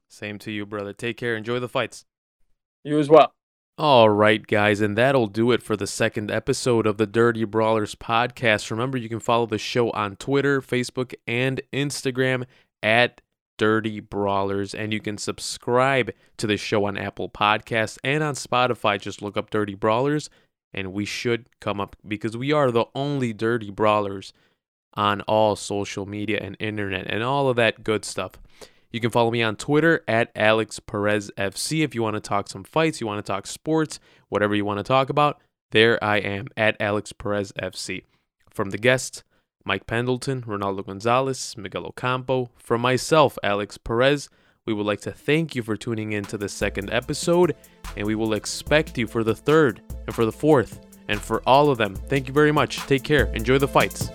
Same 0.10 0.40
to 0.40 0.52
you, 0.52 0.66
brother. 0.66 0.94
Take 0.94 1.18
care. 1.18 1.36
Enjoy 1.36 1.60
the 1.60 1.70
fights. 1.70 2.06
You 2.84 2.98
as 2.98 3.10
well. 3.10 3.34
All 3.78 4.10
right, 4.10 4.48
guys, 4.48 4.80
and 4.80 4.98
that'll 4.98 5.28
do 5.28 5.52
it 5.52 5.62
for 5.62 5.76
the 5.76 5.86
second 5.86 6.32
episode 6.32 6.88
of 6.88 6.96
the 6.96 7.06
Dirty 7.06 7.44
Brawlers 7.44 7.94
podcast. 7.94 8.72
Remember, 8.72 8.98
you 8.98 9.10
can 9.10 9.20
follow 9.20 9.46
the 9.46 9.58
show 9.58 9.90
on 9.92 10.16
Twitter, 10.16 10.62
Facebook, 10.62 11.14
and 11.28 11.60
Instagram 11.74 12.46
at 12.82 13.20
Dirty 13.58 14.00
Brawlers, 14.00 14.74
and 14.74 14.94
you 14.94 15.02
can 15.02 15.18
subscribe 15.18 16.12
to 16.38 16.48
the 16.48 16.56
show 16.56 16.86
on 16.86 16.98
Apple 16.98 17.28
Podcasts 17.28 17.98
and 18.02 18.24
on 18.24 18.36
Spotify. 18.36 18.98
Just 18.98 19.22
look 19.22 19.36
up 19.36 19.50
Dirty 19.50 19.76
Brawlers, 19.76 20.30
and 20.74 20.94
we 20.94 21.04
should 21.04 21.50
come 21.60 21.82
up 21.82 21.98
because 22.08 22.38
we 22.38 22.54
are 22.54 22.72
the 22.72 22.86
only 22.96 23.34
Dirty 23.34 23.72
Brawlers 23.72 24.32
on 24.94 25.20
all 25.24 25.58
social 25.58 26.06
media 26.06 26.40
and 26.42 26.56
internet 26.62 27.08
and 27.08 27.24
all 27.24 27.50
of 27.50 27.58
that 27.58 27.84
good 27.84 28.06
stuff. 28.06 28.40
You 28.96 29.02
can 29.02 29.12
follow 29.12 29.30
me 29.30 29.44
on 29.44 29.58
Twitter 29.58 30.06
at 30.08 30.32
Alex 30.38 30.80
Perez 30.80 31.30
FC 31.38 31.84
if 31.84 31.94
you 31.94 32.02
want 32.02 32.14
to 32.14 32.22
talk 32.22 32.48
some 32.48 32.64
fights, 32.64 33.02
you 33.02 33.08
want 33.08 33.18
to 33.18 33.30
talk 33.30 33.46
sports, 33.46 34.00
whatever 34.30 34.56
you 34.56 34.64
want 34.64 34.78
to 34.78 34.86
talk 34.86 35.10
about. 35.10 35.42
There 35.72 36.02
I 36.02 36.20
am 36.20 36.48
at 36.56 36.78
Alex 36.80 37.12
Perez 37.12 37.52
FC. 37.62 38.06
From 38.50 38.70
the 38.70 38.78
guests, 38.78 39.26
Mike 39.66 39.86
Pendleton, 39.86 40.44
Ronaldo 40.44 40.86
Gonzalez, 40.86 41.58
Miguel 41.58 41.86
Ocampo, 41.88 42.52
from 42.56 42.80
myself, 42.80 43.38
Alex 43.44 43.78
Perez, 43.78 44.30
we 44.66 44.74
would 44.74 44.86
like 44.86 45.02
to 45.02 45.12
thank 45.12 45.56
you 45.56 45.62
for 45.62 45.76
tuning 45.76 46.14
in 46.14 46.24
to 46.24 46.38
the 46.38 46.48
second 46.48 46.90
episode, 46.90 47.54
and 47.98 48.08
we 48.08 48.16
will 48.16 48.32
expect 48.32 48.98
you 48.98 49.08
for 49.08 49.26
the 49.26 49.36
third 49.36 49.82
and 50.08 50.16
for 50.16 50.24
the 50.24 50.32
fourth 50.32 50.80
and 51.10 51.20
for 51.20 51.42
all 51.46 51.70
of 51.70 51.78
them. 51.78 51.96
Thank 51.96 52.30
you 52.30 52.34
very 52.34 52.54
much. 52.54 52.78
Take 52.88 53.04
care. 53.04 53.26
Enjoy 53.34 53.58
the 53.58 53.68
fights. 53.68 54.10